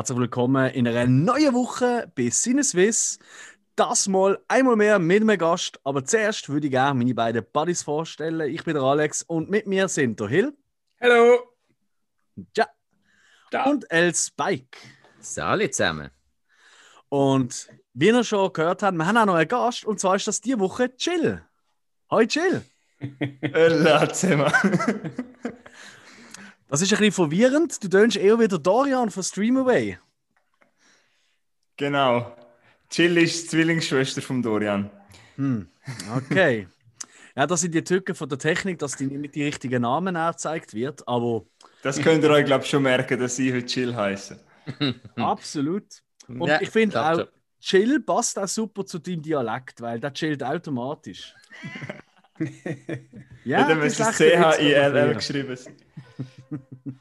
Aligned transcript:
Herzlich 0.00 0.18
willkommen 0.18 0.70
in 0.70 0.88
einer 0.88 1.06
neuen 1.06 1.52
Woche 1.52 2.10
bei 2.14 2.30
Sinneswiss. 2.30 3.18
Das 3.76 4.08
mal 4.08 4.42
einmal 4.48 4.74
mehr 4.74 4.98
mit 4.98 5.20
einem 5.20 5.36
Gast. 5.36 5.78
Aber 5.84 6.02
zuerst 6.06 6.48
würde 6.48 6.68
ich 6.68 6.70
gerne 6.70 6.98
meine 6.98 7.14
beiden 7.14 7.44
Buddies 7.52 7.82
vorstellen. 7.82 8.48
Ich 8.48 8.64
bin 8.64 8.72
der 8.72 8.82
Alex 8.82 9.22
und 9.22 9.50
mit 9.50 9.66
mir 9.66 9.88
sind 9.88 10.18
der 10.18 10.28
Hill. 10.28 10.56
Hallo. 11.02 11.52
Ja. 12.56 12.66
ja. 13.52 13.64
Und 13.66 13.90
El 13.90 14.14
Spike. 14.14 14.78
Salut 15.18 15.74
zusammen. 15.74 16.08
Und 17.10 17.68
wie 17.92 18.08
ihr 18.08 18.24
schon 18.24 18.54
gehört 18.54 18.82
habt, 18.82 18.96
wir 18.96 19.04
haben 19.04 19.18
auch 19.18 19.26
noch 19.26 19.34
einen 19.34 19.48
Gast 19.48 19.84
und 19.84 20.00
zwar 20.00 20.16
ist 20.16 20.26
das 20.26 20.40
diese 20.40 20.60
Woche 20.60 20.96
Chill. 20.96 21.44
Hoi 22.10 22.26
Chill. 22.26 22.62
Hallo 23.52 24.06
zusammen. 24.06 24.50
Das 26.70 26.80
ist 26.80 26.92
ein 26.92 26.98
bisschen 26.98 27.12
verwirrend. 27.12 27.82
Du 27.82 27.88
tönst 27.88 28.16
eher 28.16 28.38
wieder 28.38 28.56
Dorian 28.56 29.10
von 29.10 29.24
Streamaway. 29.24 29.98
Genau. 31.76 32.36
Chill 32.88 33.18
ist 33.18 33.42
die 33.42 33.48
Zwillingsschwester 33.48 34.22
von 34.22 34.40
Dorian. 34.40 34.88
Hm. 35.34 35.66
Okay. 36.16 36.68
ja, 37.36 37.46
das 37.48 37.62
sind 37.62 37.74
die 37.74 37.82
Tücken 37.82 38.14
von 38.14 38.28
der 38.28 38.38
Technik, 38.38 38.78
dass 38.78 38.96
die 38.96 39.06
nicht 39.06 39.20
mit 39.20 39.34
die 39.34 39.42
richtigen 39.42 39.82
Namen 39.82 40.14
angezeigt 40.14 40.72
wird, 40.72 41.06
aber... 41.08 41.44
Das 41.82 42.00
könnt 42.00 42.22
ihr 42.22 42.30
euch, 42.30 42.44
glaube 42.44 42.62
ich, 42.62 42.70
schon 42.70 42.84
merken, 42.84 43.18
dass 43.18 43.34
sie 43.34 43.52
heute 43.52 43.66
Chill 43.66 43.96
heißen. 43.96 44.38
Absolut. 45.16 45.86
Und 46.28 46.46
ja, 46.46 46.60
ich 46.60 46.70
finde 46.70 47.02
auch, 47.02 47.26
Chill 47.60 47.98
passt 48.00 48.38
auch 48.38 48.46
super 48.46 48.86
zu 48.86 49.00
deinem 49.00 49.22
Dialekt, 49.22 49.80
weil 49.80 49.98
der 49.98 50.12
chillt 50.12 50.44
automatisch. 50.44 51.34
ja, 53.44 53.68
dann 53.68 53.78
müsste 53.78 54.02
es 54.02 54.16
C-H-I-L-L 54.16 55.14
geschrieben 55.14 55.56
sein. 55.56 55.76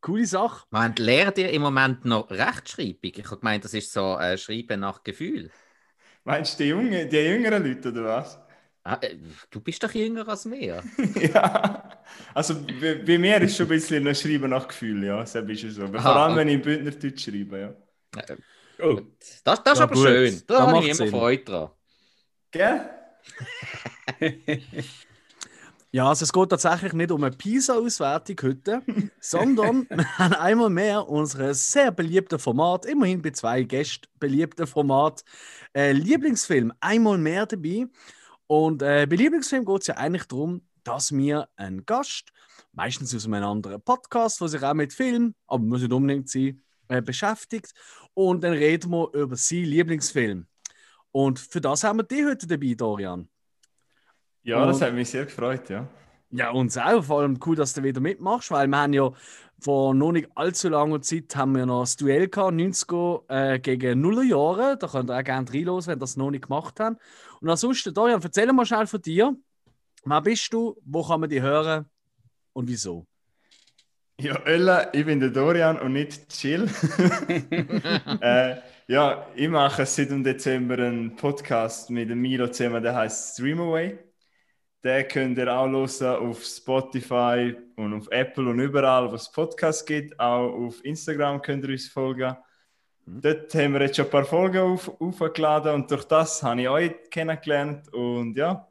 Coole 0.00 0.26
Sache. 0.26 0.66
Man 0.70 0.94
lernt 0.96 1.36
ihr 1.38 1.50
im 1.50 1.62
Moment 1.62 2.04
noch 2.04 2.30
Rechtschreibung? 2.30 2.98
Ich 3.02 3.24
habe 3.26 3.38
gemeint, 3.38 3.64
das 3.64 3.74
ist 3.74 3.92
so 3.92 4.18
äh, 4.18 4.38
Schreiben 4.38 4.80
nach 4.80 5.04
Gefühl. 5.04 5.50
Meinst 6.24 6.58
du 6.58 6.64
die, 6.64 6.70
Junge, 6.70 7.06
die 7.06 7.16
jüngeren 7.16 7.64
Leute 7.64 7.90
oder 7.90 8.04
was? 8.04 8.38
Ah, 8.82 8.98
äh, 9.02 9.16
du 9.50 9.60
bist 9.60 9.82
doch 9.82 9.92
jünger 9.92 10.26
als 10.26 10.46
mir. 10.46 10.82
ja, 11.34 12.02
also 12.32 12.54
bei, 12.80 12.94
bei, 12.94 13.18
mir 13.18 13.40
ist 13.42 13.56
schon 13.56 13.66
ein 13.66 13.70
bisschen 13.70 14.06
ein 14.06 14.14
Schreiben 14.14 14.48
nach 14.48 14.66
Gefühl, 14.66 15.04
ja. 15.04 15.18
Das 15.18 15.34
ist 15.34 15.74
so. 15.74 15.86
Vor 15.86 16.16
allem, 16.16 16.36
wenn 16.36 16.48
ich 16.48 16.54
im 16.54 16.62
Bündnerdeutsch 16.62 17.24
schreibe, 17.24 17.60
ja. 17.60 18.20
Äh, 18.22 18.36
oh. 18.82 19.00
Das, 19.44 19.62
das 19.62 19.72
ist 19.74 19.78
ja, 19.78 19.84
aber 19.84 19.94
gut. 19.94 20.06
schön. 20.06 20.42
Da 20.46 20.66
habe 20.66 20.78
ich 20.78 20.98
immer 20.98 21.10
Freude 21.10 21.44
dran. 21.44 21.70
Gell? 22.50 22.99
Ja, 25.92 26.08
also 26.08 26.22
es 26.22 26.32
geht 26.32 26.50
tatsächlich 26.50 26.92
nicht 26.92 27.10
um 27.10 27.24
eine 27.24 27.34
PISA-Auswertung 27.34 28.36
heute, 28.42 28.80
sondern 29.20 29.88
wir 29.90 30.18
haben 30.18 30.34
einmal 30.34 30.70
mehr 30.70 31.08
unser 31.08 31.52
sehr 31.52 31.90
beliebtes 31.90 32.40
Format, 32.40 32.86
immerhin 32.86 33.20
bei 33.20 33.30
zwei 33.30 33.64
Gästen 33.64 34.06
beliebten 34.20 34.68
Format, 34.68 35.24
äh, 35.74 35.90
Lieblingsfilm, 35.90 36.72
einmal 36.78 37.18
mehr 37.18 37.44
dabei. 37.44 37.88
Und 38.46 38.82
äh, 38.82 39.04
bei 39.10 39.16
Lieblingsfilm 39.16 39.64
geht 39.64 39.80
es 39.80 39.88
ja 39.88 39.96
eigentlich 39.96 40.26
darum, 40.26 40.62
dass 40.84 41.10
wir 41.10 41.48
einen 41.56 41.84
Gast, 41.84 42.28
meistens 42.70 43.12
aus 43.12 43.26
einem 43.26 43.42
anderen 43.42 43.82
Podcast, 43.82 44.40
der 44.40 44.46
sich 44.46 44.62
auch 44.62 44.74
mit 44.74 44.92
Film, 44.92 45.34
aber 45.48 45.64
muss 45.64 45.80
nicht 45.80 45.92
unbedingt 45.92 46.28
sein, 46.30 46.62
äh, 46.86 47.02
beschäftigt. 47.02 47.72
Und 48.14 48.44
dann 48.44 48.52
reden 48.52 48.92
wir 48.92 49.12
über 49.12 49.34
seinen 49.34 49.64
Lieblingsfilm. 49.64 50.46
Und 51.12 51.38
für 51.38 51.60
das 51.60 51.84
haben 51.84 51.98
wir 51.98 52.04
dich 52.04 52.24
heute 52.24 52.46
dabei, 52.46 52.74
Dorian. 52.74 53.28
Ja, 54.42 54.64
das 54.64 54.80
hat 54.80 54.94
mich 54.94 55.10
sehr 55.10 55.24
gefreut, 55.24 55.68
ja. 55.68 55.88
Ja, 56.30 56.50
uns 56.50 56.78
auch. 56.78 57.02
Vor 57.02 57.20
allem 57.20 57.38
cool, 57.44 57.56
dass 57.56 57.74
du 57.74 57.82
wieder 57.82 58.00
mitmachst, 58.00 58.50
weil 58.50 58.68
wir 58.68 58.78
haben 58.78 58.92
ja 58.92 59.10
vor 59.58 59.94
noch 59.94 60.12
nicht 60.12 60.28
allzu 60.36 60.68
langer 60.68 61.02
Zeit 61.02 61.34
haben 61.36 61.54
wir 61.54 61.66
noch 61.66 61.82
das 61.82 61.96
Duell 61.96 62.28
gehabt, 62.28 62.54
90er 62.54 63.28
äh, 63.28 63.58
gegen 63.58 64.00
Nuller 64.00 64.22
Jahre. 64.22 64.78
Da 64.78 64.86
könnt 64.86 65.10
ihr 65.10 65.18
auch 65.18 65.24
gerne 65.24 65.52
reinlos, 65.52 65.86
wenn 65.86 65.96
ihr 65.96 66.00
das 66.00 66.16
noch 66.16 66.30
nicht 66.30 66.46
gemacht 66.46 66.78
habt. 66.80 67.00
Und 67.40 67.50
ansonsten, 67.50 67.92
Dorian, 67.92 68.22
erzähl 68.22 68.50
mal 68.52 68.64
schnell 68.64 68.86
von 68.86 69.02
dir. 69.02 69.36
Wer 70.04 70.20
bist 70.22 70.52
du? 70.52 70.80
Wo 70.84 71.06
kann 71.06 71.20
man 71.20 71.28
dich 71.28 71.42
hören? 71.42 71.86
Und 72.52 72.68
wieso? 72.68 73.06
Ja, 74.18 74.40
Ölla, 74.46 74.94
ich 74.94 75.04
bin 75.04 75.20
der 75.20 75.30
Dorian 75.30 75.78
und 75.78 75.92
nicht 75.92 76.28
Chill. 76.28 76.64
äh, 78.20 78.56
ja, 78.90 79.24
ich 79.36 79.48
mache 79.48 79.86
seit 79.86 80.10
dem 80.10 80.24
Dezember 80.24 80.74
einen 80.74 81.14
Podcast 81.14 81.90
mit 81.90 82.10
dem 82.10 82.20
Milo 82.20 82.48
zusammen, 82.48 82.82
der 82.82 82.96
heißt 82.96 83.34
Streamaway. 83.34 83.96
Den 84.82 85.06
könnt 85.06 85.38
ihr 85.38 85.46
auch 85.46 85.68
hören 85.68 86.28
auf 86.28 86.42
Spotify 86.42 87.54
und 87.76 87.94
auf 87.94 88.08
Apple 88.10 88.50
und 88.50 88.58
überall, 88.58 89.08
wo 89.08 89.14
es 89.14 89.30
Podcasts 89.30 89.86
gibt. 89.86 90.18
Auch 90.18 90.50
auf 90.50 90.84
Instagram 90.84 91.40
könnt 91.40 91.62
ihr 91.66 91.70
uns 91.70 91.86
folgen. 91.86 92.36
Mhm. 93.04 93.20
Dort 93.20 93.54
haben 93.54 93.74
wir 93.74 93.82
jetzt 93.82 93.94
schon 93.94 94.06
ein 94.06 94.10
paar 94.10 94.24
Folgen 94.24 94.58
auf, 94.58 95.00
aufgeladen 95.00 95.72
und 95.72 95.88
durch 95.88 96.04
das 96.06 96.42
habe 96.42 96.62
ich 96.62 96.68
euch 96.68 96.92
kennengelernt. 97.12 97.94
Und 97.94 98.36
ja, 98.36 98.66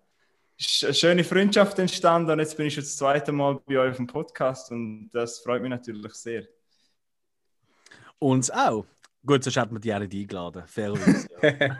ist 0.58 0.84
eine 0.84 0.94
schöne 0.96 1.24
Freundschaft 1.24 1.80
entstanden 1.80 2.32
und 2.32 2.40
jetzt 2.40 2.58
bin 2.58 2.66
ich 2.66 2.74
schon 2.74 2.84
das 2.84 2.98
zweite 2.98 3.32
Mal 3.32 3.58
bei 3.66 3.80
euch 3.80 3.92
auf 3.92 3.96
dem 3.96 4.08
Podcast 4.08 4.70
und 4.70 5.12
das 5.14 5.40
freut 5.40 5.62
mich 5.62 5.72
natürlich 5.72 6.14
sehr. 6.16 6.44
Uns 8.20 8.52
auch. 8.52 8.86
Gut, 9.26 9.44
sonst 9.44 9.58
hätten 9.58 9.72
wir 9.76 9.80
die 9.80 9.94
alle 9.94 10.06
eingeladen. 10.06 10.64
Fairerweise. 10.66 11.28
Ja. 11.42 11.78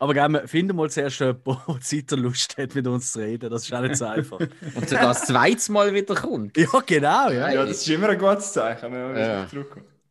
Aber 0.00 0.14
gerne, 0.14 0.48
finden 0.48 0.76
mal 0.76 0.88
zuerst 0.88 1.20
jemanden, 1.20 1.44
der 1.44 1.80
Zeit 1.80 2.10
und 2.14 2.20
Lust 2.20 2.56
hat, 2.56 2.74
mit 2.74 2.86
uns 2.86 3.12
zu 3.12 3.18
reden. 3.18 3.50
Das 3.50 3.64
ist 3.64 3.74
auch 3.74 3.82
nicht 3.82 3.96
so 3.96 4.06
einfach. 4.06 4.40
und 4.74 4.88
sogar 4.88 5.08
das 5.08 5.26
zweite 5.26 5.70
Mal 5.72 5.92
wieder 5.92 6.14
kommt. 6.14 6.56
Ja, 6.56 6.80
genau. 6.86 7.30
Ja, 7.30 7.50
ja 7.50 7.66
das 7.66 7.82
ist 7.82 7.88
immer 7.90 8.08
ein 8.08 8.18
gutes 8.18 8.54
Zeichen, 8.54 8.90
wenn 8.92 9.12
man 9.12 9.16
ja. 9.18 9.46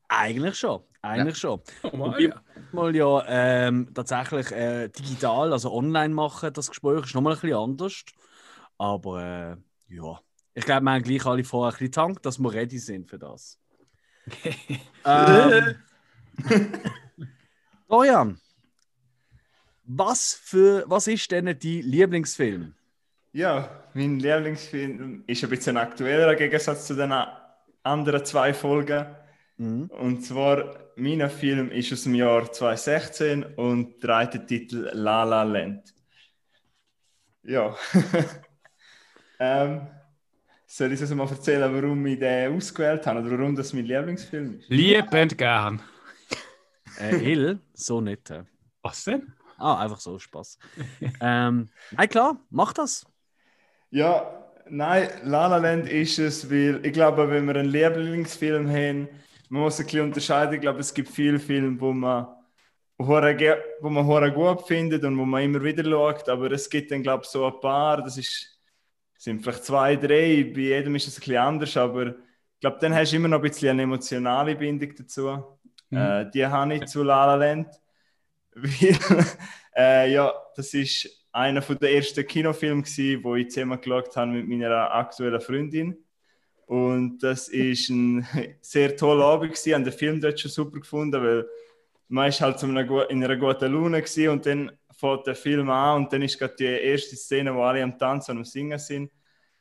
Eigentlich 0.08 0.60
schon. 0.60 0.82
Eigentlich 1.02 1.42
ja. 1.42 1.50
schon. 1.50 1.62
Oh, 1.82 1.98
mal, 1.98 2.22
ja. 2.22 2.36
mal 2.72 2.96
ja 2.96 3.24
ähm, 3.28 3.92
tatsächlich 3.92 4.52
äh, 4.52 4.90
digital, 4.90 5.52
also 5.54 5.74
online 5.74 6.14
machen, 6.14 6.54
das 6.54 6.70
Gespräch 6.70 7.06
ist 7.06 7.16
nochmal 7.16 7.34
ein 7.34 7.40
bisschen 7.40 7.58
anders. 7.58 8.04
Aber 8.78 9.24
äh, 9.24 9.56
ja, 9.96 10.20
ich 10.54 10.66
glaube, 10.66 10.84
wir 10.84 10.92
haben 10.92 11.04
gleich 11.04 11.26
alle 11.26 11.44
vorher 11.44 11.74
ein 11.74 11.80
bisschen 11.80 11.92
Tank, 11.94 12.22
dass 12.22 12.38
wir 12.38 12.54
ready 12.54 12.78
sind 12.78 13.10
für 13.10 13.18
das. 13.18 13.58
ähm, 15.04 15.76
Dorian, 17.90 18.40
was, 19.84 20.40
für, 20.44 20.84
was 20.88 21.08
ist 21.08 21.32
denn 21.32 21.46
dein 21.46 21.58
Lieblingsfilm? 21.60 22.74
Ja, 23.32 23.84
mein 23.94 24.20
Lieblingsfilm 24.20 25.24
ist 25.28 25.44
ein 25.44 25.50
bisschen 25.50 25.78
aktueller 25.78 26.32
im 26.32 26.38
Gegensatz 26.38 26.88
zu 26.88 26.96
den 26.96 27.14
anderen 27.84 28.26
zwei 28.26 28.54
Folgen. 28.54 29.06
Mhm. 29.58 29.88
Und 29.88 30.24
zwar, 30.24 30.92
mein 30.96 31.30
Film 31.30 31.72
ist 31.72 31.92
aus 31.92 32.04
dem 32.04 32.16
Jahr 32.16 32.52
2016 32.52 33.44
und 33.56 34.00
trägt 34.00 34.34
den 34.36 34.48
Titel 34.48 34.90
La 34.94 35.24
La 35.24 35.44
Land. 35.44 35.94
Ja. 37.44 37.76
ähm, 39.40 39.88
soll 40.66 40.94
ich 40.94 41.02
uns 41.02 41.14
mal 41.16 41.28
erzählen, 41.28 41.74
warum 41.74 42.06
ich 42.06 42.20
den 42.20 42.56
ausgewählt 42.56 43.08
habe 43.08 43.22
oder 43.22 43.32
warum 43.40 43.56
das 43.56 43.74
mein 43.74 43.86
Lieblingsfilm 43.86 44.60
ist? 44.60 44.70
Liebend 44.70 45.38
gern. 45.38 45.82
Äh, 47.00 47.16
Hill, 47.16 47.60
so 47.74 48.02
nicht. 48.02 48.32
Was 48.82 49.04
denn? 49.06 49.34
Ah, 49.58 49.80
einfach 49.82 50.00
so 50.00 50.20
Spaß. 50.20 50.58
ähm, 51.20 51.70
nein, 51.92 52.10
klar, 52.10 52.38
mach 52.50 52.74
das. 52.74 53.06
Ja, 53.92 54.46
nein, 54.70 55.10
La 55.24 55.48
La 55.48 55.58
Land 55.58 55.88
ist 55.90 56.20
es, 56.20 56.50
weil 56.50 56.86
ich 56.86 56.94
glaube, 56.94 57.30
wenn 57.30 57.46
wir 57.48 57.56
einen 57.56 57.70
Lieblingsfilm 57.72 58.70
haben, 58.70 59.10
man 59.50 59.64
muss 59.64 59.80
ein 59.80 59.86
bisschen 59.86 60.02
unterscheiden. 60.02 60.56
Ich 60.56 60.62
glaube, 60.62 60.80
es 60.80 60.94
gibt 60.94 61.10
viele 61.10 61.40
Filme, 61.40 61.80
wo 61.82 61.92
man 61.94 62.28
wo 62.98 63.90
man 63.90 64.06
hure 64.08 64.32
gut 64.34 64.68
findet 64.68 65.04
und 65.06 65.18
wo 65.18 65.26
man 65.26 65.44
immer 65.44 65.64
wieder 65.64 65.84
schaut, 65.86 66.30
aber 66.30 66.52
es 66.52 66.70
gibt 66.70 66.92
dann 66.92 67.04
glaube 67.04 67.24
ich 67.24 67.30
so 67.30 67.46
ein 67.48 67.60
paar, 67.62 68.02
das 68.04 68.18
ist, 68.18 68.60
sind 69.18 69.42
vielleicht 69.44 69.66
zwei, 69.66 69.96
drei, 69.98 70.44
bei 70.54 70.62
jedem 70.62 70.96
ist 70.96 71.08
es 71.08 71.18
ein 71.18 71.22
bisschen 71.22 71.38
anders, 71.38 71.78
aber 71.78 72.08
ich 72.10 72.62
glaube, 72.62 72.78
dann 72.82 72.94
hast 72.96 73.12
du 73.14 73.18
immer 73.18 73.30
noch 73.30 73.40
ein 73.40 73.44
bisschen 73.44 73.70
eine 73.72 73.84
emotionale 73.84 74.56
Bindung 74.56 74.94
dazu. 74.96 75.59
Mhm. 75.90 75.98
Äh, 75.98 76.32
die 76.32 76.46
habe 76.46 76.76
ich 76.76 76.86
zu 76.86 77.04
La 77.04 77.26
La 77.26 77.36
Land. 77.36 77.68
Weil, 78.54 79.26
äh, 79.76 80.12
ja, 80.12 80.34
das 80.56 80.74
ist 80.74 81.26
einer 81.32 81.62
der 81.62 81.94
ersten 81.94 82.26
Kinofilme, 82.26 82.82
gewesen, 82.82 83.24
wo 83.24 83.36
ich 83.36 83.50
zusammen 83.50 83.80
geschaut 83.80 84.16
habe 84.16 84.32
mit 84.32 84.48
meiner 84.48 84.94
aktuellen 84.94 85.40
Freundin. 85.42 85.98
Und 86.66 87.20
das 87.24 87.48
ist 87.48 87.90
ein 87.90 88.28
sehr 88.62 88.96
toller 88.96 89.26
Abend 89.26 89.52
gewesen. 89.52 89.70
Ich 89.70 89.74
habe 89.74 89.84
den 89.84 89.94
Film 89.94 90.22
dort 90.22 90.40
schon 90.40 90.52
super 90.52 90.80
gefunden, 90.80 91.22
weil 91.24 91.46
man 92.08 92.30
ist 92.30 92.42
halt 92.42 92.62
in 92.64 92.78
einer 92.78 93.38
guten 93.38 93.72
Laune 93.72 94.02
gewesen 94.02 94.30
und 94.30 94.46
dann 94.46 94.72
fängt 94.92 95.28
der 95.28 95.36
Film 95.36 95.70
an 95.70 96.04
und 96.04 96.14
dann 96.14 96.22
ist 96.22 96.38
gerade 96.38 96.56
die 96.60 96.66
erste 96.66 97.16
Szene, 97.16 97.56
wo 97.56 97.62
alle 97.64 97.84
am 97.84 97.98
Tanzen 97.98 98.32
und 98.32 98.38
am 98.40 98.46
Singen 98.46 98.80
sind. 98.80 99.12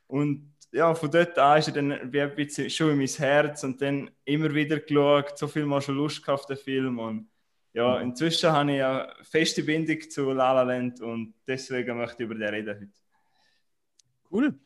Und 0.07 0.53
ja, 0.71 0.93
von 0.93 1.09
dort 1.09 1.37
an 1.37 1.59
ist 1.59 1.67
er 1.67 1.73
dann 1.73 2.13
wie 2.13 2.21
ein 2.21 2.35
bisschen 2.35 2.69
schon 2.69 2.91
in 2.91 2.97
mein 2.97 3.07
Herz 3.07 3.63
und 3.63 3.81
dann 3.81 4.09
immer 4.25 4.53
wieder 4.53 4.79
geschaut, 4.79 5.37
so 5.37 5.47
viel 5.47 5.65
mal 5.65 5.81
schon 5.81 5.95
Lust 5.95 6.27
auf 6.29 6.45
den 6.45 6.57
Film 6.57 6.99
und 6.99 7.29
ja, 7.73 7.99
inzwischen 7.99 8.51
habe 8.51 8.73
ich 8.73 8.83
eine 8.83 9.13
feste 9.21 9.63
Bindung 9.63 10.01
zu 10.09 10.31
La 10.31 10.53
La 10.53 10.63
Land 10.63 11.01
und 11.01 11.35
deswegen 11.47 11.97
möchte 11.97 12.23
ich 12.23 12.29
über 12.29 12.35
den 12.35 12.49
reden 12.49 12.75
heute. 12.75 12.99
Cool. 14.31 14.59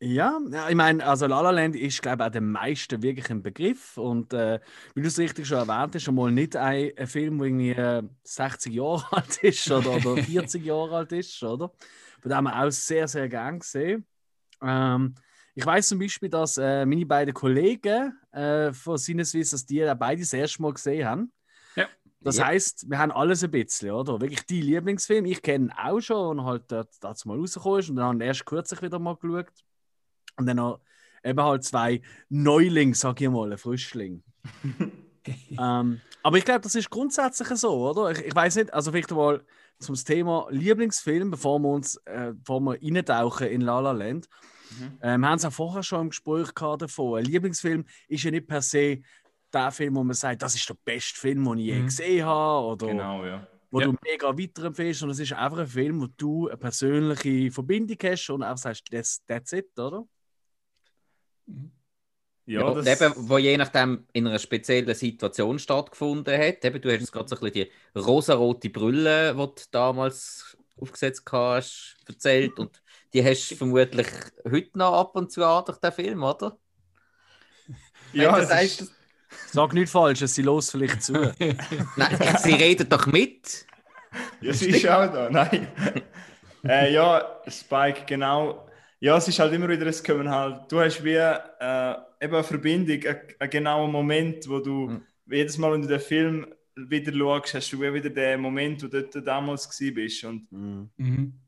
Ja, 0.00 0.38
ja, 0.50 0.68
ich 0.68 0.74
meine, 0.74 1.04
also 1.06 1.26
La 1.26 1.40
La 1.40 1.50
Land 1.50 1.76
ist, 1.76 2.02
glaube 2.02 2.22
ich, 2.22 2.26
auch 2.26 2.32
den 2.32 2.50
meisten 2.50 3.02
wirklich 3.02 3.30
ein 3.30 3.42
Begriff. 3.42 3.96
Und 3.96 4.34
äh, 4.34 4.60
wie 4.94 5.00
du 5.00 5.08
es 5.08 5.18
richtig 5.18 5.46
schon 5.46 5.66
erwähnt 5.66 5.94
hast, 5.94 6.02
schon 6.02 6.14
mal 6.14 6.30
nicht 6.30 6.56
ein, 6.56 6.90
ein 6.96 7.06
Film, 7.06 7.38
der 7.38 7.46
irgendwie 7.46 7.70
äh, 7.70 8.02
60 8.24 8.74
Jahre 8.74 9.04
alt 9.12 9.38
ist 9.38 9.70
oder, 9.70 9.92
oder 9.92 10.16
40 10.22 10.62
Jahre 10.62 10.96
alt 10.96 11.12
ist, 11.12 11.42
oder? 11.42 11.70
Von 12.20 12.28
dem 12.28 12.36
haben 12.36 12.44
wir 12.44 12.64
auch 12.64 12.70
sehr, 12.70 13.08
sehr 13.08 13.28
gern 13.28 13.60
gesehen. 13.60 14.04
Ähm, 14.64 15.14
ich 15.54 15.64
weiß 15.64 15.88
zum 15.88 15.98
Beispiel, 16.00 16.28
dass 16.28 16.58
äh, 16.58 16.84
meine 16.84 17.06
beiden 17.06 17.32
Kollegen 17.34 18.18
äh, 18.32 18.72
von 18.72 18.98
Sinneswiss, 18.98 19.50
dass 19.50 19.64
die 19.64 19.76
ja 19.76 19.94
beide 19.94 20.20
das 20.22 20.32
erste 20.32 20.60
Mal 20.62 20.72
gesehen 20.72 21.06
haben. 21.06 21.32
Ja. 21.76 21.86
Das 22.20 22.38
Ja. 22.38 22.46
heißt, 22.46 22.90
wir 22.90 22.98
haben 22.98 23.12
alles 23.12 23.44
ein 23.44 23.50
bisschen, 23.50 23.90
oder? 23.92 24.20
Wirklich 24.20 24.44
die 24.46 24.60
Lieblingsfilme. 24.62 25.28
Ich 25.28 25.42
kenne 25.42 25.72
auch 25.78 26.00
schon 26.00 26.38
und 26.40 26.44
halt 26.44 26.64
dort 26.72 26.90
dazu 27.00 27.28
mal 27.28 27.38
rausgekommen 27.38 27.80
ist 27.80 27.90
und 27.90 27.96
dann 27.96 28.20
erst 28.20 28.46
kürzlich 28.46 28.82
wieder 28.82 28.98
mal 28.98 29.16
geschaut. 29.16 29.46
Und 30.36 30.46
dann 30.46 30.56
noch 30.56 30.80
eben 31.22 31.40
halt 31.42 31.62
zwei 31.64 32.02
Neulinge, 32.28 32.94
sag 32.94 33.20
ich 33.20 33.28
mal, 33.30 33.52
ein 33.52 33.58
Frischling. 33.58 34.24
ähm, 35.58 36.00
aber 36.22 36.38
ich 36.38 36.44
glaube, 36.44 36.60
das 36.62 36.74
ist 36.74 36.90
grundsätzlich 36.90 37.48
so, 37.58 37.88
oder? 37.90 38.10
Ich, 38.10 38.18
ich 38.24 38.34
weiß 38.34 38.56
nicht, 38.56 38.74
also 38.74 38.90
vielleicht 38.90 39.10
mal 39.10 39.44
zum 39.78 39.94
Thema 39.94 40.46
Lieblingsfilm, 40.50 41.30
bevor 41.30 41.58
wir 41.60 41.68
uns 41.68 41.96
äh, 42.06 42.32
bevor 42.34 42.60
wir 42.60 42.78
reintauchen 42.82 43.46
in 43.48 43.60
La 43.60 43.80
La 43.80 43.92
Land. 43.92 44.28
Ähm, 45.02 45.20
wir 45.20 45.28
haben 45.28 45.36
es 45.36 45.44
auch 45.44 45.52
vorher 45.52 45.82
schon 45.82 46.02
im 46.02 46.08
Gespräch 46.10 46.54
gehabt 46.54 46.82
davon. 46.82 47.18
Ein 47.18 47.24
Lieblingsfilm 47.24 47.84
ist 48.08 48.22
ja 48.24 48.30
nicht 48.30 48.46
per 48.46 48.62
se 48.62 49.00
der 49.52 49.70
Film, 49.70 49.94
wo 49.94 50.02
man 50.04 50.14
sagt, 50.14 50.42
das 50.42 50.54
ist 50.54 50.68
der 50.68 50.76
beste 50.84 51.18
Film, 51.18 51.44
den 51.44 51.58
ich 51.58 51.66
je 51.66 51.80
Mhm. 51.80 51.86
gesehen 51.86 52.24
habe. 52.26 52.66
Oder 52.66 52.86
Genau, 52.88 53.24
ja. 53.24 53.46
wo 53.70 53.80
Ja. 53.80 53.86
du 53.86 53.94
mega 54.02 54.36
weiterempfehlst. 54.36 55.02
Und 55.04 55.10
es 55.10 55.18
ist 55.20 55.32
einfach 55.32 55.58
ein 55.58 55.66
Film, 55.66 56.00
wo 56.00 56.06
du 56.16 56.48
eine 56.48 56.56
persönliche 56.56 57.50
Verbindung 57.52 57.98
hast 58.02 58.30
und 58.30 58.42
einfach 58.42 58.58
sagst, 58.58 58.84
that's, 58.90 59.24
that's 59.26 59.52
it, 59.52 59.78
oder? 59.78 60.04
Ja, 62.46 62.60
Ja, 62.60 62.74
das, 62.74 63.00
eben, 63.00 63.14
wo 63.28 63.38
je 63.38 63.56
nachdem 63.56 64.06
in 64.12 64.26
einer 64.26 64.38
speziellen 64.38 64.94
Situation 64.94 65.58
stattgefunden 65.58 66.38
hat. 66.38 66.64
Eben, 66.64 66.80
du 66.80 66.92
hast 66.92 67.10
gerade 67.12 67.28
so 67.28 67.36
ein 67.36 67.40
bisschen 67.40 67.68
die 67.94 67.98
rosarote 67.98 68.70
Brille, 68.70 69.32
die 69.34 69.38
du 69.38 69.62
damals 69.70 70.56
aufgesetzt 70.78 71.22
hast, 71.30 71.96
erzählt. 72.06 72.58
Und 72.58 72.82
die 73.14 73.24
hast 73.24 73.50
du 73.50 73.56
vermutlich 73.56 74.08
heute 74.50 74.78
noch 74.78 74.92
ab 74.94 75.16
und 75.16 75.32
zu 75.32 75.44
an 75.44 75.64
durch 75.64 75.78
den 75.78 75.92
Film, 75.92 76.22
oder? 76.22 76.58
ja, 78.12 78.38
es 78.38 78.48
sagst, 78.48 78.80
ist, 78.82 78.92
Sag 79.46 79.72
nichts 79.74 79.90
Falsches, 79.92 80.34
sie 80.34 80.42
los 80.42 80.70
vielleicht 80.70 81.02
zu. 81.02 81.12
Nein, 81.96 82.36
sie 82.38 82.54
redet 82.54 82.92
doch 82.92 83.06
mit. 83.06 83.66
ja, 84.40 84.52
sie 84.52 84.70
ist 84.70 84.86
auch 84.88 85.10
da. 85.12 85.30
Nein. 85.30 85.68
äh, 86.66 86.92
ja, 86.92 87.40
Spike, 87.48 88.04
genau. 88.06 88.68
Ja, 89.00 89.16
es 89.16 89.28
ist 89.28 89.38
halt 89.38 89.52
immer 89.52 89.68
wieder, 89.68 89.86
es 89.86 90.02
kommen 90.02 90.28
halt, 90.30 90.70
du 90.70 90.80
hast 90.80 91.04
wie 91.04 91.14
äh, 91.14 91.94
eben 92.20 92.34
eine 92.34 92.44
Verbindung, 92.44 93.02
einen, 93.04 93.20
einen 93.38 93.50
genauen 93.50 93.90
Moment, 93.92 94.48
wo 94.48 94.60
du 94.60 94.88
Mhm. 94.88 95.06
jedes 95.26 95.58
Mal, 95.58 95.72
wenn 95.72 95.82
du 95.82 95.88
den 95.88 96.00
Film 96.00 96.46
wieder 96.76 97.12
schaust, 97.12 97.54
hast 97.54 97.72
du 97.72 97.80
wie 97.80 97.92
wieder 97.94 98.10
den 98.10 98.40
Moment, 98.40 98.82
wo 98.82 98.88
du 98.88 99.02
dort 99.02 99.26
damals 99.26 99.68
bist. 99.78 100.24
Und 100.24 100.50
Mhm. 100.52 101.40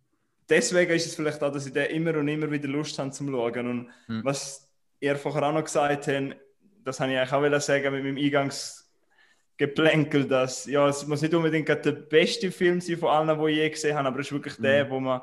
Mhm. 0.48 0.54
deswegen 0.54 0.93
ist 0.93 1.06
es 1.06 1.14
vielleicht 1.14 1.43
auch, 1.43 1.52
dass 1.52 1.66
ich 1.66 1.72
den 1.72 1.87
immer 1.90 2.16
und 2.16 2.28
immer 2.28 2.50
wieder 2.50 2.69
Lust 2.69 2.98
habe 2.98 3.10
zum 3.10 3.28
Schauen. 3.31 3.66
Und 3.69 3.90
Hm. 4.06 4.25
was 4.25 4.69
ihr 5.00 5.16
vorher 5.16 5.43
auch 5.44 5.52
noch 5.52 5.64
gesagt 5.64 6.06
habt, 6.08 6.37
das 6.84 7.00
habe 7.00 7.12
ich 7.12 7.19
eigentlich 7.19 7.54
auch 7.54 7.60
sagen 7.60 7.93
mit 7.93 8.04
meinem 8.04 8.16
Eingangsgeplänkel, 8.16 10.26
dass 10.28 10.66
ja, 10.66 10.88
es 10.88 11.06
muss 11.06 11.22
nicht 11.22 11.34
unbedingt 11.34 11.66
gerade 11.66 11.82
der 11.82 11.93
beste 11.93 12.50
Film 12.52 12.81
sein 12.81 12.98
von 12.98 13.08
allen, 13.08 13.38
die 13.38 13.50
ich 13.50 13.56
je 13.56 13.70
gesehen 13.70 13.96
habe, 13.96 14.08
aber 14.08 14.20
es 14.20 14.26
ist 14.26 14.32
wirklich 14.32 14.54
der, 14.56 14.88
wo 14.90 15.00
man 15.00 15.20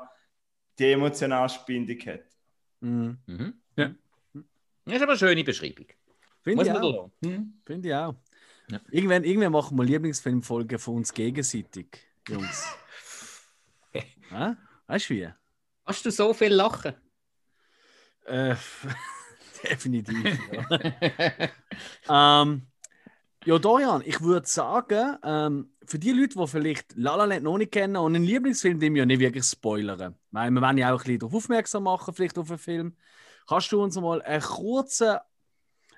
die 0.78 0.92
emotionalste 0.92 1.60
Bindung 1.66 1.98
hat. 2.06 2.24
Mhm. 2.80 3.18
Mhm. 3.26 3.54
Ja. 3.76 3.94
Das 4.84 4.96
ist 4.96 5.02
aber 5.02 5.12
eine 5.12 5.18
schöne 5.18 5.44
Beschreibung. 5.44 5.86
Finde 6.42 6.64
ich, 6.64 6.72
auch. 6.72 7.10
Mhm. 7.22 7.54
Finde 7.64 7.88
ich 7.88 7.94
auch. 7.94 8.14
Ja. 8.70 8.80
Irgendwann, 8.90 9.24
irgendwann 9.24 9.52
machen 9.52 9.78
wir 9.78 9.84
Lieblingsfilmfolgen 9.84 10.78
von 10.78 10.96
uns 10.96 11.14
gegenseitig, 11.14 11.86
Jungs. 12.28 12.66
Hä? 14.30 14.56
Weißt 14.86 15.10
du 15.10 15.14
wie? 15.14 15.28
Hast 15.84 16.04
du 16.06 16.10
so 16.10 16.32
viel 16.32 16.52
lachen? 16.52 16.94
Äh, 18.26 18.56
definitiv. 19.62 20.38
Ja. 22.08 22.42
ähm, 22.42 22.66
ja, 23.44 23.58
Dorian, 23.58 24.02
ich 24.06 24.22
würde 24.22 24.46
sagen, 24.46 25.18
ähm, 25.22 25.70
für 25.84 25.98
die 25.98 26.12
Leute, 26.12 26.38
die 26.38 26.46
vielleicht 26.46 26.94
La 26.96 27.14
La 27.16 27.24
Land 27.24 27.42
noch 27.42 27.58
nicht 27.58 27.72
kennen 27.72 27.96
und 27.96 28.16
einen 28.16 28.24
Lieblingsfilm, 28.24 28.80
den 28.80 28.94
wir 28.94 29.00
ja 29.00 29.06
nicht 29.06 29.20
wirklich 29.20 29.44
spoilern, 29.44 30.16
weil 30.30 30.50
wir 30.50 30.62
wollen 30.62 30.78
ja 30.78 30.94
auch 30.94 31.00
ein 31.00 31.04
bisschen 31.04 31.18
darauf 31.18 31.34
aufmerksam 31.34 31.82
machen, 31.82 32.14
vielleicht 32.14 32.38
auf 32.38 32.48
einen 32.48 32.58
Film, 32.58 32.96
kannst 33.46 33.70
du 33.70 33.82
uns 33.82 33.96
mal 33.96 34.22
eine 34.22 34.40
kurze, 34.40 35.20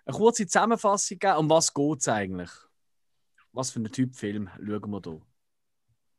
eine 0.05 0.17
kurze 0.17 0.47
Zusammenfassung 0.47 1.21
geben, 1.21 1.37
um 1.37 1.51
was 1.51 1.73
geht 1.73 2.01
es 2.01 2.09
eigentlich? 2.09 2.51
Was 3.53 3.71
für 3.71 3.79
einen 3.79 3.93
Typ 3.93 4.17
Film 4.17 4.51
schauen 4.57 4.91
wir 4.91 5.01
da? 5.01 5.21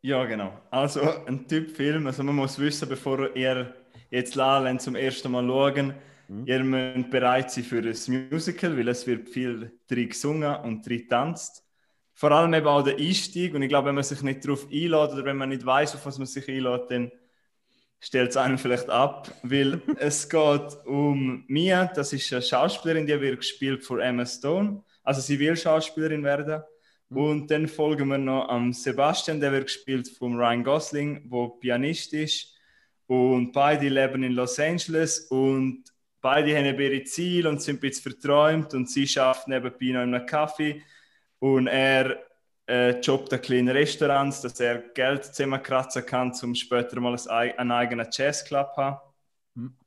Ja, 0.02 0.26
genau. 0.26 0.54
Also 0.72 1.02
ein 1.26 1.48
Typ 1.48 1.72
Film, 1.76 2.08
also 2.08 2.24
man 2.24 2.36
muss 2.36 2.60
wissen, 2.60 2.88
bevor 2.88 3.36
ihr 3.36 3.76
jetzt 4.10 4.36
La 4.36 4.78
zum 4.80 4.96
ersten 4.96 5.32
Mal 5.32 5.46
schauen, 5.48 5.94
Mhm. 6.30 6.46
ihr 6.46 6.64
müsst 6.64 7.10
bereit 7.10 7.52
sein 7.52 7.64
für 7.64 7.80
ein 7.80 8.30
Musical, 8.32 8.78
weil 8.78 8.88
es 8.90 9.08
wird 9.08 9.30
viel 9.30 9.72
drin 9.88 10.10
gesungen 10.10 10.56
und 10.58 10.86
drin 10.88 11.08
tanzt. 11.10 11.64
Vor 12.14 12.32
allem 12.32 12.54
eben 12.54 12.68
auch 12.68 12.84
der 12.84 12.98
Einstieg 12.98 13.54
und 13.54 13.62
ich 13.62 13.70
glaube, 13.70 13.88
wenn 13.90 13.96
man 13.96 14.04
sich 14.04 14.22
nicht 14.24 14.44
darauf 14.46 14.66
einlädt 14.66 14.94
oder 15.14 15.26
wenn 15.26 15.38
man 15.38 15.50
nicht 15.50 15.66
weiß, 15.66 15.96
auf 15.96 16.06
was 16.06 16.18
man 16.18 16.28
sich 16.28 16.48
einlädt, 16.50 16.90
dann 16.90 17.12
stellt 18.00 18.32
es 18.32 18.38
einen 18.38 18.58
vielleicht 18.58 18.90
ab, 18.90 19.32
weil 19.44 19.82
es 20.00 20.30
geht 20.30 20.78
um 20.86 21.46
Mia, 21.48 21.86
das 21.88 22.14
ist 22.14 22.32
eine 22.34 22.42
Schauspielerin, 22.42 23.08
die 23.08 23.20
wird 23.22 23.40
gespielt 23.40 23.84
von 23.86 24.00
Emma 24.00 24.26
Stone, 24.26 24.84
also 25.04 25.22
sie 25.22 25.40
will 25.40 25.56
Schauspielerin 25.58 26.24
werden. 26.24 26.62
Und 27.10 27.50
dann 27.52 27.68
folgen 27.68 28.10
wir 28.10 28.18
noch 28.18 28.50
am 28.50 28.74
Sebastian, 28.74 29.40
der 29.40 29.52
wird 29.54 29.68
gespielt 29.68 30.10
von 30.10 30.36
Ryan 30.36 30.64
Gosling, 30.64 31.22
wo 31.30 31.48
Pianist 31.50 32.14
ist. 32.14 32.54
Und 33.08 33.54
beide 33.54 33.88
leben 33.88 34.24
in 34.24 34.34
Los 34.34 34.60
Angeles 34.60 35.22
und 35.30 35.86
beide 36.20 36.58
haben 36.58 36.78
ihre 36.80 37.04
Ziele 37.06 37.48
und 37.48 37.62
sind 37.62 37.78
ein 37.78 37.80
bisschen 37.80 38.12
verträumt. 38.12 38.74
Und 38.74 38.90
sie 38.90 39.08
schafft 39.08 39.48
nebenbei 39.48 39.86
noch 39.94 40.04
in 40.04 40.14
einem 40.14 40.26
Kaffee. 40.26 40.82
Und 41.40 41.68
er 41.68 42.18
äh, 42.68 43.00
jobbt 43.00 43.32
in 43.32 43.42
kleinen 43.42 43.70
Restaurants, 43.70 44.42
dass 44.42 44.60
er 44.60 44.80
Geld 44.80 45.24
zusammenkratzen 45.24 46.06
kann, 46.06 46.34
um 46.44 46.54
später 46.54 47.00
mal 47.00 47.14
ein, 47.14 47.30
ei- 47.30 47.58
einen 47.58 47.72
eigenen 47.72 48.08
Jazzclub 48.12 48.74
zu 48.76 48.82
haben. 48.82 48.98
Mhm. 49.56 49.78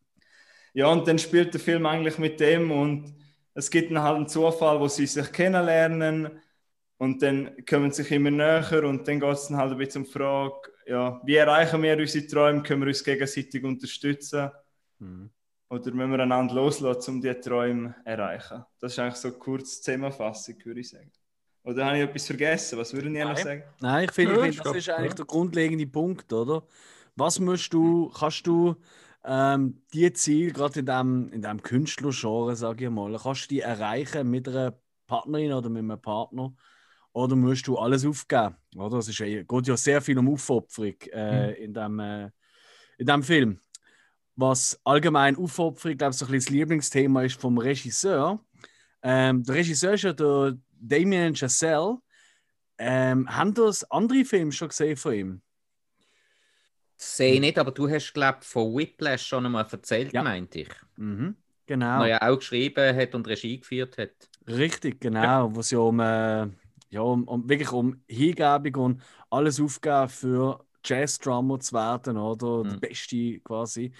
Ja, 0.73 0.87
und 0.87 1.07
dann 1.07 1.19
spielt 1.19 1.53
der 1.53 1.61
Film 1.61 1.85
eigentlich 1.85 2.17
mit 2.17 2.41
dem 2.41 2.71
und 2.71 3.15
es 3.53 3.71
gibt 3.71 3.91
dann 3.91 4.03
halt 4.03 4.17
einen 4.17 4.29
Zufall, 4.29 4.81
wo 4.81 4.89
sie 4.89 5.07
sich 5.07 5.31
kennenlernen 5.33 6.31
und 7.01 7.23
dann 7.23 7.65
kommen 7.67 7.93
sie 7.93 8.05
sich 8.05 8.13
immer 8.13 8.31
näher 8.31 8.85
und 8.85 9.09
dann 9.09 9.21
geht 9.21 9.33
es 9.33 9.49
dann 9.49 9.59
halt 9.59 9.73
ein 9.73 9.79
bisschen 9.79 10.03
um 10.03 10.07
die 10.09 10.13
Frage, 10.13 10.55
ja, 10.87 11.21
wie 11.25 11.37
erreichen 11.37 11.83
wir 11.83 11.99
unsere 11.99 12.27
Träume, 12.29 12.63
können 12.63 12.83
wir 12.83 12.89
uns 12.89 13.05
gegenseitig 13.05 13.65
unterstützen 13.65 14.51
Mhm. 15.01 15.31
oder 15.69 15.93
müssen 15.93 16.11
wir 16.13 16.21
einander 16.21 16.55
loslassen, 16.55 17.15
um 17.15 17.21
diese 17.21 17.41
Träume 17.41 17.95
zu 18.03 18.07
erreichen. 18.11 18.65
Das 18.81 18.93
ist 18.93 18.99
eigentlich 18.99 19.15
so 19.17 19.29
eine 19.29 19.39
kurze 19.39 19.81
Zusammenfassung, 19.81 20.57
würde 20.65 20.81
ich 20.81 20.89
sagen. 20.91 21.11
Oder 21.63 21.87
habe 21.87 21.99
ich 21.99 22.05
etwas 22.05 22.27
vergessen? 22.27 22.79
Was 22.79 22.93
würden 22.95 23.15
ihr 23.15 23.25
noch 23.25 23.37
sagen? 23.37 23.63
Nein, 23.81 24.05
ich 24.05 24.13
finde, 24.13 24.35
Ja, 24.35 24.45
ich 24.47 24.57
das 24.57 24.67
gut, 24.67 24.77
ist 24.77 24.89
eigentlich 24.91 25.15
der 25.15 25.27
grundlegende 25.27 25.87
Punkt, 25.87 26.33
oder? 26.33 26.67
Was 27.17 27.39
musst 27.39 27.73
du, 27.75 28.09
kannst 28.11 28.47
du 28.47 28.77
ähm, 29.25 29.83
die 29.93 30.13
Ziele, 30.13 30.53
gerade 30.53 30.81
in 30.81 30.87
dem, 30.87 31.33
in 31.33 31.43
dem 31.43 31.63
Künstlergenre, 31.63 32.57
sage 32.57 32.87
ich 32.87 32.91
mal, 32.91 33.17
kannst 33.23 33.45
du 33.45 33.49
die 33.55 33.61
erreichen 33.61 34.31
mit 34.31 34.49
einer 34.49 34.75
Partnerin 35.07 35.53
oder 35.53 35.69
mit 35.69 35.83
einem 35.83 36.01
Partner? 36.01 36.55
Oder 37.13 37.35
musst 37.37 37.67
du 37.67 37.77
alles 37.77 38.05
aufgeben? 38.07 38.57
Oder? 38.77 38.99
Es 38.99 39.09
ist 39.09 39.19
ja, 39.19 39.27
geht 39.43 39.67
ja 39.67 39.77
sehr 39.77 40.01
viel 40.01 40.19
um 40.19 40.29
Aufopferung 40.33 40.95
äh, 41.13 41.53
in, 41.65 41.75
dem, 41.75 41.99
äh, 41.99 42.31
in 42.99 43.07
dem 43.07 43.23
Film. 43.23 43.61
Was 44.37 44.81
allgemein 44.85 45.37
Aufopferung, 45.37 45.97
glaube 45.99 46.13
ich, 46.13 46.19
so 46.19 46.25
ein 46.27 46.31
bisschen 46.31 46.47
das 46.47 46.59
Lieblingsthema 46.59 47.23
ist 47.25 47.41
vom 47.41 47.59
Regisseur. 47.59 48.41
Ähm, 49.03 49.43
der 49.43 49.55
Regisseur 49.57 49.95
ist 49.95 50.03
ja 50.03 50.13
der 50.13 50.57
Damien 50.81 51.35
Chazelle. 51.35 51.99
Ähm, 52.79 53.29
haben 53.29 53.53
das 53.55 53.91
andere 53.91 54.25
Filme 54.25 54.53
schon 54.53 54.69
gesehen 54.69 54.97
von 54.97 55.13
ihm? 55.13 55.43
Sehe 56.97 57.35
ich 57.35 57.41
nicht, 57.41 57.59
aber 57.59 57.73
du 57.73 57.89
hast, 57.89 58.13
glaube 58.13 58.39
ich, 58.43 58.47
von 58.47 58.75
Whiplash 58.77 59.27
schon 59.27 59.47
einmal 59.47 59.67
erzählt, 59.71 60.13
Ja. 60.13 60.23
meinte 60.23 60.61
ich. 60.61 60.69
Mhm, 60.97 61.35
genau. 61.67 62.01
Der 62.01 62.09
ja 62.09 62.23
auch 62.31 62.37
geschrieben 62.37 62.95
hat 62.97 63.15
und 63.15 63.27
Regie 63.27 63.59
geführt 63.59 63.99
hat. 63.99 64.11
Richtig, 64.47 65.01
genau. 65.01 65.55
Wo 65.55 65.61
es 65.61 65.71
ja 65.71 65.79
um, 65.79 65.99
äh, 66.01 66.47
ja, 66.91 67.01
um, 67.03 67.25
um 67.25 67.49
wirklich 67.49 67.73
um 67.73 68.03
Hingebung 68.09 68.75
und 68.85 69.03
alles 69.31 69.61
aufgeben 69.61 70.09
für 70.09 70.65
Jazz-Drummer 70.85 71.61
zu 71.61 71.75
werden, 71.75 72.17
oder? 72.17 72.65
Der 72.65 72.77
Mhm. 72.77 72.81
Beste 72.81 73.41
quasi. 73.41 73.93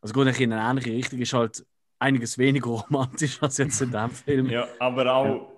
Also 0.00 0.14
gut, 0.14 0.26
in 0.40 0.52
eine 0.52 0.70
ähnliche 0.70 0.92
Richtung 0.92 1.20
ist 1.20 1.32
halt 1.32 1.64
einiges 1.98 2.38
weniger 2.38 2.70
romantisch 2.70 3.42
als 3.42 3.58
jetzt 3.58 3.80
in 3.80 3.90
dem 3.90 4.10
Film. 4.10 4.50
Ja, 4.50 4.68
aber 4.80 5.12
auch, 5.14 5.52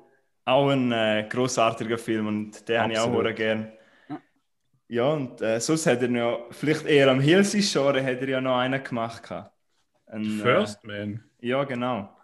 auch 0.45 0.69
ein 0.71 0.93
äh, 0.93 1.27
großartiger 1.29 1.99
Film 1.99 2.27
und 2.27 2.69
den 2.69 2.81
habe 2.81 2.93
ich 2.93 2.99
auch 2.99 3.23
sehr 3.23 3.33
gern. 3.33 3.73
Ja, 4.89 5.13
und 5.13 5.41
äh, 5.41 5.61
sonst 5.61 5.87
hat 5.87 6.03
er 6.03 6.11
ja, 6.11 6.39
vielleicht 6.51 6.85
eher 6.87 7.11
am 7.11 7.21
Hilsi-Genre, 7.21 8.05
hat 8.05 8.21
er 8.21 8.29
ja 8.29 8.41
noch 8.41 8.57
einen 8.59 8.83
gemacht. 8.85 9.33
Ein, 10.07 10.25
First 10.25 10.85
Man. 10.85 11.25
Äh, 11.41 11.49
ja, 11.49 11.65
genau. 11.65 12.15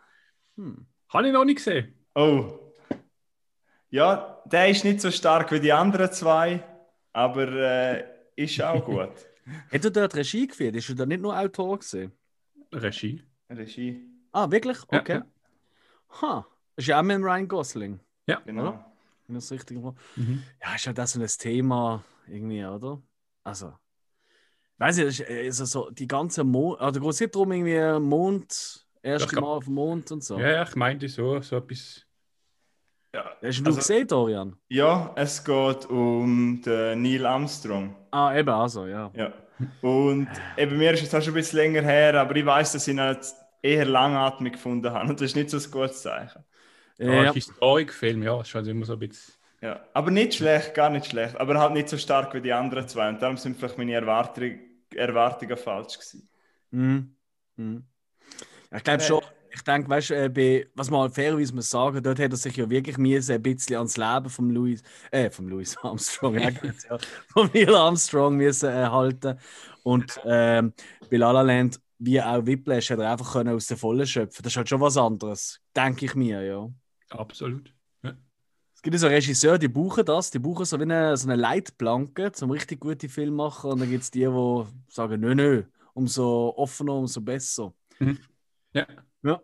Hm. 0.56 0.86
Habe 1.08 1.26
ich 1.28 1.32
noch 1.32 1.44
nicht 1.44 1.56
gesehen. 1.56 1.94
Oh. 2.14 2.69
Ja, 3.90 4.42
der 4.46 4.68
ist 4.68 4.84
nicht 4.84 5.00
so 5.00 5.10
stark 5.10 5.50
wie 5.52 5.60
die 5.60 5.72
anderen 5.72 6.12
zwei, 6.12 6.62
aber 7.12 7.48
äh, 7.52 8.04
ist 8.36 8.60
auch 8.62 8.84
gut. 8.84 9.10
Hat 9.72 9.84
er 9.84 9.90
dort 9.90 10.14
Regie 10.14 10.46
geführt? 10.46 10.76
Ist 10.76 10.88
er 10.90 10.94
da 10.94 11.06
nicht 11.06 11.20
nur 11.20 11.36
Autor 11.36 11.78
gesehen? 11.78 12.12
Regie. 12.72 13.22
Regie. 13.50 14.06
Ah, 14.32 14.48
wirklich? 14.50 14.78
Ja, 14.92 15.00
Okay. 15.00 15.14
ja. 15.14 15.26
Ha. 16.22 16.46
Ist 16.76 16.86
ja 16.88 16.98
auch 17.00 17.02
mit 17.02 17.18
Ryan 17.20 17.48
Gosling. 17.48 18.00
Genau. 18.46 18.62
Oder? 18.62 18.92
Wenn 19.26 19.36
ich 19.36 19.42
das 19.44 19.52
richtig. 19.52 19.78
Mhm. 20.16 20.42
Ja, 20.62 20.74
ist 20.74 20.84
ja 20.86 20.92
das 20.92 21.12
so 21.12 21.20
ein 21.20 21.26
Thema 21.26 22.04
irgendwie, 22.28 22.64
oder? 22.64 23.02
Also, 23.42 23.74
weiß 24.78 24.98
ich, 24.98 25.04
das 25.04 25.20
ist 25.20 25.28
äh, 25.28 25.46
also 25.46 25.64
so 25.64 25.90
die 25.90 26.06
ganze 26.06 26.44
Mond, 26.44 26.80
also 26.80 27.00
geht 27.00 27.10
es 27.10 27.20
nicht 27.20 27.34
darum, 27.34 27.52
irgendwie 27.52 28.00
Mond, 28.00 28.86
erste 29.02 29.34
Ja, 29.34 29.40
Mal 29.40 29.48
auf 29.48 29.64
dem 29.64 29.74
Mond 29.74 30.10
und 30.12 30.22
so. 30.22 30.38
Ja, 30.38 30.50
ja, 30.50 30.62
ich 30.62 30.76
meinte 30.76 31.08
so, 31.08 31.40
so 31.40 31.56
etwas. 31.56 32.06
Ja, 33.14 33.24
Hast 33.42 33.60
du 33.60 33.64
also- 33.66 33.78
gesehen, 33.78 34.06
Dorian? 34.06 34.56
ja, 34.68 35.12
es 35.16 35.44
geht 35.44 35.86
um 35.86 36.60
den 36.62 37.02
Neil 37.02 37.26
Armstrong. 37.26 37.96
Ah, 38.12 38.36
eben, 38.36 38.48
also, 38.48 38.86
ja. 38.86 39.10
Ja. 39.14 39.32
Und 39.82 40.28
eben 40.56 40.78
mir 40.78 40.92
ist 40.92 41.02
es 41.02 41.14
auch 41.14 41.20
schon 41.20 41.32
ein 41.32 41.34
bisschen 41.34 41.58
länger 41.58 41.82
her, 41.82 42.14
aber 42.20 42.34
ich 42.36 42.46
weiß, 42.46 42.72
dass 42.72 42.86
ich 42.86 42.94
ihn 42.94 43.00
halt 43.00 43.18
eher 43.62 43.84
langatmig 43.84 44.54
gefunden 44.54 44.90
habe. 44.92 45.08
Und 45.10 45.20
das 45.20 45.26
ist 45.30 45.36
nicht 45.36 45.50
so 45.50 45.58
ein 45.58 45.70
gutes 45.70 46.02
Zeichen. 46.02 46.44
Ja, 46.98 47.12
Ja, 47.12 47.24
ja. 47.24 47.32
Historikfilm, 47.32 48.22
ja, 48.22 48.40
ist 48.40 48.54
also 48.54 48.70
immer 48.70 48.86
so 48.86 48.92
ein 48.94 48.98
bisschen. 49.00 49.34
Ja. 49.60 49.80
Aber 49.92 50.10
nicht 50.10 50.34
schlecht, 50.34 50.72
gar 50.74 50.88
nicht 50.88 51.06
schlecht. 51.06 51.36
Aber 51.38 51.58
halt 51.58 51.72
nicht 51.74 51.88
so 51.88 51.98
stark 51.98 52.32
wie 52.32 52.40
die 52.40 52.52
anderen 52.52 52.88
zwei. 52.88 53.08
Und 53.10 53.20
darum 53.20 53.36
sind 53.36 53.56
vielleicht 53.58 53.76
meine 53.76 53.92
Erwartungen, 53.92 54.60
Erwartungen 54.94 55.56
falsch 55.58 55.94
gewesen. 55.98 56.28
Mhm. 56.70 57.14
Mhm. 57.56 57.84
Ich 58.74 58.84
glaube 58.84 59.02
Äh. 59.02 59.06
schon, 59.06 59.20
ich 59.52 59.62
denke, 59.62 59.88
weißt 59.88 60.10
du, 60.10 60.14
äh, 60.14 60.28
bei- 60.28 60.68
was 60.74 60.90
man 60.90 61.10
fairerweise 61.10 61.54
muss 61.54 61.70
sagen, 61.70 62.02
dort 62.02 62.18
hat 62.18 62.30
er 62.32 62.36
sich 62.36 62.56
ja 62.56 62.68
wirklich 62.68 62.98
müssen, 62.98 63.32
ein 63.32 63.42
bisschen 63.42 63.76
ans 63.76 63.96
Leben 63.96 64.28
vom 64.28 64.50
Louis, 64.50 64.82
äh, 65.10 65.30
vom 65.30 65.48
Louis 65.48 65.76
Armstrong, 65.82 66.38
ja, 66.38 66.50
vom 67.28 67.50
Neil 67.52 67.74
Armstrong 67.74 68.36
müssen 68.36 68.68
äh, 68.70 68.86
halten. 68.86 69.38
Und 69.82 70.20
ähm, 70.24 70.72
bei 71.10 71.16
La 71.16 71.32
La 71.32 71.42
Land, 71.42 71.80
wie 71.98 72.20
auch 72.20 72.44
Whiplash, 72.46 72.90
hat 72.90 72.98
er 72.98 73.12
einfach 73.12 73.32
können 73.32 73.54
aus 73.54 73.66
der 73.66 73.76
Vollen 73.76 74.06
schöpfen. 74.06 74.42
Das 74.42 74.52
ist 74.52 74.56
halt 74.56 74.68
schon 74.68 74.80
was 74.80 74.96
anderes, 74.96 75.60
denke 75.74 76.06
ich 76.06 76.14
mir, 76.14 76.42
ja. 76.42 76.68
Absolut. 77.10 77.74
Es 78.74 78.82
gibt 78.82 78.94
ja 78.94 78.98
so 79.00 79.08
Regisseure, 79.08 79.58
die 79.58 79.68
buchen 79.68 80.06
das, 80.06 80.30
die 80.30 80.38
buchen 80.38 80.64
so 80.64 80.78
wie 80.78 80.84
eine, 80.84 81.14
so 81.14 81.28
eine 81.28 81.36
Leitplanke, 81.36 82.32
zum 82.32 82.50
richtig 82.50 82.80
gute 82.80 83.10
Film 83.10 83.34
machen. 83.34 83.72
Und 83.72 83.80
dann 83.80 83.90
gibt 83.90 84.02
es 84.04 84.10
die, 84.10 84.20
die 84.20 84.64
sagen, 84.88 85.20
nö, 85.20 85.34
nö, 85.34 85.64
umso 85.92 86.54
offener, 86.56 86.94
umso 86.94 87.20
besser. 87.20 87.74
Mhm. 87.98 88.18
Ja. 88.72 88.86
Ja, 89.22 89.40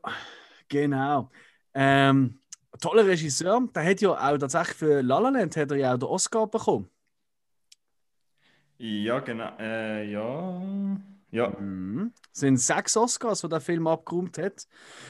genau. 0.69 1.31
Ähm, 1.75 2.39
toller 2.81 3.07
Regisseur, 3.07 3.69
der 3.75 3.85
hat 3.85 4.01
ja 4.01 4.11
auch 4.11 4.39
tatsächlich 4.39 4.77
für 4.77 5.03
La 5.03 5.19
La 5.19 5.29
Land 5.29 5.57
hat 5.57 5.71
er 5.71 5.77
ja 5.77 5.95
auch 5.95 5.99
den 5.99 6.09
Oscar 6.09 6.47
bekommen. 6.47 6.89
Ja, 8.79 9.21
genau. 9.21 9.57
Äh, 9.59 10.11
ja. 10.11 10.63
Ja. 11.31 11.51
Mhm. 11.59 12.13
Es 12.33 12.41
sind 12.41 12.59
sechs 12.59 12.97
Oscars, 12.97 13.41
die 13.41 13.49
der 13.49 13.61
Film 13.61 13.87
abgeräumt 13.87 14.39
hat. 14.39 14.67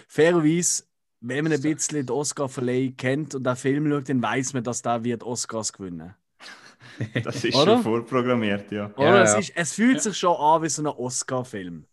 Fairerweise, 0.09 0.85
wenn 1.21 1.45
man 1.45 1.53
ein 1.53 1.61
bisschen 1.61 2.07
den 2.07 2.11
Oscar-Verleih 2.11 2.95
kennt 2.97 3.35
und 3.35 3.45
den 3.45 3.57
Film 3.57 3.91
schaut, 3.91 4.09
dann 4.09 4.23
weiß 4.23 4.55
man, 4.55 4.65
dass 4.65 4.83
der 4.83 5.03
wird 5.05 5.23
Oscars 5.23 5.73
gewinnen 5.73 6.15
Das 7.25 7.45
ist 7.45 7.55
Oder? 7.55 7.75
schon 7.75 7.83
vorprogrammiert, 7.83 8.71
ja. 8.71 8.93
Oder? 8.97 9.05
Ja, 9.05 9.23
es, 9.23 9.33
ja. 9.33 9.39
ist, 9.39 9.53
es 9.55 9.73
fühlt 9.73 10.01
sich 10.01 10.17
schon 10.17 10.37
an 10.37 10.63
wie 10.63 10.69
so 10.69 10.83
ein 10.83 10.87
Oscar-Film. 10.87 11.87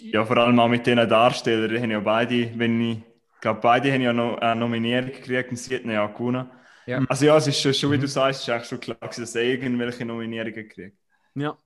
Ja, 0.00 0.24
vor 0.24 0.36
allem 0.38 0.58
auch 0.58 0.68
mit 0.68 0.86
diesen 0.86 1.08
Darstellern. 1.08 1.70
Die 1.70 1.80
haben 1.80 1.90
ja 1.90 2.00
beide, 2.00 2.50
wenn 2.58 2.80
ich 2.80 2.98
glaube, 3.40 3.60
beide 3.60 3.92
haben 3.92 4.00
ja 4.00 4.12
noch 4.12 4.38
eine 4.38 4.58
Nominierung 4.60 5.10
gekriegt 5.12 5.50
und 5.50 5.56
sie 5.56 5.74
hätten 5.74 5.90
ja 5.90 6.06
auch 6.06 6.14
gewonnen. 6.14 6.50
Ja. 6.86 7.02
Also 7.08 7.26
ja, 7.26 7.36
es 7.36 7.46
ist 7.46 7.60
schon, 7.60 7.72
schon 7.74 7.92
wie 7.92 7.98
du 7.98 8.06
sagst, 8.08 8.40
es 8.40 8.48
ist 8.48 8.52
eigentlich 8.52 8.68
schon 8.68 8.80
klar, 8.80 8.96
gewesen, 9.00 9.20
dass 9.22 9.34
er 9.34 9.42
irgendwelche 9.42 10.04
Nominierungen 10.04 10.68
kriegt. 10.68 10.98
Ja. 11.34 11.56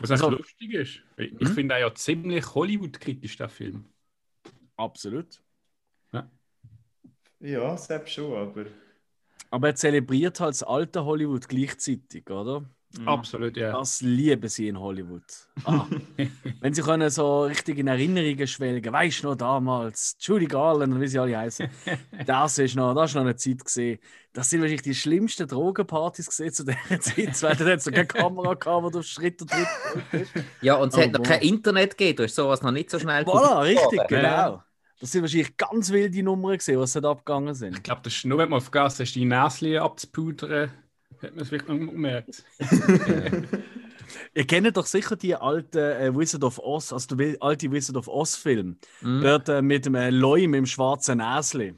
Was 0.00 0.10
Also- 0.10 0.30
lustig 0.30 0.72
ist, 0.74 1.02
ich 1.16 1.32
Mhm. 1.32 1.46
finde 1.46 1.74
auch 1.76 1.80
ja 1.80 1.94
ziemlich 1.94 2.54
Hollywood-kritisch, 2.54 3.36
der 3.36 3.48
Film. 3.48 3.84
Absolut. 4.76 5.40
Ja, 7.40 7.76
selbst 7.76 8.14
schon, 8.14 8.36
aber. 8.36 8.66
Aber 9.50 9.68
er 9.68 9.74
zelebriert 9.76 10.40
halt 10.40 10.50
das 10.50 10.62
alte 10.64 11.04
Hollywood 11.04 11.48
gleichzeitig, 11.48 12.28
oder? 12.28 12.64
Mhm. 12.96 13.06
Absolut, 13.06 13.56
ja. 13.58 13.72
Das 13.72 14.00
lieben 14.00 14.48
sie 14.48 14.68
in 14.68 14.78
Hollywood. 14.80 15.22
Ah. 15.64 15.84
Wenn 16.60 16.72
sie 16.72 16.80
können 16.82 17.10
so 17.10 17.42
richtig 17.42 17.76
in 17.78 17.86
Erinnerungen 17.86 18.46
schwelgen, 18.46 18.92
weißt 18.92 19.22
du 19.22 19.28
noch 19.28 19.36
damals, 19.36 20.16
Judy 20.20 20.46
Garland 20.46 20.94
und 20.94 21.00
wie 21.00 21.06
sie 21.06 21.18
alle 21.18 21.36
heißen. 21.38 21.68
Das 22.26 22.58
ist 22.58 22.76
noch, 22.76 22.94
das 22.94 23.10
ist 23.10 23.14
noch 23.14 23.22
eine 23.22 23.36
Zeit 23.36 23.62
gesehen. 23.64 23.98
Das 24.32 24.48
sind 24.48 24.60
wahrscheinlich 24.60 24.82
die 24.82 24.94
schlimmsten 24.94 25.46
Drogenpartys 25.46 26.26
gesehen 26.28 26.52
zu 26.52 26.64
dieser 26.64 27.00
Zeit, 27.00 27.42
weil 27.42 27.56
da 27.56 27.72
hat 27.72 27.82
so 27.82 27.90
keine 27.90 28.06
Kamera 28.06 28.54
gehabt, 28.54 28.82
wo 28.84 28.90
du 28.90 29.00
auf 29.00 29.04
Schritt 29.06 29.40
und 29.42 29.50
Tritt. 29.50 29.68
Ja, 30.62 30.76
und 30.76 30.88
es 30.88 30.98
Oh, 30.98 31.02
hat 31.02 31.12
noch 31.12 31.20
wow. 31.20 31.28
kein 31.28 31.42
Internet 31.42 31.96
gegeben, 31.96 32.16
du 32.16 32.22
hast 32.24 32.34
sowas 32.34 32.62
noch 32.62 32.70
nicht 32.72 32.90
so 32.90 32.98
schnell 32.98 33.24
Voilà, 33.24 33.62
richtig, 33.64 34.00
genau. 34.08 34.62
Das 35.00 35.12
sind 35.12 35.22
wahrscheinlich 35.22 35.56
ganz 35.56 35.90
wilde 35.90 36.22
Nummern 36.22 36.56
gesehen, 36.56 36.80
was 36.80 36.92
da 36.94 37.10
abgegangen 37.10 37.54
sind. 37.54 37.76
Ich 37.76 37.82
glaube, 37.82 38.00
das 38.02 38.14
ist 38.14 38.24
nur, 38.24 38.38
wenn 38.38 38.48
man 38.48 38.60
vergessen 38.60 39.04
hast, 39.04 39.14
die 39.14 39.24
Näschen 39.24 39.76
abzupudern, 39.78 40.72
hat 41.22 41.34
man 41.34 41.44
es 41.44 41.50
wirklich 41.50 41.78
noch 41.80 41.92
gemerkt. 41.92 42.44
Ihr 44.34 44.46
kennt 44.46 44.76
doch 44.76 44.86
sicher 44.86 45.16
die 45.16 45.34
alten 45.34 45.78
äh, 45.78 46.16
Wizard 46.16 46.44
of 46.44 46.58
Oz, 46.58 46.92
also 46.92 47.14
die 47.14 47.40
alte 47.40 47.70
Wizard 47.70 47.96
of 47.96 48.08
Oz-Film. 48.08 48.78
Mhm. 49.02 49.20
Dort 49.22 49.48
äh, 49.48 49.62
mit 49.62 49.86
dem 49.86 49.94
äh, 49.94 50.10
Loi 50.10 50.46
mit 50.46 50.58
dem 50.58 50.66
schwarzen 50.66 51.18
Näsli. 51.18 51.74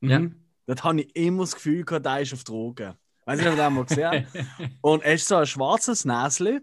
Ja. 0.00 0.20
Mhm. 0.20 0.36
Dort 0.66 0.84
habe 0.84 1.00
ich 1.00 1.14
immer 1.14 1.42
das 1.42 1.54
Gefühl 1.54 1.84
gehabt, 1.84 2.06
der 2.06 2.20
ist 2.20 2.32
auf 2.32 2.44
Drogen. 2.44 2.94
Weiß 3.24 3.38
nicht, 3.38 3.46
ob 3.46 3.54
ihr 3.54 3.56
das 3.56 3.72
mal 3.72 3.84
gesehen. 3.84 4.26
Und 4.80 5.02
er 5.04 5.14
ist 5.14 5.28
so 5.28 5.36
ein 5.36 5.46
schwarzes 5.46 6.04
Näsli, 6.04 6.60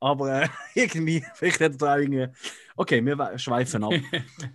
aber 0.00 0.42
äh, 0.42 0.48
irgendwie, 0.74 1.24
vielleicht 1.34 1.60
hat 1.60 1.72
er 1.72 1.78
da 1.78 1.94
auch 1.94 1.98
irgendwie. 1.98 2.28
Okay, 2.76 3.04
wir 3.04 3.18
we- 3.18 3.38
schweifen 3.38 3.84
ab. 3.84 3.92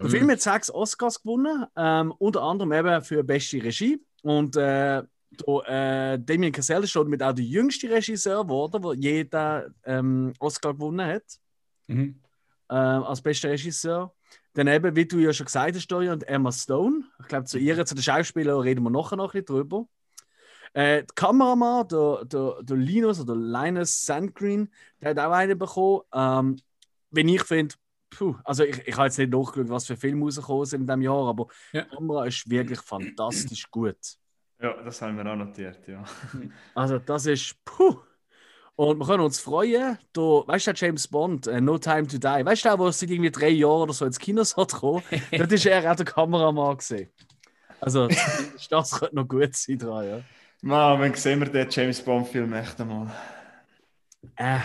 Der 0.01 0.09
Film 0.09 0.29
hat 0.31 0.41
sechs 0.41 0.69
Oscars 0.73 1.21
gewonnen, 1.21 1.65
ähm, 1.77 2.11
unter 2.17 2.41
anderem 2.41 2.73
eben 2.73 3.01
für 3.01 3.23
beste 3.23 3.63
Regie. 3.63 4.01
Und 4.23 4.57
äh, 4.57 5.03
da, 5.45 6.13
äh, 6.13 6.19
Damien 6.19 6.53
Chazelle 6.53 6.83
ist 6.83 6.91
schon 6.91 7.09
mit 7.09 7.21
auch 7.23 7.33
der 7.33 7.45
jüngste 7.45 7.89
Regisseur 7.89 8.43
geworden, 8.43 8.81
der 8.81 8.93
jeder 8.93 9.67
ähm, 9.85 10.33
Oscar 10.39 10.73
gewonnen 10.73 11.05
hat 11.05 11.23
Mhm. 11.87 12.19
ähm, 12.69 13.03
als 13.03 13.21
bester 13.21 13.49
Regisseur. 13.49 14.13
Dann 14.53 14.67
eben, 14.67 14.95
wie 14.95 15.05
du 15.05 15.17
ja 15.19 15.31
schon 15.33 15.45
gesagt 15.45 15.75
hast, 15.75 15.87
Dorian, 15.87 16.13
und 16.15 16.23
Emma 16.27 16.51
Stone. 16.51 17.03
Ich 17.21 17.27
glaube, 17.27 17.45
zu 17.45 17.57
ihr, 17.57 17.83
zu 17.85 17.95
den 17.95 18.03
Schauspielern, 18.03 18.59
reden 18.59 18.83
wir 18.83 18.89
nachher 18.89 19.15
noch 19.15 19.33
ein 19.33 19.43
bisschen 19.43 19.45
drüber. 19.57 19.87
Äh, 20.73 21.03
der 21.03 21.05
Kameramann, 21.15 21.87
der, 21.87 22.25
der, 22.25 22.61
der 22.61 22.77
Linus 22.77 23.19
oder 23.19 23.35
Linus 23.35 24.01
Sandgreen, 24.05 24.71
der 25.01 25.11
hat 25.11 25.19
auch 25.19 25.31
einen 25.31 25.57
bekommen. 25.57 26.01
Ähm, 26.13 26.57
wenn 27.11 27.27
ich 27.27 27.43
finde, 27.43 27.73
puh, 28.11 28.35
also 28.43 28.63
ich, 28.63 28.77
ich 28.87 28.95
habe 28.95 29.05
jetzt 29.07 29.17
nicht 29.17 29.31
nachgeschaut, 29.31 29.69
was 29.69 29.87
für 29.87 29.95
Filme 29.97 30.25
rausgekommen 30.25 30.65
sind 30.65 30.81
in 30.81 30.87
diesem 30.87 31.01
Jahr, 31.01 31.27
aber 31.27 31.47
Ja. 31.71 31.83
die 31.83 31.89
Kamera 31.95 32.25
ist 32.27 32.47
wirklich 32.49 32.81
fantastisch 32.81 33.69
gut. 33.71 33.97
Ja, 34.61 34.73
das 34.83 35.01
haben 35.01 35.17
wir 35.17 35.25
auch 35.31 35.35
notiert, 35.35 35.87
ja. 35.87 36.03
Also 36.75 36.99
das 36.99 37.25
ist 37.25 37.55
puh. 37.63 37.97
Und 38.75 38.97
wir 38.97 39.05
können 39.05 39.23
uns 39.23 39.39
freuen, 39.39 39.97
da, 40.13 40.21
weißt 40.21 40.67
du, 40.67 40.71
James 40.73 41.07
Bond, 41.07 41.47
äh, 41.47 41.59
No 41.59 41.77
Time 41.77 42.07
to 42.07 42.17
Die, 42.17 42.45
weißt 42.45 42.63
du, 42.63 42.79
wo 42.79 42.89
seit 42.91 43.09
irgendwie 43.09 43.29
drei 43.29 43.49
Jahren 43.49 43.81
oder 43.81 43.93
so 43.93 44.05
ins 44.05 44.19
Kino 44.19 44.41
hat 44.41 44.71
gekommen, 44.71 45.03
dort 45.31 45.51
ist 45.51 45.65
er 45.65 45.91
auch 45.91 45.95
der 45.97 46.05
Kameramann 46.05 46.77
gesehen. 46.77 47.09
Also 47.81 48.07
das 48.69 48.91
könnte 48.91 49.15
noch 49.15 49.27
gut 49.27 49.53
sein 49.55 49.79
dran, 49.79 50.07
ja. 50.07 50.21
Mann, 50.61 50.99
wann 50.99 51.13
sehen 51.13 51.39
wir 51.39 51.49
den 51.49 51.67
James 51.69 52.01
Bond-Film 52.01 52.53
echt 52.53 52.79
einmal? 52.79 53.07
Äh, 54.35 54.59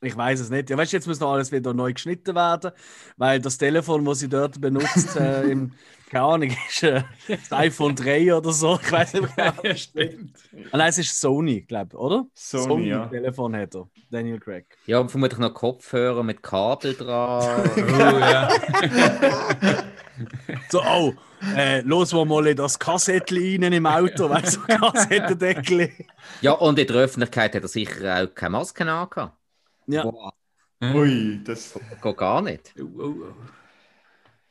ich 0.00 0.16
weiß 0.16 0.40
es 0.40 0.50
nicht. 0.50 0.70
Ja, 0.70 0.76
weißt 0.76 0.92
du, 0.92 0.96
jetzt 0.96 1.06
muss 1.06 1.20
noch 1.20 1.32
alles 1.32 1.50
wieder 1.50 1.74
neu 1.74 1.92
geschnitten 1.92 2.34
werden, 2.34 2.70
weil 3.16 3.40
das 3.40 3.58
Telefon, 3.58 4.04
das 4.04 4.20
sie 4.20 4.28
dort 4.28 4.60
benutzt, 4.60 5.16
äh, 5.16 5.42
im, 5.50 5.72
keine 6.08 6.24
Ahnung, 6.24 6.56
ist 6.68 6.82
äh, 6.84 7.02
das 7.26 7.52
iPhone 7.52 7.94
3 7.96 8.34
oder 8.34 8.52
so. 8.52 8.78
Ich 8.82 8.92
weiß 8.92 9.14
nicht 9.14 9.36
mehr. 9.36 9.54
ja, 9.62 9.74
stimmt. 9.74 10.36
Ah, 10.70 10.78
nein, 10.78 10.88
es 10.88 10.98
ist 10.98 11.20
Sony, 11.20 11.62
glaube 11.62 11.90
ich, 11.92 11.98
oder? 11.98 12.26
Sony, 12.34 12.88
ja. 12.88 13.06
Telefon 13.06 13.56
hat 13.56 13.74
er, 13.74 13.88
Daniel 14.10 14.38
Craig. 14.38 14.66
Ja, 14.86 15.00
und 15.00 15.10
vermutlich 15.10 15.38
noch 15.38 15.52
Kopfhörer 15.52 16.22
mit 16.22 16.42
Kabel 16.42 16.94
dran. 16.94 17.18
Oh, 17.78 18.18
ja. 18.18 18.48
So, 20.68 20.82
oh, 20.82 21.14
äh, 21.56 21.80
los 21.82 22.12
wir 22.12 22.24
mal 22.24 22.46
in 22.48 22.56
das 22.56 22.78
Kassettchen 22.78 23.62
rein 23.62 23.72
im 23.72 23.86
Auto, 23.86 24.28
weißt 24.28 24.56
du, 24.56 24.60
so 24.60 24.66
Kassettendeckel. 24.66 25.90
ja, 26.40 26.52
und 26.52 26.78
in 26.78 26.86
der 26.86 26.96
Öffentlichkeit 26.96 27.54
hat 27.54 27.62
er 27.62 27.68
sicher 27.68 28.22
auch 28.22 28.34
keine 28.34 28.50
Maske 28.50 28.90
angehabt. 28.90 29.37
Ja, 29.88 30.02
Boah, 30.04 30.32
Ui, 30.82 31.42
das. 31.44 31.78
geht 32.02 32.16
gar 32.16 32.42
nicht. 32.42 32.74
Oh, 32.78 32.84
oh, 32.98 33.14
oh. 33.30 33.34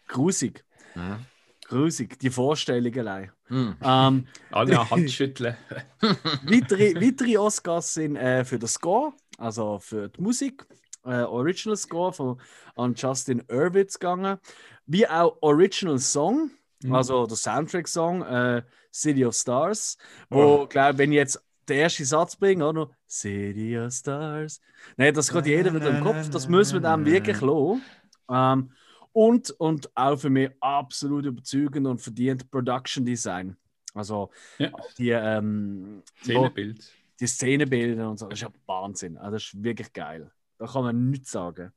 grusig. 0.07 0.63
Ja. 0.95 1.19
Grusig, 1.67 2.17
die 2.19 2.29
Vorstellung 2.29 2.97
allein. 2.97 3.31
Hm. 3.47 3.75
Ähm, 3.81 4.27
Alle 4.51 4.89
Hand 4.89 5.11
schütteln. 5.11 5.55
weitere, 6.01 6.95
weitere 6.95 7.37
Oscars 7.37 7.93
sind 7.93 8.15
äh, 8.15 8.45
für 8.45 8.57
den 8.57 8.67
Score, 8.69 9.13
also 9.37 9.79
für 9.79 10.09
die 10.09 10.21
Musik. 10.21 10.65
äh, 11.05 11.23
Original 11.23 11.77
Score 11.77 12.11
von, 12.13 12.41
an 12.75 12.93
Justin 12.95 13.43
Irwitz 13.49 13.99
gegangen, 13.99 14.39
wie 14.85 15.07
auch 15.07 15.37
Original 15.41 15.99
Song, 15.99 16.51
Mhm. 16.83 16.93
also 16.93 17.25
der 17.25 17.37
Soundtrack-Song 17.37 18.21
äh, 18.21 18.63
City 18.93 19.25
of 19.25 19.33
Stars, 19.35 19.97
wo, 20.29 20.61
Oh. 20.61 20.67
glaube 20.67 20.99
wenn 20.99 21.11
ich 21.11 21.15
jetzt 21.15 21.43
den 21.69 21.79
ersten 21.79 22.05
Satz 22.05 22.35
bringe, 22.35 22.65
auch 22.65 22.73
noch 22.73 22.91
City 23.09 23.77
of 23.77 23.91
Stars. 23.93 24.61
Nein, 24.95 25.13
das 25.13 25.31
geht 25.31 25.45
jeder 25.45 25.73
wieder 25.73 25.97
im 25.97 26.03
Kopf, 26.03 26.29
das 26.29 26.47
muss 26.47 26.73
man 26.73 26.83
dann 26.83 27.05
wirklich 27.05 27.41
lassen. 27.41 27.81
Ähm, 28.29 28.71
und, 29.13 29.51
und 29.51 29.89
auch 29.97 30.17
für 30.17 30.29
mich 30.29 30.51
absolut 30.59 31.25
überzeugend 31.25 31.87
und 31.87 31.99
verdient 31.99 32.49
Production 32.51 33.03
Design. 33.05 33.57
Also 33.93 34.29
Ja. 34.59 34.71
die, 34.97 35.09
ähm, 35.09 36.03
Szenenbild. 36.21 36.93
die 37.19 37.27
Szenebilder 37.27 38.09
und 38.09 38.19
so, 38.19 38.27
das 38.27 38.37
ist 38.39 38.43
ja 38.43 38.49
Wahnsinn. 38.67 39.17
Also 39.17 39.31
das 39.31 39.43
ist 39.43 39.63
wirklich 39.63 39.91
geil. 39.91 40.31
Da 40.59 40.67
kann 40.67 40.83
man 40.83 41.09
nichts 41.09 41.31
sagen. 41.31 41.71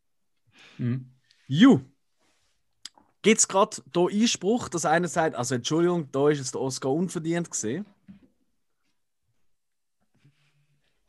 Mhm. 0.76 1.11
Ju, 1.47 1.80
gibt 3.23 3.38
es 3.38 3.49
gerade 3.49 3.76
hier 3.94 4.09
Einspruch, 4.23 4.68
dass 4.68 4.85
einer 4.85 5.09
sagt, 5.09 5.35
also 5.35 5.54
Entschuldigung, 5.54 6.11
da 6.12 6.28
ist 6.28 6.40
es 6.40 6.52
der 6.52 6.61
Oscar 6.61 6.90
unverdient 6.92 7.50
gesehen. 7.50 7.87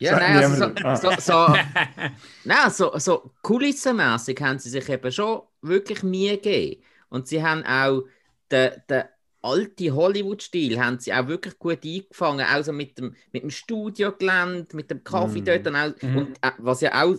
Ja, 0.01 0.13
Sagt 0.17 0.21
nein, 0.21 0.37
also 0.43 0.55
so. 0.55 0.83
Ah. 0.83 0.95
so, 0.95 1.11
so, 1.19 1.55
nein, 2.43 2.71
so, 2.71 2.97
so 2.97 3.31
kulissenmässig 3.43 4.41
haben 4.41 4.57
sie 4.57 4.69
sich 4.71 4.89
eben 4.89 5.11
schon 5.11 5.41
wirklich 5.61 6.01
Mühe 6.01 6.37
gegeben. 6.37 6.81
Und 7.09 7.27
sie 7.27 7.43
haben 7.43 7.63
auch 7.65 8.01
den, 8.49 8.71
den 8.89 9.03
alten 9.43 9.93
Hollywood-Stil 9.95 10.79
haben 10.79 10.97
sie 10.97 11.13
auch 11.13 11.27
wirklich 11.27 11.57
gut 11.59 11.85
eingefangen, 11.85 12.45
also 12.47 12.73
mit 12.73 12.97
dem, 12.97 13.15
mit 13.31 13.43
dem 13.43 13.51
Studiogelände, 13.51 14.75
mit 14.75 14.89
dem 14.89 15.03
Kaffee 15.03 15.41
Mm. 15.41 15.45
dort. 15.45 15.67
Und, 15.67 15.75
auch, 15.75 16.01
Mhm. 16.01 16.17
und 16.17 16.37
äh, 16.41 16.51
was 16.57 16.81
ja 16.81 17.03
auch 17.03 17.15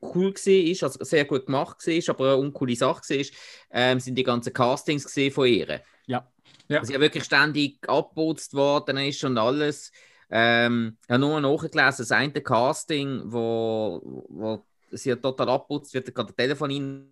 cool 0.00 0.32
war, 0.32 0.82
also 0.88 1.04
sehr 1.04 1.24
gut 1.24 1.46
gemacht 1.46 1.84
war, 1.86 2.14
aber 2.14 2.24
eine 2.34 2.36
uncoole 2.36 2.76
Sache 2.76 3.02
war, 3.02 3.26
ähm, 3.72 3.98
sind 4.00 4.14
die 4.16 4.22
ganzen 4.22 4.52
Castings 4.52 5.04
gesehen 5.04 5.32
von 5.32 5.46
ihr. 5.48 5.80
Ja. 6.06 6.28
Ja. 6.68 6.78
Also 6.80 6.92
ja 6.92 7.00
wirklich 7.00 7.24
ständig 7.24 7.78
abgeputzt 7.88 8.54
worden 8.54 8.96
ist 8.98 9.24
und 9.24 9.38
alles. 9.38 9.90
Ähm, 10.32 10.98
ich 11.04 11.10
habe 11.10 11.20
nur 11.20 11.40
nachgelesen, 11.40 11.98
das 12.04 12.12
eine 12.12 12.32
Casting, 12.32 13.22
wo, 13.26 14.00
wo 14.30 14.66
sie 14.90 15.14
total 15.16 15.50
abputzt 15.50 15.94
wird, 15.94 16.14
gerade 16.14 16.32
ein 16.32 16.36
Telefon 16.36 17.10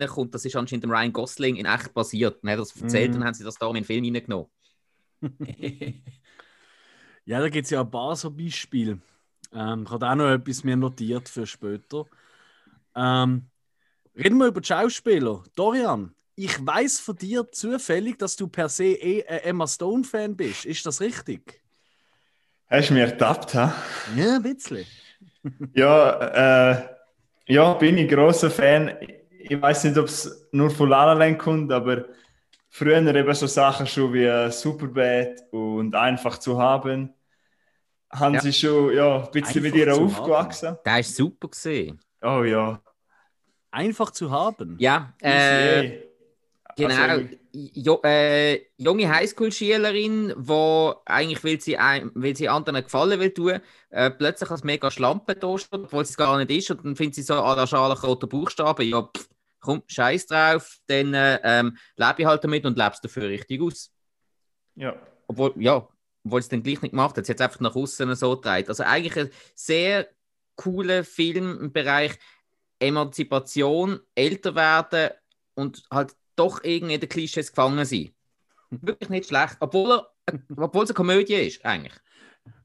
reinkommt, 0.00 0.34
das 0.34 0.44
ist 0.44 0.56
anscheinend 0.56 0.84
dem 0.84 0.92
Ryan 0.92 1.12
Gosling 1.12 1.56
in 1.56 1.66
echt 1.66 1.94
passiert. 1.94 2.36
Hat 2.36 2.44
er 2.50 2.56
das 2.58 2.76
erzählt 2.80 3.14
Mhm. 3.14 3.16
und 3.16 3.24
haben 3.24 3.34
sie 3.34 3.44
das 3.44 3.58
da 3.58 3.68
in 3.68 3.74
den 3.76 3.84
Film 3.84 4.04
reingenommen. 4.04 4.48
Ja, 7.24 7.40
da 7.40 7.48
gibt 7.48 7.64
es 7.66 7.70
ja 7.70 7.80
ein 7.82 7.90
paar 7.90 8.16
so 8.16 8.30
Beispiele. 8.30 9.00
Ähm, 9.52 9.84
ich 9.84 9.90
habe 9.90 10.08
auch 10.10 10.14
noch 10.14 10.30
etwas 10.30 10.64
mir 10.64 10.76
notiert 10.76 11.28
für 11.28 11.46
später. 11.46 12.06
Ähm, 12.96 13.50
reden 14.16 14.38
wir 14.38 14.48
über 14.48 14.62
die 14.62 14.68
Schauspieler. 14.68 15.44
Dorian, 15.56 16.14
ich 16.36 16.64
weiß 16.66 17.00
von 17.00 17.16
dir 17.16 17.50
zufällig, 17.52 18.18
dass 18.18 18.36
du 18.36 18.48
per 18.48 18.70
se 18.70 18.86
eh 18.86 19.24
ein 19.26 19.40
Emma 19.40 19.68
Stone-Fan 19.68 20.36
bist. 20.36 20.66
Ist 20.66 20.86
das 20.86 21.00
richtig? 21.02 21.61
Hast 22.72 22.88
du 22.88 22.94
mich 22.94 23.02
ertappt, 23.02 23.54
ha? 23.54 23.74
Ja, 24.16 24.36
ein 24.36 24.42
bisschen. 24.42 24.86
Ja, 25.74 26.70
äh, 26.70 26.88
ja, 27.48 27.74
bin 27.74 27.98
ich 27.98 28.08
großer 28.08 28.48
Fan. 28.48 28.92
Ich 29.40 29.60
weiß 29.60 29.84
nicht, 29.84 29.98
ob 29.98 30.06
es 30.06 30.48
nur 30.52 30.70
von 30.70 30.88
La 30.88 31.04
La 31.06 31.12
Land 31.14 31.40
kommt, 31.40 31.72
aber 31.72 32.04
früher 32.70 32.98
eben 33.04 33.34
so 33.34 33.48
Sachen 33.48 33.86
schon 33.88 34.12
wie 34.12 34.24
äh, 34.24 34.50
Superbad 34.52 35.42
und 35.50 35.96
Einfach 35.96 36.38
zu 36.38 36.58
haben, 36.62 37.12
haben 38.10 38.34
Ja. 38.34 38.40
sie 38.40 38.52
schon 38.52 38.94
ja, 38.94 39.24
ein 39.24 39.30
bisschen 39.32 39.62
mit 39.62 39.74
Einfach 39.74 39.86
ihr 39.86 39.94
zu 39.94 40.04
aufgewachsen. 40.04 40.76
Der 40.86 41.00
ist 41.00 41.16
super 41.16 41.48
gesehen. 41.48 42.00
Oh 42.22 42.44
ja. 42.44 42.80
Einfach 43.72 44.12
zu 44.12 44.30
haben. 44.30 44.76
Ja, 44.78 45.12
äh. 45.20 46.02
Genau, 46.76 46.94
Also, 46.94 47.26
jo, 47.52 48.00
äh, 48.04 48.66
junge 48.78 49.08
Highschool-Schülerin, 49.14 50.34
die 50.36 50.92
eigentlich, 51.06 51.44
will 51.44 51.60
sie, 51.60 51.76
ein- 51.78 52.10
will 52.14 52.36
sie 52.36 52.48
anderen 52.48 52.82
gefallen 52.82 53.20
will 53.20 53.32
tun, 53.32 53.60
äh, 53.90 54.10
plötzlich 54.10 54.50
als 54.50 54.64
mega 54.64 54.90
Schlampe 54.90 55.36
da 55.36 55.58
steht, 55.58 55.72
obwohl 55.84 56.04
sie 56.04 56.12
es 56.12 56.16
gar 56.16 56.38
nicht 56.38 56.50
ist. 56.50 56.70
Und 56.70 56.84
dann 56.84 56.96
findet 56.96 57.16
sie 57.16 57.22
so 57.22 57.34
an 57.34 57.56
der 57.58 57.66
scharlachroten 57.66 58.28
Buchstaben, 58.28 58.88
ja, 58.88 59.02
pff, 59.02 59.28
komm, 59.60 59.82
scheiß 59.86 60.26
drauf, 60.26 60.78
dann 60.86 61.14
äh, 61.14 61.40
ähm, 61.44 61.76
lebe 61.96 62.14
ich 62.18 62.26
halt 62.26 62.44
damit 62.44 62.64
und 62.66 62.78
lebst 62.78 63.04
dafür 63.04 63.28
richtig 63.28 63.60
aus. 63.62 63.92
ja. 64.76 64.94
Obwohl, 65.26 65.54
ja, 65.56 65.88
obwohl 66.24 66.40
es 66.40 66.48
dann 66.48 66.62
gleich 66.62 66.82
nicht 66.82 66.92
gemacht 66.92 67.16
hat. 67.16 67.26
Sie 67.26 67.32
hat 67.32 67.40
es 67.40 67.44
einfach 67.46 67.60
nach 67.60 67.74
außen 67.74 68.14
so 68.14 68.36
gedreht. 68.36 68.68
Also 68.68 68.82
eigentlich 68.84 69.16
ein 69.16 69.30
sehr 69.54 70.08
cooler 70.56 71.04
Film 71.04 71.58
im 71.60 71.72
Bereich 71.72 72.18
Emanzipation, 72.78 74.00
älter 74.14 74.54
werden 74.54 75.10
und 75.54 75.82
halt 75.90 76.14
doch 76.42 76.62
irgendwie 76.64 76.94
in 76.94 77.00
den 77.00 77.08
Klischees 77.08 77.50
gefangen 77.50 77.84
sein. 77.84 78.10
Wirklich 78.70 79.10
nicht 79.10 79.28
schlecht. 79.28 79.56
Obwohl, 79.60 79.92
er, 79.92 80.08
obwohl 80.56 80.84
es 80.84 80.90
eine 80.90 80.94
Komödie 80.94 81.34
ist, 81.34 81.64
eigentlich. 81.64 81.92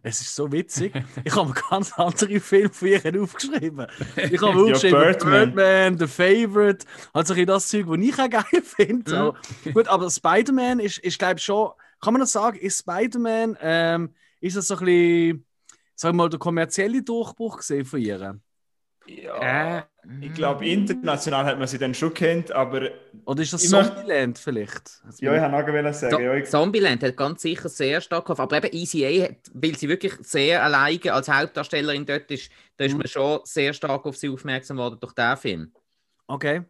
Es 0.02 0.22
ist 0.22 0.36
so 0.36 0.52
witzig. 0.52 0.94
Ich 1.24 1.36
habe 1.36 1.54
einen 1.54 1.63
ganz 1.70 1.92
anderen 1.94 2.40
Film 2.40 2.72
von 2.72 2.88
ihr 2.88 3.22
aufgeschrieben. 3.22 3.88
Ich 4.16 4.42
habe 4.42 4.60
aufgeschrieben 4.62 5.00
Birdman. 5.00 5.54
Birdman, 5.54 5.98
The 5.98 6.08
Favorite, 6.08 6.86
also 7.13 7.34
das 7.46 7.68
Zeug, 7.68 7.88
was 7.88 8.00
ich 8.00 8.20
auch 8.20 8.30
geil 8.30 8.62
finde. 8.63 9.12
So. 9.12 9.36
Gut, 9.72 9.88
aber 9.88 10.10
Spider-Man 10.10 10.80
ist, 10.80 11.00
ist 11.00 11.20
glaube 11.20 11.36
ich, 11.38 11.44
schon, 11.44 11.72
kann 12.02 12.13
man 12.13 12.22
das 12.22 12.32
sagen, 12.32 12.58
ist 12.58 12.80
Spider-Man, 12.80 13.58
ähm, 13.62 14.16
ist 14.40 14.56
das 14.56 14.68
so 14.68 14.78
ein 14.78 14.86
bisschen, 14.86 15.46
sag 15.96 16.16
mal, 16.16 16.30
der 16.30 16.40
kommerzielle 16.40 17.04
Durchbruch 17.04 17.58
gesehen 17.58 17.86
von 17.86 18.00
ihr? 18.00 18.40
Ja. 19.08 19.80
Äh, 19.80 19.84
Ich 20.22 20.34
glaube, 20.34 20.65
international 20.65 21.46
hat 21.46 21.60
man 21.60 21.67
sie 21.67 21.78
dann 21.78 21.93
schon 21.93 22.13
kennt, 22.13 22.52
aber 22.52 22.89
Oder 23.26 23.41
ist 23.43 23.52
das 23.52 23.70
möchte- 23.70 23.96
Zombieland 23.96 24.38
vielleicht? 24.39 25.02
Jetzt 25.06 25.22
ja, 25.22 25.36
ich 25.36 25.41
habe 25.41 25.74
wollen 25.74 25.93
sagen, 25.93 26.15
So, 26.15 26.20
ja, 26.22 26.34
ich, 26.36 26.46
Zombieland 26.50 27.04
hat 27.04 27.17
ganz 27.17 27.41
sicher 27.41 27.67
sehr 27.67 28.00
stark 28.00 28.26
gehofft. 28.26 28.39
Aber 28.39 28.58
eben 28.58 28.74
Easy 28.74 29.06
A, 29.06 29.24
hat, 29.26 29.38
weil 29.54 29.76
sie 29.78 29.89
wirklich 29.89 30.13
sehr 30.22 30.63
alleine 30.63 31.12
als 31.13 31.28
Hauptdarstellerin 31.28 32.06
dort 32.06 32.32
ist, 32.32 32.50
da 32.78 32.86
ist 32.86 32.93
Mhm. 32.93 33.00
man 33.00 33.08
schon 33.08 33.39
sehr 33.43 33.74
stark 33.74 34.06
auf 34.06 34.15
sie 34.15 34.30
aufmerksam 34.30 34.78
worden 34.78 34.98
durch 35.02 35.13
diesen 35.13 35.38
Film. 35.38 35.74
Okay. 36.28 36.62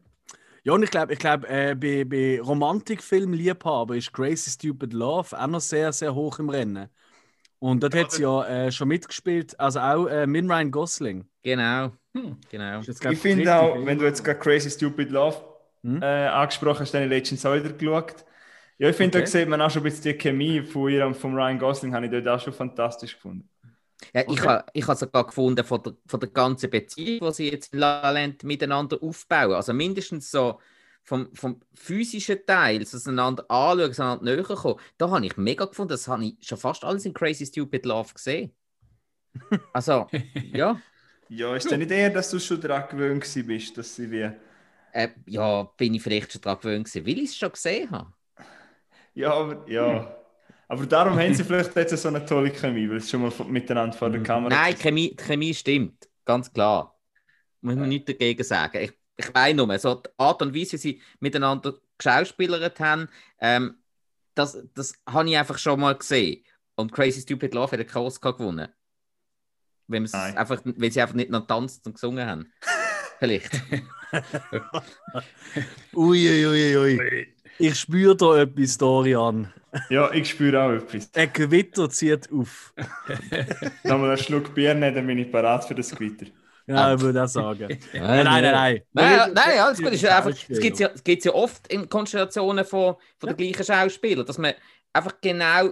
Ja, 0.63 0.73
und 0.73 0.83
ich 0.83 0.89
glaube, 0.91 1.13
ich 1.13 1.19
glaub, 1.19 1.43
äh, 1.49 1.75
bei, 1.75 2.03
bei 2.05 2.41
Romantikfilm-Liebhaber 2.41 3.95
ist 3.95 4.11
Crazy 4.13 4.49
Stupid 4.49 4.93
Love 4.93 5.39
auch 5.39 5.47
noch 5.47 5.61
sehr, 5.61 5.93
sehr 5.93 6.13
hoch 6.13 6.39
im 6.39 6.49
Rennen. 6.49 6.89
Und 7.59 7.81
dort 7.83 7.95
hat 7.95 8.11
sie 8.11 8.21
ja 8.23 8.45
äh, 8.67 8.71
schon 8.71 8.87
mitgespielt, 8.87 9.59
also 9.59 9.79
auch 9.79 10.07
äh, 10.07 10.27
mit 10.27 10.45
Ryan 10.45 10.71
Gosling. 10.71 11.27
Genau. 11.43 11.91
Hm. 12.15 12.37
genau. 12.49 12.81
Jetzt, 12.81 13.01
glaub 13.01 13.13
ich 13.13 13.19
finde 13.19 13.55
auch, 13.55 13.73
Film. 13.73 13.85
wenn 13.85 13.97
du 13.99 14.05
jetzt 14.05 14.23
gerade 14.23 14.39
Crazy 14.39 14.69
Stupid 14.69 15.09
Love 15.11 15.37
Hm? 15.83 15.97
äh, 16.01 16.05
angesprochen 16.05 16.81
hast, 16.81 16.93
dann 16.93 17.03
habe 17.03 17.13
ich 17.15 17.19
letztens 17.21 17.45
auch 17.45 17.55
wieder 17.55 17.71
geschaut. 17.71 18.25
Ja, 18.77 18.89
ich 18.89 18.95
finde, 18.95 19.19
Okay. 19.19 19.23
da 19.23 19.27
sieht 19.27 19.47
man 19.49 19.61
auch 19.61 19.71
schon 19.71 19.81
ein 19.81 19.85
bisschen 19.85 20.03
die 20.03 20.13
Chemie 20.17 20.61
von 20.61 20.89
ihr 20.91 21.05
und 21.07 21.15
von 21.17 21.33
Ryan 21.35 21.57
Gosling, 21.59 21.93
habe 21.93 22.05
ich 22.05 22.11
dort 22.11 22.27
auch 22.27 22.39
schon 22.43 22.53
fantastisch 22.53 23.15
gefunden. 23.15 23.49
Ja, 24.13 24.23
ich 24.27 24.41
Okay. 24.41 24.45
habe 24.45 24.65
ich 24.73 24.87
ha 24.87 24.95
sogar 24.95 25.25
gefunden 25.25 25.63
von 25.65 25.81
der, 25.83 25.93
von 26.05 26.19
der 26.19 26.29
ganzen 26.29 26.69
Beziehung, 26.69 27.27
die 27.29 27.33
sie 27.35 27.51
jetzt 27.51 27.73
in 27.73 27.79
La 27.79 28.09
Land 28.09 28.43
miteinander 28.43 29.01
aufbauen. 29.01 29.53
Also 29.53 29.73
mindestens 29.73 30.31
so 30.31 30.59
vom, 31.07 31.33
vom 31.33 31.61
physischen 31.73 32.45
Teil, 32.45 32.85
so 32.85 33.09
einander 33.09 33.49
anschauen, 33.49 33.93
einander 33.97 34.25
näher 34.25 34.43
kommen. 34.43 34.79
Da 34.97 35.09
habe 35.09 35.25
ich 35.25 35.37
mega 35.37 35.63
gefunden. 35.63 35.91
Das 35.91 36.07
habe 36.09 36.25
ich 36.25 36.35
schon 36.41 36.57
fast 36.57 36.83
alles 36.83 37.05
in 37.05 37.13
Crazy 37.13 37.45
Stupid 37.45 37.85
Love 37.85 38.13
gesehen. 38.13 38.51
Also, 39.71 40.07
ja. 40.53 40.81
Ja, 41.29 41.55
ist 41.55 41.71
denn 41.71 41.79
nicht 41.79 41.91
eher, 41.91 42.09
dass 42.09 42.29
du 42.29 42.39
schon 42.39 42.59
daran 42.59 42.89
gewöhnt 42.89 43.25
bist, 43.47 43.77
dass 43.77 43.95
sie 43.95 44.11
wie... 44.11 44.29
Äh, 44.91 45.09
ja, 45.27 45.63
bin 45.77 45.93
ich 45.93 46.03
vielleicht 46.03 46.33
schon 46.33 46.41
daran 46.41 46.59
gewöhnt 46.59 46.87
gewesen, 46.87 47.07
weil 47.07 47.17
ich 47.19 47.29
es 47.29 47.37
schon 47.37 47.51
gesehen 47.53 47.89
habe. 47.89 48.11
Ja, 49.13 49.33
aber, 49.33 49.69
ja. 49.69 50.13
Aber 50.67 50.85
darum 50.85 51.17
haben 51.17 51.33
sie 51.33 51.45
vielleicht 51.45 51.73
jetzt 51.73 51.95
so 51.95 52.09
eine 52.09 52.25
tolle 52.25 52.51
Chemie, 52.51 52.89
weil 52.89 52.99
sie 52.99 53.11
schon 53.11 53.21
mal 53.21 53.31
miteinander 53.47 53.95
vor 53.95 54.09
der 54.09 54.21
Kamera 54.21 54.53
Nein, 54.53 54.75
die 54.75 54.81
Chemie, 54.81 55.15
die 55.15 55.23
Chemie 55.23 55.53
stimmt, 55.53 56.09
ganz 56.25 56.51
klar. 56.51 56.99
Muss 57.61 57.75
man 57.75 57.87
nichts 57.87 58.07
dagegen 58.07 58.43
sagen. 58.43 58.77
Ich, 58.83 58.93
ich 59.17 59.33
meine 59.33 59.65
nur, 59.65 59.79
so 59.79 59.95
die 59.95 60.09
Art 60.17 60.41
und 60.41 60.55
Weise, 60.55 60.73
wie 60.73 60.77
sie 60.77 61.01
miteinander 61.19 61.73
geschauspielert 61.97 62.79
haben, 62.79 63.09
ähm, 63.39 63.77
das, 64.35 64.57
das 64.75 64.93
habe 65.07 65.29
ich 65.29 65.37
einfach 65.37 65.57
schon 65.57 65.79
mal 65.79 65.95
gesehen. 65.95 66.43
Und 66.75 66.91
Crazy 66.91 67.21
Stupid 67.21 67.53
Love 67.53 67.71
hat 67.71 67.79
einen 67.79 68.05
Oscar 68.05 68.33
gewonnen. 68.33 68.69
Wenn 69.87 70.07
einfach, 70.13 70.61
weil 70.63 70.91
sie 70.91 71.01
einfach 71.01 71.15
nicht 71.15 71.31
noch 71.31 71.47
tanzt 71.47 71.85
und 71.87 71.93
gesungen 71.93 72.27
haben. 72.27 72.53
Vielleicht. 73.19 73.61
Uiuiuiui. 75.93 76.75
Ui, 76.77 76.97
ui. 76.99 77.27
Ich 77.59 77.79
spüre 77.79 78.15
da 78.15 78.41
etwas, 78.41 78.77
Dorian. 78.77 79.51
Ja, 79.89 80.11
ich 80.11 80.29
spüre 80.29 80.61
auch 80.61 80.71
etwas. 80.71 81.09
Ein 81.15 81.33
Gewitter 81.33 81.89
zieht 81.89 82.31
auf. 82.31 82.73
Nochmal 83.83 84.09
einen 84.11 84.17
Schluck 84.19 84.53
Bier 84.53 84.75
nehmen, 84.75 84.93
dann 84.93 85.07
bin 85.07 85.17
ich 85.17 85.31
parat 85.31 85.65
für 85.65 85.73
das 85.73 85.89
Gewitter. 85.89 86.27
Ja, 86.67 86.93
ich 86.93 86.99
würde 87.01 87.23
auch 87.23 87.27
sagen. 87.27 87.67
Nein, 87.93 88.01
Nein, 88.01 88.23
nein, 88.25 88.43
nein. 88.43 88.53
nein. 88.53 88.83
Nein, 88.93 89.31
nein, 89.33 89.59
alles 89.59 89.77
gut. 89.79 89.87
Es, 89.87 90.03
ist 90.03 90.05
einfach, 90.09 90.29
es 90.31 90.39
Schauspieler. 90.39 90.59
gibt 90.59 90.79
ja, 90.79 90.89
es 90.93 91.03
gibt's 91.03 91.25
ja 91.25 91.33
oft 91.33 91.67
in 91.69 91.87
Konstellationen 91.89 92.65
von, 92.65 92.95
von 93.17 93.29
den 93.29 93.37
gleichen 93.37 93.63
Schauspielern, 93.63 94.25
dass 94.25 94.37
man 94.37 94.53
einfach 94.93 95.13
genau, 95.21 95.67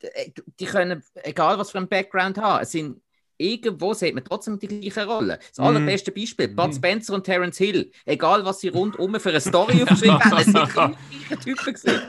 äh, 0.00 0.30
die 0.58 0.64
können, 0.66 1.02
egal 1.22 1.58
was 1.58 1.70
für 1.70 1.78
einen 1.78 1.88
Background 1.88 2.36
haben, 2.38 2.62
es 2.62 2.72
sind 2.72 3.00
irgendwo 3.36 3.94
sieht 3.94 4.14
man 4.14 4.22
trotzdem 4.24 4.58
die 4.58 4.66
gleiche 4.68 5.06
Rolle. 5.06 5.38
Das 5.38 5.58
Mhm. 5.58 5.64
allerbeste 5.64 6.10
Beispiel, 6.12 6.48
Bud 6.48 6.74
Spencer 6.74 7.14
und 7.14 7.24
Terence 7.24 7.56
Hill. 7.56 7.90
Egal, 8.04 8.44
was 8.44 8.60
sie 8.60 8.68
rundum 8.68 9.18
für 9.18 9.30
eine 9.30 9.40
Story 9.40 9.82
aufgeschrieben 9.82 10.18
haben, 10.22 10.36
es 10.38 10.44
sind 10.46 10.56
immer 10.56 10.96
die 11.22 11.26
gleichen 11.28 11.40
Typen 11.42 11.74
gewesen. 11.74 12.02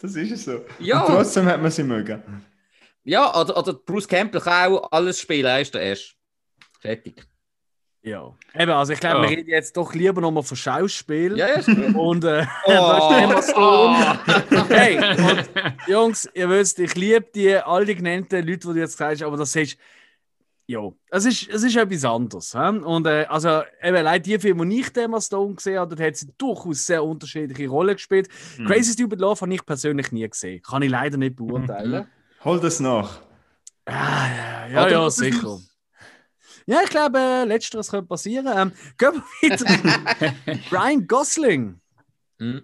Das 0.00 0.16
ist 0.16 0.30
es 0.32 0.44
so. 0.46 0.64
Ja. 0.80 1.02
Und 1.04 1.14
trotzdem 1.14 1.44
hat 1.46 1.60
man 1.62 1.70
sie 1.70 1.82
mögen. 1.84 2.22
Ja, 3.04 3.38
oder, 3.38 3.56
oder 3.56 3.74
Bruce 3.74 4.08
Campbell 4.08 4.40
kann 4.40 4.72
auch 4.72 4.90
alles 4.90 5.20
spielen, 5.20 5.44
er 5.46 5.60
ist 5.60 5.74
der 5.74 5.82
Erste. 5.82 6.14
Fertig. 6.80 7.22
Ja. 8.06 8.34
Eben, 8.54 8.70
also 8.70 8.92
ich 8.92 9.00
glaube, 9.00 9.22
Ja. 9.24 9.30
wir 9.30 9.36
reden 9.38 9.48
jetzt 9.48 9.74
doch 9.78 9.94
lieber 9.94 10.20
nochmal 10.20 10.42
von 10.42 10.56
Schauspiel. 10.58 11.38
Ja, 11.38 11.48
ja, 11.48 11.60
gut. 11.62 11.94
Und 11.94 12.24
äh, 12.24 12.44
Oh. 12.66 12.70
da 12.70 12.98
ist 12.98 13.22
Emma 13.22 13.42
Stone. 13.42 14.68
hey, 14.68 14.98
und 14.98 15.48
Jungs, 15.88 16.28
ihr 16.34 16.48
wisst, 16.50 16.78
ich 16.80 16.94
liebe 16.96 17.26
die, 17.34 17.56
all 17.56 17.86
die 17.86 17.94
genannten 17.94 18.36
Leute, 18.46 18.58
die 18.58 18.74
du 18.74 18.74
jetzt 18.74 18.92
gesagt 18.98 19.12
hast, 19.12 19.22
aber 19.22 19.36
das 19.38 19.56
ist. 19.56 19.78
Ja, 20.66 20.80
es 21.10 21.26
ist, 21.26 21.48
es 21.50 21.62
ist 21.62 21.76
etwas 21.76 22.04
anderes. 22.06 22.54
hä? 22.54 22.68
Und 22.78 23.06
äh, 23.06 23.26
also, 23.28 23.62
eben, 23.82 23.96
allein 23.96 24.22
die 24.22 24.38
Filme, 24.38 24.66
die 24.66 24.80
ich 24.80 24.96
Emma 24.96 25.20
Stone 25.20 25.54
gesehen 25.56 25.78
habe, 25.78 25.94
dort 25.94 26.06
hat 26.08 26.16
sie 26.16 26.28
durchaus 26.38 26.86
sehr 26.86 27.04
unterschiedliche 27.04 27.68
Rollen 27.68 27.94
gespielt. 27.96 28.28
Crazy 28.66 28.92
Stupid 28.94 29.18
Love 29.20 29.42
habe 29.42 29.52
ich 29.54 29.64
persönlich 29.66 30.10
nie 30.10 30.26
gesehen. 30.26 30.62
Kann 30.62 30.80
ich 30.80 30.90
leider 30.90 31.18
nicht 31.18 31.36
beurteilen. 31.36 32.06
Hol 32.44 32.60
das 32.60 32.80
nach. 32.80 33.20
Ah, 33.84 33.92
ja, 33.92 34.68
ja, 34.68 34.88
ja, 34.88 35.06
ist 35.06 35.16
sicher. 35.16 35.58
Ja, 36.66 36.80
ich 36.82 36.90
glaube, 36.90 37.44
letzteres 37.46 37.90
könnte 37.90 38.06
passieren. 38.08 38.46
Ähm, 38.46 38.72
gehen 38.98 39.22
wir 39.40 39.50
weiter. 39.50 40.34
Ryan 40.72 41.06
Gosling. 41.06 41.80
Mhm. 42.38 42.62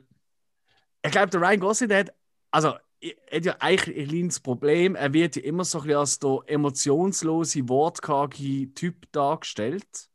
Ich 1.03 1.11
glaube, 1.11 1.31
der 1.31 1.41
Ryan 1.41 1.61
Gosling, 1.61 1.89
der 1.89 1.99
hat, 2.01 2.15
also, 2.51 2.75
er 3.01 3.37
hat 3.37 3.45
ja 3.45 3.57
eigentlich 3.61 3.99
ein 3.99 4.09
kleines 4.09 4.41
Problem. 4.41 4.95
Er 4.95 5.13
wird 5.13 5.37
ja 5.37 5.43
immer 5.43 5.65
so 5.65 5.79
ein 5.79 5.85
bisschen 5.85 5.99
als 5.99 6.19
der 6.19 6.39
emotionslose, 6.47 7.69
wortkarge 7.69 8.75
Typ 8.75 9.11
dargestellt. 9.13 9.87
Das 9.93 10.09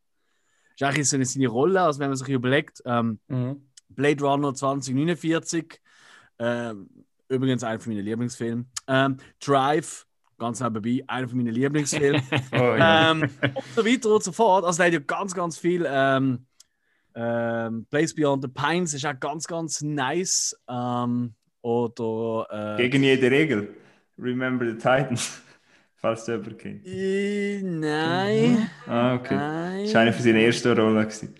ist 0.77 0.83
eigentlich 0.83 1.09
so 1.09 1.15
eine, 1.15 1.25
seine 1.25 1.47
Rolle, 1.47 1.81
also 1.81 1.99
wenn 1.99 2.09
man 2.09 2.17
sich 2.17 2.27
überlegt, 2.29 2.81
ähm, 2.85 3.19
Mhm. 3.27 3.69
Blade 3.89 4.23
Runner 4.23 4.53
2049, 4.53 5.79
ähm, 6.39 6.89
übrigens 7.29 7.63
einer 7.63 7.79
von 7.79 7.93
meinen 7.93 8.03
Lieblingsfilmen. 8.05 8.69
Ähm, 8.87 9.17
Drive, 9.39 10.05
ganz 10.37 10.59
nebenbei, 10.59 11.03
einer 11.07 11.27
von 11.27 11.37
meinen 11.37 11.53
Lieblingsfilmen. 11.53 12.21
Oh, 12.53 12.57
ja. 12.57 13.11
ähm, 13.11 13.21
und 13.21 13.63
so 13.75 13.85
weiter 13.85 14.09
und 14.09 14.23
so 14.23 14.31
fort. 14.31 14.65
Also, 14.65 14.77
der 14.77 14.87
hat 14.87 14.93
ja 14.93 14.99
ganz, 14.99 15.33
ganz 15.33 15.57
viel. 15.57 15.85
Ähm, 15.87 16.45
ähm, 17.15 17.85
Place 17.89 18.13
Beyond 18.13 18.43
the 18.43 18.49
Pines 18.49 18.93
ist 18.93 19.05
auch 19.05 19.19
ganz, 19.19 19.47
ganz 19.47 19.81
nice. 19.81 20.55
Ähm, 20.69 21.33
oder. 21.61 22.75
Äh, 22.77 22.81
Gegen 22.83 23.03
jede 23.03 23.31
Regel. 23.31 23.75
Remember 24.17 24.65
the 24.65 24.73
Titans. 24.73 25.41
Falls 25.97 26.25
du 26.25 26.33
jemanden 26.33 26.57
kennst. 26.57 26.85
äh, 26.87 27.61
nein. 27.63 28.69
Ah, 28.85 29.15
okay. 29.15 29.35
Nein. 29.35 29.83
Das 29.85 29.93
war 29.95 30.01
eine 30.01 30.13
von 30.13 30.23
seinen 30.23 30.35
ersten 30.35 30.77
Rollen. 30.77 31.01
Gewesen. 31.01 31.35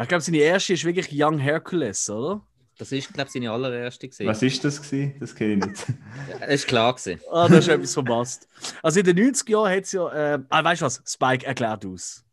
Ich 0.00 0.08
glaube, 0.08 0.20
seine 0.20 0.38
erste 0.38 0.74
ist 0.74 0.84
wirklich 0.84 1.08
Young 1.12 1.38
Hercules, 1.38 2.08
oder? 2.10 2.42
Das 2.78 2.92
ist, 2.92 3.12
glaube 3.12 3.28
ich, 3.28 3.32
seine 3.32 3.50
allererste. 3.50 4.06
Gewesen. 4.06 4.26
Was 4.26 4.42
ist 4.42 4.62
das? 4.64 4.82
Gewesen? 4.82 5.14
Das 5.18 5.34
kenne 5.34 5.54
ich 5.54 5.64
nicht. 5.66 5.86
Ja, 6.28 6.38
Das 6.40 6.48
ist 6.50 6.66
klar 6.66 6.94
gewesen. 6.94 7.20
Ah, 7.30 7.48
da 7.48 7.58
ist 7.58 7.68
etwas 7.68 7.94
verpasst. 7.94 8.48
Also 8.82 9.00
in 9.00 9.06
den 9.06 9.18
90er 9.18 9.50
Jahren 9.50 9.72
hat 9.76 9.84
es 9.84 9.92
ja. 9.92 10.34
Äh, 10.34 10.38
ah, 10.48 10.64
weißt 10.64 10.82
du 10.82 10.86
was? 10.86 11.02
Spike 11.06 11.46
erklärt 11.46 11.86
aus. 11.86 12.24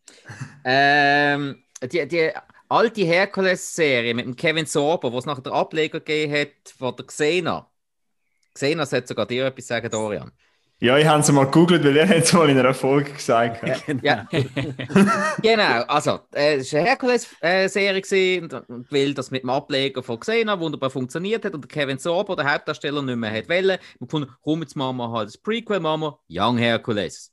Ähm, 0.65 1.63
die, 1.91 2.07
die 2.07 2.31
alte 2.69 3.01
Herkules-Serie 3.05 4.13
mit 4.13 4.25
dem 4.25 4.35
Kevin 4.35 4.65
Sorbo, 4.65 5.11
wo 5.11 5.17
es 5.17 5.25
nachher 5.25 5.41
den 5.43 5.53
Ableger 5.53 5.99
gegeben 5.99 6.33
hat 6.33 6.73
von 6.77 6.95
der 6.95 7.05
Xena. 7.05 7.69
Xena 8.53 8.85
sollte 8.85 9.07
sogar 9.07 9.25
dir 9.25 9.45
etwas 9.45 9.67
sagen, 9.67 9.89
Dorian. 9.89 10.31
Ja, 10.83 10.97
ich 10.97 11.07
habe 11.07 11.21
es 11.21 11.31
mal 11.31 11.45
gegoogelt, 11.45 11.81
weil 11.85 11.95
er 11.95 12.09
hat 12.09 12.17
es 12.17 12.33
mal 12.33 12.49
in 12.49 12.59
einer 12.59 12.73
Folge 12.73 13.13
gesagt. 13.13 13.61
hat. 13.61 14.03
Ja. 14.03 14.27
genau, 15.41 15.83
also, 15.87 16.19
äh, 16.35 16.55
es 16.55 16.73
war 16.73 16.81
eine 16.81 16.89
Herkules-Serie 16.89 18.41
und, 18.41 18.53
und 18.53 18.91
weil 18.91 19.13
das 19.13 19.31
mit 19.31 19.43
dem 19.43 19.49
Ableger 19.49 20.03
von 20.03 20.19
Xena 20.19 20.59
wunderbar 20.59 20.89
funktioniert 20.89 21.45
hat 21.45 21.53
und 21.53 21.61
der 21.61 21.69
Kevin 21.69 21.99
Sorbo, 21.99 22.35
der 22.35 22.51
Hauptdarsteller, 22.53 23.01
nicht 23.01 23.15
mehr 23.15 23.31
hat 23.31 23.47
wollen, 23.47 23.67
wir 23.67 23.79
gefunden, 23.97 24.29
komm, 24.41 24.59
jetzt 24.59 24.75
machen 24.75 24.97
wir 24.97 25.09
halt 25.09 25.29
das 25.29 25.37
Prequel, 25.37 25.79
machen 25.79 26.01
wir 26.01 26.19
Young 26.27 26.57
Hercules. 26.57 27.31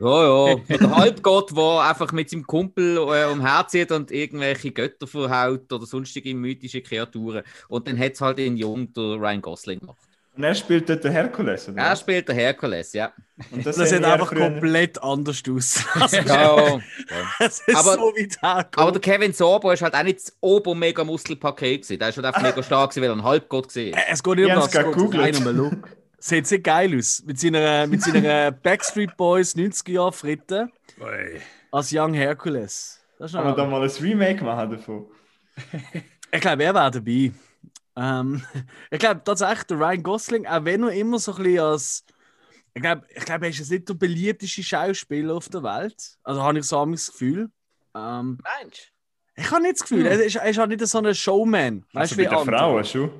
Ja, 0.00 0.22
ja, 0.24 0.54
Und 0.54 0.68
der 0.68 0.96
Halbgott, 0.96 1.56
der 1.56 1.80
einfach 1.82 2.10
mit 2.10 2.28
seinem 2.28 2.44
Kumpel 2.44 2.96
äh, 2.96 3.30
umherzieht 3.30 3.92
und 3.92 4.10
irgendwelche 4.10 4.72
Götter 4.72 5.06
verhaut 5.06 5.72
oder 5.72 5.86
sonstige 5.86 6.34
mythische 6.34 6.82
Kreaturen. 6.82 7.44
Und 7.68 7.86
dann 7.86 7.96
hat 8.00 8.14
es 8.14 8.20
halt 8.20 8.40
in 8.40 8.56
Jung 8.56 8.92
der 8.94 9.20
Ryan 9.20 9.40
Gosling 9.40 9.78
gemacht. 9.78 10.11
Und 10.34 10.44
er 10.44 10.54
spielt 10.54 10.88
dort 10.88 11.04
den 11.04 11.12
Herkules, 11.12 11.68
oder? 11.68 11.82
Er 11.82 11.94
spielt 11.94 12.26
der 12.26 12.34
Herkules, 12.34 12.94
ja. 12.94 13.12
Und 13.50 13.66
Das 13.66 13.76
haben 13.78 13.86
sieht 13.86 14.02
einfach 14.02 14.28
früher- 14.28 14.50
komplett 14.50 15.02
anders 15.02 15.42
aus. 15.50 15.84
Also, 16.00 16.16
ja. 16.16 16.80
es 17.38 17.60
ist 17.60 17.76
Aber- 17.76 17.94
so 17.94 18.00
weit 18.14 18.40
hergekommen. 18.42 18.66
Aber 18.76 18.92
der 18.92 19.00
Kevin 19.02 19.32
Sorbo 19.34 19.70
ist 19.72 19.82
halt 19.82 19.94
auch 19.94 20.02
nicht 20.02 20.18
das 20.20 20.36
Ober-Mega-Muskelpaket 20.40 21.82
gewesen. 21.82 21.98
Der 21.98 22.08
ist 22.08 22.16
halt 22.16 22.26
einfach 22.26 22.40
mega 22.50 22.62
stark 22.62 22.90
gewesen, 22.90 23.02
weil 23.02 23.10
er 23.10 23.16
ein 23.16 23.24
Halbgott 23.24 23.76
war. 23.76 23.82
Es 24.10 24.22
geht 24.22 24.36
nicht 24.36 24.46
Ich 24.48 24.54
um 24.54 24.60
das, 24.60 24.66
es 24.66 24.72
geht 24.72 24.86
um 24.96 25.46
einen 25.48 25.56
Look. 25.56 25.88
Sieht 26.18 26.46
sehr 26.46 26.60
geil 26.60 26.96
aus. 26.96 27.22
Mit 27.26 27.38
seiner, 27.38 27.86
mit 27.86 28.00
seiner 28.02 28.50
Backstreet 28.62 29.16
Boys 29.16 29.54
90er-Jahre 29.56 30.12
Fritte 30.12 30.68
Ui. 31.00 31.40
als 31.72 31.90
Young 31.92 32.14
Hercules. 32.14 33.00
Das 33.18 33.32
ist 33.32 33.36
Kann 33.36 33.44
man 33.44 33.56
da 33.56 33.64
mal 33.66 33.82
ein 33.82 33.90
Remake 33.90 34.42
machen 34.44 34.70
davon? 34.70 35.06
ich 36.30 36.40
glaube, 36.40 36.64
er 36.64 36.74
wäre 36.74 36.90
dabei. 36.90 37.32
Ähm, 37.96 38.42
ich 38.90 38.98
glaube 38.98 39.22
tatsächlich, 39.24 39.64
der 39.64 39.78
Ryan 39.78 40.02
Gosling, 40.02 40.46
auch 40.46 40.64
wenn 40.64 40.82
er 40.82 40.92
immer 40.92 41.18
so 41.18 41.34
ein 41.34 41.42
bisschen 41.42 41.60
als. 41.60 42.04
Ich 42.74 42.80
glaube, 42.80 43.06
ich 43.14 43.24
glaube, 43.24 43.44
er 43.46 43.50
ist 43.50 43.58
jetzt 43.58 43.70
nicht 43.70 43.88
der 43.88 43.94
beliebteste 43.94 44.62
Schauspieler 44.62 45.34
auf 45.34 45.48
der 45.50 45.62
Welt. 45.62 46.16
Also 46.22 46.42
habe 46.42 46.58
ich 46.58 46.64
so 46.64 46.84
das 46.86 47.10
Gefühl. 47.12 47.50
Ähm, 47.94 48.38
Mensch. 48.60 48.92
ich 49.36 49.50
habe 49.50 49.60
nicht 49.62 49.74
das 49.74 49.82
Gefühl, 49.82 50.06
er, 50.06 50.22
ist, 50.22 50.36
er 50.36 50.48
ist 50.48 50.58
halt 50.58 50.70
nicht 50.70 50.86
so 50.86 50.98
ein 50.98 51.14
Showman. 51.14 51.84
Weißt 51.92 52.12
Also 52.12 52.14
du, 52.14 52.16
bei 52.16 52.24
wie 52.24 52.28
den 52.30 52.38
andere. 52.38 52.56
Frauen 52.56 52.84
schon. 52.84 53.10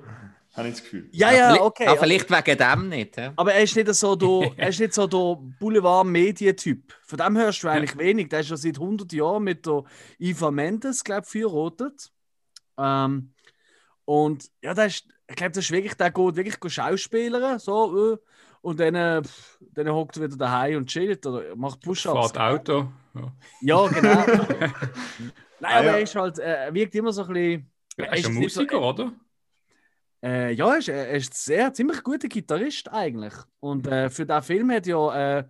Habe 0.55 0.69
ich 0.69 0.75
das 0.75 0.83
Gefühl. 0.83 1.09
Ja, 1.13 1.33
ja, 1.33 1.61
okay. 1.63 1.87
Ah, 1.87 1.97
vielleicht 1.97 2.31
wegen 2.31 2.59
dem 2.59 2.89
nicht. 2.89 3.17
Ja? 3.17 3.33
Aber 3.37 3.55
er 3.55 3.63
ist 3.63 3.75
nicht 3.75 3.93
so 3.95 4.17
der, 4.17 4.53
er 4.59 4.69
ist 4.69 4.81
nicht 4.81 4.93
so 4.95 5.07
der 5.07 5.37
Boulevard-Medien-Typ. 5.59 6.95
Von 7.03 7.19
dem 7.19 7.37
hörst 7.39 7.63
du 7.63 7.69
eigentlich 7.69 7.97
wenig. 7.99 8.29
Der 8.29 8.41
ist 8.41 8.49
schon 8.49 8.59
seit 8.59 8.77
100 8.77 9.13
Jahren 9.13 9.45
mit 9.45 9.67
der 9.67 9.83
Eva 10.19 10.51
Mendes, 10.51 11.05
glaube 11.05 11.23
ich, 11.25 11.31
verheiratet. 11.31 12.11
Ähm, 12.79 13.32
und 14.05 14.51
ja, 14.62 14.75
der 14.75 14.87
ist, 14.87 15.07
ich 15.29 15.37
glaube, 15.37 15.53
das 15.53 15.65
ist 15.65 15.71
wirklich, 15.71 15.95
der 15.95 16.11
geht 16.11 16.37
wirklich 16.37 16.61
go 16.61 16.69
Schauspielern, 16.69 17.59
so, 17.59 18.15
äh, 18.15 18.17
und 18.61 18.79
dann, 18.79 18.95
äh, 18.95 19.23
pff, 19.23 19.59
dann 19.61 19.88
hockt 19.91 20.17
er 20.17 20.25
wieder 20.25 20.37
daheim 20.37 20.77
und 20.79 20.87
chillt 20.88 21.27
oder 21.27 21.57
macht 21.57 21.81
Push-Ups. 21.81 22.33
Fahrt 22.33 22.38
Auto. 22.38 22.93
Ja. 23.15 23.33
Ja, 23.61 23.87
genau. 23.88 24.25
Nein, 25.61 25.73
Ah, 25.75 25.77
aber 25.79 25.85
ja. 25.87 25.93
er 25.93 26.01
ist 26.01 26.15
halt, 26.15 26.38
er 26.38 26.73
wirkt 26.75 26.95
immer 26.95 27.12
so 27.12 27.23
ein 27.25 27.33
bisschen. 27.33 27.71
Er 27.97 28.12
ist 28.15 28.27
ein 28.27 28.35
nicht 28.35 28.53
so- 28.53 28.61
Musiker, 28.61 28.81
oder? 28.81 29.12
Äh, 30.25 30.53
ja, 30.55 30.73
er 30.73 30.79
ist, 30.79 30.88
er 30.88 31.11
ist 31.11 31.33
ein 31.33 31.37
sehr 31.37 31.73
ziemlich 31.75 32.03
guter 32.03 32.29
Gitarrist 32.29 32.88
eigentlich. 32.93 33.35
Und 33.61 33.87
äh, 33.88 34.09
für 34.09 34.25
diesen 34.25 34.43
Film 34.43 34.71
hat 34.73 34.87
ja 34.87 35.38
äh, 35.38 35.45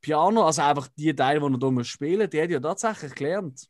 Piano, 0.00 0.44
also 0.46 0.62
einfach 0.62 0.88
die 0.96 1.14
Teile, 1.14 1.40
die 1.40 1.46
er 1.54 1.58
da 1.58 1.70
muss 1.70 1.88
spielen, 1.88 2.28
die 2.28 2.40
hat 2.42 2.50
ja 2.50 2.60
tatsächlich 2.60 3.14
gelernt. 3.14 3.66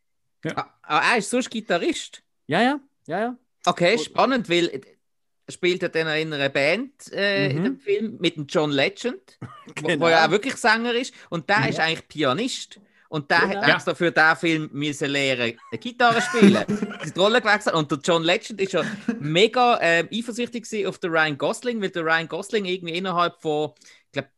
Ah, 0.55 0.67
ah, 0.83 1.13
er 1.13 1.19
ist 1.19 1.31
sonst 1.31 1.51
Gitarrist. 1.51 2.23
Ja, 2.47 2.61
ja, 2.63 2.81
ja, 3.07 3.21
ja. 3.21 3.37
Okay, 3.67 3.97
Gut. 3.97 4.05
spannend, 4.07 4.49
weil 4.49 4.69
er 4.69 5.53
spielt 5.53 5.83
ja 5.83 5.89
dann 5.89 6.09
in 6.17 6.33
einer 6.33 6.49
Band 6.49 7.13
äh, 7.13 7.51
in 7.51 7.59
Mhm. 7.59 7.65
dem 7.65 7.79
Film 7.81 8.17
mit 8.21 8.37
dem 8.37 8.47
John 8.47 8.71
Legend, 8.71 9.39
wo, 9.81 9.89
Genau. 9.89 10.07
wo 10.07 10.09
ja 10.09 10.27
auch 10.27 10.31
wirklich 10.31 10.57
Sänger 10.57 10.95
ist. 10.95 11.15
Und 11.31 11.49
der 11.49 11.69
ist 11.69 11.81
eigentlich 11.81 12.07
Pianist. 12.09 12.81
Und 13.11 13.31
der 13.31 13.41
Genau. 13.41 13.63
hat 13.63 13.69
extra 13.77 13.95
für 13.95 14.13
diesen 14.13 14.37
Film 14.37 14.71
müssen 14.73 15.11
lernen, 15.11 15.59
eine 15.71 15.79
Gitarre 15.79 16.21
spielen. 16.21 16.65
die 17.15 17.19
Rolle 17.19 17.41
gewechselt. 17.41 17.75
Und 17.75 17.91
der 17.91 17.99
John 18.05 18.23
Legend 18.23 18.61
ist 18.61 18.73
ja 18.73 18.85
mega 19.21 19.79
ähm, 19.81 20.09
eifersüchtig 20.13 20.87
auf 20.87 20.99
den 20.99 21.11
Ryan 21.11 21.39
Gosling, 21.39 21.81
weil 21.81 21.91
der 21.91 22.05
Ryan 22.05 22.29
Gosling 22.29 22.67
irgendwie 22.67 22.95
innerhalb 22.95 23.41
von, 23.41 23.73
ich 23.81 24.13
glaube, 24.13 24.29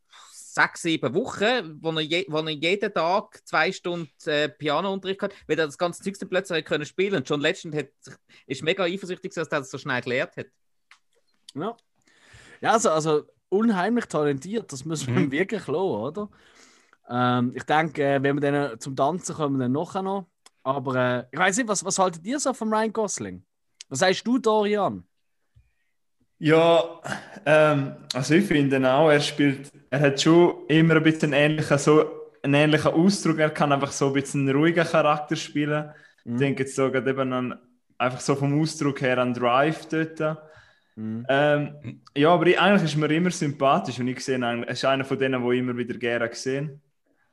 sechs, 0.60 0.82
sieben 0.82 1.14
Wochen, 1.14 1.78
wo 1.80 1.90
er, 1.92 2.00
je, 2.00 2.26
wo 2.28 2.38
er 2.38 2.50
jeden 2.50 2.92
Tag 2.92 3.40
zwei 3.46 3.72
Stunden 3.72 4.10
äh, 4.26 4.48
Pianounterricht 4.48 5.22
hat, 5.22 5.34
weil 5.46 5.58
er 5.58 5.66
das 5.66 5.78
ganze 5.78 6.02
Zeug 6.02 6.18
dann 6.18 6.28
plötzlich 6.28 6.64
können 6.64 6.84
spielen 6.84 7.16
Und 7.16 7.28
John 7.28 7.40
Legend 7.40 7.74
hat, 7.74 7.88
ist 8.46 8.62
mega 8.62 8.84
eifersüchtig, 8.84 9.30
gewesen, 9.30 9.40
dass 9.40 9.52
er 9.52 9.60
das 9.60 9.70
so 9.70 9.78
schnell 9.78 10.00
gelernt 10.00 10.36
hat. 10.36 10.46
Ja, 11.54 11.76
ja 12.60 12.72
also, 12.72 12.90
also 12.90 13.24
unheimlich 13.48 14.06
talentiert, 14.06 14.72
das 14.72 14.84
muss 14.84 15.06
man 15.06 15.24
Mhm. 15.24 15.32
wirklich 15.32 15.66
lassen, 15.66 15.76
oder? 15.76 16.30
Ähm, 17.08 17.52
ich 17.54 17.64
denke, 17.64 18.04
äh, 18.04 18.22
wenn 18.22 18.40
wir 18.40 18.52
dann 18.52 18.80
zum 18.80 18.94
Tanzen 18.94 19.34
kommen, 19.34 19.58
dann 19.58 19.72
nachher 19.72 20.02
noch. 20.02 20.26
Aber 20.62 20.94
äh, 20.94 21.26
ich 21.32 21.38
weiß 21.38 21.56
nicht, 21.56 21.68
was, 21.68 21.84
was 21.84 21.98
haltet 21.98 22.24
ihr 22.24 22.38
so 22.38 22.52
von 22.52 22.72
Ryan 22.72 22.92
Gosling? 22.92 23.44
Was 23.88 24.00
sagst 24.00 24.26
du, 24.26 24.38
Dorian? 24.38 25.04
Ja, 26.40 27.00
ähm, 27.44 27.96
also 28.14 28.34
ich 28.34 28.46
finde 28.46 28.90
auch, 28.90 29.10
er 29.10 29.20
spielt, 29.20 29.70
er 29.90 30.00
hat 30.00 30.20
schon 30.20 30.66
immer 30.68 30.96
ein 30.96 31.02
bisschen 31.02 31.34
ähnlichen, 31.34 31.76
so 31.76 32.10
einen 32.42 32.54
ähnlichen 32.54 32.92
Ausdruck. 32.92 33.38
Er 33.38 33.50
kann 33.50 33.72
einfach 33.72 33.92
so 33.92 34.06
ein 34.06 34.14
bisschen 34.14 34.48
einen 34.48 34.56
ruhigen 34.56 34.86
Charakter 34.86 35.36
spielen. 35.36 35.90
Mhm. 36.24 36.32
Ich 36.32 36.38
denke 36.38 36.62
jetzt 36.62 36.74
sogar 36.74 37.06
eben 37.06 37.32
an, 37.34 37.58
einfach 37.98 38.20
so 38.20 38.34
vom 38.34 38.58
Ausdruck 38.58 39.02
her 39.02 39.18
an 39.18 39.34
Drive 39.34 39.86
dort. 39.86 40.38
Mhm. 40.96 41.26
Ähm, 41.28 42.00
ja, 42.16 42.30
aber 42.30 42.46
ich, 42.46 42.58
eigentlich 42.58 42.90
ist 42.90 42.96
mir 42.96 43.10
immer 43.14 43.30
sympathisch 43.30 43.98
und 44.00 44.08
ich 44.08 44.24
sehe 44.24 44.36
ihn 44.36 44.44
eigentlich, 44.44 44.68
er 44.68 44.72
ist 44.72 44.84
einer 44.86 45.04
von 45.04 45.18
denen, 45.18 45.44
die 45.46 45.54
ich 45.54 45.58
immer 45.60 45.76
wieder 45.76 45.98
gerne 45.98 46.30
gesehen. 46.30 46.80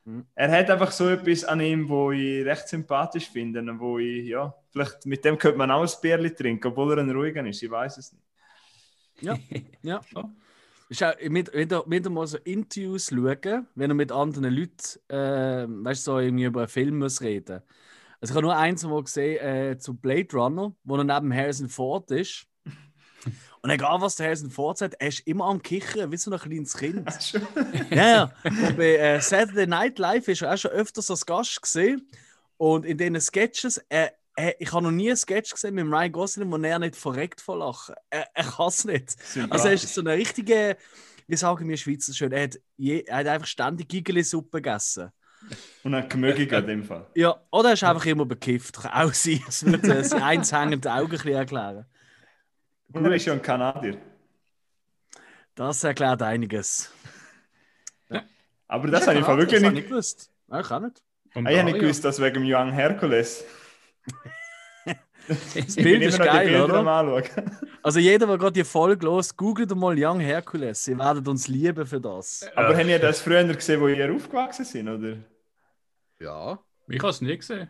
Mhm. 0.04 0.26
Er 0.34 0.50
hat 0.50 0.70
einfach 0.70 0.90
so 0.90 1.08
etwas 1.08 1.44
an 1.44 1.60
ihm, 1.60 1.88
wo 1.88 2.12
ich 2.12 2.44
recht 2.44 2.68
sympathisch 2.68 3.30
finde. 3.30 3.60
und 3.60 3.80
Wo 3.80 3.98
ich, 3.98 4.26
ja, 4.26 4.54
vielleicht 4.70 5.06
mit 5.06 5.24
dem 5.24 5.38
könnte 5.38 5.56
man 5.56 5.70
auch 5.70 5.82
ein 5.82 6.00
Bierli 6.02 6.34
trinken, 6.34 6.66
obwohl 6.66 6.92
er 6.92 6.98
ein 6.98 7.10
ruhiger 7.10 7.46
ist. 7.46 7.62
Ich 7.62 7.70
weiß 7.70 7.96
es 7.96 8.12
nicht. 8.12 8.22
Ja. 9.20 9.38
ja. 9.82 10.00
Ist 10.88 11.02
auch 11.02 11.12
mit, 11.28 11.52
wieder, 11.52 11.84
wieder 11.86 12.10
mal 12.10 12.26
so 12.26 12.38
Interviews 12.38 13.10
schauen, 13.10 13.66
wenn 13.74 13.90
er 13.90 13.94
mit 13.94 14.10
anderen 14.10 14.54
Leuten, 14.54 14.98
äh, 15.08 15.66
weißt 15.68 16.06
du, 16.06 16.12
so 16.12 16.18
irgendwie 16.18 16.44
über 16.44 16.60
einen 16.60 16.68
Film 16.68 16.98
muss 16.98 17.20
reden. 17.20 17.62
Also 18.20 18.32
ich 18.32 18.36
habe 18.36 18.46
nur 18.46 18.56
eins 18.56 18.84
mal 18.84 19.02
gesehen 19.02 19.38
äh, 19.44 19.78
zu 19.78 19.94
Blade 19.94 20.28
Runner, 20.32 20.74
wo 20.84 20.96
er 20.96 21.04
neben 21.04 21.34
Harrison 21.34 21.68
Ford 21.68 22.10
ist. 22.10 22.46
Und 23.62 23.70
egal 23.70 24.00
was 24.00 24.16
der 24.16 24.26
Harrison 24.26 24.50
Ford 24.50 24.78
sagt, 24.78 24.94
er 24.98 25.08
ist 25.08 25.26
immer 25.26 25.44
am 25.44 25.62
Kichern, 25.62 26.10
wie 26.10 26.16
so 26.16 26.30
ein 26.30 26.38
kleines 26.38 26.76
Kind. 26.76 27.08
ja, 27.90 28.08
ja. 28.08 28.32
Und 28.44 28.76
bei 28.76 28.96
äh, 28.96 29.20
Saturday 29.20 29.66
Night 29.66 29.98
Live 29.98 30.26
ist 30.28 30.42
er 30.42 30.54
auch 30.54 30.58
schon 30.58 30.70
öfters 30.70 31.10
als 31.10 31.26
Gast 31.26 31.60
gesehen. 31.60 32.08
Und 32.56 32.86
in 32.86 32.96
diesen 32.96 33.20
Sketches, 33.20 33.78
äh, 33.88 34.08
äh, 34.38 34.54
ich 34.58 34.72
habe 34.72 34.84
noch 34.84 34.92
nie 34.92 35.08
einen 35.08 35.16
Sketch 35.16 35.50
gesehen 35.50 35.74
mit 35.74 35.86
Ryan 35.86 36.12
Gosling, 36.12 36.50
wo 36.50 36.56
er 36.56 36.78
nicht 36.78 36.96
verreckt 36.96 37.40
vor 37.40 37.58
Lachen. 37.58 37.94
Er, 38.08 38.28
er 38.32 38.44
kann 38.44 38.68
es 38.68 38.84
nicht. 38.84 39.16
Also 39.50 39.68
er 39.68 39.74
ist 39.74 39.92
so 39.92 40.00
eine 40.00 40.12
richtige, 40.12 40.76
wie 41.26 41.36
sagen 41.36 41.68
wir 41.68 41.76
Schweizer 41.76 42.14
schön, 42.14 42.32
er 42.32 42.44
hat, 42.44 42.58
je, 42.76 43.02
er 43.02 43.18
hat 43.18 43.26
einfach 43.26 43.48
ständig 43.48 43.88
Gigeli-Suppe 43.88 44.62
gegessen. 44.62 45.10
Und 45.82 45.94
ein 45.94 46.08
Gemögiger 46.08 46.58
in 46.58 46.66
dem 46.66 46.84
Fall. 46.84 47.06
Ja, 47.14 47.40
oder 47.50 47.70
er 47.70 47.74
ist 47.74 47.84
einfach 47.84 48.06
immer 48.06 48.26
bekifft. 48.26 48.80
Kann 48.80 48.90
auch 48.92 49.14
sein. 49.14 49.40
Das 49.46 49.64
würde 49.64 49.98
äh, 49.98 50.04
sein 50.04 50.22
eins 50.22 50.52
hängende 50.52 50.92
Auge 50.92 51.04
ein 51.04 51.10
bisschen 51.10 51.32
erklären. 51.32 51.86
Und 52.92 53.04
er 53.04 53.12
ist 53.12 53.24
ja 53.26 53.32
ein 53.32 53.42
Kanadier. 53.42 53.98
Das 55.54 55.82
erklärt 55.84 56.22
einiges. 56.22 56.92
Aber 58.68 58.88
das 58.88 59.06
habe 59.06 59.18
ich 59.18 59.26
wirklich 59.26 59.50
das 59.50 59.62
nicht. 59.62 59.72
nicht 59.72 59.88
gewusst. 59.88 60.30
Ja, 60.48 60.60
ich 60.60 60.70
auch 60.70 60.80
nicht. 60.80 61.02
Und 61.34 61.46
Ah, 61.46 61.50
ich 61.50 61.58
habe 61.58 61.70
nicht 61.70 61.80
gewusst, 61.80 62.04
dass 62.04 62.20
wegen 62.20 62.34
dem 62.34 62.44
Young 62.46 62.72
Hercules. 62.72 63.44
Das 65.28 65.76
Bild 65.76 66.02
ist 66.02 66.18
geil, 66.18 66.60
oder? 66.60 67.22
Also 67.82 67.98
jeder, 67.98 68.26
der 68.26 68.38
gerade 68.38 68.52
die 68.52 68.64
Folge 68.64 69.04
los, 69.04 69.36
googelt 69.36 69.74
mal 69.76 69.94
Young 69.98 70.20
Hercules. 70.20 70.84
Sie 70.84 70.98
werden 70.98 71.26
uns 71.26 71.48
lieben 71.48 71.86
für 71.86 72.00
das. 72.00 72.48
Aber 72.56 72.74
habt 72.76 72.86
ihr 72.86 72.98
das 72.98 73.20
früher 73.20 73.44
gesehen, 73.44 73.80
wo 73.80 73.88
ihr 73.88 74.12
aufgewachsen 74.12 74.64
sind, 74.64 74.88
oder? 74.88 75.18
Ja. 76.18 76.58
Ich 76.88 76.98
habe 77.00 77.10
es 77.10 77.20
nie 77.20 77.36
gesehen. 77.36 77.68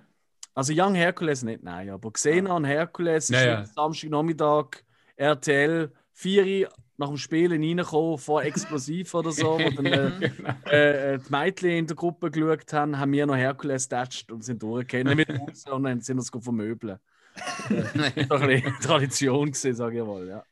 Also 0.54 0.72
Young 0.74 0.94
Hercules 0.94 1.42
nicht, 1.42 1.62
nein. 1.62 1.90
Aber 1.90 2.12
Xena 2.12 2.54
und 2.54 2.64
Hercules 2.64 3.28
Ja, 3.28 3.38
ist 3.38 3.44
ja. 3.44 3.64
Samstagnachmittag 3.64 4.82
RTL 5.16 5.92
4 6.12 6.68
nach 6.98 7.08
dem 7.08 7.16
Spielen 7.16 7.62
reingekommen, 7.62 8.18
vor 8.18 8.42
Explosiv 8.42 9.14
oder 9.14 9.30
so, 9.30 9.58
wo 9.58 9.70
dann 9.70 9.86
äh, 9.86 10.30
äh, 10.66 11.14
äh, 11.14 11.18
die 11.18 11.30
Mädchen 11.30 11.70
in 11.70 11.86
der 11.86 11.96
Gruppe 11.96 12.30
geschaut 12.30 12.72
haben, 12.72 12.98
haben 12.98 13.12
wir 13.12 13.24
noch 13.24 13.36
Hercules 13.36 13.88
getatscht 13.88 14.30
und 14.32 14.44
sind 14.44 14.62
durchgegangen 14.62 15.16
mit 15.16 15.30
raus 15.30 15.64
und 15.70 15.84
dann 15.84 16.00
sind 16.00 16.16
wir 16.16 16.22
es 16.22 16.44
vermöbeln. 16.44 16.98
Das 17.68 18.30
war 18.30 18.42
ein 18.42 18.48
bisschen 18.48 18.74
Tradition, 18.80 19.52
sage 19.52 20.00
ich 20.00 20.04
mal. 20.04 20.26
Ja. 20.26 20.42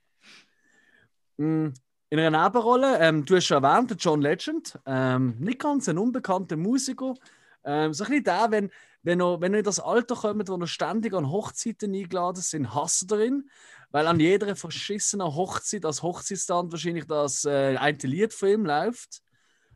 Mm, 1.37 1.75
In 2.11 2.19
einer 2.21 2.45
Nebenrolle, 2.45 2.99
ähm, 3.01 3.25
du 3.25 3.35
hast 3.35 3.47
schon 3.47 3.65
erwähnt, 3.65 3.97
John 3.99 4.23
Legend, 4.23 4.79
ähm, 4.87 5.35
nicht 5.41 5.59
ganz 5.59 5.89
ein 5.89 5.99
unbekannter 5.99 6.57
Musiker. 6.57 7.15
Ähm, 7.65 7.93
so 7.93 8.05
ein 8.05 8.11
bisschen 8.11 8.25
der, 8.25 8.47
wenn, 8.51 8.71
wenn, 9.03 9.21
er, 9.21 9.41
wenn 9.41 9.53
er 9.53 9.59
in 9.59 9.65
das 9.65 9.81
Alter 9.81 10.15
kommt, 10.15 10.49
wo 10.49 10.57
er 10.57 10.67
ständig 10.69 11.13
an 11.13 11.29
Hochzeiten 11.29 11.93
eingeladen 11.93 12.41
sind, 12.41 12.73
hasst 12.73 13.11
er 13.11 13.25
ihn. 13.25 13.51
Weil 13.91 14.07
an 14.07 14.21
jeder 14.21 14.55
verschissenen 14.57 15.35
Hochzeit, 15.35 15.85
als 15.85 16.03
Hochzeitsstand 16.03 16.73
wahrscheinlich 16.73 17.07
das 17.07 17.45
äh, 17.45 17.77
eine 17.79 17.99
Lied 18.03 18.33
von 18.35 18.49
ihm 18.49 18.67
läuft. 18.67 19.23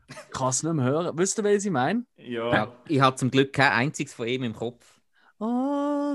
Ich 0.07 0.31
kann 0.31 0.49
es 0.49 0.63
nicht 0.63 0.73
mehr 0.73 0.85
hören. 0.85 1.17
Wisst 1.17 1.37
ihr, 1.39 1.43
was 1.43 1.63
ich 1.63 1.71
meine? 1.71 2.05
Ja. 2.17 2.53
ja. 2.53 2.75
Ich 2.87 2.99
habe 2.99 3.15
zum 3.15 3.31
Glück 3.31 3.53
kein 3.53 3.71
einziges 3.71 4.13
von 4.13 4.27
ihm 4.27 4.43
im 4.43 4.53
Kopf. 4.53 4.99
All 5.39 5.47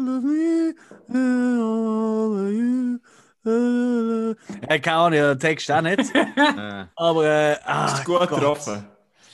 of 0.06 0.22
me, 0.22 0.74
all 1.08 2.46
of 2.46 2.52
you. 2.52 2.98
Äh, 3.46 4.80
keine 4.80 4.96
Ahnung, 4.96 5.18
den 5.18 5.38
Text 5.38 5.70
auch 5.70 5.80
nicht. 5.80 6.00
Äh, 6.14 6.86
Aber 6.96 7.24
äh, 7.24 7.56
ah, 7.64 7.86
Ist 7.86 8.04
gut 8.04 8.18
Gott. 8.18 8.28
getroffen. 8.30 8.86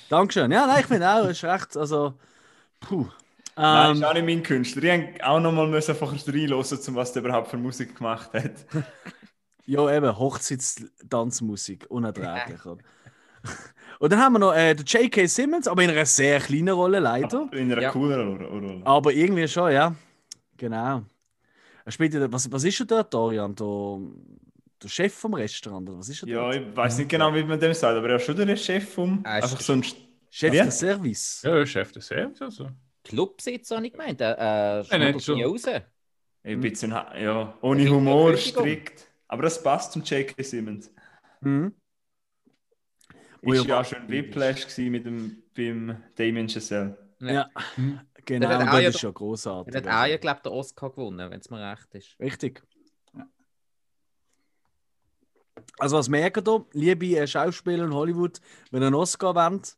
Dankeschön. 0.09 0.51
Ja, 0.53 0.67
nein, 0.67 0.81
ich 0.81 0.87
finde 0.87 1.09
auch, 1.09 1.27
ist 1.27 1.43
recht. 1.45 1.77
Also, 1.77 2.15
puh. 2.81 3.07
Nein, 3.57 3.91
Ähm, 3.91 3.97
ist 3.97 4.05
auch 4.05 4.15
nicht 4.15 4.25
mein 4.27 4.43
Künstler. 4.43 4.83
Ich 4.83 5.01
musste 5.11 5.27
auch 5.27 5.41
noch 5.41 5.53
mal 5.53 5.67
müssen 5.69 5.91
einfach 5.93 6.13
reinhören, 6.13 6.53
um 6.89 6.95
was 6.95 7.13
der 7.13 7.23
überhaupt 7.23 7.49
für 7.49 7.57
Musik 7.59 7.97
gemacht 7.97 8.33
hat. 8.33 8.53
ja, 9.67 9.95
eben, 9.97 10.19
Hochzeitstanzmusik, 10.19 11.87
unerträglich. 11.91 12.65
oder? 12.65 12.83
Und 13.99 14.13
dann 14.13 14.21
haben 14.21 14.33
wir 14.35 14.39
noch 14.41 14.55
äh, 14.55 14.75
den 14.75 14.85
J.K. 14.87 15.27
Simmons, 15.27 15.69
aber 15.69 15.83
in 15.83 15.91
einer 15.91 16.07
sehr 16.07 16.41
kleinen 16.41 16.71
Rolle 16.71 16.99
leider. 16.99 17.49
In 17.53 17.71
einer 17.71 17.83
Ja. 17.83 17.91
cooleren 17.91 18.37
Ro- 18.37 18.49
Rolle. 18.49 18.81
Aber 18.85 19.13
irgendwie 19.13 19.47
schon, 19.47 19.71
ja. 19.73 19.95
Genau. 20.57 21.03
Er 21.85 21.93
spielt 21.93 22.15
ja, 22.15 22.33
was, 22.33 22.51
was 22.51 22.65
ist 22.65 22.81
er 22.81 22.87
dort, 22.87 23.13
Dorian? 23.15 23.55
Der, 23.55 23.99
der 24.83 24.89
Chef 24.89 25.15
vom 25.15 25.35
Restaurant? 25.35 25.89
Oder 25.89 25.99
was 25.99 26.09
ist 26.09 26.23
er 26.23 26.29
Ja, 26.29 26.41
dort? 26.51 26.57
ich 26.57 26.77
weiß 26.77 26.99
nicht 26.99 27.11
genau, 27.11 27.35
wie 27.35 27.45
man 27.45 27.61
dem 27.61 27.75
sagt, 27.75 27.97
aber 27.97 28.09
er 28.09 28.17
ist 28.17 28.25
schon 28.27 28.37
der 28.37 28.57
Chef 28.57 28.93
vom. 28.95 29.19
Ist- 29.19 29.27
einfach 29.27 29.61
so 29.61 29.73
ein. 29.75 29.85
Chef 30.31 30.53
Wie? 30.53 30.59
des 30.59 30.79
Service. 30.79 31.43
Ja, 31.45 31.67
Chef 31.67 31.93
des 31.93 32.07
Service. 32.07 32.41
Also. 32.41 32.69
Clubsitz 33.05 33.71
habe 33.71 33.87
ich 33.87 33.93
gemeint. 33.93 34.21
Äh, 34.21 34.33
äh, 34.81 34.85
Nein, 34.91 35.15
nicht 35.15 35.25
schmuddelt 35.25 35.27
nie 35.27 35.59
so. 35.59 35.71
raus. 35.71 35.83
Ein 36.45 36.61
bisschen, 36.61 36.91
ja, 36.91 37.57
ohne 37.63 37.81
Klingt 37.81 37.95
Humor, 37.97 38.37
strikt. 38.37 39.07
Aber 39.29 39.43
das 39.43 39.63
passt 39.63 39.93
zum 39.93 40.03
J.K. 40.03 40.43
Simmons. 40.43 40.91
Mhm. 41.41 41.75
Ist 43.43 43.65
ja 43.65 43.65
ja 43.65 43.81
auch 43.81 43.85
schon 43.85 44.09
Whiplash 44.09 44.79
mit 44.79 45.05
dem 45.07 45.43
beim 45.57 46.03
Damien 46.15 46.49
Chazelle. 46.49 46.97
Ja, 47.21 47.49
Mhm. 47.77 48.01
genau. 48.25 48.49
Der 48.49 48.57
hat 48.59 48.63
Und 48.63 48.69
auch 48.69 48.73
das 48.75 48.83
ja 48.83 48.89
ist 48.89 49.03
ja 49.03 49.09
Er 49.09 49.13
großartig. 49.13 49.75
hat 49.77 49.87
auch, 49.87 50.07
ja, 50.07 50.17
glaube 50.17 50.37
ich, 50.39 50.43
den 50.43 50.53
Oscar 50.53 50.91
gewonnen, 50.91 51.31
wenn 51.31 51.41
es 51.41 51.51
mir 51.51 51.71
recht 51.71 51.95
ist. 51.95 52.19
Richtig. 52.21 52.63
Also 55.79 55.97
was 55.97 56.09
merken 56.09 56.45
da, 56.45 56.65
liebe 56.73 57.07
äh, 57.17 57.27
Schauspieler 57.27 57.85
in 57.85 57.95
Hollywood, 57.95 58.41
wenn 58.71 58.83
ihr 58.83 58.87
einen 58.87 58.95
Oscar 58.95 59.35
wollt, 59.35 59.77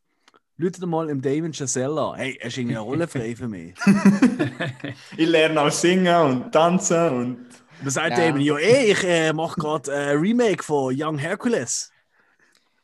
Leute 0.56 0.86
mal 0.86 1.08
im 1.10 1.20
Damon 1.20 1.52
Chazelle 1.52 2.00
an. 2.00 2.14
Hey, 2.16 2.38
er 2.40 2.46
ist 2.46 2.56
irgendwie 2.56 2.76
eine 2.76 2.84
Rolle 2.84 3.08
frei 3.08 3.34
für 3.36 3.48
mich. 3.48 3.74
Ich 5.16 5.28
lerne 5.28 5.60
auch 5.60 5.70
singen 5.70 6.14
und 6.22 6.52
tanzen 6.52 7.08
und. 7.10 7.46
Dann 7.80 7.90
sagt 7.90 8.16
Ja. 8.18 8.26
Damon, 8.26 8.40
ja 8.40 8.56
ey, 8.56 8.92
ich 8.92 9.04
äh, 9.04 9.32
mache 9.32 9.60
gerade 9.60 9.92
ein 9.92 10.18
Remake 10.18 10.62
von 10.62 10.94
Young 10.96 11.18
Hercules. 11.18 11.90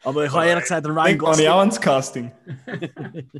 Aber 0.03 0.25
ich 0.25 0.33
habe 0.33 0.47
ehrlich 0.47 0.65
gesagt 0.65 0.87
den 0.87 0.93
Ryan 0.99 1.19
Gosling... 1.19 1.45
ja 1.45 1.55
auch 1.55 1.61
ans 1.61 1.81
Casting. 1.81 2.33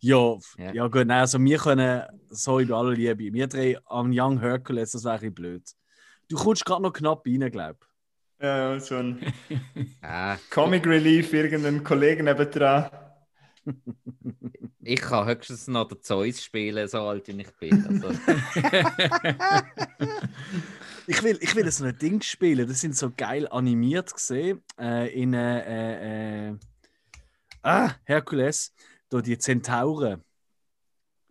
Ja, 0.00 0.36
Ja. 0.58 0.72
ja. 0.74 0.86
gut, 0.88 1.06
nein, 1.06 1.20
also 1.20 1.40
wir 1.40 1.58
können, 1.58 2.02
sorry 2.28 2.66
bei 2.66 2.76
aller 2.76 2.92
Liebe, 2.92 3.32
wir 3.32 3.46
drehen 3.46 3.78
am 3.86 4.10
Young 4.12 4.38
Hercules, 4.38 4.92
das 4.92 5.04
wäre 5.04 5.14
ein 5.14 5.20
bisschen 5.20 5.34
blöd. 5.34 5.62
Du 6.28 6.36
kommst 6.36 6.64
gerade 6.64 6.82
noch 6.82 6.92
knapp 6.92 7.24
rein, 7.26 7.50
glaube 7.50 7.78
ich. 7.80 8.44
Ja, 8.44 8.78
so 8.78 8.96
ein 8.96 9.32
Ah, 10.02 10.36
Comic 10.50 10.86
Relief, 10.86 11.32
irgendeinen 11.32 11.82
Kollegen 11.82 12.24
nebendran. 12.26 12.90
Ich 14.82 15.00
kann 15.00 15.26
höchstens 15.26 15.66
noch 15.68 15.88
den 15.88 16.00
Zeus 16.02 16.42
spielen, 16.42 16.86
so 16.88 17.00
alt 17.02 17.26
wie 17.28 17.40
ich 17.40 17.50
bin. 17.58 17.86
Also, 17.86 18.08
Ich 21.08 21.22
will, 21.22 21.38
ich 21.40 21.54
will 21.54 21.70
so 21.70 21.84
ein 21.84 21.96
Ding 21.98 22.20
spielen, 22.20 22.66
das 22.66 22.80
sind 22.80 22.96
so 22.96 23.12
geil 23.16 23.46
animiert 23.48 24.12
gesehen 24.12 24.60
äh, 24.78 25.08
in 25.14 25.34
äh, 25.34 26.48
äh, 26.48 26.48
äh, 26.50 26.56
ah, 27.62 27.92
Herkules, 28.04 28.74
da 29.08 29.20
die 29.20 29.38
Zentauren. 29.38 30.22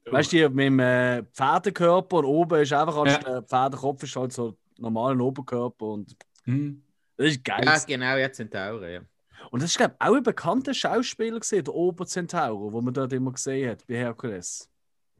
Weißt 0.05 0.31
du, 0.31 0.49
mit 0.49 0.65
dem 0.67 0.79
äh, 0.79 1.23
Pferdekörper 1.33 2.17
und 2.19 2.25
oben 2.25 2.61
ist 2.61 2.71
einfach 2.71 2.95
als 2.97 3.13
Ja. 3.13 3.17
der 3.19 3.41
Pferdekopf 3.43 4.03
ist 4.03 4.15
halt 4.15 4.31
so 4.31 4.55
normalen 4.77 5.19
Oberkörper 5.19 5.85
und 5.87 6.15
Hm. 6.45 6.81
das 7.17 7.27
ist 7.31 7.43
geil. 7.43 7.63
ja, 7.65 7.77
genau, 7.85 8.15
ja, 8.15 8.31
Zentauren, 8.31 8.89
ja. 8.91 9.01
Und 9.51 9.61
das 9.61 9.71
ist, 9.71 9.77
glaube 9.77 9.95
ich, 9.99 10.07
auch 10.07 10.15
ein 10.15 10.23
bekannter 10.23 10.73
Schauspieler 10.73 11.39
gesehen, 11.39 11.63
der 11.63 11.73
Oberzentauro, 11.73 12.71
wo 12.73 12.81
man 12.81 12.93
dort 12.93 13.13
immer 13.13 13.31
gesehen 13.31 13.71
hat 13.71 13.85
bei 13.87 13.95
Herkules. 13.95 14.69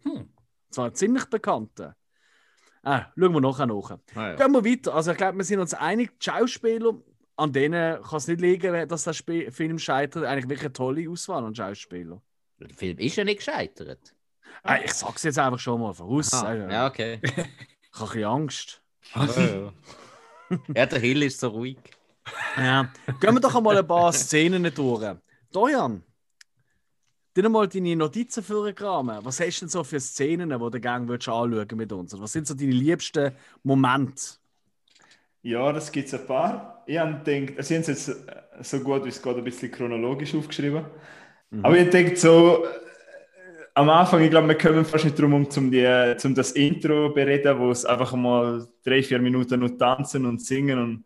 Hm. 0.03 0.29
Zwar 0.69 0.85
ein 0.87 0.95
ziemlich 0.95 1.25
bekannter. 1.25 1.95
Ah, 2.83 3.07
schauen 3.17 3.33
wir 3.33 3.41
nachher 3.41 3.65
nach. 3.65 3.91
Ah, 3.91 4.29
ja. 4.29 4.35
Gehen 4.35 4.51
wir 4.51 4.63
weiter. 4.63 4.93
Also 4.93 5.11
ich 5.11 5.17
glaube, 5.17 5.37
wir 5.37 5.43
sind 5.43 5.59
uns 5.59 5.73
einig, 5.73 6.19
die 6.19 6.25
Schauspieler, 6.29 6.93
an 7.35 7.51
denen 7.51 8.01
kann 8.03 8.17
es 8.17 8.27
nicht 8.27 8.41
liegen, 8.41 8.87
dass 8.87 9.03
der 9.05 9.11
Sp 9.17 9.49
Film 9.51 9.79
scheitert. 9.79 10.23
Eigentlich 10.23 10.45
wirklich 10.49 10.61
eine 10.65 10.73
tolle 10.73 11.09
Auswahl 11.09 11.43
an 11.43 11.55
Schauspielern. 11.55 12.21
Der 12.59 12.69
Film 12.69 12.97
ist 12.99 13.15
ja 13.15 13.23
nicht 13.23 13.37
gescheitert. 13.37 14.13
Ah, 14.63 14.77
ich 14.83 14.93
sag's 14.93 15.23
jetzt 15.23 15.39
einfach 15.39 15.59
schon 15.59 15.81
mal 15.81 15.93
voraus. 15.93 16.31
Ah, 16.33 16.43
Also, 16.43 16.63
ja, 16.69 16.87
okay. 16.87 17.19
Ich 17.23 17.31
habe 17.31 17.41
ein 17.41 18.07
bisschen 18.07 18.23
Angst. 18.25 18.81
ja, 19.15 19.25
ja. 20.49 20.59
ja, 20.75 20.85
der 20.85 20.99
Hill 20.99 21.23
ist 21.23 21.39
so 21.39 21.49
ruhig. 21.49 21.77
Ja. 22.57 22.89
Gehen 23.19 23.33
wir 23.33 23.39
doch 23.39 23.55
einmal 23.55 23.77
ein 23.77 23.87
paar 23.87 24.11
Szenen 24.13 24.71
durch. 24.73 25.15
Dorian, 25.51 26.03
dir 27.35 27.49
mal 27.49 27.67
deine 27.67 27.95
Notizen 27.95 28.43
vorgraben. 28.43 29.19
Was 29.23 29.39
hast 29.39 29.57
du 29.57 29.65
denn 29.65 29.69
so 29.69 29.83
für 29.83 29.99
Szenen, 29.99 30.49
die 30.49 30.57
du 30.57 30.79
gerne 30.79 31.07
würdest 31.07 31.27
anschauen 31.27 31.67
mit 31.75 31.91
uns? 31.91 32.13
Und 32.13 32.21
Was 32.21 32.31
sind 32.31 32.47
so 32.47 32.53
deine 32.53 32.71
liebsten 32.71 33.31
Momente? 33.63 34.23
Ja, 35.41 35.71
das 35.71 35.91
gibt 35.91 36.07
es 36.07 36.13
ein 36.13 36.25
paar. 36.25 36.83
Ich 36.87 36.97
habe 36.97 37.21
gedacht, 37.23 37.63
sie 37.65 37.75
haben 37.75 37.81
es 37.81 37.87
jetzt 37.87 38.09
äh, 38.09 38.13
so 38.61 38.79
gut 38.79 39.05
wie 39.05 39.09
es 39.09 39.21
geht 39.21 39.37
ein 39.37 39.43
bisschen 39.43 39.71
chronologisch 39.71 40.33
aufgeschrieben. 40.33 40.85
Aber 41.61 41.77
ich 41.77 41.89
denke 41.89 42.15
so, 42.15 42.65
am 43.75 43.89
Anfang, 43.89 44.21
ich 44.21 44.29
glaube, 44.29 44.47
wir 44.47 44.57
kommen 44.57 44.85
fast 44.85 45.05
nicht 45.05 45.19
drum 45.19 45.33
um 45.33 45.49
zum, 45.49 45.69
die, 45.69 46.15
zum 46.17 46.33
das 46.33 46.53
Intro 46.53 47.09
bereden, 47.09 47.59
wo 47.59 47.71
es 47.71 47.85
einfach 47.85 48.13
mal 48.13 48.67
drei, 48.83 49.03
vier 49.03 49.19
Minuten 49.19 49.59
nur 49.59 49.77
tanzen 49.77 50.25
und 50.25 50.41
singen 50.41 50.79
und 50.79 51.05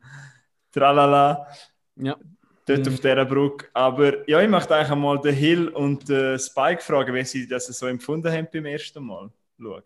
tralala. 0.72 1.48
Ja. 1.96 2.18
Dort 2.66 2.86
Mhm. 2.86 2.94
auf 2.94 3.00
dieser 3.00 3.26
Brücke. 3.26 3.68
Aber 3.74 4.30
ja, 4.30 4.42
ich 4.42 4.50
möchte 4.50 4.76
eigentlich 4.76 4.96
mal 4.98 5.20
den 5.20 5.34
Hill 5.36 5.70
und 5.70 6.08
den 6.08 6.38
Spike 6.38 6.82
fragen, 6.82 7.14
wie 7.16 7.24
sie 7.24 7.48
das 7.48 7.66
so 7.68 7.88
empfunden 7.88 8.32
haben 8.32 8.48
beim 8.54 8.66
ersten 8.66 9.04
Mal 9.04 9.32
schauen. 9.60 9.84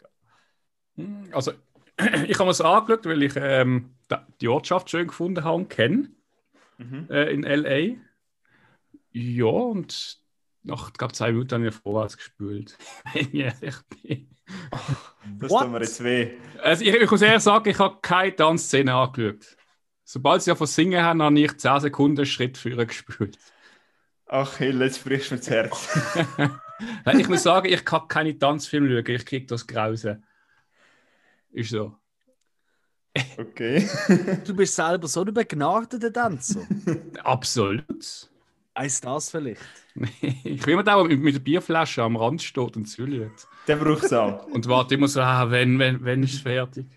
Hm, 0.98 1.30
Also, 1.32 1.54
ich 2.28 2.34
habe 2.38 2.46
mir 2.46 2.50
das 2.50 2.62
angeschaut, 2.62 3.06
weil 3.06 3.24
ich 3.24 3.34
ähm, 3.38 3.96
die 4.41 4.48
Ortschaft 4.50 4.89
schön 4.89 5.08
gefunden 5.08 5.43
habe 5.43 5.56
und 5.56 5.69
kenne 5.69 6.10
Mhm. 6.80 7.08
äh, 7.10 7.32
in 7.32 7.43
L.A. 7.43 7.96
Ja, 9.12 9.46
und 9.46 10.17
nach 10.63 10.91
glaub, 10.93 11.13
zwei 11.15 11.32
Minuten 11.32 11.54
habe 11.56 11.67
ich 11.67 11.76
vorwärts 11.76 12.17
gespült. 12.17 12.78
Wenn 13.13 13.28
ich 13.32 13.34
ehrlich 13.36 13.76
bin. 14.02 14.30
Das 15.39 15.52
What? 15.52 15.62
tut 15.63 15.72
mir 15.72 15.80
jetzt 15.82 16.04
weh. 16.04 16.32
Also, 16.62 16.84
ich, 16.84 16.93
ich 16.96 17.10
muss 17.12 17.22
ehrlich 17.22 17.43
sagen, 17.43 17.69
ich 17.69 17.80
habe 17.80 17.98
keine 18.02 18.36
Tanzszene 18.36 18.93
angeschaut. 18.93 19.56
Sobald 20.04 20.42
sie 20.42 20.52
ja 20.52 20.56
von 20.56 20.68
Singen 20.68 21.04
haben, 21.04 21.22
habe 21.22 21.39
ich 21.39 21.58
10 21.58 21.80
Sekunden 21.80 22.18
einen 22.18 22.26
Schritt 22.26 22.58
früher 22.58 22.86
gespült. 22.86 23.38
Ach, 24.28 24.58
Hill, 24.58 24.82
jetzt 24.82 25.04
brichst 25.04 25.32
du 25.32 25.36
mir 25.36 25.39
das 25.39 25.50
Herz. 25.50 25.89
Ich 27.13 27.30
muss 27.30 27.44
sagen, 27.44 27.72
ich 27.72 27.86
kann 27.86 28.08
keine 28.08 28.38
Tanzfilme 28.38 28.89
schauen, 28.89 29.16
ich 29.16 29.26
kriege 29.26 29.46
das 29.46 29.66
Grausen. 29.66 30.26
Ist 31.52 31.70
so. 31.70 31.96
Okay. 33.38 33.88
Du 34.46 34.56
bist 34.56 34.76
selber 34.76 35.08
so 35.08 35.24
ein 35.24 35.34
begnadeter 35.34 36.12
Tänzer. 36.12 36.68
Absolut. 37.24 38.30
Heißt 38.76 39.06
das 39.06 39.30
vielleicht? 39.30 39.62
ich 40.44 40.66
will 40.66 40.78
mir 40.78 40.84
da 40.84 41.02
mit, 41.04 41.20
mit 41.20 41.36
der 41.36 41.39
Bierflasche 41.39 42.02
am 42.02 42.16
Rand 42.16 42.42
steht 42.42 42.76
und 42.76 42.86
züllt. 42.88 43.48
Der 43.68 43.76
braucht 43.76 44.06
es 44.06 44.13
auch. 44.13 44.48
Und 44.48 44.68
warte 44.68 44.96
immer 44.96 45.08
so, 45.08 45.22
ah, 45.22 45.52
wenn, 45.52 45.78
wenn, 45.78 46.04
wenn 46.04 46.24
ist 46.24 46.34
es 46.34 46.42
fertig? 46.42 46.88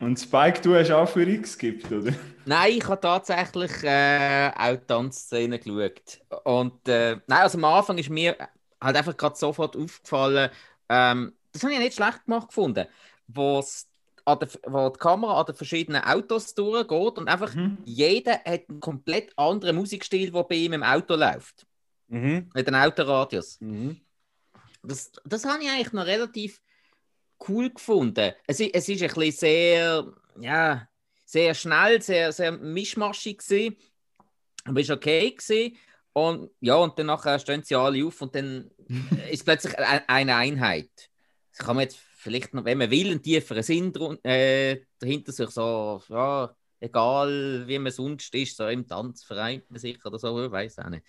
Und 0.00 0.18
Spike, 0.18 0.62
du 0.62 0.74
hast 0.74 0.90
auch 0.90 1.08
für 1.08 1.28
X 1.28 1.58
gibt, 1.58 1.90
oder? 1.92 2.12
Nein, 2.46 2.72
ich 2.72 2.88
habe 2.88 3.00
tatsächlich 3.00 3.70
äh, 3.84 4.50
auch 4.56 4.76
Tanzszenen 4.86 5.60
geschaut. 5.60 6.20
Und 6.44 6.88
äh, 6.88 7.16
nein, 7.26 7.42
also 7.42 7.58
am 7.58 7.64
Anfang 7.64 7.98
ist 7.98 8.08
mir 8.08 8.36
halt 8.80 8.96
einfach 8.96 9.16
gerade 9.16 9.36
sofort 9.36 9.76
aufgefallen, 9.76 10.50
ähm, 10.88 11.34
das 11.52 11.62
habe 11.62 11.74
ich 11.74 11.78
nicht 11.80 11.94
schlecht 11.94 12.24
gemacht 12.24 12.48
gefunden, 12.48 12.86
an 14.24 14.38
der, 14.38 14.48
wo 14.66 14.88
die 14.88 14.98
Kamera 14.98 15.40
an 15.40 15.46
den 15.46 15.54
verschiedenen 15.54 16.02
Autos 16.02 16.54
durchgeht 16.54 17.18
und 17.18 17.28
einfach 17.28 17.54
Mhm. 17.54 17.78
jeder 17.84 18.32
hat 18.44 18.68
einen 18.68 18.80
komplett 18.80 19.36
anderen 19.36 19.76
Musikstil, 19.76 20.30
der 20.30 20.44
bei 20.44 20.54
ihm 20.54 20.72
im 20.72 20.82
Auto 20.82 21.16
läuft. 21.16 21.66
Mhm. 22.08 22.50
Mit 22.54 22.66
den 22.66 22.74
Autoradios. 22.74 23.60
Mhm. 23.60 24.00
Das, 24.82 25.12
das 25.24 25.44
habe 25.44 25.62
ich 25.62 25.70
eigentlich 25.70 25.92
noch 25.92 26.06
relativ 26.06 26.62
cool 27.48 27.70
gefunden. 27.70 28.32
Es, 28.46 28.60
es 28.60 28.88
ist 28.88 29.02
ein 29.02 29.08
bisschen 29.08 29.32
sehr, 29.32 30.12
ja, 30.40 30.88
sehr 31.24 31.54
schnell, 31.54 32.00
sehr, 32.02 32.32
sehr 32.32 32.52
mischmaschig 32.52 33.38
gewesen, 33.38 33.76
aber 34.64 34.80
ist 34.80 34.90
okay 34.90 35.30
gewesen. 35.30 35.76
Und 36.12 36.50
ja, 36.60 36.74
und 36.74 36.98
dann 36.98 37.06
nachher 37.06 37.38
stehen 37.38 37.62
sie 37.62 37.76
alle 37.76 38.04
auf 38.04 38.20
und 38.20 38.34
dann 38.34 38.70
ist 39.30 39.44
plötzlich 39.44 39.78
eine 39.78 40.34
Einheit. 40.36 40.90
Das 41.56 41.64
kann 41.66 41.76
man 41.76 41.84
jetzt 41.84 41.98
vielleicht 42.16 42.52
noch, 42.52 42.64
wenn 42.64 42.78
man 42.78 42.90
will, 42.90 43.10
einen 43.10 43.22
tieferen 43.22 43.62
Sinn 43.62 43.92
drun- 43.92 44.22
äh, 44.24 44.80
dahinter 44.98 45.32
sich 45.32 45.50
so, 45.50 46.02
ja, 46.08 46.54
egal 46.80 47.62
wie 47.66 47.78
man 47.78 47.92
sonst 47.92 48.34
ist, 48.34 48.56
so 48.56 48.66
im 48.66 48.86
Tanz 48.86 49.22
vereint 49.22 49.70
man 49.70 49.78
sich 49.78 50.04
oder 50.04 50.18
so, 50.18 50.44
ich 50.44 50.50
weiß 50.50 50.80
auch 50.80 50.88
nicht. 50.90 51.06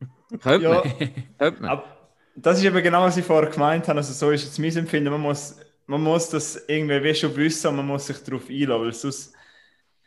Könnte 0.40 0.64
Ja, 0.64 0.82
man. 0.82 1.14
Könnte 1.38 1.62
man. 1.62 1.70
aber 1.70 2.01
das 2.36 2.58
ist 2.58 2.64
eben 2.64 2.82
genau, 2.82 3.02
was 3.02 3.16
ich 3.16 3.24
vorher 3.24 3.50
gemeint 3.50 3.88
habe. 3.88 3.98
Also 3.98 4.12
so 4.12 4.30
ist 4.30 4.44
jetzt 4.44 4.58
mein 4.58 4.76
Empfinden. 4.76 5.10
Man 5.10 5.20
muss, 5.20 5.56
man 5.86 6.02
muss 6.02 6.28
das 6.30 6.56
irgendwie 6.68 7.02
wie 7.02 7.14
schon 7.14 7.34
wissen 7.36 7.68
und 7.68 7.76
man 7.76 7.86
muss 7.86 8.06
sich 8.06 8.18
darauf 8.18 8.48
einlassen, 8.48 8.82
weil 8.84 8.92
sonst, 8.92 9.34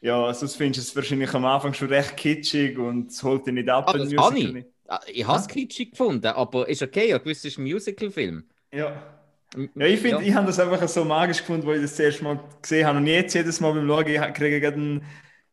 ja, 0.02 0.34
sonst 0.34 0.56
findest 0.56 0.88
du 0.88 0.92
es 0.92 0.96
wahrscheinlich 0.96 1.34
am 1.34 1.46
Anfang 1.46 1.74
schon 1.74 1.90
recht 1.90 2.18
kitschig 2.18 2.78
und 2.78 3.12
es 3.12 3.24
holt 3.24 3.48
dich 3.48 3.54
nicht 3.54 3.70
ab. 3.70 3.90
Ah, 3.90 3.94
das 3.98 4.12
ich. 4.12 4.54
nicht. 4.54 4.68
Ah, 4.88 5.02
Ich 5.08 5.26
habe 5.28 5.40
es 5.40 5.48
kitschig 5.48 5.92
gefunden, 5.92 6.28
aber 6.28 6.68
ist 6.70 6.82
okay, 6.84 7.10
ja, 7.10 7.18
gewiss 7.18 7.44
ist 7.46 7.58
ein 7.58 7.64
Musical-Film. 7.64 8.46
Ja. 8.72 9.12
Ja, 9.76 9.86
ich 9.86 10.02
finde, 10.02 10.22
ja. 10.24 10.30
ich 10.30 10.34
habe 10.36 10.48
das 10.48 10.60
einfach 10.60 10.86
so 10.88 11.06
magisch 11.06 11.40
gefunden, 11.40 11.66
wo 11.66 11.72
ich 11.74 11.82
das, 11.82 11.92
das 11.92 12.00
erste 12.00 12.24
Mal 12.26 12.40
gesehen 12.62 12.86
habe. 12.86 12.98
Und 12.98 13.08
jetzt 13.08 13.34
jedes 13.34 13.60
Mal 13.62 13.74
beim 13.74 13.88
Schauen, 13.88 14.08
ich 14.08 14.34
kriege 14.34 14.60
gerade 14.60 14.76
einen, 14.76 15.06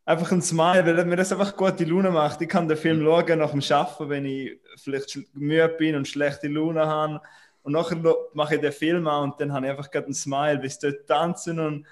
einfach 0.05 0.33
einen 0.33 0.43
Smile, 0.43 0.85
weil 0.87 1.05
mir 1.07 1.17
das 1.17 1.33
einfach 1.33 1.57
gute 1.57 1.85
Laune 1.85 2.11
macht. 2.11 2.41
Ich 2.43 2.49
kann 2.49 2.69
den 2.69 2.77
Film 2.77 3.01
Mhm. 3.01 3.05
schauen 3.05 3.39
nach 3.39 3.53
dem 3.53 3.63
Arbeiten, 3.71 4.09
wenn 4.11 4.25
ich 4.27 4.61
vielleicht 4.77 5.19
müde 5.35 5.69
bin 5.71 5.97
und 5.97 6.09
schlechte 6.09 6.49
Laune 6.49 6.87
habe. 6.87 7.21
Und 7.63 7.73
nachher 7.73 7.97
mache 8.35 8.57
ich 8.57 8.61
den 8.61 8.73
Film 8.73 9.07
an 9.07 9.31
und 9.31 9.41
dann 9.41 9.53
habe 9.53 9.67
ich 9.67 9.71
einfach 9.71 9.91
gerade 9.91 10.07
einen 10.07 10.15
Smile, 10.15 10.59
bis 10.59 10.79
dort 10.79 11.07
tanzen 11.07 11.61
und 11.61 11.87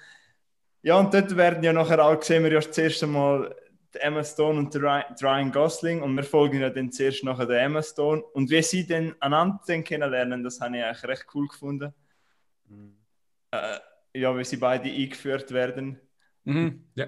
ja, 0.83 0.97
und 0.99 1.13
dort 1.13 1.35
werden 1.37 1.63
ja 1.63 1.73
nachher 1.73 2.03
auch, 2.03 2.21
sehen 2.23 2.43
wir 2.43 2.51
ja 2.51 2.59
das 2.59 2.77
erste 2.77 3.07
Mal 3.07 3.55
Emma 3.93 4.23
Stone 4.23 4.59
und 4.59 4.75
Ryan, 4.75 5.51
Gosling 5.51 6.01
und 6.01 6.15
wir 6.15 6.23
folgen 6.23 6.61
ja 6.61 6.69
dann 6.69 6.91
zuerst 6.91 7.23
nachher 7.23 7.45
der 7.45 7.61
Emma 7.61 7.83
Stone 7.83 8.23
und 8.33 8.49
wie 8.49 8.61
sie 8.63 8.87
dann 8.87 9.15
einander 9.19 9.81
kennenlernen, 9.83 10.43
das 10.43 10.61
habe 10.61 10.77
ich 10.77 10.83
eigentlich 10.83 11.03
recht 11.05 11.27
cool 11.35 11.47
gefunden. 11.47 11.93
Äh, 13.51 13.79
ja, 14.13 14.37
wie 14.37 14.43
sie 14.43 14.57
beide 14.57 14.89
eingeführt 14.89 15.51
werden. 15.51 15.99
Mhm. 16.43 16.85
Ja. 16.95 17.07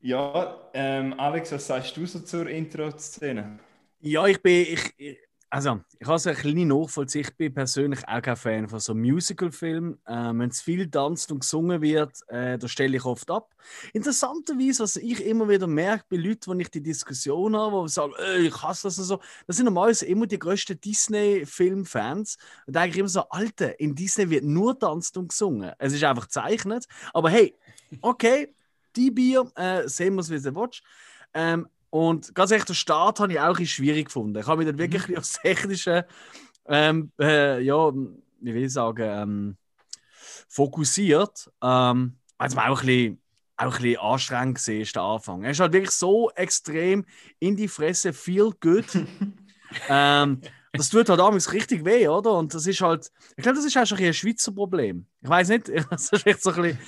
Ja, 0.00 0.70
ähm, 0.72 1.14
Alex, 1.18 1.52
was 1.52 1.66
sagst 1.66 1.96
du 1.96 2.06
so 2.06 2.20
zur 2.20 2.48
Intro-Szene? 2.48 3.58
Ja, 4.00 4.26
ich 4.26 4.40
bin. 4.42 4.66
Ich, 4.98 5.18
also, 5.48 5.80
ich 5.98 6.06
habe 6.06 6.16
es 6.16 6.26
ein 6.26 6.34
bisschen 6.34 6.68
nachvollziehen. 6.68 7.22
Ich 7.22 7.36
bin 7.36 7.54
persönlich 7.54 8.06
auch 8.06 8.20
kein 8.20 8.36
Fan 8.36 8.68
von 8.68 8.80
so 8.80 8.94
Musical-Filmen. 8.94 9.98
Ähm, 10.06 10.40
Wenn 10.40 10.50
es 10.50 10.60
viel 10.60 10.90
tanzt 10.90 11.30
und 11.32 11.40
gesungen 11.40 11.80
wird, 11.80 12.18
äh, 12.28 12.58
da 12.58 12.68
stelle 12.68 12.96
ich 12.96 13.04
oft 13.04 13.30
ab. 13.30 13.54
Interessanterweise, 13.92 14.82
was 14.82 14.96
ich 14.96 15.24
immer 15.24 15.48
wieder 15.48 15.66
merke 15.66 16.04
bei 16.10 16.16
Leuten, 16.16 16.50
wenn 16.50 16.60
ich 16.60 16.70
die 16.70 16.82
Diskussion 16.82 17.56
habe, 17.56 17.84
die 17.86 17.92
sagen, 17.92 18.12
«Ey, 18.18 18.48
ich 18.48 18.62
hasse 18.62 18.88
das 18.88 18.98
und 18.98 19.04
so, 19.04 19.20
das 19.46 19.56
sind 19.56 19.66
normalerweise 19.66 20.06
immer 20.06 20.26
die 20.26 20.38
größten 20.38 20.80
Disney-Film-Fans. 20.80 22.36
Und 22.66 22.76
da 22.76 22.82
denke 22.82 22.96
ich 22.96 23.00
immer 23.00 23.08
so, 23.08 23.22
Alter, 23.30 23.78
in 23.80 23.94
Disney 23.94 24.28
wird 24.28 24.44
nur 24.44 24.78
tanzt 24.78 25.16
und 25.16 25.28
gesungen. 25.28 25.72
Es 25.78 25.92
ist 25.92 26.04
einfach 26.04 26.24
gezeichnet. 26.24 26.86
Aber 27.14 27.30
hey, 27.30 27.56
okay, 28.02 28.52
die 28.96 29.10
Bier, 29.10 29.50
äh, 29.56 29.88
sehen 29.88 30.14
wir 30.14 30.20
es, 30.20 30.30
wie 30.30 30.40
du 30.40 30.54
willst. 30.54 30.82
Ähm, 31.34 31.68
und 31.90 32.34
ganz 32.34 32.50
ehrlich, 32.50 32.66
den 32.66 32.74
Start 32.74 33.20
habe 33.20 33.32
ich 33.32 33.40
auch 33.40 33.58
ein 33.58 33.66
schwierig 33.66 34.06
gefunden. 34.06 34.38
Ich 34.38 34.46
habe 34.46 34.58
mich 34.58 34.66
dann 34.66 34.78
wirklich 34.78 35.06
bisschen 35.08 35.16
aufs 35.16 35.40
Technische, 35.40 36.06
ähm, 36.66 37.12
äh, 37.20 37.60
ja, 37.62 37.92
wie 37.94 38.54
will 38.54 38.64
ich 38.64 38.72
sagen, 38.72 39.02
ähm, 39.02 39.56
fokussiert. 40.48 41.50
Ähm, 41.62 42.16
also 42.38 42.58
auch 42.58 42.80
ein 42.80 42.86
bisschen, 42.86 43.20
auch 43.56 43.76
ein 43.76 43.82
bisschen 43.82 44.00
anstrengend 44.00 44.54
gesehen, 44.56 44.88
der 44.94 45.02
Anfang. 45.02 45.44
Er 45.44 45.50
ist 45.52 45.60
halt 45.60 45.72
wirklich 45.72 45.92
so 45.92 46.30
extrem 46.30 47.04
in 47.38 47.56
die 47.56 47.68
Fresse, 47.68 48.12
viel 48.12 48.50
gut. 48.60 48.86
ähm, 49.88 50.40
das 50.76 50.88
tut 50.90 51.08
halt 51.08 51.20
damals 51.20 51.52
richtig 51.52 51.84
weh, 51.84 52.08
oder? 52.08 52.32
Und 52.32 52.54
das 52.54 52.66
ist 52.66 52.80
halt, 52.80 53.10
ich 53.36 53.42
glaube, 53.42 53.56
das 53.56 53.64
ist 53.64 53.76
auch 53.76 53.86
schon 53.86 53.98
ein, 53.98 54.04
ein 54.04 54.14
Schweizer 54.14 54.52
Problem. 54.52 55.06
Ich 55.22 55.28
weiß 55.28 55.48
nicht, 55.48 55.68
das 55.90 56.10
ist 56.10 56.26
echt 56.26 56.42
so 56.42 56.50
ein 56.50 56.62
bisschen, 56.62 56.78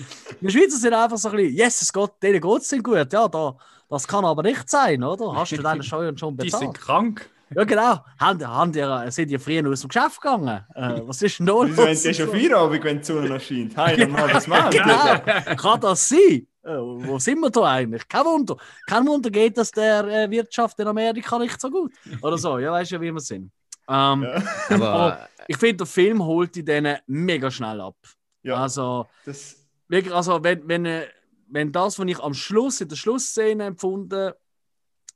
die 0.41 0.51
Schweizer 0.51 0.77
sind 0.77 0.95
einfach 0.95 1.19
so 1.19 1.29
ein 1.31 1.37
bisschen, 1.37 1.57
yes, 1.57 1.83
es 1.83 1.93
geht, 1.93 2.11
denen 2.23 2.41
geht 2.41 2.63
es 2.63 2.83
gut, 2.83 3.13
ja, 3.13 3.29
da, 3.29 3.57
das 3.89 4.07
kann 4.07 4.25
aber 4.25 4.43
nicht 4.43 4.69
sein, 4.69 5.03
oder? 5.03 5.35
Hast 5.35 5.53
du 5.53 5.63
deine 5.63 5.83
Steuern 5.83 6.17
schon 6.17 6.37
Die 6.39 6.51
sind 6.51 6.61
bezahlt? 6.61 6.81
krank. 6.81 7.31
Ja, 7.55 7.65
genau. 7.65 8.05
Haben, 8.21 8.47
haben 8.47 8.73
die, 8.73 9.11
sind 9.11 9.31
die 9.31 9.39
früher 9.39 9.67
aus 9.71 9.81
dem 9.81 9.89
Geschäft 9.89 10.21
gegangen? 10.21 10.67
Äh, 10.75 11.01
was 11.07 11.23
ist 11.23 11.39
denn 11.39 11.47
da 11.47 11.55
Wieso 11.63 11.83
haben 11.83 11.89
los? 11.89 12.03
die 12.03 12.13
schon 12.13 12.29
Feierabend, 12.29 12.85
wenn 12.85 12.99
die 12.99 13.05
Sonne 13.05 13.29
noch 13.29 13.41
scheint? 13.41 13.75
Hey, 13.75 14.07
normal, 14.07 14.35
was 14.35 14.47
machen 14.47 14.71
die? 14.71 14.77
Genau. 14.77 15.57
Kann 15.57 15.81
das 15.81 16.09
sein? 16.11 16.47
Äh, 16.63 16.77
wo 16.77 17.19
sind 17.19 17.41
wir 17.41 17.49
da 17.49 17.63
eigentlich? 17.65 18.07
Kein 18.07 18.27
Wunder. 18.27 18.57
Kein 18.87 19.07
Wunder 19.07 19.31
geht 19.31 19.57
das 19.57 19.71
der 19.71 20.05
äh, 20.05 20.31
Wirtschaft 20.31 20.79
in 20.79 20.89
Amerika 20.89 21.39
nicht 21.39 21.59
so 21.59 21.71
gut. 21.71 21.91
Oder 22.21 22.37
so, 22.37 22.59
ja, 22.59 22.71
weißt 22.73 22.93
du, 22.93 23.01
wie 23.01 23.11
wir 23.13 23.21
sind. 23.21 23.51
Ähm, 23.89 24.23
Ja, 24.23 24.43
Aber 24.71 25.29
Ich 25.47 25.57
finde, 25.57 25.79
der 25.79 25.87
Film 25.87 26.23
holt 26.23 26.55
die 26.55 26.65
denen 26.65 26.99
mega 27.07 27.51
schnell 27.51 27.81
ab. 27.81 27.97
ja 28.43 28.57
Also, 28.57 29.07
das, 29.25 29.67
wirklich, 29.89 30.15
also 30.15 30.43
wenn, 30.43 30.69
wenn, 30.69 30.85
äh, 30.85 31.07
wenn 31.49 31.73
das, 31.73 31.99
was 31.99 32.07
ich 32.07 32.21
am 32.21 32.35
Schluss, 32.35 32.81
in 32.81 32.89
der 32.89 32.97
Schlussszene 32.97 33.65
empfunden 33.65 34.33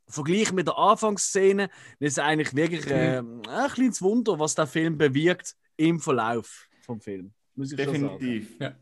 vergleiche 0.09 0.55
mit 0.55 0.67
der 0.67 0.77
Anfangsszene, 0.77 1.69
dann 1.69 2.07
ist 2.07 2.13
es 2.13 2.19
eigentlich 2.19 2.55
wirklich 2.55 2.87
äh, 2.87 3.19
ein 3.19 3.71
kleines 3.73 4.03
Wunder, 4.03 4.39
was 4.39 4.55
der 4.55 4.67
Film 4.67 4.99
bewirkt 4.99 5.55
im 5.77 6.01
Verlauf 6.01 6.69
vom 6.83 7.01
Film. 7.01 7.33
Muss 7.55 7.73
ich 7.73 7.83
schon 7.83 7.95
sagen. 7.95 8.19
definitiv. 8.19 8.61
Ja. 8.61 8.75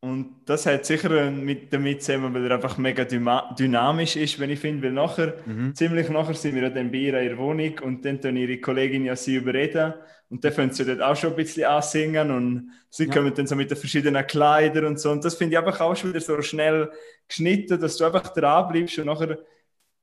Und 0.00 0.42
das 0.46 0.64
hat 0.66 0.86
sicher 0.86 1.10
äh, 1.10 1.30
mit, 1.30 1.72
damit 1.72 2.02
zusammen, 2.02 2.32
weil 2.32 2.44
er 2.46 2.52
einfach 2.54 2.78
mega 2.78 3.04
dynamisch 3.04 4.14
ist, 4.16 4.38
wenn 4.38 4.50
ich 4.50 4.60
finde, 4.60 4.84
weil 4.84 4.92
nachher, 4.92 5.34
Mhm. 5.44 5.74
ziemlich 5.74 6.08
nachher 6.08 6.34
sind 6.34 6.54
wir 6.54 6.62
ja 6.62 6.70
dann 6.70 6.92
bei 6.92 6.98
ihrer 6.98 7.36
Wohnung 7.36 7.78
und 7.80 8.04
dann 8.04 8.20
tun 8.20 8.36
ihre 8.36 8.58
Kollegin 8.60 9.04
ja 9.04 9.16
sie 9.16 9.34
überreden 9.36 9.94
und 10.30 10.44
dann 10.44 10.52
fangen 10.52 10.72
sie 10.72 10.84
dort 10.84 11.02
auch 11.02 11.16
schon 11.16 11.30
ein 11.30 11.36
bisschen 11.36 11.64
ansingen 11.64 12.30
und 12.30 12.70
sie 12.90 13.06
Ja. 13.06 13.12
kommen 13.12 13.34
dann 13.34 13.48
so 13.48 13.56
mit 13.56 13.70
den 13.72 13.76
verschiedenen 13.76 14.24
Kleidern 14.26 14.84
und 14.84 15.00
so 15.00 15.10
und 15.10 15.24
das 15.24 15.34
finde 15.34 15.54
ich 15.54 15.58
einfach 15.58 15.80
auch 15.80 15.96
schon 15.96 16.10
wieder 16.10 16.20
so 16.20 16.40
schnell 16.42 16.90
geschnitten, 17.26 17.80
dass 17.80 17.96
du 17.96 18.04
einfach 18.04 18.28
dran 18.32 18.68
bleibst 18.68 18.98
und 19.00 19.06
nachher 19.06 19.38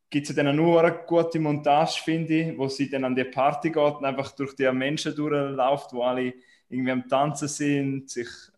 gibt 0.09 0.29
es 0.29 0.35
dann 0.35 0.55
nur 0.55 0.81
eine 0.83 0.93
gute 1.07 1.39
Montage, 1.39 2.01
finde 2.03 2.33
ich, 2.33 2.57
wo 2.57 2.67
sie 2.69 2.89
dann 2.89 3.05
an 3.05 3.15
die 3.15 3.23
Party 3.25 3.69
geht 3.71 3.77
und 3.95 4.05
einfach 4.05 4.31
durch 4.33 4.55
die 4.55 4.71
Menschen 4.71 5.15
durchläuft, 5.15 5.93
wo 5.93 6.03
alle 6.03 6.33
irgendwie 6.69 6.91
am 6.91 7.07
Tanzen 7.07 7.47
sind, 7.47 8.09
sich 8.09 8.27
Ja. 8.27 8.54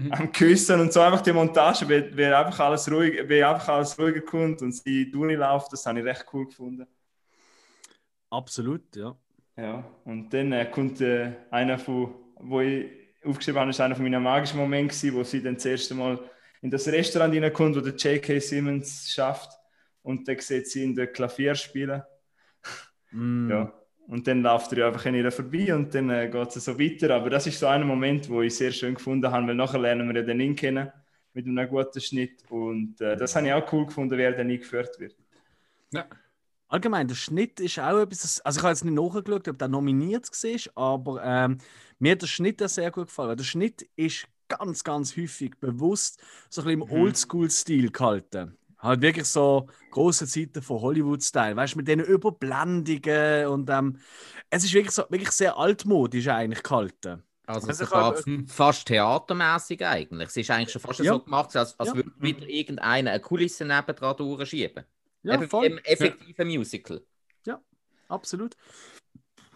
Mhm. 0.00 0.12
am 0.12 0.32
Küssen 0.32 0.80
und 0.80 0.92
so 0.92 1.00
einfach 1.00 1.20
die 1.20 1.32
Montage, 1.32 1.86
wie, 1.88 2.16
wie 2.16 2.24
einfach 2.24 2.60
alles 2.60 2.90
ruhig, 2.90 3.28
wie 3.28 3.44
einfach 3.44 3.68
alles 3.68 3.98
ruhiger 3.98 4.22
kommt 4.22 4.62
und 4.62 4.72
sie 4.72 5.10
durchläuft, 5.10 5.72
das 5.72 5.84
habe 5.84 5.98
ich 5.98 6.04
recht 6.06 6.24
cool 6.32 6.46
gefunden. 6.46 6.86
Absolut, 8.30 8.96
ja. 8.96 9.14
Ja, 9.56 9.84
und 10.04 10.32
dann 10.32 10.52
äh, 10.52 10.70
kommt 10.70 11.02
äh, 11.02 11.32
einer 11.50 11.78
von, 11.78 12.14
wo 12.36 12.60
ich 12.62 12.86
aufgeschrieben 13.22 13.60
habe, 13.60 13.70
ist 13.70 13.80
einer 13.80 13.94
von 13.94 14.04
meinen 14.04 14.22
magischen 14.22 14.58
Momenten, 14.58 14.88
gewesen, 14.88 15.14
wo 15.14 15.22
sie 15.22 15.42
dann 15.42 15.56
das 15.56 15.66
erste 15.66 15.94
Mal 15.94 16.18
in 16.62 16.70
das 16.70 16.88
Restaurant 16.88 17.34
reinkommt, 17.34 17.76
wo 17.76 17.80
der 17.80 17.94
J.K. 17.94 18.38
Simmons 18.38 19.10
schafft 19.10 19.50
und 20.02 20.26
dann 20.26 20.38
sieht 20.38 20.68
sie 20.68 20.84
in 20.84 20.94
der 20.94 21.08
Klavier 21.08 21.54
spielen. 21.54 22.02
Mm. 23.10 23.50
Ja. 23.50 23.79
Und 24.10 24.26
dann 24.26 24.42
läuft 24.42 24.72
er 24.72 24.88
einfach 24.88 25.06
an 25.06 25.14
ihr 25.14 25.30
vorbei 25.30 25.74
und 25.74 25.94
dann 25.94 26.10
äh, 26.10 26.28
geht 26.28 26.56
es 26.56 26.64
so 26.64 26.78
weiter. 26.78 27.14
Aber 27.14 27.30
das 27.30 27.46
ist 27.46 27.60
so 27.60 27.66
ein 27.68 27.86
Moment, 27.86 28.28
wo 28.28 28.42
ich 28.42 28.56
sehr 28.56 28.72
schön 28.72 28.94
gefunden 28.94 29.30
habe, 29.30 29.46
weil 29.46 29.54
nachher 29.54 29.78
lernen 29.78 30.08
wir 30.08 30.16
ja 30.20 30.26
den 30.26 30.40
ihn 30.40 30.56
kennen 30.56 30.92
mit 31.32 31.46
einem 31.46 31.68
guten 31.68 32.00
Schnitt. 32.00 32.42
Und 32.50 33.00
äh, 33.00 33.16
das 33.16 33.36
habe 33.36 33.46
ich 33.46 33.52
auch 33.52 33.72
cool 33.72 33.86
gefunden, 33.86 34.18
wer 34.18 34.32
dann 34.32 34.50
eingeführt 34.50 34.98
wird. 34.98 35.16
Ja. 35.92 36.06
Allgemein, 36.68 37.08
der 37.08 37.16
Schnitt 37.16 37.60
ist 37.60 37.78
auch 37.80 38.00
etwas. 38.00 38.40
Also, 38.42 38.58
ich 38.60 38.62
habe 38.64 38.72
jetzt 38.72 38.84
nicht 38.84 38.94
nachgeschaut, 38.94 39.48
ob 39.48 39.58
der 39.58 39.68
nominiert 39.68 40.28
war, 40.30 40.94
aber 40.94 41.22
ähm, 41.24 41.58
mir 41.98 42.12
hat 42.12 42.22
der 42.22 42.26
Schnitt 42.28 42.62
auch 42.62 42.68
sehr 42.68 42.90
gut 42.92 43.06
gefallen. 43.08 43.36
Der 43.36 43.44
Schnitt 43.44 43.82
ist 43.96 44.28
ganz, 44.48 44.84
ganz 44.84 45.16
häufig 45.16 45.58
bewusst 45.60 46.20
so 46.48 46.62
ein 46.62 46.66
bisschen 46.66 46.82
im 46.82 46.88
Mhm. 46.88 47.02
Oldschool-Stil 47.02 47.90
gehalten. 47.90 48.56
Halt 48.82 49.02
wirklich 49.02 49.26
so 49.26 49.68
große 49.90 50.26
Zeiten 50.26 50.62
von 50.62 50.80
Hollywood-Style. 50.80 51.54
Weißt 51.56 51.74
du, 51.74 51.78
mit 51.78 51.88
diesen 51.88 52.00
Überblendungen 52.00 53.46
und 53.48 53.68
ähm, 53.70 53.98
es 54.48 54.64
ist 54.64 54.72
wirklich, 54.72 54.94
so, 54.94 55.02
wirklich 55.10 55.30
sehr 55.32 55.56
altmodisch 55.56 56.28
eigentlich 56.28 56.62
gehalten. 56.62 57.22
Also 57.46 57.68
Also 57.68 57.84
sogar 57.84 58.14
f- 58.16 58.24
fast 58.46 58.86
theatermäßig 58.86 59.84
eigentlich. 59.84 60.28
Es 60.28 60.36
ist 60.36 60.50
eigentlich 60.50 60.70
schon 60.70 60.80
fast 60.80 61.00
Ja. 61.00 61.12
so 61.12 61.20
gemacht, 61.20 61.54
als, 61.56 61.78
als 61.78 61.88
Ja. 61.90 61.96
würde 61.96 62.10
wieder 62.18 62.48
irgendeiner 62.48 63.10
eine 63.10 63.20
Kulisse 63.20 63.64
nebendran 63.64 64.16
durchschieben. 64.16 64.84
Ja, 65.22 65.34
Eben 65.34 65.48
voll. 65.48 65.66
im 65.66 65.78
effektiven 65.78 66.48
Musical. 66.48 67.02
Absolut. 68.08 68.56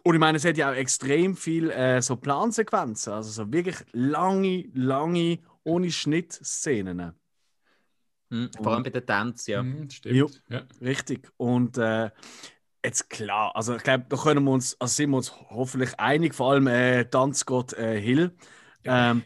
Und 0.05 0.15
ich 0.15 0.21
meine, 0.21 0.37
es 0.37 0.45
hat 0.45 0.57
ja 0.57 0.71
auch 0.71 0.75
extrem 0.77 1.35
viel 1.37 1.71
äh, 1.71 2.01
so 2.03 2.15
Plansequenzen, 2.17 3.13
also 3.13 3.31
so 3.31 3.53
wirklich 3.53 3.77
lange, 3.93 4.69
lange, 4.75 5.41
ohne 5.65 5.91
Schnitt-Szenen. 5.91 7.15
Hm, 8.31 8.51
Vor 8.57 8.73
allem 8.73 8.83
bei 8.83 8.91
den 8.91 9.07
Tänzen, 9.07 9.51
ja. 9.51 9.63
Mhm, 9.63 9.91
stimmt. 9.91 10.15
Jo. 10.15 10.31
Ja. 10.49 10.63
Richtig. 10.81 11.31
Und 11.37 11.79
äh, 11.79 12.11
jetzt 12.85 13.09
klar, 13.11 13.55
also 13.55 13.77
ich 13.77 13.83
glaube, 13.83 14.07
da 14.09 14.17
können 14.17 14.45
wir 14.45 14.51
uns, 14.51 14.81
also 14.81 14.93
sind 14.95 15.11
wir 15.11 15.17
uns 15.19 15.33
hoffentlich 15.51 15.99
einig, 15.99 16.35
vor 16.35 16.53
allem 16.53 16.67
äh, 16.67 17.05
Tanzgott 17.05 17.73
äh, 17.75 18.01
Hill. 18.01 18.35
Ähm, 18.85 19.23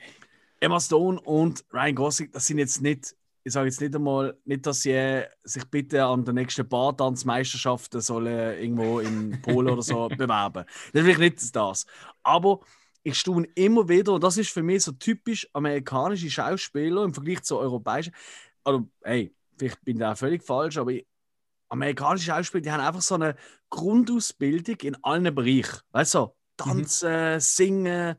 Emma 0.61 0.81
Stone 0.81 1.21
und 1.21 1.65
Ryan 1.73 1.95
Gosling, 1.95 2.31
das 2.33 2.47
sind 2.47 2.59
jetzt 2.59 2.81
nicht, 2.83 3.15
ich 3.45 3.53
sage 3.53 3.67
jetzt 3.67 3.81
nicht 3.81 3.95
einmal, 3.95 4.37
nicht, 4.45 4.67
dass 4.67 4.83
sie 4.83 4.93
äh, 4.93 5.27
sich 5.43 5.65
bitte 5.65 6.05
an 6.05 6.25
der 6.25 6.35
nächsten 6.35 6.69
Bartanzmeisterschaften 6.69 8.01
sollen 8.01 8.61
irgendwo 8.61 9.01
in 9.01 9.41
Polen 9.43 9.69
oder 9.69 9.83
so 9.83 10.09
bewerben. 10.17 10.65
Das 10.93 11.03
ist 11.03 11.07
wirklich 11.07 11.19
nicht 11.19 11.57
das. 11.57 11.87
Aber 12.23 12.61
ich 13.03 13.17
staune 13.19 13.47
immer 13.55 13.89
wieder, 13.89 14.13
und 14.15 14.25
das 14.25 14.37
ist 14.37 14.51
für 14.51 14.63
mich 14.63 14.83
so 14.83 14.93
typisch 14.93 15.49
amerikanische 15.53 16.31
Schauspieler 16.31 17.05
im 17.05 17.15
Vergleich 17.15 17.43
zu 17.43 17.59
europäischen. 17.59 18.13
Also, 18.69 18.89
hey, 19.03 19.35
vielleicht 19.57 19.83
bin 19.85 19.97
ich 19.97 20.01
da 20.01 20.15
völlig 20.15 20.43
falsch, 20.45 20.77
aber 20.77 20.93
ich, 20.93 21.07
amerikanische 21.71 22.27
Schauspieler, 22.27 22.63
die 22.63 22.73
haben 22.73 22.81
einfach 22.81 23.03
so 23.03 23.17
eine 23.17 23.37
Grundausbildung 23.71 24.77
in 24.83 25.05
allen 25.05 25.35
Bereichen. 25.35 25.81
Weißt 25.93 26.15
du, 26.15 26.19
so, 26.19 26.37
tanzen, 26.57 27.41
singen, 27.41 28.17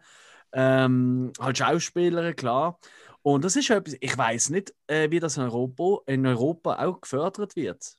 ähm, 0.53 1.33
halt 1.39 1.57
Schauspieler, 1.57 2.33
klar. 2.33 2.79
Und 3.21 3.45
das 3.45 3.55
ist 3.55 3.69
etwas, 3.69 3.95
ich 3.99 4.17
weiß 4.17 4.49
nicht, 4.51 4.73
äh, 4.87 5.11
wie 5.11 5.19
das 5.19 5.37
in 5.37 5.43
Europa, 5.43 5.99
in 6.07 6.25
Europa 6.25 6.85
auch 6.85 7.01
gefördert 7.01 7.55
wird. 7.55 7.97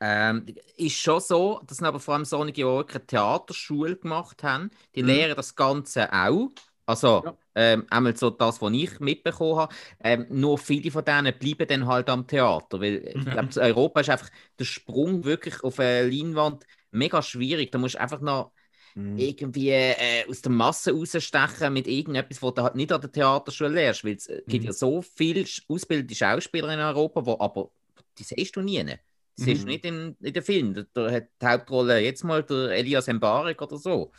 Ähm, 0.00 0.46
ist 0.76 0.96
schon 0.96 1.20
so, 1.20 1.60
dass 1.66 1.82
aber 1.82 2.00
vor 2.00 2.14
allem 2.14 2.24
solche, 2.24 2.52
die 2.52 2.64
auch 2.64 2.86
eine 2.88 3.06
Theaterschule 3.06 3.96
gemacht 3.96 4.42
haben, 4.42 4.70
die 4.94 5.02
Mhm. 5.02 5.06
lehren 5.06 5.36
das 5.36 5.54
Ganze 5.54 6.12
auch. 6.12 6.50
Also, 6.86 7.24
Ja. 7.24 7.36
ähm, 7.54 7.86
einmal 7.90 8.16
so 8.16 8.30
das, 8.30 8.60
was 8.60 8.72
ich 8.72 9.00
mitbekommen 9.00 9.56
habe. 9.58 9.74
Ähm, 10.02 10.26
nur 10.30 10.58
viele 10.58 10.90
von 10.90 11.04
denen 11.04 11.32
bleiben 11.38 11.66
dann 11.68 11.86
halt 11.86 12.08
am 12.10 12.26
Theater, 12.26 12.80
weil 12.80 12.96
ich 13.06 13.24
Mhm. 13.24 13.30
glaube, 13.30 13.48
Europa 13.60 14.00
ist 14.00 14.10
einfach 14.10 14.30
der 14.58 14.64
Sprung 14.64 15.24
wirklich 15.24 15.62
auf 15.62 15.78
eine 15.80 16.08
Leinwand 16.08 16.64
mega 16.90 17.22
schwierig. 17.22 17.70
Da 17.72 17.78
musst 17.78 17.94
du 17.94 18.00
einfach 18.00 18.20
noch 18.20 18.52
Mhm. 18.96 19.34
irgendwie 19.36 19.70
äh, 19.70 20.28
aus 20.28 20.42
der 20.42 20.50
Masse 20.52 20.92
rausstechen 20.92 21.72
mit 21.72 21.86
irgendetwas, 21.86 22.42
was 22.42 22.54
du 22.54 22.62
halt 22.62 22.74
nicht 22.74 22.92
an 22.92 23.00
der 23.00 23.12
Theaterschule 23.12 23.70
lernst. 23.70 24.04
Weil 24.04 24.14
es 24.16 24.26
äh, 24.26 24.42
gibt 24.48 24.64
Mhm. 24.64 24.66
ja 24.66 24.72
so 24.72 25.02
viele 25.02 25.44
ausgebildete 25.68 26.14
Schauspieler 26.14 26.72
in 26.74 26.80
Europa, 26.80 27.24
wo 27.24 27.38
aber 27.38 27.70
die 28.18 28.24
siehst 28.24 28.56
du 28.56 28.60
nie. 28.62 28.84
Die 28.84 28.96
siehst 29.36 29.66
du 29.66 29.68
Mhm. 29.68 29.70
nicht 29.70 29.84
in, 29.84 30.16
in 30.20 30.32
den 30.32 30.42
Filmen. 30.42 30.74
Da, 30.74 30.82
da 30.92 31.10
hat 31.10 31.28
die 31.40 31.46
Hauptrolle 31.46 32.00
jetzt 32.00 32.24
mal 32.24 32.42
der 32.42 32.70
Elias 32.70 33.06
Mbarek 33.08 33.60
oder 33.62 33.76
so. 33.78 34.12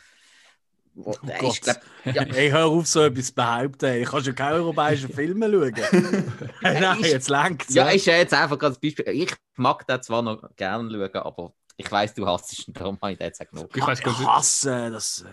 Wo, 0.98 1.10
Oh 1.10 1.26
der 1.26 1.38
Gott. 1.38 1.52
ist, 1.52 1.62
glaub, 1.62 1.76
ja, 2.14 2.22
Hey, 2.32 2.48
hör 2.50 2.66
auf, 2.66 2.86
so 2.86 3.02
etwas 3.02 3.26
zu 3.26 3.34
behaupten. 3.34 4.00
Ich 4.02 4.08
kann 4.08 4.24
schon 4.24 4.34
keine 4.34 4.54
europäischen 4.56 5.10
Filme 5.12 5.50
schauen. 5.50 5.74
Nein, 6.62 7.00
ist- 7.00 7.12
jetzt 7.12 7.28
lenkt 7.28 7.70
ja, 7.70 7.88
ist 7.90 8.06
ja 8.06 8.16
jetzt 8.16 8.32
einfach 8.34 8.58
als 8.62 8.78
Beispiel. 8.78 9.04
Ich 9.08 9.34
mag 9.56 9.86
den 9.86 10.02
zwar 10.02 10.22
noch 10.22 10.42
gerne 10.56 10.90
schauen, 10.90 11.22
aber 11.22 11.52
ich 11.76 11.90
weiß, 11.92 12.14
du 12.14 12.26
hasst 12.26 12.66
ihn, 12.66 12.72
darum 12.72 12.98
habe 13.02 13.12
ich 13.12 13.18
den 13.18 13.26
jetzt 13.26 13.40
auch 13.42 13.46
genug. 13.50 13.76
Ich 13.76 13.86
weiß 13.86 14.00
gar 14.00 14.12
Ich 14.14 14.18
nicht. 14.20 14.28
hasse 14.30 14.90
das. 14.90 15.20
äh, 15.22 15.28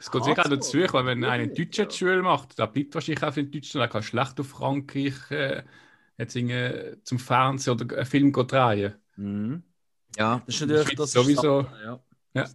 Es 0.00 0.10
geht 0.10 0.24
sicher 0.24 0.44
auch 0.44 0.48
dazu, 0.50 0.78
weil 0.92 1.06
wenn 1.06 1.24
einer 1.24 1.44
in 1.44 1.54
Deutschland 1.54 1.92
die 1.92 1.96
Schule 1.96 2.20
macht, 2.22 2.58
der 2.58 2.66
bleibt 2.66 2.94
wahrscheinlich 2.94 3.22
auch 3.22 3.36
in 3.36 3.50
Deutschland, 3.52 3.84
er 3.84 3.88
kann 3.88 4.02
schlecht 4.02 4.40
auf 4.40 4.48
Frankreich 4.48 5.14
äh, 5.30 5.62
jetzt 6.18 6.34
irgendwie 6.34 6.96
zum 7.04 7.20
Fernsehen 7.20 7.74
oder 7.80 7.96
einen 7.98 8.06
Film 8.06 8.32
drehen. 8.32 8.94
Mhm. 9.16 9.62
Ja, 10.16 10.42
Das 10.46 10.56
ist 10.56 10.60
natürlich 10.66 10.96
das 10.96 11.06
ist 11.06 11.12
sowieso. 11.12 11.62
das- 11.62 11.72
Ja. 11.84 12.00
Ja. 12.34 12.48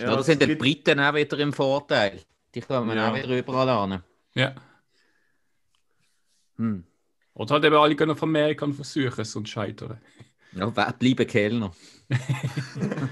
Ja, 0.00 0.14
da 0.16 0.22
sind 0.22 0.42
die 0.42 0.46
gibt- 0.46 0.60
Briten 0.62 1.00
auch 1.00 1.14
wieder 1.14 1.38
im 1.38 1.52
Vorteil. 1.52 2.20
Die 2.54 2.60
kommen 2.60 2.96
Ja. 2.96 3.10
auch 3.10 3.14
wieder 3.16 3.36
überall 3.38 3.68
an. 3.68 4.02
Ja. 4.34 4.54
Hm. 6.56 6.84
Oder 7.34 7.54
halt 7.54 7.64
eben 7.64 7.76
alle 7.76 7.94
gehen 7.96 8.10
auf 8.10 8.22
Amerika 8.22 8.64
und 8.64 8.74
versuchen 8.74 9.20
es 9.20 9.36
und 9.36 9.48
scheitern. 9.48 10.00
Ja, 10.52 10.66
bleiben 10.70 11.26
Kellner? 11.26 11.72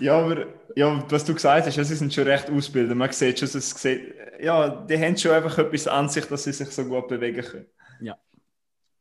Ja, 0.00 0.16
aber 0.20 0.46
ja, 0.76 1.04
was 1.10 1.24
du 1.24 1.34
gesagt 1.34 1.66
hast, 1.66 1.76
ja, 1.76 1.82
sie 1.82 1.96
sind 1.96 2.14
schon 2.14 2.22
recht 2.24 2.48
ausgebildet. 2.50 2.96
Man 2.96 3.10
sieht 3.10 3.40
schon, 3.40 3.48
es 3.48 3.70
sieht, 3.70 4.14
ja, 4.40 4.68
die 4.86 4.96
haben 4.96 5.16
schon 5.16 5.32
einfach 5.32 5.58
etwas 5.58 5.88
an 5.88 6.08
sich, 6.08 6.24
dass 6.26 6.44
sie 6.44 6.52
sich 6.52 6.68
so 6.70 6.84
gut 6.84 7.08
bewegen 7.08 7.42
können. 7.44 7.66
Ja. 8.00 8.16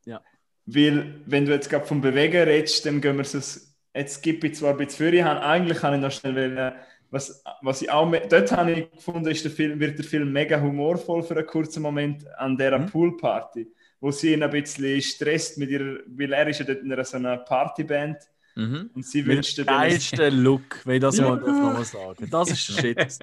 Ja. 0.06 0.22
Weil, 0.66 1.22
wenn 1.28 1.46
du 1.46 1.52
jetzt 1.52 1.70
gerade 1.70 1.86
vom 1.86 2.02
Bewegen 2.02 2.42
redest, 2.50 2.84
dann 2.88 3.00
gehen 3.00 3.16
wir 3.16 3.22
es. 3.22 3.76
Jetzt 3.96 4.22
gibt 4.22 4.44
ich 4.44 4.56
zwar 4.56 4.72
ein 4.72 4.78
bisschen 4.78 5.24
habe, 5.26 5.42
eigentlich 5.42 5.78
kann 5.80 5.94
ich 5.96 6.02
noch 6.02 6.12
schnell 6.12 6.36
wollen, 6.36 6.74
was, 7.10 7.42
was 7.62 7.82
ich 7.82 7.90
auch 7.90 8.12
dort 8.30 8.52
habe 8.52 8.72
ich 8.74 8.92
gefunden, 8.92 9.30
ist 9.30 9.44
der 9.44 9.52
Film, 9.52 9.80
wird 9.80 9.98
der 9.98 10.06
Film 10.06 10.32
mega 10.32 10.60
humorvoll 10.60 11.24
für 11.24 11.36
einen 11.38 11.48
kurzen 11.48 11.82
Moment 11.82 12.26
an 12.38 12.58
dieser 12.58 12.78
Mhm. 12.80 12.88
Poolparty, 12.88 13.68
wo 14.02 14.12
sie 14.12 14.34
ihn 14.34 14.44
ein 14.44 14.50
bisschen 14.52 15.02
stresst 15.02 15.58
mit 15.58 15.70
ihrer, 15.70 16.00
weil 16.08 16.34
er 16.34 16.48
ist 16.50 16.60
ja 16.60 16.66
dort 16.66 16.80
in 16.84 16.92
einer 16.92 17.06
so 17.06 17.18
einer 17.18 17.38
Partyband 17.38 18.18
Mhm. 18.56 18.90
und 18.94 19.06
sie 19.06 19.26
wünscht 19.26 19.58
dann- 19.60 19.68
geilsten 19.68 20.44
Look, 20.44 20.82
wenn 20.86 20.96
ich 20.96 21.02
das 21.02 21.18
Ja. 21.18 21.30
mal 21.30 21.38
nochmal 21.38 21.86
sagen 21.86 22.28
Das 22.30 22.50
ist 22.52 22.60
Shit. 22.60 22.98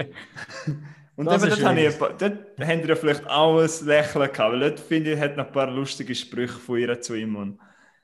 Und 1.17 1.27
Das 1.27 1.45
eben, 1.45 1.51
dort, 1.51 1.65
habe 1.65 1.81
ich, 1.81 1.95
dort 1.97 2.23
haben 2.61 2.89
wir 2.89 2.97
vielleicht 2.97 3.25
auch 3.29 3.61
ein 3.61 3.87
Lächeln 3.87 4.33
gehabt, 4.33 4.53
weil 4.53 4.59
dort 4.61 4.81
finde 4.81 5.13
ich, 5.13 5.21
hat 5.21 5.37
noch 5.37 5.47
ein 5.47 5.53
paar 5.53 5.71
lustige 5.71 6.13
Sprüche 6.13 6.59
von 6.59 6.77
ihr 6.79 7.01
zu 7.01 7.15
ihm. 7.15 7.57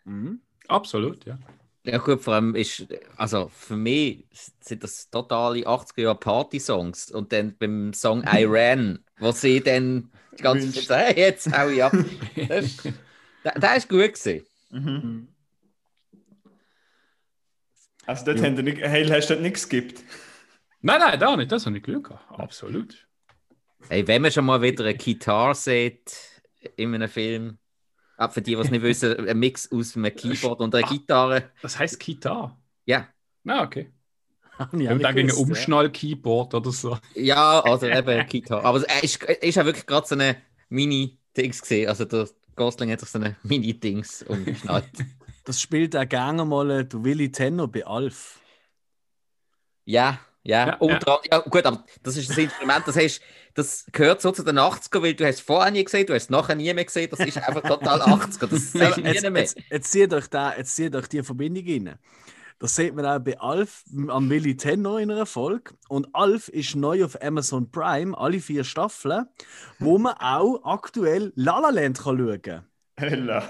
Mhm. 0.05 0.41
Absolut, 0.69 1.25
ja. 1.25 1.37
Ja 1.85 1.99
gut, 1.99 2.21
vor 2.21 2.35
allem 2.35 2.55
ist, 2.55 2.87
also 3.17 3.51
für 3.55 3.77
mich 3.77 4.25
sind 4.61 4.85
das 4.85 5.09
totale 5.09 5.67
80er 5.67 6.03
Jahre 6.03 6.19
Party-Songs 6.19 7.11
und 7.11 7.33
dann 7.33 7.57
beim 7.57 7.93
Song 7.95 8.23
I 8.27 8.45
Ran, 8.47 8.99
wo 9.19 9.33
sie 9.33 9.61
dann 9.61 10.11
die 10.39 10.43
ganze. 10.43 10.73
Zeit, 10.73 11.17
hey, 11.17 11.25
jetzt 11.25 11.57
hau 11.57 11.69
ich 11.69 11.83
ab. 11.83 11.93
Das, 12.49 12.77
der, 13.45 13.59
der 13.59 13.77
ist 13.77 13.89
gut 13.89 14.15
gewesen. 14.15 14.47
Mhm. 14.71 15.29
Also 18.07 18.25
dort 18.25 18.39
Ja. 18.39 18.45
haben 18.47 18.55
nicht, 18.65 18.79
hey, 18.79 19.07
hast 19.07 19.29
du 19.31 19.35
dort 19.35 19.43
nichts 19.43 19.69
geskippt? 19.69 20.03
Nein, 20.83 21.01
nein, 21.01 21.19
da 21.21 21.37
nicht. 21.37 21.53
Das 21.53 21.67
habe 21.67 21.77
ich 21.77 21.83
Glück 21.83 22.09
gehabt. 22.09 22.41
Absolut. 22.41 23.07
Hey, 23.89 24.07
wenn 24.07 24.23
man 24.23 24.31
schon 24.31 24.45
mal 24.45 24.61
wieder 24.63 24.85
eine 24.85 24.95
Gitarre 24.95 25.55
sieht 25.55 26.43
in 26.77 26.95
einem 26.95 27.09
Film, 27.09 27.59
ah, 28.21 28.29
für 28.29 28.43
die, 28.43 28.55
die 28.55 28.61
es 28.61 28.71
nicht 28.71 28.83
wissen, 28.83 29.29
ein 29.29 29.39
Mix 29.39 29.71
aus 29.73 29.97
einem 29.97 30.15
Keyboard 30.15 30.61
und 30.61 30.75
einer 30.75 30.87
Gitarre. 30.87 31.51
Das 31.63 31.79
heißt 31.79 31.99
Gitarre. 31.99 32.57
Ja, 32.85 33.09
Na, 33.45 33.63
okay. 33.63 33.91
Hab 34.59 34.75
ich 34.75 34.87
denke, 34.87 35.09
ein. 35.09 35.31
Umschnall-Keyboard 35.31 36.55
oder 36.55 36.71
so. 36.71 36.99
ja, 37.15 37.61
also 37.61 37.87
eben 37.87 38.27
Gitarre. 38.27 38.65
Aber 38.65 38.79
es 38.79 39.03
ist, 39.03 39.23
ist 39.25 39.55
ja 39.55 39.65
wirklich 39.65 39.87
gerade 39.87 40.07
so 40.07 40.15
eine 40.15 40.37
Mini-Dings 40.69 41.63
gesehen. 41.63 41.89
Also 41.89 42.05
der 42.05 42.29
Gosling 42.57 42.91
hat 42.91 43.01
sich 43.01 43.09
so 43.09 43.19
eine 43.19 43.37
Mini-Dings 43.43 44.23
umgeschnallt. 44.25 44.91
Das 45.45 45.59
spielt 45.59 45.97
auch 45.97 46.07
gerne 46.07 46.45
mal 46.45 46.71
äh, 46.71 46.85
der 46.85 47.03
Willy 47.03 47.33
Tenno 47.33 47.67
bei 47.67 47.85
Alf. 47.85 48.41
Ja, 49.87 50.21
ja. 50.43 50.69
Ja, 50.69 50.77
Unter 50.77 50.95
anderem- 50.95 51.21
ja. 51.31 51.39
gut, 51.41 51.65
aber 51.67 51.85
das 52.03 52.17
ist 52.17 52.31
das 52.31 52.39
Instrument, 52.39 52.83
das, 52.87 52.97
hast, 52.97 53.21
das 53.55 53.87
gehört 53.93 54.21
so 54.23 54.33
zu 54.33 54.43
den 54.43 54.59
80er, 54.59 55.03
weil 55.03 55.15
du 55.15 55.25
hast 55.27 55.35
es 55.37 55.41
vorher 55.41 55.71
nie 55.71 55.85
gesehen, 55.85 56.07
du 56.07 56.15
hast 56.15 56.25
es 56.25 56.31
nachher 56.31 56.55
nie 56.55 56.73
mehr 56.73 56.85
gesehen. 56.85 57.09
Das 57.11 57.21
ist 57.21 57.37
einfach 57.39 57.63
total 57.63 58.01
80er. 58.03 58.47
Das 58.47 58.73
siehst 58.73 58.97
du 58.97 59.01
nie 59.01 59.09
Jetzt, 59.09 59.31
mehr. 59.31 59.43
jetzt, 59.43 59.57
jetzt 59.71 59.93
zieht 59.93 60.13
euch 60.15 60.27
da, 60.29 60.55
jetzt 60.57 60.75
zieht 60.77 60.95
euch 60.97 61.09
die 61.09 61.23
Verbindung 61.23 61.65
rein. 61.67 61.99
Das 62.59 62.77
sieht 62.77 62.95
man 62.95 63.07
auch 63.07 63.19
bei 63.21 63.39
Alf 63.41 63.85
am 64.09 64.29
Willy 64.29 64.55
Tenno 64.55 64.99
in 64.99 65.11
einer 65.11 65.25
Folge. 65.25 65.73
Und 65.89 66.09
Alf 66.15 66.49
ist 66.49 66.77
neu 66.77 67.05
auf 67.07 67.21
Amazon 67.23 67.71
Prime, 67.71 68.17
alle 68.17 68.39
vier 68.39 68.65
Staffeln, 68.65 69.25
wo 69.79 69.97
man 69.97 70.13
auch 70.19 70.61
aktuell 70.65 71.33
La 71.37 71.59
La 71.59 71.71
Land 71.71 71.99
kann 72.03 72.19
schauen 72.19 72.43
kann. 72.43 72.67
Hella. 72.99 73.43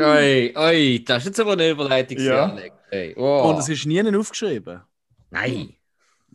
Oi, 0.00 0.54
oi, 0.56 1.04
das 1.04 1.18
ist 1.18 1.26
jetzt 1.26 1.40
aber 1.40 1.52
eine 1.52 1.68
Überleitung. 1.68 2.16
Ja. 2.18 2.46
Alex. 2.50 2.74
Ey, 2.90 3.12
wow. 3.14 3.50
Und 3.50 3.58
es 3.58 3.68
ist 3.68 3.84
nie 3.84 4.00
aufgeschrieben. 4.16 4.80
Nein. 5.30 5.75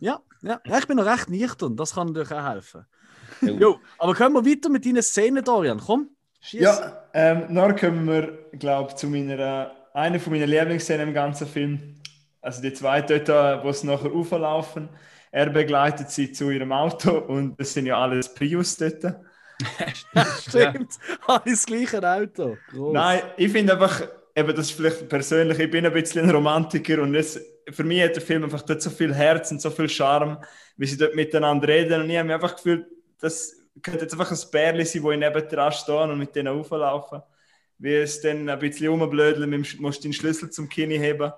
Ja, 0.02 0.20
ja, 0.42 0.60
ja, 0.66 0.78
ich 0.78 0.86
bin 0.88 0.96
noch 0.96 1.06
recht 1.06 1.30
nüchtern, 1.30 1.76
das 1.76 1.94
kann 1.94 2.08
natürlich 2.08 2.32
auch 2.32 2.44
helfen. 2.44 2.84
Jo. 3.40 3.54
Jo, 3.54 3.80
aber 3.98 4.14
können 4.14 4.34
wir 4.34 4.44
weiter 4.44 4.68
mit 4.68 4.84
deinen 4.84 5.00
Szenen, 5.00 5.44
Dorian? 5.44 5.78
Komm, 5.78 6.08
schieß. 6.40 6.60
Ja, 6.60 7.04
ähm, 7.14 7.54
dann 7.54 7.76
kommen 7.76 8.08
wir, 8.08 8.48
glaube 8.58 8.90
ich, 8.90 8.96
zu 8.96 9.06
meiner, 9.06 9.70
einer 9.94 10.18
von 10.18 10.32
meinen 10.32 10.48
Lieblingsszenen 10.48 11.06
im 11.08 11.14
ganzen 11.14 11.46
Film. 11.46 12.00
Also 12.40 12.60
die 12.62 12.72
zwei 12.72 13.00
dort, 13.00 13.28
wo 13.64 13.70
sie 13.70 13.86
nachher 13.86 14.12
auflaufen. 14.12 14.88
Er 15.30 15.50
begleitet 15.50 16.10
sie 16.10 16.32
zu 16.32 16.50
ihrem 16.50 16.72
Auto 16.72 17.18
und 17.18 17.58
das 17.60 17.72
sind 17.72 17.86
ja 17.86 17.96
alles 17.96 18.34
Prius 18.34 18.76
dort. 18.76 19.04
Stimmt, 20.40 20.98
alles 21.28 21.64
gleiche 21.64 22.02
Auto. 22.02 22.56
Gross. 22.72 22.92
Nein, 22.92 23.20
ich 23.36 23.52
finde 23.52 23.74
einfach, 23.74 24.02
eben, 24.34 24.48
das 24.48 24.66
ist 24.66 24.72
vielleicht 24.72 25.08
persönlich, 25.08 25.60
ich 25.60 25.70
bin 25.70 25.86
ein 25.86 25.92
bisschen 25.92 26.24
ein 26.24 26.30
Romantiker 26.30 27.00
und 27.00 27.14
es, 27.14 27.40
für 27.70 27.84
mich 27.84 28.02
hat 28.02 28.14
der 28.14 28.22
Film 28.22 28.44
einfach 28.44 28.62
dort 28.62 28.82
so 28.82 28.90
viel 28.90 29.14
Herz 29.14 29.50
und 29.50 29.60
so 29.60 29.70
viel 29.70 29.88
Charme, 29.88 30.38
wie 30.76 30.86
sie 30.86 30.96
dort 30.96 31.14
miteinander 31.14 31.68
reden 31.68 32.02
und 32.02 32.10
ich 32.10 32.16
habe 32.16 32.26
mir 32.26 32.34
einfach 32.34 32.56
gefühlt, 32.56 32.86
das 33.20 33.54
könnte 33.80 34.02
jetzt 34.02 34.12
einfach 34.12 34.30
ein 34.30 34.50
Bärli 34.50 34.84
sein, 34.84 35.02
wo 35.02 35.12
ich 35.12 35.18
neben 35.18 35.48
dran 35.48 35.72
stehen 35.72 36.10
und 36.10 36.18
mit 36.18 36.34
denen 36.34 36.48
auflaufen. 36.48 37.22
Wie 37.78 37.94
es 37.94 38.20
dann 38.20 38.48
ein 38.48 38.58
bisschen 38.58 38.88
rumblödeln, 38.88 39.66
musst 39.78 39.98
du 40.00 40.08
den 40.08 40.12
Schlüssel 40.12 40.50
zum 40.50 40.68
Kinn 40.68 40.90
heben. 40.90 41.32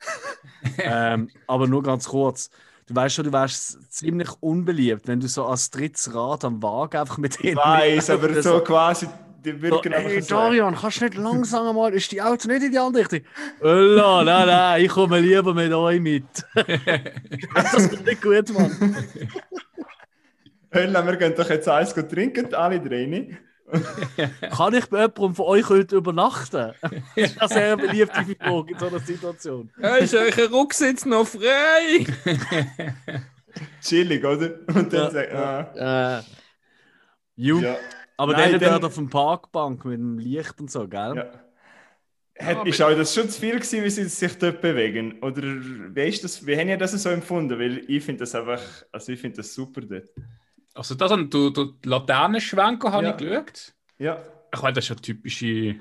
ähm, 0.78 1.30
aber 1.46 1.66
nur 1.66 1.82
ganz 1.82 2.08
kurz. 2.08 2.50
Du 2.86 2.94
weißt 2.94 3.14
schon, 3.14 3.24
du 3.24 3.32
wärst 3.32 3.92
ziemlich 3.92 4.28
unbeliebt, 4.40 5.08
wenn 5.08 5.20
du 5.20 5.28
so 5.28 5.46
als 5.46 5.70
drittes 5.70 6.14
Rad 6.14 6.44
am 6.44 6.62
Wagen 6.62 6.98
einfach 6.98 7.16
mit 7.16 7.36
Ich 7.36 7.40
denen 7.40 7.56
weiß, 7.56 8.10
aber 8.10 8.42
so 8.42 8.60
quasi, 8.60 9.08
die 9.44 9.68
So, 9.68 9.82
ey. 9.82 10.22
Dorian, 10.22 10.74
kannst 10.74 11.00
du 11.00 11.04
nicht 11.04 11.16
langsam 11.16 11.74
mal, 11.76 11.92
ist 11.92 12.10
die 12.12 12.22
Auto 12.22 12.48
nicht 12.48 12.62
in 12.62 12.72
die 12.72 12.78
andere 12.78 13.02
Richtung? 13.02 13.20
Ölla, 13.62 14.24
nein, 14.24 14.46
nein, 14.46 14.82
ich 14.84 14.88
komme 14.88 15.20
lieber 15.20 15.54
mit 15.54 15.72
euch 15.72 16.00
mit. 16.00 16.24
das 17.54 17.74
ist 17.74 18.04
nicht 18.04 18.22
gut, 18.22 18.52
Mann. 18.52 18.96
Hölle, 20.74 21.06
wir 21.06 21.16
gehen 21.16 21.34
doch 21.36 21.48
jetzt 21.48 21.68
eins 21.68 21.94
gut 21.94 22.10
trinken, 22.10 22.52
alle 22.54 22.80
drei. 22.80 23.38
Kann 24.56 24.74
ich 24.74 24.86
bei 24.86 24.98
jemandem 25.00 25.34
von 25.34 25.46
euch 25.46 25.68
heute 25.68 25.96
übernachten? 25.96 26.72
Das 26.82 26.92
ist 27.16 27.40
eine 27.40 27.48
sehr 27.48 27.76
beliebte 27.76 28.36
Frage 28.38 28.72
in 28.72 28.78
so 28.78 28.86
einer 28.88 28.98
Situation. 29.00 29.70
Ja, 29.80 29.96
ist 29.96 30.14
euer 30.14 30.50
Rucksitz 30.50 31.04
noch 31.06 31.26
frei? 31.26 32.06
Chillig, 33.80 34.24
oder? 34.24 34.58
Und 34.66 34.92
dann 34.92 35.04
Ja, 35.04 35.10
sagt, 35.10 35.32
ah, 35.32 36.18
äh, 36.18 36.22
Ju, 37.36 37.60
ja. 37.60 37.76
Aber 38.16 38.32
Nein, 38.32 38.52
dann 38.52 38.60
dann- 38.60 38.70
dort 38.72 38.84
auf 38.84 38.94
dem 38.94 39.10
Parkbank 39.10 39.84
mit 39.84 39.98
dem 39.98 40.18
Licht 40.18 40.60
und 40.60 40.70
so, 40.70 40.86
gell? 40.88 41.14
Ja. 41.16 42.44
Hat, 42.46 42.56
aber- 42.58 42.68
ist 42.68 42.80
euch 42.80 42.96
das 42.96 43.14
schon 43.14 43.28
zu 43.28 43.40
viel 43.40 43.54
gewesen, 43.54 43.84
wie 43.84 43.90
sie 43.90 44.04
sich 44.04 44.36
dort 44.38 44.60
bewegen? 44.60 45.20
Oder 45.22 45.42
wie, 45.42 46.00
ist 46.08 46.24
das, 46.24 46.44
wie 46.46 46.56
habt 46.56 46.66
ihr 46.68 46.76
das 46.76 46.90
so 47.00 47.08
empfunden? 47.10 47.58
Weil 47.58 47.84
ich 47.88 48.02
finde 48.04 48.20
das 48.20 48.34
einfach, 48.34 48.60
also 48.90 49.12
ich 49.12 49.20
finde 49.20 49.36
das 49.36 49.54
super 49.54 49.82
dort. 49.82 50.08
Also 50.74 50.96
das 50.96 51.12
an 51.12 51.30
du, 51.30 51.50
du 51.50 51.74
Laternenschwenker 51.84 52.90
habe 52.90 53.04
Ja. 53.06 53.10
ich 53.12 53.16
geschaut. 53.18 53.74
Ja, 53.98 54.18
Ich 54.52 54.60
meine, 54.62 54.72
das 54.74 54.84
ist 54.84 54.88
ja 54.90 54.94
typische, 54.96 55.76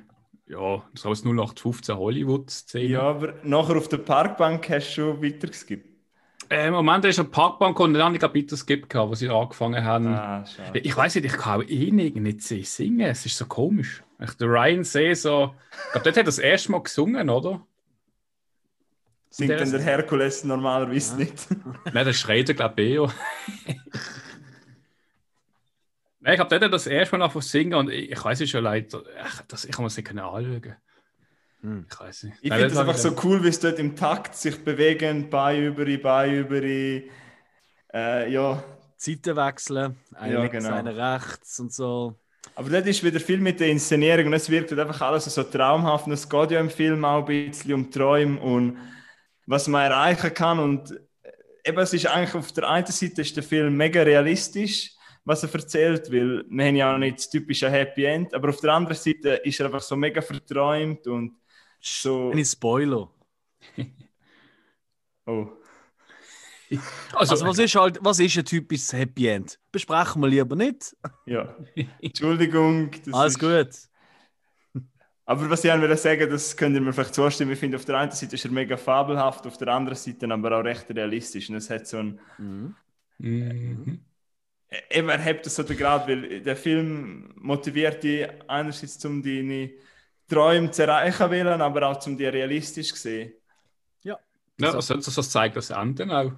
ja, 0.48 0.84
so 0.94 1.10
als 1.10 1.24
0815 1.26 1.96
Hollywood-Szene. 1.98 2.86
ja, 2.86 3.02
aber 3.02 3.34
nachher 3.44 3.76
auf 3.78 3.88
der 3.88 3.98
Parkbank 3.98 4.70
hast 4.70 4.90
du 4.90 5.02
schon 5.02 5.24
weiter 5.24 5.48
geskippt. 5.48 5.88
Äh, 5.88 5.93
Im 6.54 6.74
Moment 6.74 7.04
ist 7.06 7.20
eine 7.20 7.30
Parkbank 7.30 7.80
und 7.80 7.94
dann 7.94 8.04
habe 8.22 8.38
ich 8.38 8.52
es 8.52 8.66
gibt, 8.66 8.94
wo 8.94 9.16
sie 9.16 9.30
angefangen 9.30 9.84
haben. 9.84 10.08
Ah. 10.08 10.44
Ich 10.74 10.96
weiß 10.96 11.16
nicht, 11.16 11.26
ich 11.26 11.34
kann 11.34 11.62
auch 11.62 11.68
eh 11.68 11.92
nicht, 11.92 12.16
nicht 12.16 12.42
sehen, 12.42 12.64
singen. 12.64 13.08
Es 13.08 13.26
ist 13.26 13.38
so 13.38 13.46
komisch. 13.46 14.04
Ich, 14.22 14.34
der 14.36 14.48
Ryan 14.48 14.84
sehe 14.84 15.16
so. 15.16 15.56
Ich 15.86 15.92
glaube, 15.92 16.04
dort 16.04 16.08
hat 16.08 16.18
er 16.18 16.24
das 16.24 16.40
erste 16.40 16.72
Mal 16.72 16.84
gesungen, 16.84 17.30
oder? 17.30 17.66
Singt 19.30 19.50
der 19.50 19.58
dann 19.58 19.72
der 19.72 19.82
Herkules 19.82 20.44
normalerweise 20.44 21.16
nicht. 21.18 21.48
Nein, 21.92 22.06
das 22.06 22.18
schreit 22.18 22.50
er, 22.50 22.56
glaube 22.56 22.82
ich, 22.82 22.94
eher. 22.94 23.08
Nein, 26.20 26.36
ich 26.36 26.40
habe 26.40 26.60
dort 26.60 26.72
das 26.72 26.86
erste 26.86 27.18
Mal 27.18 27.24
angefangen 27.24 27.44
zu 27.44 27.50
singen 27.50 27.74
und 27.74 27.90
ich, 27.90 28.12
ich 28.12 28.24
weiß 28.24 28.42
es 28.42 28.50
schon 28.50 28.64
leider. 28.64 29.02
Ich, 29.02 29.42
das, 29.48 29.66
ich 29.66 29.72
kann 29.72 29.84
mir 29.84 29.88
das 29.88 29.98
nicht 29.98 30.08
genau 30.08 30.34
anschauen. 30.34 30.76
Hm. 31.64 31.86
Ich 31.90 32.00
weiß 32.00 32.24
nicht. 32.24 32.38
Ich 32.42 32.50
Nein, 32.50 32.60
finde 32.60 32.76
das 32.76 32.80
einfach 32.80 32.98
so 32.98 33.16
cool, 33.24 33.44
wie 33.44 33.48
es 33.48 33.60
dort 33.60 33.80
im 33.80 33.96
Takt 33.96 34.36
sich 34.36 34.64
bewegen, 34.64 35.30
Bein 35.30 35.64
über 35.64 35.86
Bein 35.98 36.36
über 36.36 36.60
die. 36.62 37.10
Äh, 37.94 38.32
ja, 38.32 38.62
Zeiten 38.98 39.36
wechseln, 39.36 39.98
eine 40.14 40.34
Ja, 40.34 40.42
links, 40.42 40.58
genau. 40.58 40.76
eine 40.76 40.96
rechts 40.96 41.60
und 41.60 41.74
so. 41.74 42.16
Aber 42.56 42.70
dort 42.70 42.86
ist 42.88 43.04
wieder 43.04 43.20
viel 43.20 43.40
mit 43.40 43.60
der 43.60 43.70
Inszenierung 43.70 44.28
und 44.28 44.34
es 44.34 44.50
wirkt 44.50 44.72
halt 44.72 44.80
einfach 44.82 45.02
alles 45.02 45.26
so 45.26 45.44
traumhaft. 45.44 46.08
Und 46.08 46.14
es 46.14 46.28
geht 46.28 46.52
ja 46.52 46.60
im 46.60 46.70
Film 46.70 47.06
auch 47.06 47.28
ein 47.28 47.50
bisschen 47.50 47.74
um 47.74 47.90
Träume 47.90 48.40
und 48.40 48.78
was 49.46 49.68
man 49.68 49.90
erreichen 49.90 50.34
kann. 50.34 50.60
Und 50.60 50.92
äh, 50.92 51.70
eben, 51.70 51.80
es 51.80 51.94
ist 51.94 52.08
eigentlich 52.08 52.36
auf 52.36 52.52
der 52.52 52.70
einen 52.70 52.88
Seite 52.88 53.22
ist 53.22 53.36
der 53.36 53.44
Film 53.44 53.78
mega 53.78 54.02
realistisch, 54.04 54.92
was 55.24 55.44
er 55.44 55.54
erzählt, 55.54 56.12
weil 56.12 56.44
wir 56.50 56.66
haben 56.66 56.76
ja 56.76 56.94
auch 56.94 56.98
nicht 56.98 57.20
das 57.20 57.30
typische 57.30 57.70
Happy 57.70 58.04
End, 58.04 58.34
aber 58.34 58.50
auf 58.50 58.60
der 58.60 58.74
anderen 58.74 58.98
Seite 58.98 59.30
ist 59.46 59.60
er 59.62 59.68
einfach 59.68 59.82
so 59.82 59.96
mega 59.96 60.22
verträumt 60.22 61.08
und 61.08 61.38
so. 61.84 62.32
Eine 62.32 62.46
Spoiler. 62.46 63.10
Oh. 65.26 65.48
Also, 67.14 67.34
Also, 67.34 67.46
was 67.46 67.60
ist 67.60 67.76
halt, 67.76 68.00
was 68.02 68.20
ist 68.20 68.36
ein 68.38 68.46
typisches 68.46 68.92
Happy 68.94 69.28
End? 69.28 69.60
Besprechen 69.72 70.22
wir 70.22 70.28
lieber 70.28 70.56
nicht. 70.56 70.96
Ja. 71.28 71.56
Entschuldigung. 72.02 72.90
das 73.06 73.14
Alles 73.14 73.34
ist- 73.34 73.40
gut. 73.40 73.90
Aber 75.26 75.50
was 75.50 75.64
ich 75.64 75.72
auch 75.72 75.80
will 75.80 75.96
sagen, 75.96 76.30
das 76.30 76.58
könnt 76.58 76.76
ihr 76.76 76.82
mir 76.82 76.92
vielleicht 76.92 77.14
zustimmen. 77.14 77.52
Ich 77.54 77.60
finde, 77.60 77.78
auf 77.78 77.86
der 77.86 77.98
einen 78.00 78.12
Seite 78.12 78.36
ist 78.36 78.44
er 78.44 78.52
mega 78.52 78.76
fabelhaft, 78.76 79.46
auf 79.48 79.58
der 79.58 79.70
anderen 79.70 79.96
Seite 79.98 80.28
aber 80.30 80.60
auch 80.60 80.64
recht 80.66 80.90
realistisch. 80.90 81.50
Und 81.50 81.56
es 81.56 81.70
hat 81.70 81.88
so 81.88 81.98
ein. 82.00 82.20
Mhm. 82.38 82.76
Mhm. 83.20 84.00
Eben, 84.90 85.10
er 85.10 85.20
hebt 85.22 85.46
das 85.46 85.56
so 85.56 85.64
den 85.64 85.78
Grad, 85.78 86.08
weil 86.08 86.42
der 86.42 86.58
Film 86.58 87.34
motiviert 87.38 88.04
dich 88.04 88.28
einerseits, 88.50 89.06
um 89.06 89.22
deine 89.24 89.72
Träume 90.34 90.72
zu 90.72 90.84
erreichen, 90.84 91.30
wollen, 91.30 91.62
aber 91.62 91.88
auch 91.88 92.06
um 92.08 92.18
die 92.18 92.26
realistisch 92.26 92.94
zu 92.94 93.02
sehen. 93.02 93.34
Ja, 94.60 94.68
also, 94.68 94.96
das, 94.96 95.16
das 95.16 95.30
zeigt 95.30 95.56
das 95.56 95.72
Ende 95.72 96.06
auch. 96.16 96.32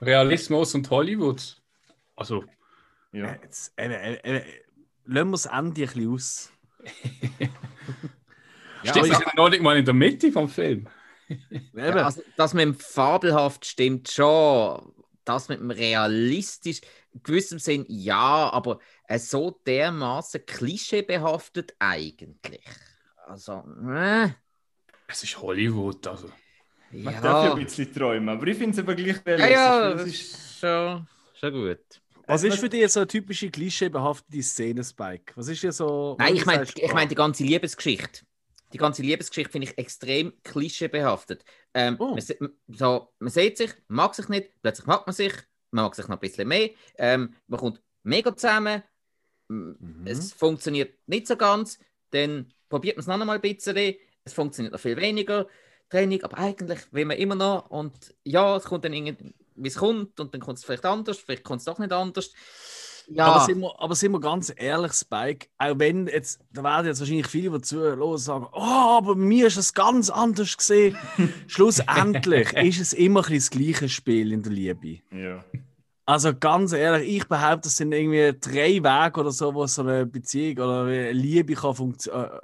Realismus 0.00 0.74
und 0.74 0.88
Hollywood. 0.90 1.60
Also, 2.16 2.44
Ja. 3.12 3.36
Jetzt, 3.42 3.72
äh, 3.76 3.88
äh, 3.88 4.14
äh, 4.22 4.42
lassen 5.04 5.28
wir 5.28 5.32
das 5.32 5.46
Ende 5.46 5.82
ein 5.82 5.86
bisschen 5.86 6.12
aus. 6.12 6.52
Ja, 8.82 8.92
steht 8.92 9.12
das 9.12 9.20
noch 9.36 9.50
nicht 9.50 9.62
mal 9.62 9.76
in 9.76 9.84
der 9.84 9.92
Mitte 9.92 10.32
vom 10.32 10.48
Film. 10.48 10.88
Ja, 11.74 11.90
also, 11.96 12.22
das 12.38 12.54
mit 12.54 12.62
dem 12.62 12.74
fabelhaft 12.74 13.66
stimmt 13.66 14.10
schon. 14.10 14.94
Das 15.26 15.50
mit 15.50 15.60
dem 15.60 15.70
realistisch, 15.70 16.80
gewissem 17.22 17.58
Sinn 17.58 17.84
ja, 17.88 18.50
aber 18.52 18.78
äh, 19.08 19.18
so 19.18 19.60
dermaßen 19.66 20.44
klischeebehaftet 20.46 21.74
eigentlich. 21.78 22.64
Also, 23.26 23.64
äh, 23.92 24.28
Es 25.08 25.22
ist 25.24 25.40
Hollywood, 25.40 26.06
also. 26.06 26.30
Man 26.90 27.14
ja. 27.14 27.20
darf 27.20 27.44
ja 27.44 27.52
ein 27.54 27.64
bisschen 27.64 27.92
träumen, 27.92 28.28
aber 28.28 28.46
ich 28.48 28.56
finde 28.58 28.72
es 28.72 28.78
aber 28.80 28.94
gleich 28.96 29.16
ja, 29.26 29.34
realistisch. 29.36 29.52
ja, 29.52 29.80
weil 29.82 29.96
das 29.96 30.06
ist, 30.06 30.58
schon, 30.60 31.08
schon 31.34 31.52
gut. 31.52 31.78
was 32.26 32.42
ist 32.42 32.58
für 32.58 32.68
dich 32.68 32.88
so 32.92 33.00
eine 33.00 33.06
typische 33.06 33.50
klischeebehaftete 33.50 34.42
Szene, 34.42 34.82
Spike? 34.84 35.32
Was 35.36 35.48
ist 35.48 35.62
dir 35.62 35.72
so. 35.72 36.16
Nein, 36.18 36.34
ich 36.36 36.46
meine 36.46 36.64
ich 36.64 36.92
mein 36.92 37.08
die 37.08 37.14
ganze 37.14 37.44
Liebesgeschichte. 37.44 38.22
Die 38.72 38.78
ganze 38.78 39.02
Liebesgeschichte 39.02 39.50
finde 39.52 39.68
ich 39.68 39.78
extrem 39.78 40.32
klischeebehaftet. 40.44 41.44
Ähm, 41.74 41.96
Oh. 41.98 42.16
man, 42.16 42.50
so, 42.68 43.12
man 43.18 43.30
sieht 43.30 43.56
sich, 43.58 43.72
mag 43.88 44.14
sich 44.14 44.28
nicht, 44.28 44.50
plötzlich 44.62 44.86
mag 44.86 45.06
man 45.06 45.14
sich, 45.14 45.32
man 45.70 45.84
mag 45.84 45.94
sich 45.94 46.08
noch 46.08 46.16
ein 46.16 46.20
bisschen 46.20 46.48
mehr. 46.48 46.70
Ähm, 46.98 47.34
man 47.46 47.60
kommt 47.60 47.80
mega 48.02 48.34
zusammen, 48.36 48.82
Mhm. 49.48 50.02
es 50.04 50.32
funktioniert 50.32 50.96
nicht 51.08 51.26
so 51.26 51.36
ganz, 51.36 51.78
dann 52.10 52.52
probiert 52.68 52.96
man 52.96 53.00
es 53.00 53.06
noch 53.08 53.20
einmal 53.20 53.36
ein 53.36 53.40
bisschen, 53.40 53.96
es 54.24 54.32
funktioniert 54.32 54.72
noch 54.72 54.80
viel 54.80 54.96
weniger. 54.96 55.48
Training, 55.88 56.22
aber 56.22 56.38
eigentlich 56.38 56.80
will 56.92 57.04
man 57.04 57.16
immer 57.16 57.34
noch 57.34 57.68
und 57.70 58.14
ja, 58.22 58.56
es 58.56 58.62
kommt 58.64 58.84
dann 58.84 58.92
irgendwie, 58.92 59.34
wie 59.56 59.68
es 59.68 59.74
kommt 59.74 60.20
und 60.20 60.32
dann 60.32 60.40
kommt 60.40 60.58
es 60.58 60.64
vielleicht 60.64 60.84
anders, 60.86 61.18
vielleicht 61.18 61.42
kommt 61.42 61.58
es 61.60 61.64
doch 61.64 61.80
nicht 61.80 61.92
anders. 61.92 62.32
Ja, 63.12 63.26
Aber, 63.26 63.44
sind 63.44 63.60
wir, 63.60 63.74
aber 63.80 63.94
sind 63.96 64.12
wir 64.12 64.20
ganz 64.20 64.52
ehrlich, 64.56 64.92
Spike, 64.92 65.48
auch 65.58 65.78
wenn 65.78 66.06
jetzt, 66.06 66.40
da 66.52 66.62
werden 66.62 66.86
jetzt 66.86 67.00
wahrscheinlich 67.00 67.26
viele, 67.26 67.50
die 67.50 67.62
zuhören 67.62 68.00
und 68.00 68.18
sagen, 68.18 68.46
oh, 68.52 68.60
aber 68.98 69.16
mir 69.16 69.48
ist 69.48 69.56
es 69.56 69.74
ganz 69.74 70.10
anders 70.10 70.56
gesehen. 70.56 70.96
Schlussendlich 71.48 72.52
ist 72.52 72.80
es 72.80 72.92
immer 72.92 73.26
ein 73.26 73.34
das 73.34 73.50
gleiche 73.50 73.88
Spiel 73.88 74.32
in 74.32 74.42
der 74.42 74.52
Liebe. 74.52 75.00
Ja. 75.10 75.44
Also 76.06 76.34
ganz 76.34 76.72
ehrlich, 76.72 77.16
ich 77.16 77.28
behaupte, 77.28 77.68
es 77.68 77.76
sind 77.76 77.92
irgendwie 77.92 78.32
drei 78.40 78.82
Wege 78.82 79.20
oder 79.20 79.32
so, 79.32 79.54
wo 79.54 79.66
so 79.66 79.82
eine 79.82 80.06
Beziehung 80.06 80.58
oder 80.58 80.82
eine 80.84 81.12
Liebe 81.12 81.54
kann 81.54 81.74
funktio- 81.74 82.12
äh, 82.12 82.40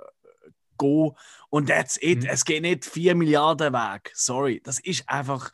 gehen. 0.79 1.13
Und 1.49 1.69
that's 1.69 1.97
it. 2.03 2.23
Mhm. 2.23 2.29
Es 2.29 2.45
geht 2.45 2.63
nicht 2.63 2.85
vier 2.85 3.15
Milliarden 3.15 3.73
Weg. 3.73 4.11
Sorry. 4.15 4.61
Das 4.65 4.81
ist 4.81 5.09
einfach. 5.09 5.51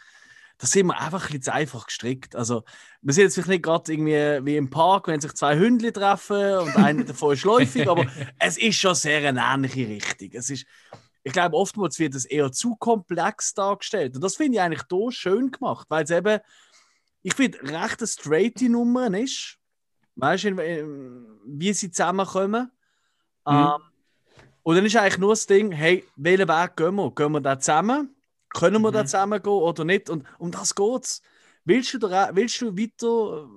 Da 0.63 0.69
sind 0.69 0.87
wir 0.87 0.97
einfach 0.97 1.23
ein 1.23 1.27
bisschen 1.27 1.43
zu 1.43 1.53
einfach 1.53 1.87
gestrickt. 1.87 2.37
Also, 2.37 2.63
wir 3.01 3.13
sind 3.13 3.25
jetzt 3.25 3.35
vielleicht 3.35 3.49
nicht 3.49 3.65
gerade 3.65 3.93
irgendwie 3.93 4.47
wie 4.47 4.57
im 4.57 4.71
Park, 4.71 5.09
wenn 5.09 5.21
sich 5.21 5.35
zwei 5.35 5.59
Hündchen 5.59 5.93
treffen 5.93 6.59
und 6.59 6.77
einer 6.77 7.03
davon 7.03 7.33
ist 7.33 7.43
läufig, 7.43 7.89
aber 7.89 8.07
es 8.39 8.59
ist 8.59 8.77
schon 8.77 8.95
sehr 8.95 9.29
eine 9.29 9.41
ähnliche 9.41 9.89
Richtung. 9.89 10.31
Es 10.35 10.51
ist, 10.51 10.65
ich 11.25 11.33
glaube, 11.33 11.57
oftmals 11.57 11.99
wird 11.99 12.15
es 12.15 12.27
eher 12.27 12.53
zu 12.53 12.77
komplex 12.77 13.55
dargestellt. 13.55 14.15
Und 14.15 14.21
das 14.23 14.37
finde 14.37 14.59
ich 14.59 14.61
eigentlich 14.61 14.85
hier 14.89 15.11
schön 15.11 15.51
gemacht, 15.51 15.89
weil 15.91 16.05
es 16.05 16.11
eben, 16.11 16.39
ich 17.25 17.35
finde, 17.35 17.61
recht 17.65 17.99
eine 17.99 18.07
straighte 18.07 18.69
Nummer 18.69 19.13
ist. 19.19 19.59
Weißt 20.15 20.45
du, 20.45 20.57
wie 21.45 21.73
sie 21.73 21.91
zusammenkommen. 21.91 22.71
Mhm. 23.45 23.53
Ähm, 23.53 23.81
und 24.63 24.77
dann 24.77 24.87
ist 24.87 24.95
eigentlich 24.95 25.19
nur 25.19 25.33
das 25.33 25.45
Ding, 25.49 25.73
hey, 25.73 26.05
welchen 26.15 26.47
Weg 26.47 26.77
gehen 26.77 26.95
wir? 26.95 27.11
Gehen 27.11 27.33
wir 27.33 27.41
da 27.41 27.59
zusammen? 27.59 28.12
Können 28.55 28.83
wir 28.83 28.93
da 28.93 29.03
Mhm. 29.03 29.07
zusammen 29.07 29.43
gehen 29.43 29.53
oder 29.53 29.85
nicht? 29.85 30.11
Und 30.11 30.25
um 30.39 30.51
das 30.51 30.75
geht's. 30.75 31.23
Willst 31.65 31.95
du, 31.95 31.99
da, 31.99 32.31
willst 32.35 32.61
du 32.61 32.77
weiter, 32.77 33.49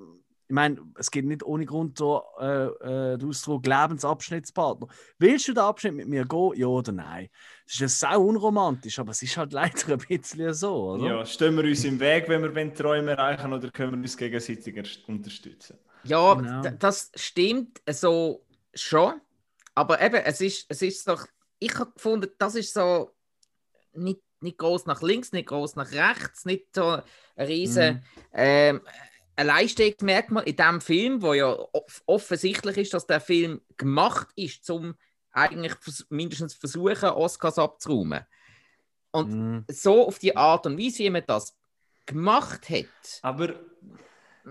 ich 0.47 0.53
meine, 0.53 0.77
es 0.99 1.09
geht 1.09 1.25
nicht 1.25 1.41
ohne 1.43 1.65
Grund 1.65 1.99
da, 1.99 2.21
äh, 2.39 3.13
äh, 3.13 3.17
der 3.17 3.27
Ausdruck 3.27 3.65
Lebensabschnittspartner. 3.65 4.87
Willst 5.17 5.47
du 5.47 5.53
den 5.53 5.63
Abschnitt 5.63 5.95
mit 5.95 6.07
mir 6.07 6.23
gehen, 6.25 6.51
ja 6.55 6.67
oder 6.67 6.91
nein? 6.91 7.29
Das 7.65 7.73
ist 7.73 7.79
ja 7.79 7.87
sau 7.87 8.21
unromantisch, 8.25 8.99
aber 8.99 9.11
es 9.11 9.23
ist 9.23 9.35
halt 9.37 9.53
leider 9.53 9.93
ein 9.93 9.97
bisschen 10.07 10.53
so, 10.53 10.91
oder? 10.91 11.07
ja, 11.07 11.25
stehen 11.25 11.55
wir 11.57 11.63
uns 11.63 11.83
im 11.83 11.99
Weg, 11.99 12.29
wenn 12.29 12.43
wir 12.55 12.73
Träume 12.73 13.11
erreichen 13.11 13.51
oder 13.51 13.71
können 13.71 13.93
wir 13.93 13.97
uns 13.97 14.15
gegenseitig 14.15 14.75
erst 14.77 15.09
unterstützen? 15.09 15.79
Ja, 16.03 16.35
Genau. 16.35 16.61
das 16.79 17.11
stimmt 17.15 17.81
so 17.89 18.45
schon. 18.73 19.19
Aber 19.73 19.99
eben, 20.01 20.15
es 20.23 20.39
ist, 20.41 20.67
es 20.69 20.81
ist 20.83 21.07
doch, 21.07 21.25
ich 21.59 21.73
habe 21.77 21.91
gefunden, 21.91 22.29
das 22.37 22.53
ist 22.55 22.73
so 22.73 23.09
nicht, 23.93 24.21
nicht 24.45 24.57
groß 24.57 24.85
nach 24.85 25.01
links, 25.01 25.33
nicht 25.33 25.47
groß 25.49 25.75
nach 25.75 25.91
rechts, 25.91 26.45
nicht 26.45 26.67
so 26.73 27.01
ein 27.35 27.45
riesen 27.47 28.03
ähm, 28.33 28.81
Alleinstehungsmerkmal 29.35 30.43
in 30.45 30.55
diesem 30.55 30.79
Film, 30.81 31.21
wo 31.21 31.33
ja 31.33 31.47
off 31.73 32.03
offensichtlich 32.05 32.77
ist, 32.77 32.93
dass 32.93 33.05
der 33.05 33.19
Film 33.19 33.61
gemacht 33.75 34.29
ist, 34.35 34.69
um 34.69 34.95
eigentlich 35.31 35.73
mindestens 36.09 36.53
versuchen, 36.53 37.09
Oscars 37.09 37.59
abzuräumen. 37.59 38.23
Und 39.11 39.29
Mhm. 39.29 39.65
so 39.69 40.07
auf 40.07 40.19
die 40.19 40.35
Art 40.35 40.65
und 40.65 40.77
Weise, 40.77 40.99
wie 40.99 41.09
man 41.09 41.23
das 41.27 41.57
gemacht 42.05 42.69
hat. 42.69 43.19
Aber 43.21 43.53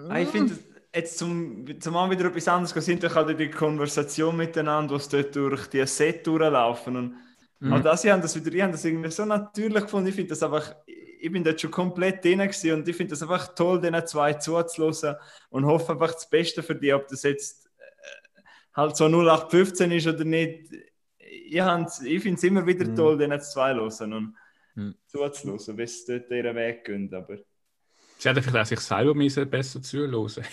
Ah, 0.08 0.18
Ich 0.20 0.28
finde, 0.28 0.58
jetzt 0.94 1.18
zum, 1.18 1.80
zum 1.80 1.96
an 1.96 2.10
wieder 2.10 2.26
etwas 2.26 2.48
anderes 2.48 2.84
sind, 2.84 3.02
dann 3.02 3.12
kann 3.12 3.36
die 3.36 3.50
Konversation 3.50 4.36
miteinander, 4.36 4.94
was 4.96 5.08
dort 5.08 5.34
durch 5.36 5.66
die 5.68 5.86
Set 5.86 6.26
durchlaufen. 6.26 6.96
Und 6.96 7.14
Mhm. 7.64 7.72
auch 7.72 7.80
das, 7.80 8.04
ich 8.04 8.10
habe 8.10 8.22
das 8.22 8.36
wieder, 8.36 8.52
ich 8.54 8.62
habe 8.62 8.72
das 8.72 8.84
irgendwie 8.84 9.10
so 9.10 9.24
natürlich 9.24 9.82
gefunden. 9.82 10.08
Ich 10.08 10.14
finde 10.14 10.30
das 10.30 10.42
einfach, 10.42 10.74
ich 10.86 11.32
bin 11.32 11.42
dort 11.42 11.60
schon 11.60 11.70
komplett 11.70 12.24
drin 12.24 12.38
gewesen 12.40 12.72
und 12.72 12.88
ich 12.88 12.96
finde 12.96 13.10
das 13.12 13.22
einfach 13.22 13.54
toll, 13.54 13.80
diesen 13.80 14.06
zwei 14.06 14.34
zuzuhören 14.34 15.16
und 15.50 15.64
hoffe 15.64 15.92
einfach 15.92 16.12
das 16.12 16.28
Beste 16.28 16.62
für 16.62 16.74
die, 16.74 16.92
ob 16.92 17.08
das 17.08 17.22
jetzt 17.22 17.66
äh, 17.66 18.42
halt 18.74 18.96
so 18.96 19.08
0815 19.08 19.90
ist 19.92 20.06
oder 20.06 20.24
nicht. 20.24 20.72
Ich, 21.18 21.56
ich 21.56 22.22
finde 22.22 22.36
es 22.38 22.42
immer 22.44 22.66
wieder 22.66 22.84
Mhm. 22.84 22.96
toll, 22.96 23.18
diesen 23.18 23.40
zwei 23.40 23.74
hören 23.74 24.12
und 24.12 24.36
Mhm. 24.76 24.94
zuzuhören, 25.06 25.76
bis 25.76 26.04
sie 26.04 26.18
dort 26.20 26.30
ihren 26.30 26.56
Weg 26.56 26.84
gehen. 26.84 27.12
Aber 27.14 27.38
Sie 28.18 28.28
hätten 28.28 28.42
vielleicht 28.42 28.56
auch 28.56 28.66
sich 28.66 28.80
selber 28.80 29.46
besser 29.46 29.82
zuhören 29.82 30.14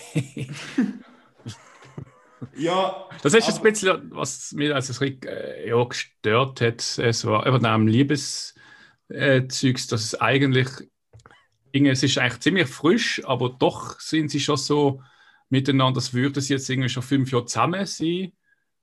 ja, 2.56 3.08
Das 3.22 3.34
ist 3.34 3.48
ein 3.48 3.62
bisschen, 3.62 4.10
was 4.12 4.52
mir 4.52 4.74
bisschen, 4.74 5.26
äh, 5.26 5.68
ja, 5.68 5.84
gestört 5.84 6.60
hat. 6.60 6.98
Es 6.98 7.24
war 7.24 7.46
eben 7.46 7.64
am 7.64 7.86
Liebeszeugs, 7.86 8.56
äh, 9.08 9.42
dass 9.88 10.04
es 10.04 10.20
eigentlich, 10.20 10.68
irgendwie, 11.72 11.92
es 11.92 12.02
ist 12.02 12.18
eigentlich 12.18 12.40
ziemlich 12.40 12.68
frisch, 12.68 13.22
aber 13.24 13.50
doch 13.50 13.98
sind 14.00 14.30
sie 14.30 14.40
schon 14.40 14.56
so 14.56 15.02
miteinander, 15.48 15.98
als 15.98 16.14
würden 16.14 16.40
sie 16.42 16.54
jetzt 16.54 16.68
irgendwie 16.70 16.88
schon 16.88 17.02
fünf 17.02 17.30
Jahre 17.32 17.46
zusammen 17.46 17.86
sein 17.86 18.32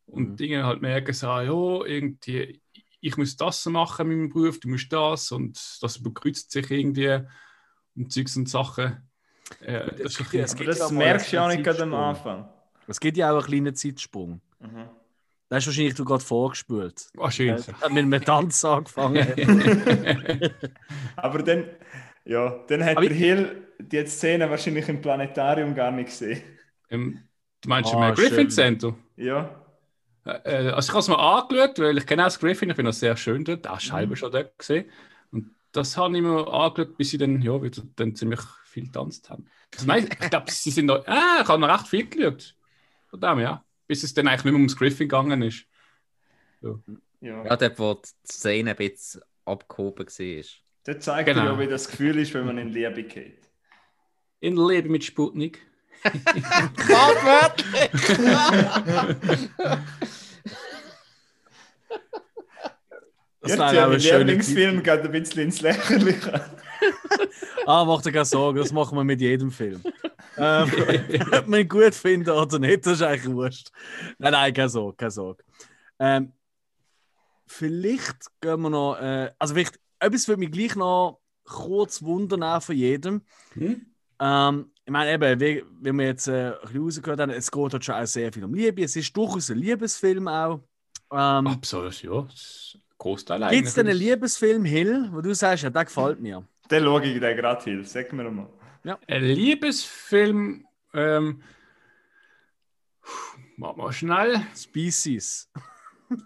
und 0.05 0.29
Mhm. 0.31 0.37
Dinge 0.37 0.65
halt 0.65 0.81
merken, 0.81 1.13
so, 1.13 1.27
ah, 1.27 1.43
ja, 1.43 1.85
irgendwie, 1.85 2.61
ich 3.01 3.17
muss 3.17 3.37
das 3.37 3.65
machen 3.65 4.07
mit 4.07 4.17
meinem 4.17 4.29
Beruf, 4.29 4.59
du 4.59 4.69
musst 4.69 4.91
das 4.91 5.31
und 5.31 5.59
das 5.81 5.97
überkreuzt 5.97 6.51
sich 6.51 6.69
irgendwie 6.71 7.19
und 7.95 8.11
Zeugs 8.11 8.37
und 8.37 8.49
Sachen. 8.49 9.09
Äh, 9.61 10.03
das 10.03 10.15
das 10.63 10.91
mal 10.91 11.05
merkst 11.05 11.31
du 11.31 11.35
ja 11.37 11.47
nicht 11.47 11.63
gerade 11.63 11.83
am. 11.83 11.93
Anfang. 11.93 12.49
Es 12.89 12.99
gibt 12.99 13.17
ja 13.17 13.31
auch 13.31 13.37
einen 13.37 13.45
kleinen 13.45 13.75
Zeitsprung. 13.75 14.41
Mhm. 14.59 14.89
Da 15.49 15.55
hast 15.55 15.65
wahrscheinlich 15.65 15.95
du 15.95 16.05
gerade 16.05 16.23
vorgespult. 16.23 17.07
Ah, 17.17 17.31
schön. 17.31 17.57
Äh, 17.81 17.89
mit 17.89 18.03
einem 18.03 18.23
Tanz 18.23 18.63
angefangen. 18.63 19.27
Aber 21.15 21.43
dann, 21.43 21.65
ja, 22.25 22.63
dann 22.67 22.83
hat 22.83 22.97
Aber 22.97 23.01
der 23.01 23.11
Hill 23.11 23.67
die 23.79 24.05
Szene 24.07 24.49
wahrscheinlich 24.49 24.87
im 24.89 25.01
Planetarium 25.01 25.75
gar 25.75 25.91
nicht 25.91 26.07
gesehen. 26.07 26.41
Ähm, 26.89 27.27
du 27.61 27.69
meinst 27.69 27.93
Ah, 27.93 28.09
im 28.09 28.13
Griffin 28.13 28.49
schön. 28.49 28.49
Center? 28.49 28.95
Ja. 29.17 29.65
Äh, 30.25 30.69
also 30.71 30.89
ich 30.89 30.93
habe 30.93 30.99
es 30.99 31.07
mal 31.07 31.39
angeschaut, 31.39 31.79
weil 31.79 31.97
ich 31.97 32.05
kenne 32.05 32.23
auch 32.23 32.27
das 32.27 32.39
Griffin, 32.39 32.69
ich 32.69 32.75
bin 32.75 32.87
auch 32.87 32.93
sehr 32.93 33.15
schön 33.17 33.43
dort, 33.43 33.67
auch 33.67 33.79
Scheibe 33.79 34.15
schon 34.15 34.31
dort 34.31 34.57
gesehen. 34.57 34.89
Und 35.31 35.55
das 35.71 35.97
habe 35.97 36.15
ich 36.15 36.21
mir 36.23 36.47
angeschaut, 36.47 36.97
bis 36.97 37.09
sie 37.11 37.17
dann, 37.17 37.41
ja, 37.41 37.61
wieder 37.61 37.83
dann 37.95 38.15
ziemlich 38.15 38.41
viel 38.65 38.85
getanzt 38.85 39.29
haben. 39.29 39.45
Also, 39.73 39.87
nein, 39.87 40.09
ich 40.21 40.29
glaube, 40.29 40.51
sie 40.51 40.71
sind 40.71 40.85
noch, 40.87 41.05
ah, 41.07 41.39
ich 41.41 41.47
habe 41.47 41.59
noch 41.61 41.69
recht 41.69 41.87
viel 41.87 42.07
geschaut. 42.09 42.55
Von 43.09 43.19
dem, 43.21 43.39
ja. 43.39 43.63
Bis 43.87 44.03
es 44.03 44.13
dann 44.13 44.27
eigentlich 44.27 44.43
nicht 44.45 44.51
mehr 44.53 44.59
ums 44.59 44.75
Griffin 44.77 45.07
gegangen 45.09 45.41
ist. 45.41 45.65
ja. 46.61 46.79
Ja, 47.21 47.57
dort, 47.57 47.79
wo 47.79 47.95
die 47.95 48.09
Szene 48.31 48.71
ein 48.71 48.75
bisschen 48.77 49.21
abgehoben 49.45 50.05
war. 50.07 50.43
Das 50.85 50.99
zeigt 51.03 51.27
Genau. 51.27 51.41
dir 51.41 51.47
ja, 51.51 51.59
wie 51.59 51.67
das 51.67 51.89
Gefühl 51.89 52.17
ist, 52.17 52.33
wenn 52.33 52.45
man 52.45 52.57
in 52.57 52.69
Liebe 52.69 53.03
geht. 53.03 53.41
In 54.39 54.55
Leben 54.55 54.91
mit 54.91 55.03
Sputnik. 55.03 55.59
Das 63.41 63.51
Jetzt 63.51 63.59
ja 63.73 63.87
mein 63.87 63.99
Lieblingsfilm 63.99 64.83
geht 64.83 65.01
ein 65.01 65.11
bisschen 65.11 65.43
ins 65.43 65.61
Lächerliche. 65.61 66.41
Ah, 67.65 67.83
mach 67.85 68.01
dir 68.01 68.11
keine 68.13 68.25
Sorgen, 68.25 68.57
das 68.57 68.71
machen 68.71 68.97
wir 68.97 69.03
mit 69.03 69.19
jedem 69.21 69.51
Film. 69.51 69.83
Ähm, 70.39 70.71
ob 71.33 71.47
man 71.47 71.59
ihn 71.61 71.69
gut 71.69 71.95
finden 71.95 72.29
oder 72.29 72.59
nicht, 72.59 72.85
das 72.85 72.93
ist 72.93 73.01
eigentlich 73.01 73.33
wurscht. 73.33 73.69
Nein, 74.17 74.31
nein, 74.31 74.53
keine 74.53 74.69
Sorge, 74.69 74.95
keine 74.95 75.11
Sorge. 75.11 75.43
Ähm, 75.99 76.33
vielleicht 77.47 78.17
gehen 78.41 78.61
wir 78.61 78.69
noch, 78.69 78.95
äh, 78.99 79.31
also 79.37 79.53
vielleicht, 79.53 79.79
etwas 79.99 80.27
würde 80.27 80.39
mich 80.39 80.51
gleich 80.51 80.75
noch 80.75 81.19
kurz 81.43 82.01
wundern 82.01 82.43
auch 82.43 82.61
von 82.61 82.75
jedem. 82.75 83.21
Hm? 83.53 83.85
Ähm, 84.19 84.71
ich 84.85 84.91
meine 84.91 85.13
eben, 85.13 85.39
wie, 85.39 85.63
wie 85.81 85.91
wir 85.91 86.05
jetzt 86.05 86.27
äh, 86.27 86.51
ein 86.51 86.61
bisschen 86.61 86.83
rausgehört 86.83 87.19
haben, 87.19 87.31
es 87.31 87.51
geht 87.51 87.73
halt 87.73 87.85
schon 87.85 87.95
auch 87.95 88.05
sehr 88.05 88.31
viel 88.31 88.43
um 88.43 88.53
Liebe. 88.53 88.83
Es 88.83 88.95
ist 88.95 89.15
durchaus 89.15 89.49
ein 89.49 89.57
Liebesfilm 89.57 90.27
auch. 90.27 90.61
Ähm, 91.11 91.47
Absolut, 91.47 92.01
ja. 92.01 92.21
Das 92.21 92.33
ist 92.33 92.75
ein 92.75 92.81
Großteil 92.97 93.49
Gibt 93.49 93.67
es 93.67 93.73
denn 93.73 93.87
einen 93.87 93.95
eigentlich. 93.95 94.09
Liebesfilm, 94.09 94.65
Hill, 94.65 95.09
wo 95.11 95.21
du 95.21 95.33
sagst, 95.33 95.63
ja, 95.63 95.69
der 95.69 95.85
gefällt 95.85 96.19
mir? 96.19 96.43
Dann 96.67 96.83
schaue 96.83 97.03
ich 97.03 97.19
dir 97.19 97.35
gerade 97.35 97.63
hin, 97.63 97.83
sag 97.83 98.13
mir 98.13 98.29
mal. 98.29 98.47
Ein 99.07 99.23
Liebesfilm, 99.23 100.65
ähm, 100.93 101.41
mach 103.57 103.75
mal 103.75 103.91
schnell. 103.91 104.41
Species. 104.55 105.51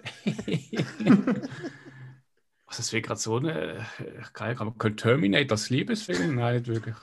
Was 2.67 2.79
ist 2.79 2.91
gerade 2.91 3.19
so 3.19 3.37
eine. 3.37 3.85
Ich 4.21 4.33
kann 4.33 4.55
kann 4.55 4.73
man 4.77 4.97
Terminator 4.97 5.51
als 5.51 5.69
Liebesfilm? 5.69 6.35
Nein, 6.35 6.55
nicht 6.57 6.67
wirklich. 6.67 6.95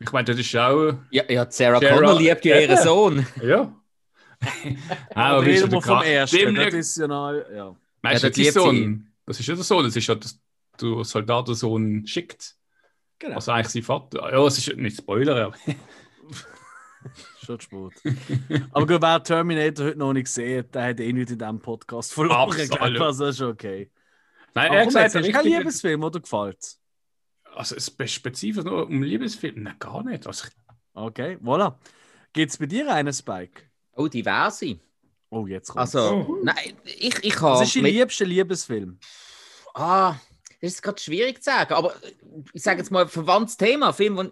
Ich 0.00 0.10
meine, 0.12 0.24
das 0.24 0.38
ist 0.38 0.56
auch. 0.56 0.94
Ja, 1.10 1.24
ja 1.30 1.48
Sarah, 1.50 1.80
Sarah- 1.80 1.94
Connor 1.96 2.18
liebt 2.18 2.44
ja 2.44 2.58
ihren 2.60 2.70
Ja. 2.76 2.82
Sohn. 2.82 3.26
Ja. 3.42 3.74
Aber 5.14 5.46
wie 5.46 5.50
ist 5.52 5.62
reden 5.62 5.72
wir 5.72 5.82
vom 5.82 6.02
ersten. 6.02 6.54
Das 6.54 6.74
ist 6.74 6.96
ja 6.96 7.06
noch, 7.06 7.32
ja. 7.32 7.76
Nein, 8.02 8.12
Ja, 8.12 8.16
ist 8.16 8.22
ja 8.22 8.30
dein 8.30 8.42
liebt 8.42 8.52
sie 8.54 8.60
Sohn. 8.60 8.76
ihn. 8.76 9.12
Das 9.26 9.40
ist 9.40 9.46
ja 9.46 9.54
der 9.54 9.64
Sohn. 9.64 9.84
Das 9.84 9.96
ist 9.96 10.06
ja, 10.06 10.14
dass 10.16 10.40
der 10.80 11.04
Soldatensohn 11.04 12.06
schickt. 12.06 12.56
Genau. 13.18 13.36
Also 13.36 13.52
eigentlich 13.52 13.68
sein 13.72 13.82
Vater. 13.82 14.32
Ja, 14.32 14.46
es 14.46 14.58
ist 14.58 14.76
nicht 14.76 14.96
Spoiler, 14.98 15.46
aber. 15.46 15.56
Schon 17.44 17.60
spät. 17.60 17.92
Aber 18.72 18.86
gut, 18.86 19.02
wer 19.02 19.22
Terminator 19.22 19.86
heute 19.86 19.98
noch 19.98 20.12
nicht 20.14 20.24
gesehen 20.24 20.60
hat, 20.60 20.74
der 20.74 20.82
hat 20.88 21.00
eh 21.00 21.12
nicht 21.12 21.30
in 21.30 21.38
diesem 21.38 21.60
Podcast 21.60 22.12
verloren. 22.14 22.50
Absolut. 22.50 23.00
also 23.00 23.26
ist 23.26 23.38
schon 23.38 23.50
okay. 23.52 23.90
Nein, 24.54 24.68
Aber 24.68 24.76
er 24.78 24.84
komm, 24.86 24.94
hat 24.94 25.02
jetzt, 25.02 25.12
gesagt, 25.12 25.14
du 25.14 25.32
keinen 25.32 25.42
richtig- 25.42 25.58
Liebesfilm, 25.58 26.02
oder 26.04 26.20
gefällt 26.20 26.76
Also 27.54 27.76
es 27.76 27.88
ist 27.88 28.10
spezifisch 28.12 28.64
nur 28.64 28.86
um 28.86 29.02
Liebesfilm. 29.02 29.62
Nein, 29.64 29.76
gar 29.78 30.02
nicht. 30.02 30.26
Also, 30.26 30.48
Okay, 30.94 31.36
voilà. 31.42 31.76
Gibt 32.32 32.52
es 32.52 32.56
bei 32.58 32.66
dir 32.66 32.90
einen, 32.92 33.12
Spike? 33.12 33.62
Oh, 33.96 34.06
diverse. 34.08 34.78
Oh, 35.28 35.46
jetzt 35.46 35.68
kommt 35.68 35.80
Also, 35.80 36.24
Oh. 36.28 36.38
nein, 36.42 36.74
ich, 36.84 37.22
ich 37.22 37.34
Was 37.34 37.42
habe. 37.42 37.64
ist 37.64 37.76
dein 37.76 37.84
liebster 37.84 38.24
Liebesfilm? 38.24 38.98
Ah, 39.74 40.14
das 40.64 40.74
ist 40.74 40.82
gerade 40.82 41.00
schwierig 41.00 41.42
zu 41.42 41.50
sagen, 41.50 41.74
aber 41.74 41.94
ich 42.52 42.62
sage 42.62 42.78
jetzt 42.78 42.90
mal 42.90 43.02
ein 43.02 43.08
verwandtes 43.08 43.56
Thema, 43.58 43.88
ein 43.88 43.94
Film, 43.94 44.16
wo, 44.16 44.24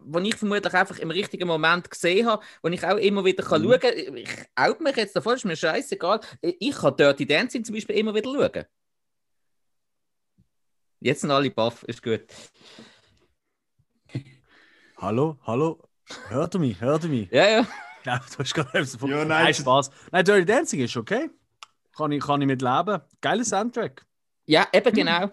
wo 0.00 0.18
ich 0.20 0.34
vermutlich 0.34 0.72
einfach 0.72 0.98
im 0.98 1.10
richtigen 1.10 1.46
Moment 1.46 1.90
gesehen 1.90 2.26
habe, 2.26 2.42
wo 2.62 2.68
ich 2.68 2.82
auch 2.84 2.96
immer 2.96 3.24
wieder 3.24 3.44
kann 3.44 3.62
Mhm. 3.62 3.68
schauen 3.72 3.80
kann. 3.80 4.16
Ich 4.16 4.30
out 4.54 4.80
mich 4.80 4.96
jetzt 4.96 5.14
davon, 5.14 5.34
ist 5.34 5.44
mir 5.44 5.56
scheißegal. 5.56 6.20
Ich 6.40 6.74
kann 6.74 6.96
Dirty 6.96 7.26
Dancing 7.26 7.64
zum 7.64 7.74
Beispiel 7.74 7.96
immer 7.96 8.14
wieder 8.14 8.32
schauen. 8.32 8.64
Jetzt 11.00 11.20
sind 11.20 11.30
alle 11.30 11.50
baff, 11.50 11.82
ist 11.84 12.02
gut. 12.02 12.22
Hallo, 14.96 15.38
hallo? 15.46 15.80
Hört 16.28 16.54
ihr 16.54 16.60
mich? 16.60 16.80
Hört 16.80 17.04
ihr 17.04 17.10
mich? 17.10 17.30
Ja, 17.30 17.48
ja. 17.48 17.66
Glaube, 18.02 18.24
du 18.30 18.38
hast 18.38 18.54
gerade 18.54 18.68
etwas 18.78 18.96
von. 18.96 19.10
Ja, 19.10 19.18
nein, 19.24 19.44
nein, 19.44 19.54
Spaß. 19.54 19.90
Nein, 20.10 20.24
Dirty 20.24 20.44
Dancing 20.46 20.80
ist 20.80 20.96
okay. 20.96 21.28
Kann 21.94 22.10
ich, 22.12 22.22
kann 22.22 22.40
ich 22.40 22.46
mit 22.46 22.62
leben. 22.62 23.00
Geiler 23.20 23.44
Soundtrack. 23.44 24.06
Ja, 24.46 24.66
eben 24.72 24.94
genau. 24.94 25.30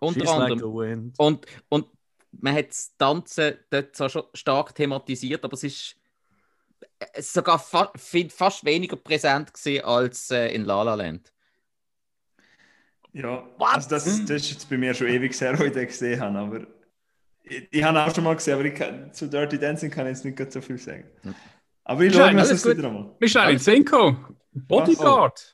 Unter 0.00 0.20
She's 0.20 0.28
like 0.28 0.52
anderem. 0.52 0.58
the 0.58 0.64
wind. 0.64 1.14
Und, 1.18 1.46
und 1.68 1.86
man 2.32 2.54
hat 2.54 2.68
das 2.68 2.96
Tanzen 2.96 3.54
dort 3.70 3.94
zwar 3.94 4.08
schon 4.08 4.24
stark 4.34 4.74
thematisiert, 4.74 5.44
aber 5.44 5.54
es 5.54 5.64
ist 5.64 5.96
äh, 6.98 7.22
sogar 7.22 7.58
fa 7.58 7.92
find, 7.96 8.32
fast 8.32 8.64
weniger 8.64 8.96
präsent 8.96 9.52
gewesen 9.52 9.84
als 9.84 10.30
äh, 10.30 10.48
in 10.48 10.64
La 10.64 10.82
La 10.82 10.94
Land. 10.94 11.32
Ja, 13.12 13.48
also 13.58 13.88
das, 13.88 14.04
das 14.04 14.28
ist 14.28 14.50
jetzt 14.50 14.68
bei 14.68 14.76
mir 14.76 14.92
schon 14.92 15.06
ewig 15.06 15.40
her, 15.40 15.56
wo 15.58 15.64
ich 15.64 15.72
den 15.72 15.86
gesehen 15.86 16.20
habe, 16.20 16.38
aber 16.38 16.66
ich, 17.42 17.68
ich 17.70 17.84
habe 17.84 18.02
auch 18.02 18.14
schon 18.14 18.24
mal 18.24 18.34
gesehen, 18.34 18.54
aber 18.54 18.64
ich 18.64 18.74
kann, 18.74 19.12
zu 19.12 19.28
Dirty 19.28 19.58
Dancing 19.58 19.90
kann 19.90 20.06
ich 20.06 20.16
jetzt 20.16 20.24
nicht 20.24 20.52
so 20.52 20.60
viel 20.60 20.78
sagen. 20.78 21.04
Aber 21.84 22.02
ich 22.02 22.14
schaue 22.14 22.32
mir 22.32 22.38
das 22.38 22.64
wieder 22.64 22.88
einmal. 22.88 23.58
Sinn 23.58 23.84
gekommen? 23.84 24.36
Bodyguard. 24.52 25.53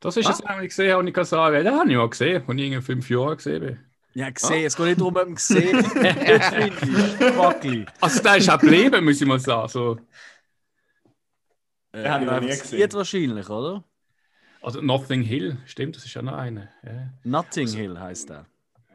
Das 0.00 0.16
ist 0.16 0.26
Ah. 0.26 0.30
jetzt 0.30 0.44
nämlich 0.48 0.68
gesehen, 0.70 0.96
und 0.96 1.06
ich 1.06 1.14
kann 1.14 1.24
sagen, 1.24 1.62
den 1.64 1.74
habe 1.74 1.90
ich 1.90 1.96
mal 1.96 2.08
gesehen, 2.08 2.42
als 2.46 2.58
ich 2.58 2.72
in 2.72 2.82
fünf 2.82 3.10
Jahren 3.10 3.36
gesehen 3.36 3.60
bin. 3.60 3.78
Ja, 4.14 4.30
gesehen. 4.30 4.64
Es 4.64 4.76
geht 4.76 4.86
nicht 4.86 5.00
darum, 5.00 5.14
ob 5.16 5.24
man 5.26 5.34
gesehen 5.34 5.76
hat. 5.84 7.62
Also, 8.00 8.22
der 8.22 8.36
ist 8.36 8.48
auch 8.50 8.58
geblieben, 8.58 9.04
muss 9.04 9.20
ich 9.20 9.26
mal 9.28 9.38
sagen. 9.38 9.68
So, 9.68 9.98
Äh, 11.92 12.02
Den 12.02 12.10
habe 12.10 12.24
ich 12.24 12.30
noch 12.30 12.40
nie 12.40 12.48
das 12.48 12.62
gesehen. 12.62 12.92
Wahrscheinlich, 12.92 13.48
oder? 13.50 13.84
also, 14.62 14.80
Nothing 14.80 15.22
Hill, 15.22 15.58
stimmt, 15.66 15.96
das 15.96 16.04
ist 16.04 16.14
ja 16.14 16.22
noch 16.22 16.34
einer. 16.34 16.68
Ja, 16.84 17.10
Notting 17.24 17.68
Hill 17.68 17.98
heißt 17.98 18.30
der. 18.30 18.46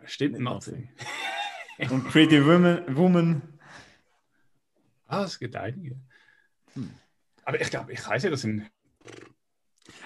stimmt, 0.05 0.39
Nothing. 0.39 0.89
Und 1.89 2.09
Pretty 2.09 2.43
Woman, 2.45 2.83
Woman 2.95 3.41
Ah, 5.07 5.23
es 5.23 5.37
gibt 5.37 5.55
einige. 5.55 5.97
Aber 7.43 7.61
ich 7.61 7.69
glaube, 7.69 7.91
ich 7.93 8.05
weiß 8.07 8.23
ja, 8.23 8.29
das 8.31 8.41
sind. 8.41 8.65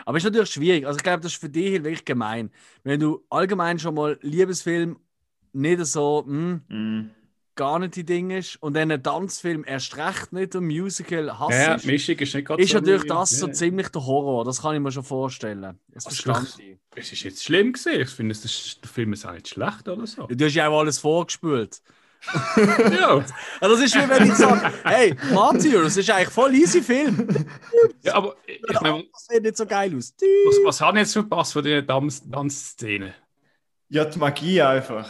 Aber 0.06 0.18
es 0.18 0.24
ist 0.24 0.32
natürlich 0.32 0.52
schwierig. 0.52 0.86
Also 0.86 0.98
ich 0.98 1.04
glaube, 1.04 1.22
das 1.22 1.34
ist 1.34 1.42
für 1.42 1.50
dich 1.50 1.84
wirklich 1.84 2.06
gemein. 2.06 2.52
Wenn 2.84 3.00
du 3.00 3.24
allgemein 3.30 3.80
schon 3.80 3.96
mal 3.96 4.18
Liebesfilm 4.22 4.98
nicht 5.54 5.86
so, 5.86 6.24
hm, 6.26 6.62
mm, 6.68 7.10
gar 7.60 7.78
nicht 7.78 7.98
die 7.98 8.06
Ding 8.06 8.30
ist 8.30 8.56
und 8.64 8.74
dann 8.74 8.90
ein 8.90 9.04
Tanzfilm 9.04 9.66
erst 9.68 9.98
recht 9.98 10.32
nicht 10.32 10.56
und 10.56 10.66
Musical 10.66 11.38
hasst 11.40 11.86
Ja, 11.86 11.92
Mischung 11.92 12.16
ist 12.16 12.34
nicht 12.34 12.48
gerade 12.48 12.64
ist 12.64 12.72
so 12.72 12.78
natürlich 12.78 13.04
das 13.04 13.30
so 13.32 13.48
ja. 13.48 13.54
ziemlich 13.54 13.90
der 13.90 14.06
Horror. 14.06 14.46
Das 14.46 14.62
kann 14.62 14.76
ich 14.76 14.82
mir 14.82 14.94
schon 14.94 15.04
vorstellen. 15.04 15.78
Das 15.90 16.06
Also 16.06 16.24
verstand 16.24 16.58
ich. 16.60 16.78
Es 16.96 17.12
ist 17.12 17.24
jetzt 17.24 17.44
schlimm 17.44 17.74
gesehen. 17.74 18.02
Ich 18.02 18.10
finde, 18.12 18.34
der 18.34 18.90
Film 18.90 19.12
ist 19.12 19.26
auch 19.26 19.34
nicht 19.34 19.50
schlecht 19.50 19.90
oder 19.90 20.08
so. 20.08 20.28
Du 20.28 20.46
hast 20.46 20.54
ja 20.54 20.70
auch 20.70 20.80
alles 20.80 21.00
vorgespült. 21.00 21.82
Ja. 23.00 23.24
Also 23.62 23.76
das 23.76 23.80
ist 23.86 23.96
wie 23.96 24.10
wenn 24.10 24.28
ich 24.28 24.36
sage, 24.36 24.72
hey, 24.84 25.16
Martyr, 25.34 25.84
das 25.84 25.98
ist 25.98 26.10
eigentlich 26.10 26.30
voll 26.30 26.54
easy 26.54 26.82
Film. 26.82 27.28
ja, 28.04 28.16
aber 28.16 28.36
ich 28.46 28.82
meine, 28.82 29.04
Das 29.14 29.26
sieht 29.28 29.44
nicht 29.44 29.58
so 29.58 29.66
geil 29.66 29.96
aus. 29.96 30.14
was, 30.48 30.58
was 30.66 30.82
hat 30.82 30.96
jetzt 30.96 31.14
verpasst 31.14 31.54
von 31.54 31.64
den 31.64 31.86
Tanz- 31.88 32.30
Tanzszenen? 32.30 33.14
ja, 33.90 34.06
die 34.06 34.20
Magie 34.20 34.62
einfach. 34.62 35.10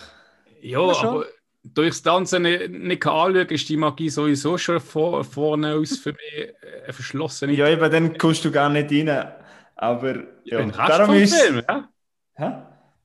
Ja, 0.61 0.79
Ja, 0.91 1.03
aber 1.03 1.25
durchs 1.63 2.01
Tanzen 2.01 2.43
nicht, 2.43 2.69
nicht 2.69 3.05
anschauen, 3.05 3.47
ist 3.49 3.67
die 3.69 3.77
Magie 3.77 4.09
sowieso 4.09 4.57
schon 4.57 4.79
vor, 4.79 5.23
vorne 5.23 5.75
aus 5.75 5.97
für 5.97 6.11
mich 6.13 6.33
äh, 6.33 6.53
eine 6.85 6.93
verschlossene. 6.93 7.53
Ja, 7.53 7.67
eben, 7.67 7.91
dann 7.91 8.17
kommst 8.17 8.45
du 8.45 8.51
gar 8.51 8.69
nicht 8.69 8.91
rein. 8.91 9.33
Aber 9.75 10.23
ja, 10.43 10.57
den 10.59 10.69
Rest 10.69 10.89
darum 10.89 11.05
vom 11.07 11.15
ist 11.15 11.35
Film, 11.35 11.61
ja? 11.67 11.89
Hä? 12.35 12.51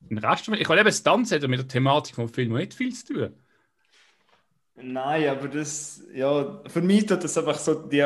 Den 0.01 0.17
Rest 0.19 0.47
Ich 0.47 0.69
will 0.69 0.77
eben, 0.77 0.85
das 0.85 1.03
Tanzen 1.03 1.49
mit 1.49 1.59
der 1.59 1.67
Thematik 1.67 2.15
vom 2.15 2.29
Film 2.29 2.53
nicht 2.53 2.73
viel 2.73 2.93
zu 2.93 3.13
tun. 3.13 3.33
Nein, 4.77 5.29
aber 5.29 5.47
das, 5.47 6.03
ja, 6.13 6.61
für 6.67 6.81
mich 6.81 7.05
tut 7.05 7.23
das 7.23 7.37
einfach 7.37 7.57
so, 7.57 7.87
die, 7.87 8.03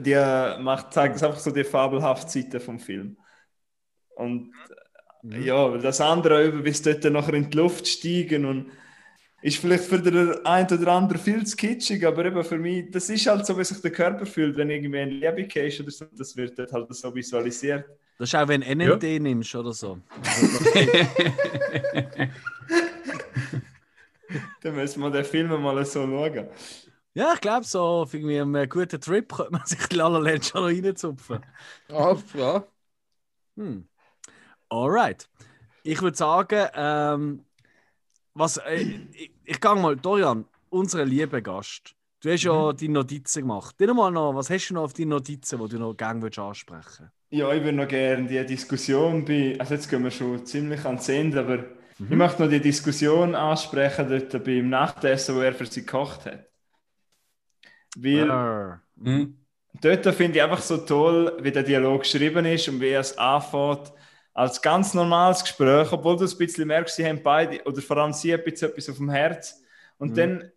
die 0.00 0.62
macht, 0.62 0.92
zeigt 0.92 1.16
es 1.16 1.22
einfach 1.22 1.38
so 1.38 1.50
die 1.50 1.64
fabelhafte 1.64 2.30
Seite 2.30 2.60
vom 2.60 2.78
Film. 2.78 3.16
Und 4.16 4.52
Mhm. 5.26 5.42
ja, 5.42 5.72
weil 5.72 5.80
das 5.80 6.00
andere, 6.00 6.46
über 6.46 6.62
bis 6.62 6.82
dort 6.82 7.02
nachher 7.04 7.34
in 7.34 7.50
die 7.50 7.56
Luft 7.56 7.88
steigen 7.88 8.44
und 8.44 8.70
ist 9.42 9.58
vielleicht 9.58 9.84
für 9.84 10.00
den 10.00 10.46
einen 10.46 10.70
oder 10.70 10.92
anderen 10.92 11.20
viel 11.20 11.44
zu 11.46 11.56
kitschig, 11.56 12.06
aber 12.06 12.24
eben 12.24 12.42
für 12.44 12.58
mich, 12.58 12.90
das 12.90 13.10
ist 13.10 13.26
halt 13.26 13.46
so, 13.46 13.58
wie 13.58 13.64
sich 13.64 13.80
der 13.80 13.90
Körper 13.90 14.26
fühlt, 14.26 14.56
wenn 14.56 14.70
irgendwie 14.70 14.98
ein 14.98 15.10
Liebe 15.10 15.42
ist 15.42 15.80
oder 15.80 15.90
so, 15.90 16.06
das 16.16 16.36
wird 16.36 16.58
dort 16.58 16.72
halt 16.72 16.94
so 16.94 17.14
visualisiert. 17.14 17.84
Das 18.18 18.30
ist 18.30 18.34
auch, 18.34 18.48
wenn 18.48 18.62
NMD 18.62 19.20
nimmst 19.20 19.54
oder 19.54 19.72
so. 19.72 19.98
Dann 24.66 24.76
müssen 24.76 25.00
wir 25.02 25.10
den 25.10 25.24
Film 25.24 25.48
mal 25.62 25.84
so 25.84 26.02
schauen. 26.06 26.48
Ja, 27.14 27.32
ich 27.34 27.40
glaube, 27.40 27.64
so 27.64 27.80
auf 27.82 28.12
irgendwie 28.14 28.38
einem 28.40 28.68
guten 28.68 29.00
Trip 29.00 29.32
könnte 29.32 29.52
man 29.52 29.62
sich 29.66 29.78
die 29.88 29.96
La 29.96 30.06
schon 30.42 30.62
noch 30.62 30.68
reinzupfen. 30.84 31.40
Oh, 31.90 32.22
ja. 32.34 32.68
Hm. 33.56 33.80
Alright. 34.70 35.28
Ich 35.82 36.02
würde 36.02 36.16
sagen, 36.18 36.68
ähm, 36.74 37.46
was, 38.34 38.58
äh, 38.58 38.82
ich, 39.12 39.32
ich 39.44 39.60
gehe 39.60 39.76
mal, 39.76 39.96
Dorian, 39.96 40.46
unser 40.70 41.04
lieber 41.06 41.42
Gast. 41.42 41.96
Du 42.22 42.30
hast 42.32 42.44
ja 42.44 42.72
Mhm. 42.72 42.74
die 42.74 42.88
Notizen 42.88 43.42
gemacht. 43.42 43.78
Dir 43.80 43.94
mal 43.94 44.10
noch, 44.12 44.34
was 44.34 44.50
hast 44.50 44.68
du 44.70 44.74
noch 44.74 44.84
auf 44.84 44.94
die 44.94 45.06
Notizen, 45.06 45.60
die 45.60 45.68
du 45.70 45.78
noch 45.80 45.94
gerne 45.96 46.22
würdest 46.22 46.38
ansprechen 46.40 47.10
Ja, 47.30 47.52
ich 47.52 47.62
würde 47.62 47.76
noch 47.76 47.88
gerne 47.88 48.26
die 48.28 48.44
Diskussion 48.46 49.24
bei, 49.24 49.56
also 49.58 49.74
jetzt 49.74 49.88
gehen 49.90 50.04
wir 50.04 50.10
schon 50.10 50.44
ziemlich 50.46 50.84
ans 50.84 51.08
Ende, 51.08 51.40
aber 51.40 51.64
Mhm. 51.98 52.12
ich 52.12 52.16
möchte 52.16 52.42
noch 52.42 52.50
die 52.50 52.60
Diskussion 52.60 53.34
ansprechen 53.34 54.08
dort 54.08 54.44
beim 54.44 54.68
Nachtessen, 54.68 55.36
wo 55.36 55.40
er 55.40 55.54
für 55.54 55.66
sie 55.66 55.82
gekocht 55.82 56.26
hat. 56.26 56.46
Weil 57.94 58.30
Arr. 58.30 58.80
Hm? 59.02 59.36
dort 59.80 60.06
finde 60.14 60.38
ich 60.38 60.42
einfach 60.42 60.60
so 60.62 60.78
toll, 60.78 61.36
wie 61.40 61.52
der 61.52 61.62
Dialog 61.62 62.02
geschrieben 62.02 62.44
ist 62.46 62.68
und 62.68 62.80
wie 62.80 62.88
er 62.88 63.00
es 63.00 63.16
anfängt. 63.18 63.92
Als 64.34 64.60
ganz 64.60 64.92
normales 64.92 65.42
Gespräch, 65.42 65.90
obwohl 65.92 66.16
du 66.16 66.24
ein 66.26 66.38
bisschen 66.38 66.68
merkst, 66.68 66.96
sie 66.96 67.06
haben 67.06 67.22
beide, 67.22 67.62
oder 67.64 67.80
vor 67.80 67.96
allem 67.96 68.12
sie, 68.12 68.34
ein 68.34 68.44
bisschen 68.44 68.70
etwas 68.70 68.88
auf 68.90 68.96
dem 68.98 69.10
Herz. 69.10 69.62
Und 69.98 70.10
Mhm. 70.10 70.14
dann 70.16 70.52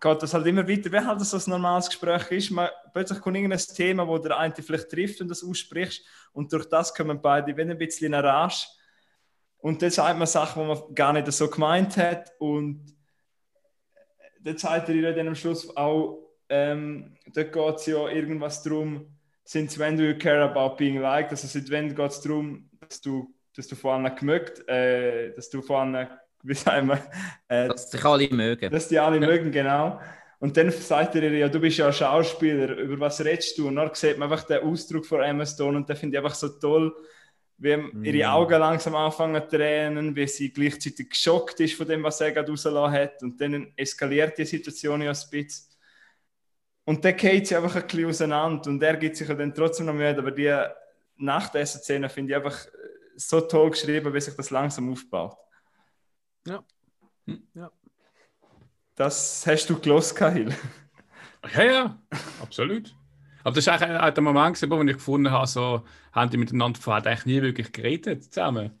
geht 0.00 0.22
das 0.22 0.34
halt 0.34 0.46
immer 0.46 0.66
weiter, 0.68 0.90
wie 0.92 0.98
halt 0.98 1.20
so 1.20 1.36
ein 1.36 1.42
normales 1.46 1.88
Gespräch 1.88 2.30
ist. 2.30 2.50
Man, 2.50 2.68
plötzlich 2.92 3.20
kommt 3.20 3.36
irgendein 3.36 3.58
Thema, 3.60 4.08
wo 4.08 4.18
der 4.18 4.38
eine 4.38 4.54
vielleicht 4.54 4.90
trifft 4.90 5.20
und 5.20 5.28
das 5.28 5.44
aussprichst. 5.44 6.04
Und 6.32 6.52
durch 6.52 6.66
das 6.68 6.94
kommen 6.94 7.20
beide 7.20 7.56
wieder 7.56 7.70
ein 7.70 7.78
bisschen 7.78 8.08
in 8.08 8.14
eine 8.14 8.26
Rage. 8.26 8.66
Und 9.62 9.80
dann 9.80 9.90
sagt 9.90 10.18
man 10.18 10.26
Sachen, 10.26 10.62
die 10.62 10.68
man 10.68 10.94
gar 10.94 11.12
nicht 11.12 11.30
so 11.32 11.48
gemeint 11.48 11.96
hat. 11.96 12.32
Und 12.38 12.84
dann 14.40 14.58
zeigt 14.58 14.88
er 14.88 14.94
ihr 14.96 15.14
dann 15.14 15.28
am 15.28 15.36
Schluss 15.36 15.74
auch, 15.76 16.18
ähm, 16.48 17.16
dort 17.32 17.52
geht 17.52 17.76
es 17.76 17.86
ja 17.86 18.08
irgendwas 18.08 18.62
darum, 18.62 19.06
since 19.44 19.78
when 19.78 19.96
do 19.96 20.02
you 20.02 20.18
care 20.18 20.42
about 20.42 20.76
being 20.76 21.00
liked? 21.00 21.30
Also 21.30 21.46
seit 21.46 21.70
wann 21.70 21.94
geht 21.94 22.10
es 22.10 22.20
darum, 22.20 22.68
dass 22.80 23.00
du, 23.00 23.32
dass 23.56 23.68
du 23.68 23.76
von 23.76 23.92
anderen 23.92 24.16
gemögt, 24.16 24.68
äh, 24.68 25.32
dass 25.32 25.48
du 25.48 25.62
von 25.62 25.76
anderen, 25.76 26.08
wie 26.42 26.54
sagen 26.54 26.88
wir, 26.88 26.98
äh, 27.46 27.68
Dass 27.68 27.88
sich 27.88 28.04
alle 28.04 28.28
mögen. 28.30 28.68
dass 28.70 28.88
die 28.88 28.98
alle 28.98 29.20
mögen, 29.20 29.52
genau. 29.52 30.00
Und 30.40 30.56
dann 30.56 30.72
sagt 30.72 31.14
er 31.14 31.22
ihr, 31.22 31.38
ja, 31.38 31.48
du 31.48 31.60
bist 31.60 31.78
ja 31.78 31.92
Schauspieler, 31.92 32.76
über 32.78 32.98
was 32.98 33.24
redest 33.24 33.56
du? 33.58 33.68
Und 33.68 33.76
dann 33.76 33.90
sieht 33.94 34.18
man 34.18 34.30
einfach 34.30 34.44
den 34.44 34.60
Ausdruck 34.64 35.06
von 35.06 35.22
Emma 35.22 35.46
Stone 35.46 35.76
und 35.76 35.88
den 35.88 35.94
finde 35.94 36.16
ich 36.18 36.24
einfach 36.24 36.34
so 36.34 36.48
toll, 36.48 36.92
wie 37.62 38.08
ihre 38.08 38.30
Augen 38.30 38.58
langsam 38.58 38.94
anfangen 38.94 39.42
zu 39.42 39.56
tränen, 39.56 40.16
wie 40.16 40.26
sie 40.26 40.52
gleichzeitig 40.52 41.10
geschockt 41.10 41.60
ist 41.60 41.74
von 41.74 41.86
dem, 41.86 42.02
was 42.02 42.20
er 42.20 42.32
gerade 42.32 42.50
rausgelassen 42.50 42.92
hat. 42.92 43.22
Und 43.22 43.40
dann 43.40 43.72
eskaliert 43.76 44.36
die 44.38 44.44
Situation 44.44 45.02
ja 45.02 45.10
ein 45.10 45.30
bisschen. 45.30 45.72
Und 46.84 47.04
dann 47.04 47.16
geht 47.16 47.46
sie 47.46 47.56
einfach 47.56 47.76
ein 47.76 47.82
bisschen 47.82 48.06
auseinander 48.06 48.68
und 48.68 48.82
er 48.82 48.96
gibt 48.96 49.16
sich 49.16 49.28
ja 49.28 49.34
dann 49.34 49.54
trotzdem 49.54 49.86
noch 49.86 49.94
Mühe, 49.94 50.18
aber 50.18 50.32
die 50.32 50.52
Nachtessen-Szene 51.16 52.08
finde 52.08 52.32
ich 52.32 52.36
einfach 52.36 52.66
so 53.14 53.40
toll 53.42 53.70
geschrieben, 53.70 54.12
wie 54.12 54.20
sich 54.20 54.34
das 54.34 54.50
langsam 54.50 54.90
aufbaut. 54.90 55.36
Ja. 56.44 56.64
Ja. 57.54 57.70
Das 58.96 59.46
hast 59.46 59.70
du 59.70 59.78
gelost, 59.78 60.16
Kahil. 60.16 60.52
Ja, 61.54 61.62
ja, 61.62 61.98
absolut. 62.42 62.94
Aber 63.44 63.54
das 63.54 63.66
war 63.66 63.80
eigentlich 63.80 64.00
auch 64.00 64.10
der 64.10 64.22
Moment, 64.22 64.56
gewesen, 64.56 64.70
wo 64.70 64.82
ich 64.82 64.92
gefunden 64.96 65.30
habe, 65.30 65.46
so 65.46 65.82
haben 66.12 66.30
die 66.30 66.36
miteinander 66.36 66.80
vorher 66.80 67.06
eigentlich 67.06 67.26
nie 67.26 67.42
wirklich 67.42 67.72
geredet 67.72 68.24
zusammen. 68.24 68.72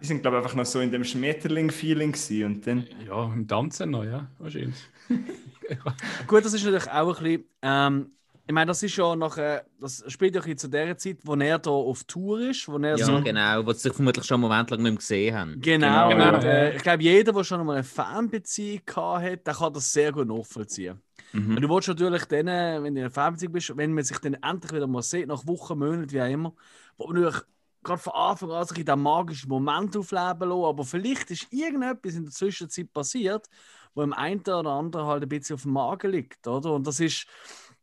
Die 0.00 0.06
sind, 0.06 0.22
glaube 0.22 0.38
ich, 0.38 0.42
einfach 0.44 0.56
noch 0.56 0.64
so 0.64 0.80
in 0.80 0.90
dem 0.90 1.04
Schmetterling-Feeling 1.04 2.14
und 2.46 2.66
dann... 2.66 2.86
Ja, 3.06 3.24
im 3.24 3.46
Tanzen 3.46 3.90
noch, 3.90 4.04
ja, 4.04 4.26
wahrscheinlich. 4.38 4.88
Gut, 6.26 6.44
das 6.44 6.54
ist 6.54 6.64
natürlich 6.64 6.90
auch 6.90 7.16
ein 7.18 7.22
bisschen. 7.22 7.44
Ähm, 7.62 8.10
Ich 8.46 8.52
meine, 8.54 8.66
das 8.68 8.82
ist 8.82 8.96
ja 8.96 9.14
noch, 9.14 9.36
äh, 9.36 9.60
das 9.78 10.02
spielt 10.08 10.34
ja 10.34 10.56
zu 10.56 10.68
der 10.68 10.96
Zeit, 10.96 11.18
wo 11.22 11.34
er 11.34 11.58
da 11.58 11.70
auf 11.70 12.02
Tour 12.04 12.40
ist, 12.40 12.66
wo 12.66 12.78
er 12.78 12.96
Ja, 12.96 13.04
so 13.04 13.22
genau, 13.22 13.64
wo 13.64 13.72
sie 13.72 13.80
sich 13.80 13.92
vermutlich 13.92 14.24
schon 14.26 14.36
einen 14.36 14.42
Moment 14.42 14.70
lang 14.70 14.82
nicht 14.82 14.90
mehr 14.90 14.98
gesehen 14.98 15.36
haben. 15.36 15.60
Genau, 15.60 16.08
Genau, 16.08 16.34
und, 16.36 16.44
äh, 16.44 16.74
ich 16.76 16.82
glaube, 16.82 17.02
jeder, 17.02 17.32
der 17.32 17.44
schon 17.44 17.64
mal 17.64 17.74
eine 17.74 17.84
Fanbeziehung 17.84 18.80
gehabt 18.84 19.24
hat, 19.24 19.46
der 19.46 19.54
kann 19.54 19.72
das 19.72 19.92
sehr 19.92 20.10
gut 20.12 20.26
nachvollziehen. 20.26 21.00
Mhm. 21.32 21.56
Und 21.56 21.60
du 21.60 21.68
willst 21.68 21.88
natürlich 21.88 22.24
dann, 22.26 22.48
äh, 22.48 22.82
wenn 22.82 22.94
du 22.94 23.00
in 23.00 23.06
einer 23.06 23.10
Fanbeziehung 23.10 23.52
bist, 23.52 23.76
wenn 23.76 23.94
man 23.94 24.04
sich 24.04 24.18
dann 24.18 24.34
endlich 24.34 24.72
wieder 24.72 24.86
mal 24.86 25.02
sieht, 25.02 25.28
nach 25.28 25.46
Wochen, 25.46 25.78
Monaten, 25.78 26.10
wie 26.10 26.22
auch 26.22 26.28
immer, 26.28 26.54
wo 26.96 27.06
man 27.06 27.16
natürlich 27.16 27.42
gerade 27.82 28.02
von 28.02 28.12
Anfang 28.12 28.50
an 28.50 28.66
sich 28.66 28.78
in 28.78 28.84
diesem 28.84 29.02
magischen 29.02 29.48
Moment 29.48 29.96
aufleben 29.96 30.48
lassen, 30.48 30.64
aber 30.64 30.84
vielleicht 30.84 31.30
ist 31.30 31.46
irgendetwas 31.50 32.14
in 32.14 32.24
der 32.24 32.32
Zwischenzeit 32.32 32.92
passiert, 32.92 33.48
wo 33.94 34.02
im 34.02 34.12
einen 34.12 34.40
oder 34.40 34.70
anderen 34.70 35.06
halt 35.06 35.22
ein 35.22 35.28
bisschen 35.28 35.54
auf 35.54 35.62
dem 35.62 35.72
Magen 35.72 36.10
liegt, 36.10 36.46
oder? 36.46 36.72
Und 36.72 36.86
das 36.86 37.00
ist, 37.00 37.26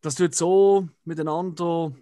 das 0.02 0.16
tut 0.16 0.36
so 0.36 0.88
miteinander, 1.04 1.94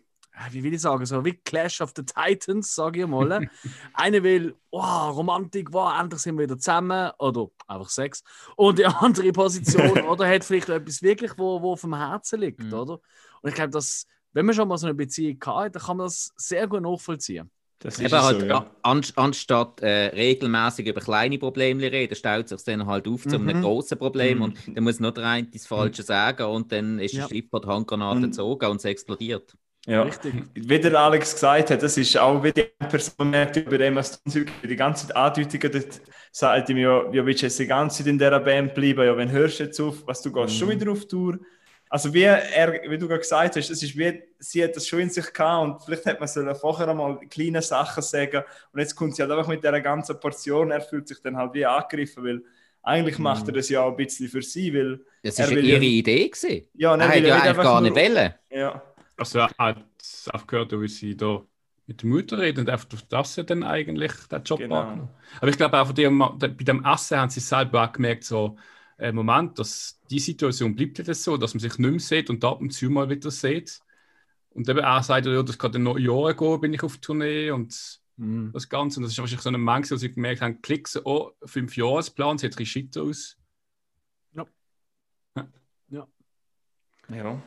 wie 0.51 0.63
will 0.63 0.73
ich 0.73 0.81
sagen, 0.81 1.05
so 1.05 1.23
wie 1.23 1.33
Clash 1.33 1.81
of 1.81 1.93
the 1.95 2.03
Titans, 2.03 2.73
sage 2.75 3.01
ich 3.01 3.07
mal. 3.07 3.49
Einer 3.93 4.23
will, 4.23 4.55
oh, 4.71 4.79
Romantik, 5.09 5.71
wow, 5.71 5.93
endlich 5.99 6.21
sind 6.21 6.37
wir 6.37 6.43
wieder 6.43 6.57
zusammen, 6.57 7.11
oder 7.19 7.47
einfach 7.67 7.89
Sex. 7.89 8.23
Und 8.55 8.77
die 8.79 8.85
andere 8.85 9.31
Position, 9.31 10.01
oder 10.07 10.27
hat 10.27 10.43
vielleicht 10.43 10.69
etwas 10.69 11.01
wirklich, 11.01 11.31
wo, 11.37 11.61
wo 11.61 11.73
auf 11.73 11.81
dem 11.81 11.95
Herzen 11.95 12.39
liegt, 12.41 12.59
Mhm. 12.63 12.73
oder? 12.73 12.93
Und 13.41 13.49
ich 13.49 13.55
glaube, 13.55 13.71
dass, 13.71 14.05
wenn 14.33 14.45
man 14.45 14.55
schon 14.55 14.67
mal 14.67 14.77
so 14.77 14.87
eine 14.87 14.95
Beziehung 14.95 15.37
hat, 15.45 15.75
dann 15.75 15.81
kann 15.83 15.97
man 15.97 16.07
das 16.07 16.31
sehr 16.35 16.67
gut 16.67 16.81
nachvollziehen. 16.81 17.49
Das 17.79 17.99
Eben 17.99 18.11
halt, 18.13 18.39
so, 18.39 18.45
ja. 18.47 18.71
an, 18.81 19.01
anstatt 19.15 19.81
äh, 19.81 20.07
regelmäßig 20.07 20.87
über 20.87 21.01
kleine 21.01 21.37
Probleme 21.37 21.83
reden, 21.91 22.15
stellt 22.15 22.49
sich 22.49 22.63
dann 22.63 22.85
halt 22.87 23.07
auf 23.07 23.23
zu 23.27 23.35
einem 23.35 23.57
Mhm. 23.57 23.61
grossen 23.61 23.97
Problem 23.99 24.37
Mhm. 24.37 24.43
und 24.43 24.57
dann 24.77 24.83
muss 24.83 24.99
noch 24.99 25.11
der 25.11 25.25
eine 25.25 25.47
das 25.47 25.67
Falsche 25.67 26.01
sagen 26.03 26.43
und 26.47 26.71
dann 26.71 26.99
ist 26.99 27.13
Ja. 27.13 27.27
der 27.27 27.35
Schiff 27.35 27.45
die 27.51 27.67
Handgranate 27.67 28.21
gezogen 28.21 28.65
und 28.71 28.77
es 28.77 28.85
explodiert. 28.85 29.55
Ja. 29.85 30.03
Richtig. 30.03 30.33
Wie 30.53 30.79
der 30.79 30.93
Alex 30.99 31.33
gesagt 31.33 31.69
hat, 31.71 31.81
das 31.83 31.97
ist 31.97 32.17
auch 32.17 32.43
wie 32.43 32.51
die 32.51 32.63
Person 32.89 33.29
merkt 33.29 33.55
über 33.57 33.77
dem, 33.77 33.95
was 33.95 34.21
du 34.23 34.45
die 34.63 34.75
ganze 34.75 35.07
Zeit 35.07 35.15
Andeutungen 35.15 35.71
dort 35.71 36.01
sagt 36.31 36.69
ihm 36.69 36.77
ja, 36.77 37.03
ja, 37.11 37.25
willst 37.25 37.41
du 37.41 37.45
jetzt 37.45 37.59
die 37.59 37.67
ganze 37.67 37.97
Zeit 37.99 38.07
in 38.07 38.17
dieser 38.17 38.39
Band 38.39 38.73
bleiben? 38.73 39.05
Ja, 39.05 39.15
wenn 39.15 39.31
hörst 39.31 39.59
du 39.59 39.63
jetzt 39.65 39.79
auf, 39.79 40.05
was 40.05 40.21
du 40.21 40.31
gehst 40.31 40.57
schon 40.57 40.69
wieder 40.69 40.91
auf 40.91 41.05
Tour. 41.07 41.37
Also 41.87 42.13
wie 42.13 42.23
er, 42.23 42.81
wie 42.89 42.97
du 42.97 43.07
gerade 43.07 43.21
gesagt 43.21 43.55
hast, 43.55 43.69
es 43.69 43.81
ist 43.83 43.97
wie, 43.97 44.21
sie 44.39 44.63
hat 44.63 44.75
das 44.75 44.87
schon 44.87 44.99
in 45.01 45.09
sich 45.09 45.31
gehabt 45.31 45.63
und 45.65 45.81
vielleicht 45.85 46.05
hätte 46.05 46.19
man 46.19 46.27
sollen 46.27 46.53
vorher 46.55 46.89
einmal 46.89 47.19
kleine 47.29 47.61
Sachen 47.61 48.01
sagen 48.03 48.43
und 48.73 48.79
jetzt 48.79 48.95
kommt 48.95 49.15
sie 49.15 49.21
halt 49.21 49.31
einfach 49.31 49.47
mit 49.47 49.63
dieser 49.63 49.79
ganzen 49.81 50.19
Portion, 50.19 50.71
er 50.71 50.81
fühlt 50.81 51.07
sich 51.07 51.21
dann 51.21 51.37
halt 51.37 51.53
wie 51.53 51.65
angegriffen, 51.65 52.23
weil 52.25 52.41
eigentlich 52.81 53.17
macht 53.19 53.47
er 53.47 53.53
das 53.53 53.69
ja 53.69 53.81
auch 53.81 53.91
ein 53.91 53.97
bisschen 53.97 54.27
für 54.27 54.41
sie, 54.41 54.73
weil 54.73 54.99
Das 55.23 55.39
Er 55.39 55.45
war 55.49 55.57
ihre 55.57 55.61
ja- 55.83 55.89
Idee. 55.89 56.27
Gewesen. 56.27 56.67
ja, 56.73 56.95
Er 56.95 56.99
will 57.13 57.25
ja 57.27 57.35
eigentlich 57.35 57.49
einfach 57.49 57.63
gar 57.63 57.81
nicht 57.81 57.95
wollen. 57.95 58.33
Ja, 58.49 58.83
Also 59.17 59.39
er 59.39 59.49
hat 59.57 59.85
aufgehört, 60.31 60.71
wie 60.73 60.87
sie 60.87 61.15
da 61.15 61.41
mit 61.87 62.01
der 62.01 62.09
Mutter 62.09 62.39
reden 62.39 62.61
und 62.61 62.69
einfach 62.69 62.85
durch 62.85 63.03
das 63.03 63.35
ja 63.35 63.43
dann 63.43 63.63
eigentlich 63.63 64.11
den 64.31 64.43
Job 64.43 64.59
Genau. 64.59 64.81
angenommen. 64.81 65.09
Aber 65.37 65.47
ich 65.49 65.57
glaube 65.57 65.79
auch 65.79 65.85
von 65.87 65.95
dem, 65.95 66.19
bei 66.19 66.47
dem 66.47 66.83
Essen 66.83 67.17
haben 67.17 67.29
sie 67.29 67.39
selber 67.39 67.83
auch 67.87 67.91
gemerkt, 67.93 68.23
so, 68.23 68.57
äh, 68.97 69.11
Moment, 69.11 69.59
dass 69.59 69.99
die 70.09 70.19
Situation 70.19 70.75
bleibt 70.75 70.97
ja 70.99 71.13
so, 71.13 71.37
dass 71.37 71.53
man 71.53 71.59
sich 71.59 71.77
nicht 71.77 71.89
mehr 71.91 71.99
sieht 71.99 72.29
und 72.29 72.43
ab 72.43 72.59
und 72.61 72.71
zu 72.71 72.89
mal 72.89 73.09
wieder 73.09 73.29
sieht. 73.31 73.79
Und 74.51 74.67
eben 74.69 74.83
auch 74.83 75.03
sagt, 75.03 75.25
ja, 75.27 75.43
das 75.43 75.57
kann 75.57 75.73
dann 75.73 75.83
noch 75.83 75.97
Jahre 75.97 76.35
gehen, 76.35 76.61
bin 76.61 76.73
ich 76.73 76.83
auf 76.83 76.97
Tournee 76.97 77.51
und 77.51 78.01
Mhm. 78.17 78.51
das 78.53 78.69
Ganze. 78.69 78.99
Und 78.99 79.03
das 79.03 79.11
ist 79.11 79.19
wahrscheinlich 79.19 79.41
so 79.41 79.49
ein 79.49 79.59
Moment, 79.59 79.91
wo 79.91 79.95
sie 79.97 80.11
gemerkt 80.11 80.41
haben, 80.41 80.61
klick 80.61 80.87
so, 80.87 81.01
oh, 81.03 81.31
fünf 81.43 81.75
Jahresplan, 81.75 82.37
sieht 82.37 82.57
richtig 82.57 82.71
shit 82.71 82.97
aus. 82.97 83.37
ja. 85.89 86.07
Ja. 87.09 87.37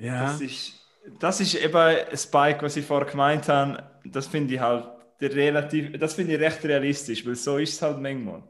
Das 0.00 0.40
ist, 0.40 0.72
das 1.18 1.40
ist 1.40 1.54
eben 1.54 1.76
ein 1.76 2.16
Spike, 2.16 2.62
was 2.62 2.76
ich 2.76 2.84
vorher 2.84 3.10
gemeint 3.10 3.48
habe. 3.48 3.82
Das 4.04 4.26
finde 4.26 4.54
ich 4.54 4.60
halt 4.60 4.88
relativ, 5.20 5.98
das 5.98 6.14
finde 6.14 6.34
ich 6.34 6.40
recht 6.40 6.64
realistisch, 6.64 7.26
weil 7.26 7.34
so 7.34 7.58
ist 7.58 7.74
es 7.74 7.82
halt 7.82 7.98
manchmal. 7.98 8.42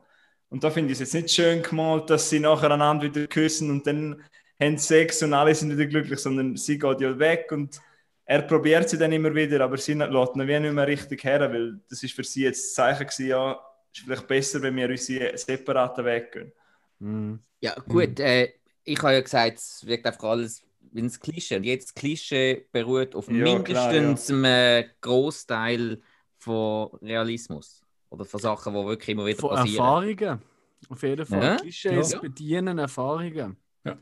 Und 0.48 0.64
da 0.64 0.70
finde 0.70 0.92
ich 0.92 1.00
es 1.00 1.12
jetzt 1.12 1.14
nicht 1.14 1.34
schön 1.34 1.62
gemalt, 1.62 2.10
dass 2.10 2.28
sie 2.28 2.40
nachher 2.40 2.70
einander 2.70 3.04
wieder 3.04 3.26
küssen 3.26 3.70
und 3.70 3.86
dann 3.86 4.22
haben 4.60 4.78
sie 4.78 4.86
Sex 4.86 5.22
und 5.22 5.32
alle 5.32 5.54
sind 5.54 5.72
wieder 5.72 5.86
glücklich, 5.86 6.18
sondern 6.18 6.56
sie 6.56 6.78
geht 6.78 7.00
ja 7.00 7.18
weg 7.18 7.50
und 7.52 7.80
er 8.24 8.42
probiert 8.42 8.88
sie 8.88 8.98
dann 8.98 9.12
immer 9.12 9.34
wieder, 9.34 9.60
aber 9.60 9.76
sie 9.76 9.94
lässt 9.94 10.36
ihn 10.36 10.48
wie 10.48 10.60
nicht 10.60 10.72
mehr 10.72 10.86
richtig 10.86 11.24
her, 11.24 11.40
weil 11.52 11.80
das 11.88 12.02
ist 12.02 12.14
für 12.14 12.22
sie 12.24 12.44
jetzt 12.44 12.64
das 12.64 12.74
Zeichen 12.74 13.06
gewesen, 13.06 13.26
ja, 13.26 13.60
ist 13.92 14.04
vielleicht 14.04 14.26
besser, 14.28 14.62
wenn 14.62 14.76
wir 14.76 14.88
unsere 14.88 15.36
separaten 15.36 16.04
Weg 16.04 16.32
gehen. 16.32 16.52
Mhm. 17.00 17.40
Ja, 17.60 17.74
gut, 17.88 18.20
äh, 18.20 18.52
ich 18.84 19.02
habe 19.02 19.14
ja 19.14 19.20
gesagt, 19.20 19.58
es 19.58 19.84
wirkt 19.84 20.06
einfach 20.06 20.24
alles 20.24 20.62
wie 20.92 21.02
ein 21.02 21.10
Klischee. 21.10 21.56
Und 21.56 21.64
jetzt 21.64 21.94
Klischee 21.94 22.66
beruht 22.72 23.14
auf 23.14 23.28
Ja, 23.28 23.58
klar, 23.60 23.92
mindestens 23.92 24.30
einem 24.30 24.84
Großteil 25.00 26.00
von 26.38 26.88
Realismus. 27.02 27.82
Oder 28.08 28.24
von 28.24 28.40
Sachen, 28.40 28.74
die 28.74 28.84
wirklich 28.86 29.08
immer 29.10 29.26
wieder 29.26 29.38
Von 29.38 29.50
passieren. 29.50 29.76
Erfahrungen. 29.84 30.42
Auf 30.88 31.02
jeden 31.02 31.26
Fall. 31.26 31.42
Ja? 31.42 31.56
Klischees 31.56 32.12
Ja. 32.12 32.18
bedienen 32.20 32.78
Erfahrungen. 32.78 33.56
Ja. 33.84 33.98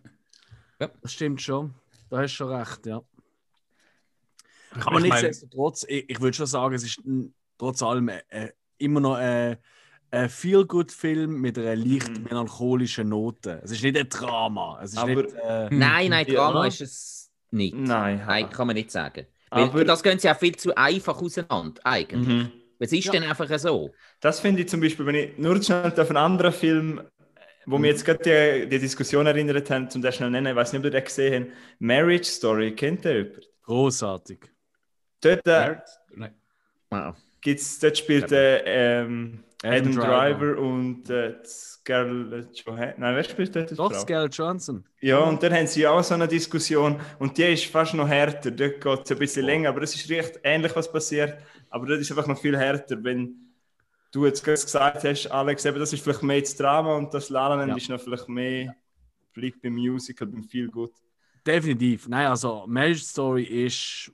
Ja. 0.80 0.90
Das 1.02 1.12
stimmt 1.12 1.42
schon. 1.42 1.74
Da 2.08 2.18
hast 2.18 2.32
du 2.32 2.36
schon 2.36 2.52
recht, 2.52 2.86
ja. 2.86 3.02
Ich 4.76 4.86
Aber 4.86 5.00
nichtsdestotrotz, 5.00 5.84
ich, 5.88 6.08
ich 6.08 6.20
würde 6.20 6.36
schon 6.36 6.46
sagen, 6.46 6.74
es 6.74 6.84
ist 6.84 7.02
trotz 7.58 7.82
allem 7.82 8.08
äh, 8.08 8.22
äh, 8.28 8.52
immer 8.78 9.00
noch 9.00 9.18
äh, 9.18 9.56
ein 10.10 10.28
Feel-Good-Film 10.28 11.40
mit 11.40 11.58
einer 11.58 11.76
leicht 11.76 12.08
Mhm. 12.16 12.24
melancholischen 12.24 13.08
Note. 13.08 13.60
Es 13.62 13.70
ist 13.72 13.82
nicht 13.82 13.96
ein 13.98 14.08
Drama. 14.08 14.80
Es 14.82 14.92
ist 14.92 14.98
Aber- 14.98 15.14
nicht, 15.22 15.34
äh, 15.34 15.68
Nein, 15.70 16.10
nein, 16.10 16.26
Ja. 16.28 16.34
Drama 16.34 16.66
ist 16.66 16.80
es 16.80 17.30
nicht. 17.50 17.74
Nein, 17.76 18.22
Nein, 18.26 18.50
kann 18.50 18.66
man 18.66 18.74
nicht 18.76 18.90
sagen. 18.90 19.26
Weil 19.50 19.64
Aber- 19.64 19.84
das 19.84 20.02
gehen 20.02 20.18
sie 20.18 20.30
auch 20.30 20.38
viel 20.38 20.54
zu 20.56 20.74
einfach 20.76 21.20
auseinander, 21.20 21.80
eigentlich. 21.84 22.26
Mhm. 22.28 22.52
Es 22.78 22.92
ist 22.92 23.06
Ja. 23.06 23.12
dann 23.12 23.24
einfach 23.24 23.58
so. 23.58 23.92
Das 24.20 24.40
finde 24.40 24.62
ich 24.62 24.68
zum 24.68 24.80
Beispiel, 24.80 25.04
wenn 25.06 25.14
ich 25.14 25.36
nur 25.38 25.60
schnell 25.62 25.92
auf 25.98 26.08
einen 26.08 26.16
anderen 26.16 26.52
Film, 26.52 27.00
wo 27.66 27.76
mir 27.76 27.88
jetzt 27.88 28.04
gerade 28.04 28.62
die, 28.62 28.68
die 28.68 28.78
Diskussion 28.78 29.26
erinnert 29.26 29.68
haben, 29.70 29.90
zum 29.90 30.00
das 30.00 30.16
schnell 30.16 30.30
nennen, 30.30 30.46
ich 30.48 30.54
weiß 30.56 30.72
nicht, 30.72 30.78
ob 30.80 30.84
ihr 30.86 30.90
den 30.92 31.04
gesehen 31.04 31.44
habt, 31.50 31.80
Marriage 31.80 32.24
Story, 32.30 32.74
kennt 32.74 33.04
ihr 33.04 33.16
jemand? 33.18 33.48
großartig. 33.64 34.38
Dort, 35.20 35.46
äh? 35.46 35.76
Nein. 36.14 36.34
Wow. 36.90 37.14
gibt's, 37.40 37.78
dort 37.80 37.98
spielt 37.98 38.32
äh, 38.32 39.02
ähm, 39.02 39.44
Adam 39.62 39.88
Adam, 39.88 39.92
Driver. 39.92 40.54
Driver, 40.54 40.58
und 40.60 41.10
äh, 41.10 41.34
Scarlett 41.44 42.56
Johansson. 42.58 42.94
Nein, 43.00 43.16
wer 43.16 43.24
spielt 43.24 43.56
dort? 43.56 43.70
die 43.70 43.74
Doch? 43.74 43.92
Scarlett 43.92 44.34
Johansson. 44.36 44.84
Ja, 45.00 45.18
und 45.18 45.42
dann 45.42 45.52
haben 45.52 45.66
sie 45.66 45.86
auch 45.86 46.02
so 46.04 46.14
eine 46.14 46.28
Diskussion 46.28 47.00
und 47.18 47.36
die 47.36 47.42
ist 47.42 47.64
fast 47.66 47.94
noch 47.94 48.06
härter. 48.08 48.50
Dort 48.52 48.80
geht 48.80 49.00
es 49.04 49.10
ein 49.10 49.18
bisschen 49.18 49.44
länger, 49.46 49.70
aber 49.70 49.82
es 49.82 49.94
ist 49.94 50.08
recht 50.10 50.38
ähnlich, 50.44 50.74
was 50.76 50.90
passiert. 50.90 51.38
Aber 51.70 51.86
das 51.86 51.98
ist 52.00 52.10
einfach 52.12 52.26
noch 52.28 52.40
viel 52.40 52.56
härter, 52.56 53.02
wenn 53.02 53.34
du 54.12 54.26
jetzt 54.26 54.44
gesagt 54.44 55.04
hast, 55.04 55.26
Alex, 55.26 55.64
eben, 55.64 55.78
das 55.78 55.92
ist 55.92 56.02
vielleicht 56.02 56.22
mehr 56.22 56.40
das 56.40 56.56
Drama 56.56 56.96
und 56.96 57.12
das 57.12 57.28
La 57.28 57.48
La 57.48 57.56
Land 57.56 57.70
Ja. 57.70 57.76
ist 57.76 57.88
noch 57.90 58.00
vielleicht 58.00 58.28
mehr, 58.28 58.74
vielleicht 59.32 59.60
beim 59.60 59.74
Musical, 59.74 60.28
beim 60.28 60.44
Feel 60.44 60.68
Good. 60.68 60.92
Definitiv. 61.46 62.08
Nein, 62.08 62.26
also 62.26 62.64
Marriage 62.66 63.00
Story 63.04 63.42
ist. 63.44 64.12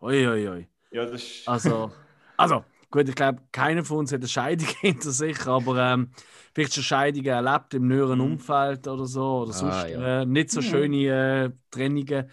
Ui, 0.00 0.26
ui, 0.26 0.48
ui. 0.48 0.68
Ja, 0.90 1.04
das 1.06 1.22
ist. 1.22 1.48
Also, 1.48 1.92
also 2.36 2.64
gut, 2.92 3.08
ich 3.08 3.14
glaube, 3.16 3.42
keiner 3.50 3.84
von 3.84 3.98
uns 3.98 4.12
hat 4.12 4.20
eine 4.20 4.28
Scheidung 4.28 4.68
hinter 4.80 5.10
sich, 5.10 5.44
aber 5.48 5.76
ähm, 5.78 6.10
vielleicht 6.54 6.74
schon 6.74 6.84
Scheidungen 6.84 7.26
erlebt 7.26 7.74
im 7.74 7.88
näheren 7.88 8.18
Mhm. 8.20 8.32
Umfeld 8.34 8.86
oder 8.86 9.06
so, 9.06 9.40
oder 9.42 9.50
Ah, 9.50 9.54
sonst 9.54 9.88
ja. 9.90 10.22
äh, 10.22 10.26
nicht 10.26 10.50
so 10.50 10.62
schöne 10.62 11.06
äh, 11.06 11.50
Trennungen. 11.70 12.30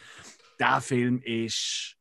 Der 0.60 0.82
Film 0.82 1.20
ist 1.24 1.95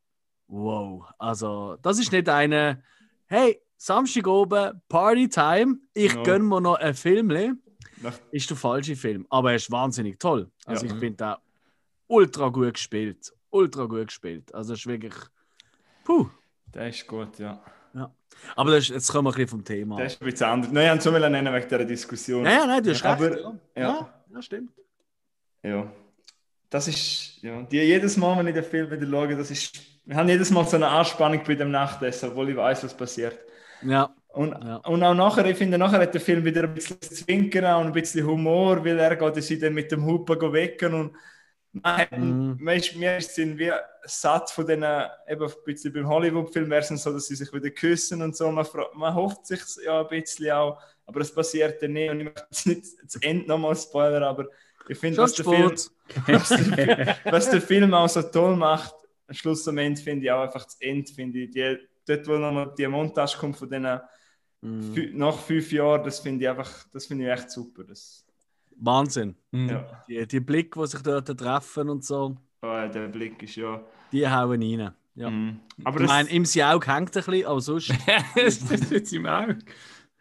wow. 0.48 1.04
Also, 1.18 1.76
das 1.82 1.98
ist 1.98 2.12
nicht 2.12 2.28
eine, 2.28 2.82
hey, 3.26 3.60
Samstag 3.76 4.26
oben, 4.26 4.82
Partytime, 4.88 5.76
ich 5.94 6.12
Ja. 6.14 6.22
gönn 6.24 6.46
mir 6.46 6.60
noch 6.60 6.74
einen 6.74 6.94
Film. 6.94 7.30
Ist 8.32 8.50
der 8.50 8.56
falsche 8.56 8.96
Film, 8.96 9.26
aber 9.30 9.50
er 9.50 9.56
ist 9.56 9.70
wahnsinnig 9.70 10.18
toll. 10.18 10.50
Also, 10.66 10.86
Ja. 10.86 10.92
ich 10.92 10.98
finde 10.98 11.16
da 11.16 11.38
ultra 12.08 12.48
gut 12.48 12.74
gespielt. 12.74 13.32
Ultra 13.50 13.84
gut 13.86 14.08
gespielt. 14.08 14.52
Also, 14.54 14.72
es 14.74 14.80
ist 14.80 14.86
wirklich. 14.86 15.14
Puh. 16.04 16.28
der 16.74 16.88
ist 16.88 17.06
gut, 17.06 17.38
ja. 17.38 17.62
Aber 18.56 18.70
das 18.70 18.84
ist, 18.84 18.90
jetzt 18.90 19.08
kommen 19.12 19.26
wir 19.26 19.30
ein 19.30 19.34
bisschen 19.34 19.48
vom 19.48 19.64
Thema. 19.64 19.96
Der 19.96 20.06
ist 20.06 20.20
ein 20.20 20.24
bisschen 20.24 20.46
anders. 20.46 20.70
Nein, 20.72 20.84
ich 20.84 20.90
wollte 20.90 20.98
es 20.98 21.22
so 21.22 21.28
nennen 21.28 21.54
wegen 21.54 21.68
dieser 21.68 21.84
Diskussion. 21.84 22.44
Ja, 22.44 22.50
ja, 22.52 22.66
nein, 22.66 22.82
du 22.82 22.90
hast 22.90 23.02
Ja, 23.02 23.14
recht. 23.14 23.22
aber- 23.22 23.40
ja. 23.40 23.52
ja. 23.76 23.82
Ja, 23.88 24.14
ja, 24.34 24.42
stimmt. 24.42 24.70
Ja. 25.62 25.90
Das 26.70 26.86
ist, 26.86 27.42
ja, 27.42 27.62
die, 27.62 27.78
jedes 27.78 28.16
Mal, 28.16 28.38
wenn 28.38 28.46
ich 28.48 28.54
den 28.54 28.64
Film 28.64 28.90
wieder 28.90 29.06
schaue, 29.08 29.36
das 29.36 29.50
ist, 29.50 29.78
wir 30.04 30.16
haben 30.16 30.28
jedes 30.28 30.50
Mal 30.50 30.64
so 30.66 30.76
eine 30.76 30.86
Anspannung 30.88 31.42
bei 31.46 31.54
dem 31.54 31.70
Nachtessen, 31.70 32.30
obwohl 32.30 32.50
ich 32.50 32.56
weiß, 32.56 32.84
was 32.84 32.94
passiert. 32.96 33.38
Ja, 33.82 34.14
Und, 34.28 34.50
Ja. 34.52 34.76
und 34.76 35.02
auch 35.02 35.14
nachher, 35.14 35.46
ich 35.46 35.56
finde, 35.56 35.78
nachher 35.78 36.00
hat 36.00 36.12
der 36.14 36.20
Film 36.20 36.44
wieder 36.44 36.64
ein 36.64 36.74
bisschen 36.74 37.00
Zwinkern 37.00 37.80
und 37.80 37.86
ein 37.88 37.92
bisschen 37.92 38.26
Humor, 38.26 38.84
weil 38.84 38.98
er 38.98 39.16
geht 39.16 39.42
sie 39.42 39.58
dann 39.58 39.72
mit 39.74 39.90
dem 39.90 40.04
Hupen 40.04 40.52
wecken 40.52 40.94
und 40.94 41.16
man, 41.72 41.96
hat, 41.98 42.12
Mhm. 42.12 42.58
sind 43.20 43.58
wie 43.58 43.72
satt 44.04 44.50
von 44.50 44.66
diesen, 44.66 44.82
eben 45.28 45.42
ein 45.46 45.52
bisschen 45.64 45.92
beim 45.92 46.08
Hollywood-Film 46.08 46.70
wäre 46.70 46.80
es 46.80 46.88
so, 47.02 47.12
dass 47.12 47.26
sie 47.26 47.36
sich 47.36 47.52
wieder 47.52 47.70
küssen 47.70 48.22
und 48.22 48.36
so, 48.36 48.50
man, 48.50 48.66
man 48.94 49.14
hofft 49.14 49.46
sich 49.46 49.60
ja 49.84 50.00
ein 50.00 50.08
bisschen 50.08 50.50
auch, 50.52 50.80
aber 51.06 51.20
es 51.20 51.34
passiert 51.34 51.82
dann 51.82 51.92
nicht 51.92 52.10
und 52.10 52.20
ich 52.20 52.24
möchte 52.26 52.46
jetzt 52.50 52.66
nicht 52.66 52.84
das 53.04 53.16
Ende 53.22 53.46
nochmal 53.48 53.76
spoilern, 53.76 54.22
aber 54.24 54.46
Ich 54.88 54.98
finde, 54.98 55.18
was, 55.18 55.34
der 55.34 55.44
Film- 55.44 55.76
was, 56.26 56.48
der- 56.48 57.16
was 57.24 57.50
der 57.50 57.60
Film 57.60 57.92
auch 57.94 58.08
so 58.08 58.22
toll 58.22 58.56
macht, 58.56 58.94
am 59.26 59.34
Schluss 59.34 59.68
am 59.68 59.76
Ende 59.78 60.00
finde 60.00 60.24
ich 60.24 60.30
auch 60.32 60.42
einfach 60.42 60.64
das 60.64 60.76
Ende, 60.80 61.12
finde 61.12 61.40
ich, 61.40 61.50
die, 61.50 61.78
dort 62.06 62.26
wo 62.26 62.32
nochmal 62.32 62.72
die 62.78 62.86
Montage 62.88 63.36
kommt 63.38 63.56
von 63.58 63.68
denen 63.68 64.00
fü- 64.62 65.12
nach 65.14 65.38
fünf 65.38 65.70
Jahren, 65.72 66.02
das 66.04 66.20
finde 66.20 66.44
ich 66.44 66.48
einfach, 66.48 66.86
das 66.92 67.06
finde 67.06 67.24
ich 67.26 67.30
echt 67.30 67.50
super. 67.50 67.84
Das, 67.84 68.24
Wahnsinn. 68.80 69.36
Mhm. 69.50 69.68
ja. 69.68 70.04
Die, 70.08 70.26
die 70.26 70.40
Blicke, 70.40 70.80
die 70.80 70.86
sich 70.86 71.02
dort 71.02 71.26
treffen 71.26 71.88
und 71.88 72.04
so, 72.04 72.36
Oh, 72.60 72.88
der 72.92 73.08
Blick 73.08 73.42
ist 73.42 73.56
ja. 73.56 73.80
die 74.12 74.28
hauen 74.28 74.62
rein. 74.62 74.92
Ja. 75.14 75.30
Mhm. 75.30 75.60
Aber 75.84 76.00
ich 76.00 76.06
das, 76.06 76.10
meine, 76.10 76.30
im 76.30 76.44
Auge 76.64 76.86
hängt 76.92 77.16
ein 77.16 77.24
bisschen, 77.24 77.46
aber 77.46 77.60
sonst. 77.60 77.92
das 78.34 78.90
ist 78.90 79.12
im 79.12 79.26
Auge. 79.26 79.58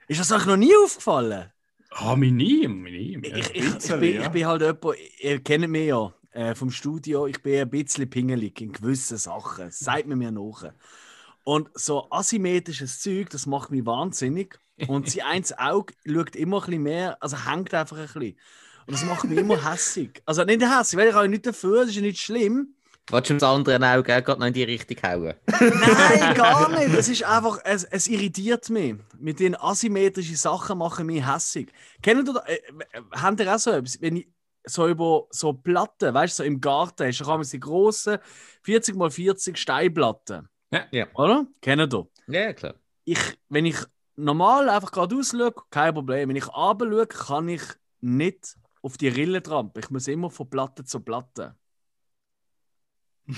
Ist 0.07 0.19
das 0.19 0.31
euch 0.31 0.45
noch 0.45 0.57
nie 0.57 0.73
aufgefallen? 0.75 1.51
Ah, 1.89 2.15
mir 2.15 2.31
nie, 2.31 2.67
mir 2.67 2.91
nie. 2.91 3.19
Ich, 3.23 3.55
ich, 3.55 3.75
ich, 3.75 3.99
bin, 3.99 4.15
ja. 4.15 4.21
ich 4.23 4.29
bin 4.29 4.45
halt 4.45 4.61
jemand, 4.61 4.97
ihr 5.19 5.39
kennt 5.39 5.67
mich 5.67 5.87
ja 5.87 6.13
äh, 6.31 6.53
vom 6.53 6.69
Studio, 6.69 7.25
ich 7.25 7.41
bin 7.41 7.59
ein 7.59 7.69
bisschen 7.69 8.09
pingelig 8.09 8.61
in 8.61 8.71
gewissen 8.71 9.17
Sachen. 9.17 9.65
Das 9.65 9.79
sagt 9.79 10.07
man 10.07 10.19
mir 10.19 10.31
nach. 10.31 10.71
Und 11.43 11.69
so 11.73 12.07
asymmetrisches 12.11 12.99
Zeug, 12.99 13.29
das 13.31 13.45
macht 13.47 13.71
mich 13.71 13.85
wahnsinnig. 13.85 14.59
Und 14.87 15.09
sein 15.09 15.25
eins 15.25 15.57
Auge 15.57 15.93
schaut 16.05 16.35
immer 16.35 16.57
ein 16.57 16.65
bisschen 16.65 16.83
mehr, 16.83 17.17
also 17.21 17.37
hängt 17.49 17.73
einfach 17.73 17.97
ein 17.97 18.03
bisschen. 18.05 18.37
Und 18.85 18.93
das 18.93 19.03
macht 19.05 19.25
mich 19.25 19.39
immer 19.39 19.57
hässig. 19.71 20.21
Also 20.25 20.43
nicht 20.43 20.61
hässig, 20.61 20.97
weil 20.97 21.09
ich 21.09 21.15
auch 21.15 21.27
nicht 21.27 21.45
dafür, 21.45 21.81
das 21.81 21.89
ist 21.89 21.95
ja 21.95 22.01
nicht 22.01 22.19
schlimm. 22.19 22.75
Willst 23.09 23.29
du 23.29 23.33
das 23.35 23.43
andere 23.43 23.75
Auge 23.75 24.17
auch 24.17 24.23
gerade 24.23 24.39
noch 24.39 24.47
in 24.47 24.53
die 24.53 24.63
Richtung 24.63 24.97
hauen? 25.01 25.33
Nein, 25.45 26.33
gar 26.35 26.69
nicht. 26.69 26.93
Es 26.93 27.07
ist 27.07 27.23
einfach, 27.23 27.59
es, 27.63 27.85
es 27.85 28.07
irritiert 28.07 28.69
mich. 28.69 28.95
Mit 29.17 29.39
den 29.39 29.55
asymmetrischen 29.55 30.35
Sachen 30.35 30.77
machen 30.77 31.05
mich 31.05 31.25
hässig. 31.25 31.71
Kennt 32.01 32.27
ihr 32.27 32.33
das? 32.33 32.43
Äh, 32.45 32.55
äh, 32.55 33.01
habt 33.13 33.39
ihr 33.39 33.55
auch 33.55 33.59
so 33.59 33.71
etwas? 33.71 34.01
Wenn 34.01 34.17
ich 34.17 34.27
so 34.65 34.89
über 34.89 35.27
so 35.29 35.53
Platten, 35.53 36.13
weißt 36.13 36.37
du, 36.37 36.43
so 36.43 36.47
im 36.47 36.59
Garten 36.59 37.07
hast, 37.07 37.21
dann 37.21 37.27
kann 37.27 37.39
man 37.39 37.47
die 37.49 37.59
grossen 37.61 38.17
40x40 38.65 39.55
Steinplatten. 39.55 40.49
Ja. 40.71 40.85
Ja. 40.91 41.07
Oder? 41.15 41.47
Kennt 41.61 41.93
ihr? 41.93 42.07
Ja, 42.27 42.51
klar. 42.51 42.73
Ich, 43.05 43.19
wenn 43.47 43.65
ich 43.65 43.77
normal 44.17 44.69
einfach 44.69 44.91
geradeaus 44.91 45.31
schaue, 45.31 45.53
kein 45.69 45.93
Problem. 45.93 46.29
Wenn 46.29 46.35
ich 46.35 46.47
runter 46.47 46.85
schaue, 46.89 47.07
kann 47.07 47.47
ich 47.49 47.61
nicht 48.01 48.57
auf 48.81 48.97
die 48.97 49.07
Rille 49.07 49.41
trampen. 49.41 49.81
Ich 49.81 49.89
muss 49.89 50.07
immer 50.07 50.29
von 50.29 50.49
Platte 50.49 50.83
zu 50.83 50.99
Platte. 50.99 51.55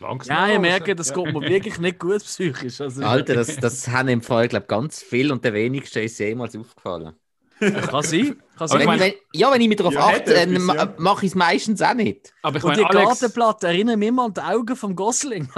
Langsam 0.00 0.36
Ja, 0.36 0.52
ich 0.52 0.60
merke, 0.60 0.94
das 0.94 1.12
geht 1.12 1.32
mir 1.32 1.40
wirklich 1.40 1.78
nicht 1.78 1.98
gut 1.98 2.18
psychisch. 2.18 2.80
Also, 2.80 3.02
Alter, 3.02 3.34
das, 3.34 3.56
das 3.56 3.88
haben 3.88 4.08
im 4.08 4.20
Fall, 4.20 4.46
glaube 4.48 4.66
ganz 4.66 5.02
viel 5.02 5.32
und 5.32 5.42
der 5.44 5.54
wenigste 5.54 6.00
ist 6.00 6.18
jemals 6.18 6.54
aufgefallen. 6.54 7.14
Kann 7.58 8.02
sein. 8.02 8.42
Ich 8.58 8.72
Wenn, 8.72 8.86
meine- 8.86 9.00
wenn, 9.02 9.12
ja, 9.34 9.52
wenn 9.52 9.60
ich 9.60 9.68
mich 9.68 9.76
darauf 9.76 9.92
Ja, 9.94 10.06
achte, 10.06 10.32
dann 10.34 10.54
ja. 10.54 10.94
mache 10.98 11.26
ich 11.26 11.32
es 11.32 11.34
meistens 11.36 11.82
auch 11.82 11.92
nicht. 11.94 12.32
Aber 12.42 12.56
ich 12.58 12.64
Und 12.64 12.76
die 12.76 12.82
meine, 12.82 12.96
Alex, 13.00 13.20
Gartenplatte 13.20 13.66
erinnern 13.68 13.98
mich 13.98 14.08
immer 14.08 14.24
an 14.24 14.34
die 14.34 14.40
Augen 14.40 14.76
vom 14.76 14.96
Gosling. 14.96 15.48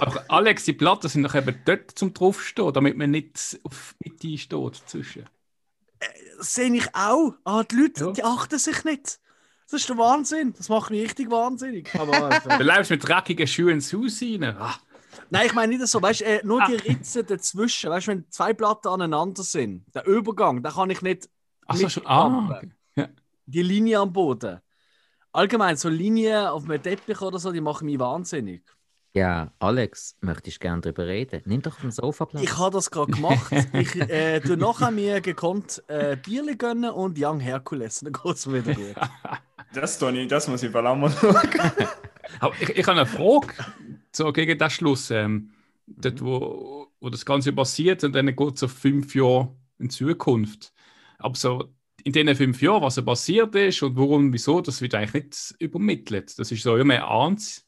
Aber 0.00 0.24
Alex, 0.28 0.64
die 0.64 0.72
Platten 0.72 1.08
sind 1.08 1.22
doch 1.22 1.34
eben 1.34 1.56
dort 1.64 1.90
zum 1.92 2.12
draufstehen, 2.14 2.72
damit 2.72 2.96
man 2.96 3.10
nicht 3.10 3.58
auf 3.64 3.94
die 4.04 4.10
Mitte 4.28 4.38
steht 4.38 4.82
zwischen. 4.86 5.24
das 6.38 6.54
sehe 6.54 6.72
ich 6.74 6.94
auch. 6.94 7.34
Aber 7.44 7.64
die 7.64 7.76
Leute, 7.76 8.04
Ja. 8.06 8.12
die 8.12 8.24
achten 8.24 8.58
sich 8.58 8.84
nicht. 8.84 9.20
Das 9.70 9.80
ist 9.80 9.88
der 9.88 9.98
Wahnsinn. 9.98 10.54
Das 10.56 10.68
macht 10.68 10.90
mich 10.90 11.02
richtig 11.02 11.30
wahnsinnig. 11.30 11.88
Aber, 11.98 12.30
äh, 12.30 12.58
Du 12.58 12.64
läufst 12.64 12.90
mit 12.90 13.06
dreckigen 13.06 13.46
Schuhen 13.46 13.74
ins 13.74 13.92
Haus 13.92 14.20
rein. 14.22 14.42
Ah, 14.44 14.74
nein, 15.30 15.46
ich 15.46 15.52
meine 15.54 15.76
nicht 15.76 15.86
so. 15.86 16.00
Weißt, 16.00 16.22
äh, 16.22 16.40
nur 16.42 16.64
die 16.66 16.74
Ritzen 16.74 17.26
dazwischen. 17.26 17.90
Weißt, 17.90 18.08
wenn 18.08 18.24
zwei 18.30 18.54
Platten 18.54 18.88
aneinander 18.88 19.42
sind, 19.42 19.84
der 19.94 20.06
Übergang, 20.06 20.62
da 20.62 20.70
kann 20.70 20.88
ich 20.90 21.02
nicht 21.02 21.28
ach 21.68 21.76
so, 21.76 21.88
schon. 21.88 22.06
Ah, 22.06 22.48
okay. 22.50 22.70
ja. 22.96 23.08
die 23.46 23.62
Linie 23.62 24.00
am 24.00 24.12
Boden. 24.12 24.60
Allgemein, 25.32 25.76
so 25.76 25.88
Linien 25.88 26.46
auf 26.46 26.64
einem 26.64 26.82
Teppich 26.82 27.20
oder 27.20 27.38
so, 27.38 27.52
die 27.52 27.60
machen 27.60 27.86
mich 27.86 27.98
wahnsinnig. 27.98 28.62
Ja, 29.14 29.52
Alex, 29.58 30.16
möchtest 30.20 30.56
du 30.56 30.60
gerne 30.60 30.80
darüber 30.80 31.06
reden? 31.06 31.42
Nimm 31.44 31.62
doch 31.62 31.80
den 31.80 31.90
Sofa 31.90 32.26
Platz. 32.26 32.42
Ich 32.42 32.56
habe 32.56 32.72
das 32.72 32.90
gerade 32.90 33.12
gemacht. 33.12 33.52
Ich 33.72 33.96
äh, 33.96 34.40
tue 34.40 34.56
nachher 34.56 34.90
mir 34.92 35.20
gekonnt 35.20 35.82
äh, 35.88 36.16
Bierli 36.16 36.56
gönnen 36.56 36.90
und 36.90 37.18
Young 37.18 37.40
Hercules. 37.40 38.00
Dann 38.00 38.12
geht 38.12 38.34
es 38.34 38.46
mir 38.46 38.64
wieder 38.64 38.74
gut. 38.74 38.94
das, 39.74 39.98
Toni, 39.98 40.26
das 40.26 40.48
muss 40.48 40.62
ich 40.62 40.70
bald 40.70 40.86
auch 40.86 40.96
mal 40.96 41.10
schauen. 41.10 41.36
Aber 42.40 42.54
ich, 42.60 42.70
ich 42.70 42.86
habe 42.86 43.00
eine 43.00 43.06
Frage 43.06 43.54
so 44.12 44.32
gegen 44.32 44.58
den 44.58 44.70
Schluss. 44.70 45.10
Ähm, 45.10 45.50
dort, 45.86 46.22
wo, 46.22 46.86
wo 47.00 47.08
das 47.08 47.24
Ganze 47.24 47.52
passiert 47.52 48.04
und 48.04 48.14
dann 48.14 48.26
geht 48.34 48.54
es 48.56 48.62
auf 48.62 48.72
fünf 48.72 49.14
Jahre 49.14 49.54
in 49.78 49.90
Zukunft. 49.90 50.72
Aber 51.18 51.34
so 51.34 51.74
in 52.04 52.12
diesen 52.12 52.34
fünf 52.34 52.62
Jahren, 52.62 52.82
was 52.82 53.04
passiert 53.04 53.54
ist 53.54 53.82
und 53.82 53.96
warum, 53.96 54.26
und 54.26 54.32
wieso, 54.32 54.60
das 54.60 54.80
wird 54.80 54.94
eigentlich 54.94 55.24
nicht 55.24 55.54
übermittelt. 55.58 56.38
Das 56.38 56.50
ist 56.50 56.62
so, 56.62 56.76
man 56.84 56.98
ahnt 56.98 57.62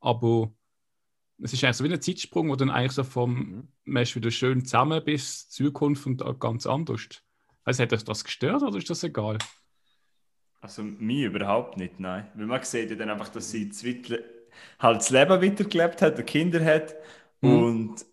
aber 0.00 0.52
es 1.42 1.52
ist 1.52 1.64
eigentlich 1.64 1.76
so 1.76 1.84
wie 1.84 1.92
ein 1.92 2.00
Zeitsprung, 2.00 2.48
wo 2.48 2.56
dann 2.56 2.70
eigentlich 2.70 2.92
so 2.92 3.04
vom, 3.04 3.68
man 3.84 4.02
ist 4.02 4.14
wieder 4.14 4.30
schön 4.30 4.64
zusammen 4.64 5.04
bis 5.04 5.48
Zukunft 5.48 6.06
und 6.06 6.40
ganz 6.40 6.66
anders. 6.66 7.08
Also 7.64 7.82
hat 7.82 7.92
euch 7.92 8.04
das 8.04 8.24
gestört 8.24 8.62
oder 8.62 8.78
ist 8.78 8.88
das 8.88 9.02
egal? 9.02 9.38
Also 10.60 10.82
mir 10.82 11.28
überhaupt 11.28 11.76
nicht, 11.76 12.00
nein. 12.00 12.30
Weil 12.34 12.46
man 12.46 12.62
sieht 12.62 12.90
ja 12.90 12.96
dann 12.96 13.10
einfach, 13.10 13.28
dass 13.28 13.50
sie 13.50 13.68
das 13.68 13.84
halt 14.78 14.96
das 14.96 15.10
Leben 15.10 15.42
weitergelebt 15.42 16.02
hat, 16.02 16.26
Kinder 16.26 16.64
hat 16.64 16.94
Mhm. 17.42 17.62
und 17.62 18.06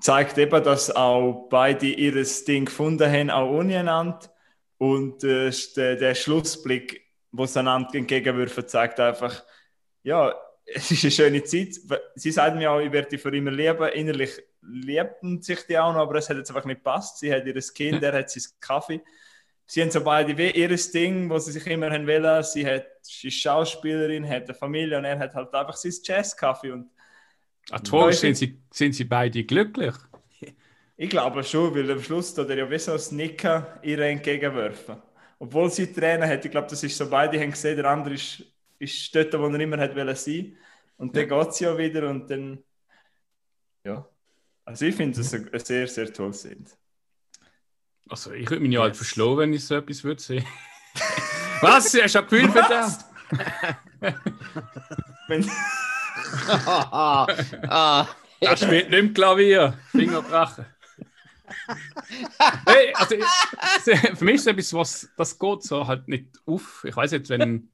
zeigt 0.00 0.38
eben, 0.38 0.62
dass 0.62 0.94
auch 0.94 1.48
beide 1.50 1.86
ihr 1.86 2.24
Ding 2.46 2.66
gefunden 2.66 3.10
haben, 3.10 3.30
auch 3.30 3.50
ohne 3.50 3.78
einander. 3.78 4.20
Und 4.78 5.24
äh, 5.24 5.50
der, 5.76 5.96
der 5.96 6.14
Schlussblick, 6.14 7.04
wo 7.32 7.46
sie 7.46 7.58
einander 7.58 7.94
entgegenwürfen, 7.94 8.66
zeigt 8.68 9.00
einfach, 9.00 9.44
ja, 10.02 10.34
es 10.66 10.90
ist 10.90 11.04
eine 11.04 11.10
schöne 11.10 11.44
Zeit. 11.44 11.74
Sie 12.14 12.30
sagen 12.30 12.58
mir 12.58 12.70
auch, 12.70 12.80
ich 12.80 12.92
werde 12.92 13.08
dich 13.08 13.22
für 13.22 13.34
immer 13.34 13.50
lieben. 13.50 13.88
Innerlich 13.88 14.30
liebten 14.62 15.42
sich 15.42 15.66
die 15.66 15.78
auch 15.78 15.92
noch, 15.92 16.02
aber 16.02 16.16
es 16.16 16.28
hat 16.28 16.36
jetzt 16.36 16.50
einfach 16.50 16.66
nicht 16.66 16.84
gepasst. 16.84 17.18
Sie 17.18 17.32
hat 17.32 17.46
ihr 17.46 17.54
Kind, 17.74 18.02
er 18.02 18.12
hat 18.12 18.30
sein 18.30 18.42
Kaffee 18.60 19.00
sie 19.68 19.82
haben 19.82 19.90
so 19.90 20.02
beide 20.02 20.36
wie 20.36 20.50
ihr 20.50 20.74
Ding, 20.76 21.30
wo 21.30 21.38
sie 21.38 21.52
sich 21.52 21.66
immer 21.66 21.90
haben 21.90 22.06
wollen. 22.06 22.42
Sie 22.42 22.66
hat, 22.66 22.86
sie 23.02 23.28
ist 23.28 23.40
Schauspielerin, 23.40 24.28
hat 24.28 24.44
eine 24.44 24.54
Familie 24.54 24.98
und 24.98 25.04
er 25.04 25.18
hat 25.18 25.34
halt 25.34 25.54
einfach 25.54 25.76
sein 25.76 25.92
Jazz-Kaffee. 26.02 26.72
Und 26.72 26.90
Ja, 27.70 28.08
ich 28.08 28.18
sind 28.18 28.36
sie, 28.36 28.58
sind 28.70 28.94
sie 28.94 29.04
beide 29.04 29.44
glücklich? 29.44 29.94
ich 30.96 31.10
glaube 31.10 31.44
schon, 31.44 31.74
weil 31.74 31.90
am 31.90 32.02
Schluss 32.02 32.34
tut 32.34 32.48
er 32.48 32.56
ja 32.58 32.78
so 32.78 32.92
ein 32.92 33.16
Nicken 33.16 33.64
ihr 33.82 33.98
entgegenwerfen. 34.00 34.96
Obwohl 35.38 35.70
sie 35.70 35.92
Tränen 35.92 36.28
hat, 36.28 36.44
ich 36.44 36.50
glaube, 36.50 36.68
das 36.68 36.82
ist 36.82 36.96
so, 36.96 37.08
beide 37.08 37.40
haben 37.40 37.50
gesehen, 37.50 37.76
der 37.76 37.86
andere 37.86 38.14
ist, 38.14 38.42
ist 38.78 39.14
dort, 39.14 39.32
wo 39.34 39.46
er 39.46 39.60
immer 39.60 39.78
hat 39.78 39.94
wollen 39.94 40.16
sein. 40.16 40.56
Und 40.96 41.16
dann 41.16 41.28
geht 41.28 41.54
sie 41.54 41.64
ja 41.64 41.78
wieder 41.78 42.08
und 42.08 42.28
dann, 42.30 42.64
ja. 43.84 44.08
Also 44.64 44.84
ich 44.86 44.94
finde 44.94 45.20
es 45.20 45.32
ein, 45.32 45.48
sehr, 45.60 45.86
sehr 45.88 46.12
tolles 46.12 46.44
Ende. 46.44 46.70
Also, 48.08 48.32
ich 48.32 48.48
würde 48.50 48.62
mich 48.62 48.72
ja 48.72 48.80
halt 48.80 48.96
Yes. 48.96 48.96
verschlagen, 48.96 49.38
wenn 49.38 49.52
ich 49.52 49.64
so 49.64 49.74
etwas 49.76 50.02
würde 50.02 50.20
sehen. 50.20 50.44
Was? 51.60 51.94
Hast 51.94 52.14
du 52.14 52.18
ein 52.20 52.28
Gefühl 52.28 52.50
für 52.50 52.66
das? 52.68 53.04
Wenn, 55.28 55.44
Er 58.40 58.56
spielt 58.56 58.90
nicht 58.90 58.98
im 58.98 59.14
Klavier. 59.14 59.74
Finger 59.90 60.22
brechen. 60.22 60.66
hey, 62.66 62.92
also, 62.94 63.16
für 64.16 64.24
mich 64.24 64.36
ist 64.36 64.40
es 64.42 64.46
etwas, 64.46 64.74
was 64.74 65.08
das 65.16 65.38
geht 65.38 65.62
so 65.62 65.86
halt 65.86 66.08
nicht 66.08 66.28
auf. 66.46 66.84
Ich 66.86 66.96
weiß 66.96 67.12
jetzt, 67.12 67.30
wenn, 67.30 67.70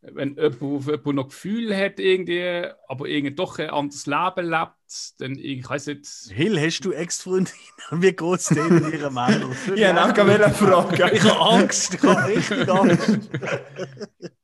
wenn 0.00 0.36
jemand, 0.36 0.86
jemand 0.86 1.14
noch 1.14 1.28
Gefühl 1.28 1.76
hat, 1.76 2.00
irgendwie, 2.00 2.66
aber 2.88 3.06
irgendwie 3.06 3.34
doch 3.34 3.58
ein 3.58 3.70
anderes 3.70 4.06
Leben 4.06 4.50
lebt, 4.50 5.20
dann 5.20 5.38
ich 5.38 5.68
weiß 5.68 5.88
nicht. 5.88 6.06
Hill, 6.30 6.60
hast 6.60 6.80
du 6.80 6.92
Ex-Freundin? 6.92 7.52
Wie 7.90 8.12
geht 8.12 8.38
es 8.38 8.46
denen 8.46 8.84
in 8.84 8.92
ihrem 8.92 9.14
Männer? 9.14 9.50
ich 9.74 9.84
habe 9.84 10.02
auch 10.02 10.14
gerne 10.14 10.50
fragen. 10.50 11.10
Ich 11.12 11.22
habe 11.22 11.40
Angst, 11.40 11.94
ich 11.94 12.02
habe 12.02 12.28
richtig 12.28 12.68
Angst. 12.68 13.30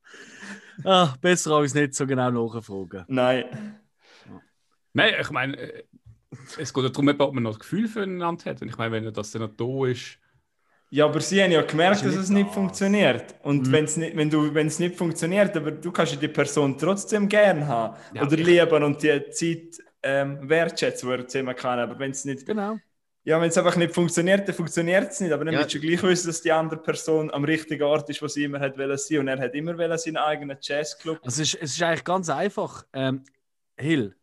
ah, 0.85 1.15
besser 1.21 1.53
als 1.53 1.75
nicht 1.75 1.95
so 1.95 2.07
genau 2.07 2.31
nachfragen. 2.31 3.05
Nein. 3.09 3.45
Nein, 4.93 5.15
ich 5.21 5.31
meine, 5.31 5.57
äh, 5.57 5.85
es 6.59 6.73
geht 6.73 6.83
ja 6.85 6.91
darum, 6.91 7.09
ob 7.09 7.35
man 7.35 7.43
noch 7.45 7.55
ein 7.55 7.59
Gefühl 7.59 7.89
füreinander 7.89 8.45
hat. 8.51 8.63
Und 8.63 8.69
ich 8.69 8.77
meine, 8.79 8.93
wenn 8.93 9.13
das 9.13 9.31
dann 9.31 9.43
noch 9.43 9.57
da 9.57 9.87
ist, 9.91 10.19
Ja, 10.91 11.07
aber 11.07 11.21
sie 11.21 11.43
haben 11.43 11.53
ja 11.53 11.63
gemerkt, 11.63 12.03
Das 12.05 12.15
dass 12.15 12.15
es 12.25 12.29
nicht 12.31 12.47
das. 12.47 12.55
funktioniert. 12.55 13.35
Und 13.43 13.67
Mhm. 13.67 13.73
wenn's 13.73 13.97
nicht, 13.97 14.15
wenn, 14.17 14.29
du, 14.29 14.53
wenn 14.55 14.67
es 14.67 14.79
nicht 14.79 14.97
funktioniert, 14.97 15.57
aber 15.57 15.71
du 15.71 15.91
kannst 15.91 16.13
ja 16.13 16.21
die 16.21 16.29
Person 16.29 16.77
trotzdem 16.77 17.29
gern 17.29 17.67
haben 17.67 17.97
Ja, 18.15 18.23
oder 18.23 18.37
lieben 18.37 18.83
und 18.83 19.03
die 19.03 19.31
Zeit 19.31 19.79
ähm, 20.03 20.49
wertschätzen, 20.49 21.09
die 21.09 21.15
er 21.15 21.27
zusammen 21.27 21.57
kann. 21.57 21.79
Aber 21.79 21.99
wenn 21.99 22.11
es 22.11 22.25
nicht, 22.27 22.45
Genau. 22.47 22.79
Ja, 23.25 23.41
wenn 23.41 23.49
es 23.49 23.57
einfach 23.59 23.77
nicht 23.77 23.95
funktioniert, 23.95 24.49
dann 24.49 24.55
funktioniert 24.55 25.13
es 25.13 25.21
nicht. 25.21 25.33
Aber 25.33 25.45
dann 25.45 25.55
Ja. 25.55 25.61
willst 25.61 25.75
du 25.75 25.81
gleich 25.81 26.03
wissen, 26.03 26.27
dass 26.27 26.43
die 26.43 26.51
andere 26.53 26.81
Person 26.81 27.31
am 27.33 27.45
richtigen 27.45 27.83
Ort 27.85 28.09
ist, 28.11 28.21
wo 28.23 28.27
sie 28.29 28.45
immer 28.45 28.59
hat 28.61 28.77
wollen 28.77 28.99
sein. 28.99 29.19
Und 29.19 29.29
er 29.29 29.39
hat 29.39 29.55
immer 29.55 29.77
wollen 29.79 29.97
seinen 29.99 30.17
eigenen 30.17 30.57
Jazzclub. 30.61 31.19
Also 31.23 31.43
es, 31.43 31.55
ist, 31.55 31.63
es 31.63 31.75
ist 31.75 31.83
eigentlich 31.83 32.05
ganz 32.05 32.29
einfach. 32.29 32.85
Ähm, 32.93 33.23
Hill, 33.77 34.17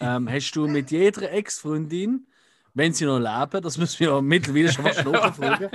ähm, 0.00 0.30
hast 0.30 0.52
du 0.52 0.66
mit 0.66 0.90
jeder 0.90 1.30
Ex-Freundin, 1.32 2.26
wenn 2.74 2.92
sie 2.92 3.04
noch 3.06 3.18
leben, 3.18 3.62
das 3.62 3.76
müssen 3.76 3.98
wir 4.00 4.08
ja 4.08 4.20
mittlerweile 4.20 4.70
schon 4.72 4.84
fast 4.84 5.04
nachfragen. 5.04 5.68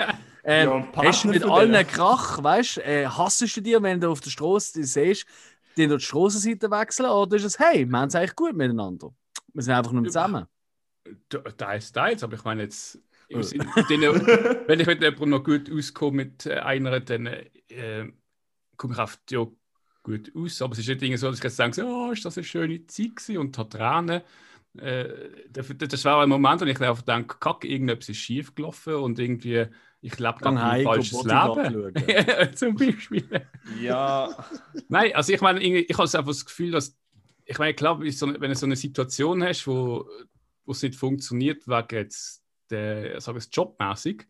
Ähm, 0.44 0.70
Ja, 0.70 0.88
hast 1.04 1.24
du 1.24 1.28
mit 1.30 1.44
allen 1.44 1.74
denen. 1.74 1.88
Krach, 1.88 2.42
weißt 2.42 2.78
du, 2.78 2.82
äh, 2.82 3.06
hassest 3.06 3.58
du 3.58 3.62
dir, 3.62 3.82
wenn 3.84 4.00
du 4.00 4.10
auf 4.10 4.22
der 4.22 4.30
Straße 4.30 4.74
die 4.80 4.84
siehst, 4.84 5.26
die 5.78 5.88
durch 5.88 6.02
die 6.04 6.08
Strassenseite 6.08 6.70
wechseln, 6.72 7.10
oder 7.10 7.36
ist 7.36 7.44
es, 7.44 7.60
hey, 7.60 7.86
wir 7.86 7.98
haben 8.00 8.08
es 8.08 8.16
eigentlich 8.16 8.36
gut 8.36 8.56
miteinander? 8.56 9.10
Wir 9.54 9.64
sind 9.64 9.74
einfach 9.74 9.92
nur 9.92 10.06
zusammen. 10.06 10.46
Da, 11.58 11.74
ist 11.74 11.96
da 11.96 12.10
jetzt, 12.10 12.24
aber 12.24 12.36
ich 12.36 12.44
meine 12.44 12.64
jetzt, 12.64 13.00
Äh. 13.30 13.44
Sinne 13.44 14.14
wenn 14.68 14.80
ich 14.80 14.88
mit 14.88 15.02
jemandem 15.02 15.30
noch 15.30 15.44
gut 15.44 15.72
auskomme 15.72 16.18
mit 16.26 16.46
äh, 16.46 16.60
einer, 16.60 17.00
dann 17.00 17.28
äh, 17.28 18.12
komme 18.78 18.94
ich 18.94 19.00
auf 19.00 19.20
ja 19.30 19.46
gut 20.04 20.32
aus. 20.36 20.62
Aber 20.62 20.74
es 20.74 20.80
ist 20.88 21.02
nicht 21.02 21.20
so, 21.20 21.30
dass 21.30 21.40
ich 21.40 21.44
jetzt 21.44 21.56
sage, 21.58 21.86
oh, 21.86 22.12
ist 22.12 22.26
das 22.26 22.38
eine 22.38 22.44
schöne 22.46 22.86
Zeit 22.88 23.16
gewesen 23.16 23.38
und 23.40 23.58
hat 23.58 23.72
Tränen. 23.72 24.22
Äh, 24.78 25.08
das 25.50 25.68
das 25.78 26.06
war 26.06 26.24
ein 26.24 26.30
Moment, 26.30 26.62
wo 26.62 26.66
ich 26.66 26.82
einfach 26.82 27.04
denke, 27.04 27.38
kack, 27.40 27.64
irgendetwas 27.66 28.10
ist 28.10 28.18
schief 28.18 28.56
gelaufen 28.56 28.96
und 28.96 29.20
irgendwie, 29.20 29.68
ich 30.02 30.20
lebe 30.20 30.40
gerade 30.42 30.62
ein 30.62 30.78
falsches 30.78 31.24
Leben. 31.24 31.94
Zum 32.56 32.76
Beispiel. 32.76 33.30
Ja, 33.64 34.36
Nein, 34.88 35.14
also 35.16 35.34
ich 35.34 35.42
meine, 35.42 35.60
ich 35.62 35.98
habe 35.98 36.04
einfach 36.04 36.26
das 36.26 36.46
Gefühl, 36.46 36.72
dass, 36.72 36.98
ich 37.46 37.58
meine, 37.60 37.74
klar, 37.74 38.00
wenn 38.00 38.10
du 38.10 38.56
so 38.56 38.66
eine 38.66 38.76
Situation 38.76 39.44
hast, 39.44 39.68
wo, 39.68 40.08
wo 40.66 40.72
es 40.72 40.82
nicht 40.82 40.96
funktioniert, 40.96 41.68
wegen 41.68 41.96
jetzt 41.96 42.44
der, 42.70 43.20
sag 43.22 43.36
ich 43.38 43.48
jobmäßig, 43.52 44.26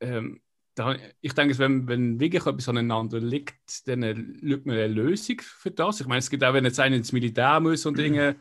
ähm, 0.00 0.40
da, 0.74 0.96
ich 1.20 1.32
denke, 1.32 1.58
wenn, 1.58 1.88
wenn 1.88 2.20
wirklich 2.20 2.46
etwas 2.46 2.68
aneinander 2.68 3.18
liegt, 3.18 3.88
dann 3.88 4.02
schaut 4.40 4.64
man 4.64 4.76
eine 4.76 4.86
Lösung 4.86 5.40
für 5.40 5.72
das. 5.72 6.00
Ich 6.00 6.06
meine, 6.06 6.20
es 6.20 6.30
gibt 6.30 6.44
auch, 6.44 6.54
wenn 6.54 6.64
jetzt 6.64 6.78
einer 6.78 6.94
ins 6.94 7.10
Militär 7.10 7.58
muss 7.58 7.84
und 7.84 7.98
Dinge 7.98 8.36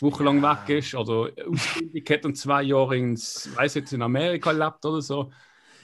wochenlang 0.00 0.40
weg 0.42 0.78
ist 0.78 0.94
oder 0.94 1.30
Ausbildung 1.46 2.02
hat 2.08 2.24
und 2.24 2.36
zwei 2.36 2.62
Jahre 2.62 2.96
ins, 2.96 3.50
weiß 3.56 3.74
jetzt, 3.74 3.92
in 3.92 4.02
Amerika 4.02 4.52
lebt 4.52 4.84
oder 4.84 5.02
so. 5.02 5.32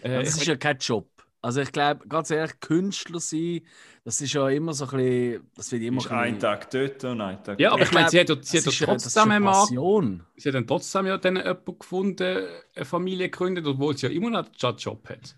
Äh, 0.02 0.20
Das 0.20 0.36
ist 0.36 0.46
ja 0.46 0.56
kein 0.56 0.78
Job. 0.78 1.10
Also 1.40 1.60
ich 1.60 1.70
glaube, 1.70 2.06
ganz 2.08 2.30
ehrlich, 2.32 2.58
Künstler 2.58 3.20
sein, 3.20 3.60
das 4.04 4.20
ist 4.20 4.32
ja 4.32 4.48
immer 4.48 4.74
so 4.74 4.86
ein 4.86 4.90
bisschen, 4.90 5.50
das 5.54 5.70
wird 5.72 5.82
immer 5.82 5.98
ist 5.98 6.10
ein 6.10 6.22
bisschen- 6.34 6.38
Tag 6.40 6.70
dort 6.70 7.04
und 7.04 7.20
ein 7.20 7.44
Tag 7.44 7.60
Ja, 7.60 7.72
aber 7.72 7.82
ich 7.82 7.92
meine, 7.92 8.10
sie 8.10 8.18
hat, 8.20 8.28
ja- 8.28 8.34
das 8.34 8.48
sie 8.48 8.58
hat 8.58 8.64
ja 8.64 8.70
ist 8.72 8.80
ja- 8.80 8.86
das 8.88 9.06
ist 9.06 9.12
trotzdem 9.14 9.30
ja 9.30 9.36
einmal 9.36 9.52
Passion. 9.54 10.24
sie 10.36 10.48
hat 10.48 10.54
dann 10.56 10.66
trotzdem 10.66 11.06
ja 11.06 11.16
dann 11.18 11.36
jemanden 11.36 11.78
gefunden, 11.78 12.46
eine 12.74 12.84
Familie 12.84 13.30
gegründet, 13.30 13.66
obwohl 13.66 13.96
sie 13.96 14.06
ja 14.08 14.12
immer 14.12 14.30
noch 14.30 14.46
einen 14.46 14.76
Job 14.76 15.08
hat. 15.08 15.36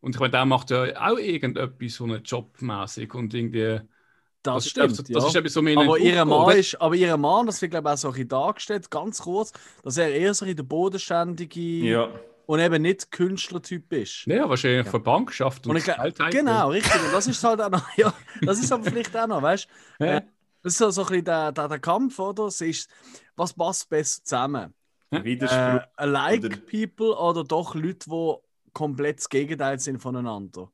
Und 0.00 0.14
ich 0.14 0.20
meine, 0.20 0.30
der 0.30 0.46
macht 0.46 0.70
ja 0.70 0.84
auch 1.10 1.18
irgendetwas 1.18 1.92
so 1.94 2.04
einen 2.04 2.22
jobmäßig 2.22 3.12
und 3.14 3.34
irgendwie. 3.34 3.80
Das, 4.42 4.64
ist 4.64 4.70
stimmt, 4.70 4.92
etwas- 4.94 5.08
ja. 5.10 5.14
Das 5.16 5.26
ist 5.28 5.34
etwas, 5.36 5.52
so 5.52 5.60
aber 5.60 5.98
den 5.98 6.06
ihr 6.06 6.16
Kopf 6.24 6.28
Mann 6.46 6.56
ist, 6.56 6.80
aber 6.80 6.94
ihr 6.94 7.16
Mann, 7.18 7.44
das 7.44 7.60
wird 7.60 7.72
glaube 7.72 7.90
ich 7.90 7.92
auch 7.92 7.98
so 7.98 8.08
ein 8.08 8.12
bisschen 8.14 8.28
dargestellt, 8.28 8.90
ganz 8.90 9.20
kurz, 9.20 9.52
dass 9.82 9.98
er 9.98 10.10
eher 10.14 10.32
so 10.32 10.46
ein 10.46 10.48
bisschen 10.48 10.56
der 10.56 10.62
bodenständige 10.62 11.60
Ja, 11.60 12.08
und 12.50 12.58
eben 12.60 12.82
nicht 12.82 13.10
Künstlertyp 13.12 13.92
ist. 13.92 14.26
Ja, 14.26 14.48
wahrscheinlich 14.48 14.86
für 14.88 14.98
die 14.98 15.04
Bank 15.04 15.28
geschafft 15.28 15.66
Und 15.66 15.76
ich 15.76 15.84
Geld 15.84 15.98
heimgebracht. 15.98 16.32
genau, 16.32 16.68
richtig. 16.70 17.00
Und 17.04 17.12
das 17.12 17.26
ist 17.28 17.44
halt 17.44 17.60
auch 17.60 17.70
noch, 17.70 17.86
ja, 17.96 18.12
das 18.42 18.58
ist 18.58 18.72
aber 18.72 18.84
vielleicht 18.84 19.16
auch 19.16 19.26
noch, 19.28 19.40
weißt 19.42 19.68
du? 19.98 20.04
Ja. 20.04 20.16
Äh, 20.16 20.22
Das 20.62 20.72
ist 20.72 20.78
so, 20.78 20.90
so 20.90 21.02
ein 21.02 21.06
bisschen 21.08 21.24
der, 21.26 21.52
der, 21.52 21.68
der 21.68 21.78
Kampf, 21.78 22.18
oder? 22.18 22.44
Es 22.46 22.60
ist, 22.60 22.90
was 23.36 23.52
passt 23.54 23.88
besser 23.88 24.22
zusammen? 24.24 24.74
Widerspruch. 25.10 25.82
Äh, 25.82 25.86
alike 25.96 26.46
Oder- 26.46 26.56
people 26.56 27.16
oder 27.16 27.44
doch 27.44 27.74
Leute, 27.74 28.08
die 28.10 28.34
komplett 28.72 29.18
das 29.18 29.28
Gegenteil 29.28 29.78
sind 29.78 30.00
voneinander? 30.00 30.70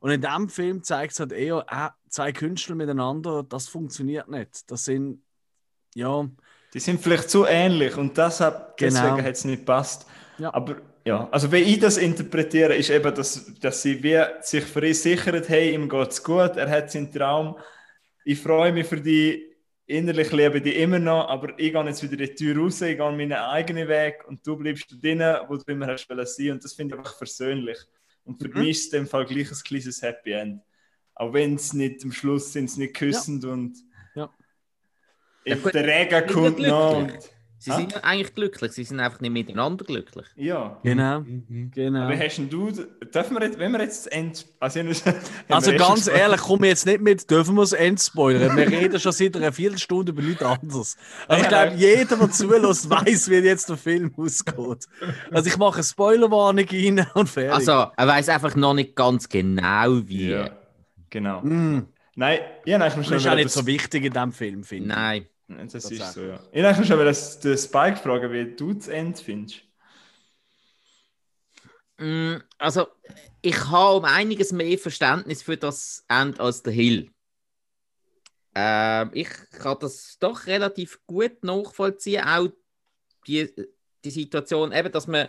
Und 0.00 0.10
in 0.10 0.20
diesem 0.20 0.48
Film 0.48 0.82
zeigt 0.82 1.12
es 1.12 1.20
halt 1.20 1.32
eher, 1.32 1.64
äh, 1.70 1.88
zwei 2.08 2.32
Künstler 2.32 2.74
miteinander, 2.74 3.42
das 3.44 3.68
funktioniert 3.68 4.28
nicht. 4.28 4.70
Das 4.70 4.84
sind, 4.84 5.22
ja, 5.94 6.26
Die 6.74 6.80
sind 6.80 7.00
vielleicht 7.00 7.30
zu 7.30 7.44
ähnlich 7.46 7.96
und 7.96 8.16
deshalb, 8.18 8.76
Genau. 8.76 9.00
deswegen 9.00 9.22
hat 9.24 9.34
es 9.34 9.44
nicht 9.44 9.60
gepasst. 9.60 10.06
Ja. 10.38 10.52
Aber 10.54 10.76
ja, 11.04 11.28
also 11.30 11.50
wie 11.52 11.58
ich 11.58 11.78
das 11.80 11.96
interpretiere, 11.96 12.74
ist 12.74 12.90
eben, 12.90 13.14
dass, 13.14 13.52
dass 13.60 13.82
sie 13.82 14.02
wie 14.02 14.18
sich 14.42 14.64
für 14.64 14.86
ihn 14.86 14.94
sichert, 14.94 15.48
hey, 15.48 15.74
ihm 15.74 15.88
geht's 15.88 16.22
gut, 16.22 16.56
er 16.56 16.68
hat 16.70 16.90
seinen 16.90 17.10
Traum, 17.12 17.58
ich 18.24 18.38
freue 18.40 18.72
mich 18.72 18.86
für 18.86 19.00
die, 19.00 19.46
innerlich 19.86 20.30
liebe 20.32 20.60
die 20.60 20.76
immer 20.76 20.98
noch, 20.98 21.28
aber 21.28 21.58
ich 21.58 21.72
gehe 21.72 21.84
jetzt 21.86 22.02
wieder 22.02 22.16
die 22.16 22.34
Tür 22.34 22.56
raus, 22.62 22.80
ich 22.82 22.96
gehe 22.96 23.10
meinen 23.12 23.32
eigenen 23.32 23.88
Weg 23.88 24.26
und 24.28 24.46
du 24.46 24.56
bleibst 24.56 24.86
drinnen, 25.02 25.36
wo 25.48 25.56
du 25.56 25.64
immer 25.72 25.86
hast 25.88 26.08
wollen 26.08 26.26
sein 26.26 26.52
und 26.52 26.64
das 26.64 26.74
finde 26.74 26.94
ich 26.94 26.98
einfach 26.98 27.16
versöhnlich. 27.16 27.78
Und 28.24 28.40
für 28.40 28.48
Mhm. 28.48 28.58
mich 28.58 28.70
ist 28.70 28.86
es 28.88 28.92
in 28.92 29.00
dem 29.00 29.06
Fall 29.08 29.24
gleich 29.24 29.50
ein 29.50 29.58
kleines 29.64 30.02
Happy 30.02 30.32
End. 30.32 30.62
Auch 31.14 31.32
wenn 31.32 31.54
es 31.56 31.72
nicht 31.72 32.04
am 32.04 32.12
Schluss 32.12 32.52
sind, 32.52 32.70
sie 32.70 32.80
nicht 32.82 32.94
küssend 32.94 33.44
und 33.44 33.78
Ja. 34.14 34.30
Ja, 35.46 35.56
If 35.56 35.62
gut, 35.64 35.74
der 35.74 35.86
Regen 35.86 36.26
kommt 36.32 36.58
noch 36.60 36.96
und 36.98 37.12
Sie 37.62 37.72
sind 37.72 37.92
ja 37.92 38.00
eigentlich 38.04 38.34
glücklich, 38.34 38.72
sie 38.72 38.84
sind 38.84 39.00
einfach 39.00 39.20
nicht 39.20 39.32
miteinander 39.32 39.84
glücklich. 39.84 40.26
ja. 40.34 40.78
genau. 40.82 41.20
Mhm. 41.20 41.70
genau. 41.74 42.04
Aber 42.04 42.18
hast 42.18 42.38
denn 42.38 42.48
du, 42.48 42.70
dürfen 42.70 43.36
wir 43.36 43.44
jetzt, 43.44 43.58
wenn 43.58 43.72
wir 43.72 43.80
jetzt 43.82 44.06
das 44.06 44.12
End, 44.12 44.46
also, 44.58 44.80
Also 45.48 45.72
ganz 45.74 46.06
ehrlich, 46.06 46.40
komm 46.40 46.64
jetzt 46.64 46.86
nicht 46.86 47.02
mit, 47.02 47.30
dürfen 47.30 47.56
wir 47.56 47.62
es 47.62 47.72
endspoilern. 47.74 48.56
Wir 48.56 48.66
reden 48.66 48.98
schon 48.98 49.12
seit 49.12 49.36
einer 49.36 49.52
Viertelstunde 49.52 50.12
über 50.12 50.22
nichts 50.22 50.42
anderes. 50.42 50.96
Also 51.28 51.44
ich 51.44 51.50
Ja, 51.50 51.64
glaube, 51.66 51.76
jeder, 51.78 52.16
der 52.16 52.30
zulässt, 52.30 52.88
weiß, 52.88 53.28
wie 53.28 53.34
jetzt 53.34 53.68
der 53.68 53.76
Film 53.76 54.14
ausgeht. 54.16 54.86
Also 55.30 55.48
ich 55.48 55.58
mache 55.58 55.74
eine 55.74 55.84
Spoilerwarnung 55.84 56.66
rein 56.66 57.06
und 57.12 57.28
fertig. 57.28 57.52
Also, 57.52 57.72
er 57.94 58.06
weiß 58.06 58.30
einfach 58.30 58.56
noch 58.56 58.72
nicht 58.72 58.96
ganz 58.96 59.28
genau, 59.28 60.00
wie. 60.08 60.30
Ja, 60.30 60.50
genau. 61.10 61.42
Mm, 61.42 61.88
Nein, 62.16 62.38
ich 62.64 62.74
habe 62.74 62.84
eigentlich 62.84 62.94
das 62.96 63.06
schon 63.06 63.16
ist 63.16 63.26
auch 63.28 63.34
nicht 63.34 63.44
das, 63.46 63.54
so 63.54 63.66
wichtig 63.66 64.04
in 64.04 64.12
diesem 64.12 64.32
Film, 64.32 64.64
finde 64.64 64.90
ich. 64.90 64.96
Nein. 64.96 65.26
Das 65.56 65.90
ist 65.90 66.12
so, 66.12 66.22
ja. 66.22 66.40
Ich 66.52 66.64
eigentlich 66.64 66.86
schon 66.86 66.96
wieder 66.96 67.06
das, 67.06 67.40
den 67.40 67.58
Spike 67.58 67.96
fragen, 67.96 68.32
wie 68.32 68.54
du 68.54 68.72
das 68.72 68.88
End 68.88 69.18
findest. 69.18 69.62
Mm, 71.98 72.36
Also, 72.58 72.86
ich 73.42 73.66
habe 73.68 73.96
um 73.96 74.04
einiges 74.04 74.52
mehr 74.52 74.78
Verständnis 74.78 75.42
für 75.42 75.56
das 75.56 76.04
End 76.08 76.38
als 76.40 76.62
der 76.62 76.72
Hill. 76.72 77.10
Ähm, 78.54 79.10
ich 79.14 79.28
kann 79.50 79.78
das 79.80 80.16
doch 80.18 80.46
relativ 80.46 81.00
gut 81.06 81.42
nachvollziehen, 81.44 82.24
auch 82.24 82.48
die, 83.26 83.52
die 84.04 84.10
Situation, 84.10 84.72
eben, 84.72 84.90
dass 84.90 85.06
man, 85.06 85.28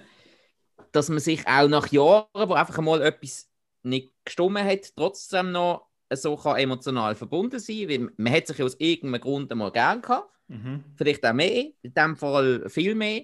dass 0.92 1.10
man 1.10 1.20
sich 1.20 1.48
auch 1.48 1.68
nach 1.68 1.92
Jahren, 1.92 2.28
wo 2.34 2.54
einfach 2.54 2.80
mal 2.80 3.02
etwas 3.02 3.50
nicht 3.84 4.14
gestummen 4.26 4.64
hat, 4.66 4.96
trotzdem 4.96 5.52
noch 5.52 5.91
so 6.18 6.36
kann 6.36 6.58
emotional 6.58 7.16
verbunden 7.16 7.60
sein, 7.60 7.90
weil 7.90 8.10
man 8.18 8.34
hat 8.34 8.48
sich 8.48 8.58
ja 8.58 8.66
aus 8.66 8.76
irgendeinem 8.80 9.22
Grund 9.22 9.52
einmal 9.52 9.72
gern 9.72 10.02
gehabt 10.02 10.32
Mhm. 10.52 10.84
vielleicht 10.96 11.26
auch 11.26 11.34
mehr, 11.34 11.72
in 11.82 11.94
dem 11.94 12.18
Fall 12.18 12.70
viel 12.70 12.94
mehr. 12.94 13.24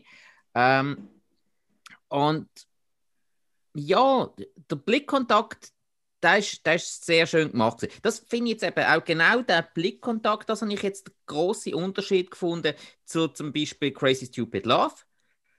Ähm, 0.56 1.10
und 2.08 2.48
ja, 3.74 4.34
der 4.72 4.76
Blickkontakt, 4.78 5.74
der 6.24 6.38
ist, 6.38 6.66
der 6.66 6.76
ist 6.76 7.06
sehr 7.06 7.28
schön 7.28 7.52
gemacht. 7.52 7.88
Das 8.02 8.20
finde 8.20 8.46
ich 8.46 8.62
jetzt 8.62 8.64
eben 8.64 8.86
auch 8.88 9.04
genau 9.04 9.42
der 9.42 9.62
Blickkontakt, 9.62 10.50
das 10.50 10.62
habe 10.62 10.74
ich 10.74 10.82
jetzt 10.82 11.08
den 11.10 11.16
grossen 11.26 11.74
Unterschied 11.74 12.32
gefunden 12.32 12.74
zu 13.04 13.28
zum 13.28 13.52
Beispiel 13.52 13.92
Crazy 13.92 14.28
Stupid 14.28 14.66
Love. 14.66 14.96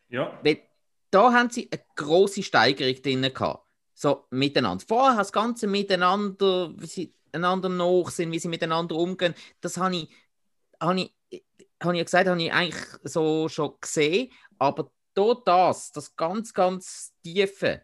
Ja. 0.09 0.41
Weil 0.43 0.63
da 1.11 1.33
haben 1.33 1.51
sie 1.51 1.69
eine 1.71 1.83
große 1.97 2.43
Steigerung 2.43 3.01
drin 3.03 3.23
gehabt. 3.23 3.67
So 3.95 4.25
miteinander. 4.31 4.85
Vorher 4.89 5.19
das 5.19 5.33
Ganze 5.33 5.67
miteinander, 5.67 6.75
sie 6.81 7.15
einander 7.33 7.69
nach 7.69 8.11
sind, 8.11 8.33
wie 8.33 8.39
sie 8.39 8.49
miteinander 8.49 8.97
umgehen, 8.97 9.35
das 9.61 9.77
habe 9.77 9.97
ich, 9.97 10.09
habe 10.81 11.01
ich, 11.01 11.45
habe 11.83 11.95
ich 11.95 11.99
ja 11.99 12.05
gesagt, 12.05 12.29
habe 12.29 12.43
ich 12.43 12.53
eigentlich 12.53 12.85
so 13.05 13.49
schon 13.49 13.75
gesehen. 13.81 14.33
Aber 14.59 14.91
da 15.15 15.35
das, 15.45 15.93
das 15.93 16.17
ganz, 16.17 16.53
ganz 16.55 17.15
Tiefe, 17.23 17.83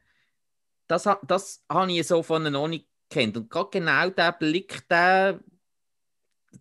das, 0.86 1.08
das 1.26 1.64
habe 1.68 1.92
ich 1.92 2.06
so 2.06 2.22
von 2.22 2.50
noch 2.50 2.68
nicht 2.68 2.88
kennt. 3.10 3.36
Und 3.36 3.50
gerade 3.50 3.70
genau 3.70 4.10
der 4.10 4.32
Blick, 4.32 4.88
der, 4.88 5.40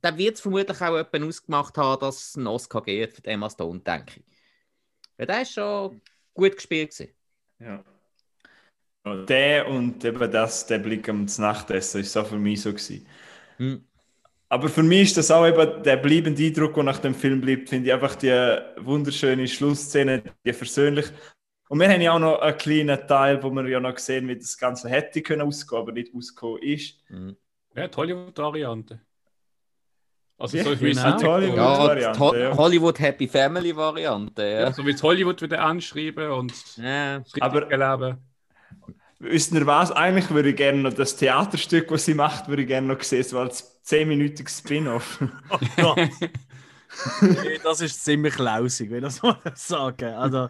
der 0.03 0.18
wird 0.18 0.35
es 0.35 0.41
vermutlich 0.41 0.80
auch 0.81 0.95
jemand 0.95 1.23
ausgemacht 1.23 1.77
haben, 1.77 1.99
dass 1.99 2.30
es 2.30 2.38
einen 2.38 2.47
Oscar 2.47 2.81
geht 2.81 3.14
für 3.14 3.26
Emma 3.26 3.49
Stone, 3.49 3.80
denke 3.80 4.19
ich. 4.19 4.26
Ja, 5.18 5.26
der 5.26 5.41
ist 5.41 5.53
schon 5.53 6.01
gut 6.34 6.55
gespielt. 6.55 6.91
Gewesen. 6.91 7.14
ja. 7.60 7.84
Der 9.05 9.67
und 9.67 10.03
eben 10.05 10.31
das, 10.31 10.65
der 10.65 10.80
Blick 10.80 11.09
am 11.09 11.25
Nachtessen, 11.38 12.01
ist 12.01 12.13
so 12.13 12.23
für 12.23 12.38
mich 12.38 12.61
so 12.61 12.69
gewesen. 12.71 13.05
Hm. 13.57 13.84
Aber 14.49 14.69
für 14.69 14.84
mich 14.84 15.03
ist 15.03 15.17
das 15.17 15.31
auch 15.31 15.45
eben 15.45 15.84
der 15.84 15.97
bleibende 15.97 16.43
Eindruck, 16.45 16.75
der 16.75 16.84
nach 16.84 16.99
dem 16.99 17.13
Film 17.15 17.41
bleibt, 17.41 17.69
finde 17.69 17.88
ich 17.88 17.93
einfach 17.93 18.15
die 18.15 18.30
wunderschöne 18.77 19.47
Schlussszene, 19.47 20.23
die 20.45 20.53
versöhnlich. 20.53 21.07
Und 21.69 21.80
wir 21.80 21.89
haben 21.89 22.01
ja 22.01 22.13
auch 22.13 22.19
noch 22.19 22.39
einen 22.39 22.57
kleinen 22.57 23.07
Teil, 23.07 23.41
wo 23.41 23.49
wir 23.49 23.67
ja 23.67 23.80
noch 23.80 23.97
sehen, 23.97 24.27
wie 24.27 24.38
das 24.38 24.57
Ganze 24.57 24.89
hätte 24.89 25.21
können 25.21 25.41
ausgehen, 25.41 25.81
aber 25.81 25.91
nicht 25.91 26.13
ausgekommen 26.15 26.61
ist. 26.61 26.99
Hm. 27.07 27.35
Ja, 27.75 27.88
die 27.88 27.97
Hollywood-Variante. 27.97 29.01
Also 30.38 30.57
Ja, 30.57 30.63
so 30.63 30.80
wie 30.81 30.91
es 30.91 30.97
genau. 30.97 31.11
halt- 31.13 31.23
Hollywood. 31.23 31.57
Ja, 32.35 32.35
ja. 32.49 32.57
Hollywood 32.57 32.99
Happy 32.99 33.27
Family 33.27 33.75
Variante. 33.75 34.43
Ja, 34.43 34.59
Ja. 34.61 34.71
so 34.73 34.85
wie 34.85 34.91
es 34.91 35.01
Hollywood 35.01 35.41
wieder 35.41 35.61
anschreiben 35.63 36.30
und 36.31 36.53
Ja. 36.77 37.23
Aber- 37.39 37.67
Leben. 37.69 38.17
Wisst 39.23 39.53
ihr 39.53 39.65
was? 39.65 39.91
Eigentlich 39.91 40.29
würde 40.31 40.49
ich 40.49 40.55
gerne 40.57 40.79
noch 40.81 40.93
das 40.93 41.15
Theaterstück, 41.15 41.89
was 41.91 42.05
sie 42.05 42.13
macht, 42.13 42.47
würde 42.49 42.63
ich 42.63 42.67
gerne 42.67 42.87
noch 42.87 43.01
sehen, 43.01 43.23
so 43.23 43.39
als 43.39 43.81
10-minütiges 43.85 44.59
Spin-off. 44.59 45.19
Nee, 47.19 47.59
das 47.63 47.81
ist 47.81 48.03
ziemlich 48.03 48.37
lausig, 48.37 48.89
wenn 48.91 48.97
ich 48.99 49.03
das 49.03 49.21
mal 49.23 49.39
sagen. 49.55 50.13
Also, 50.13 50.49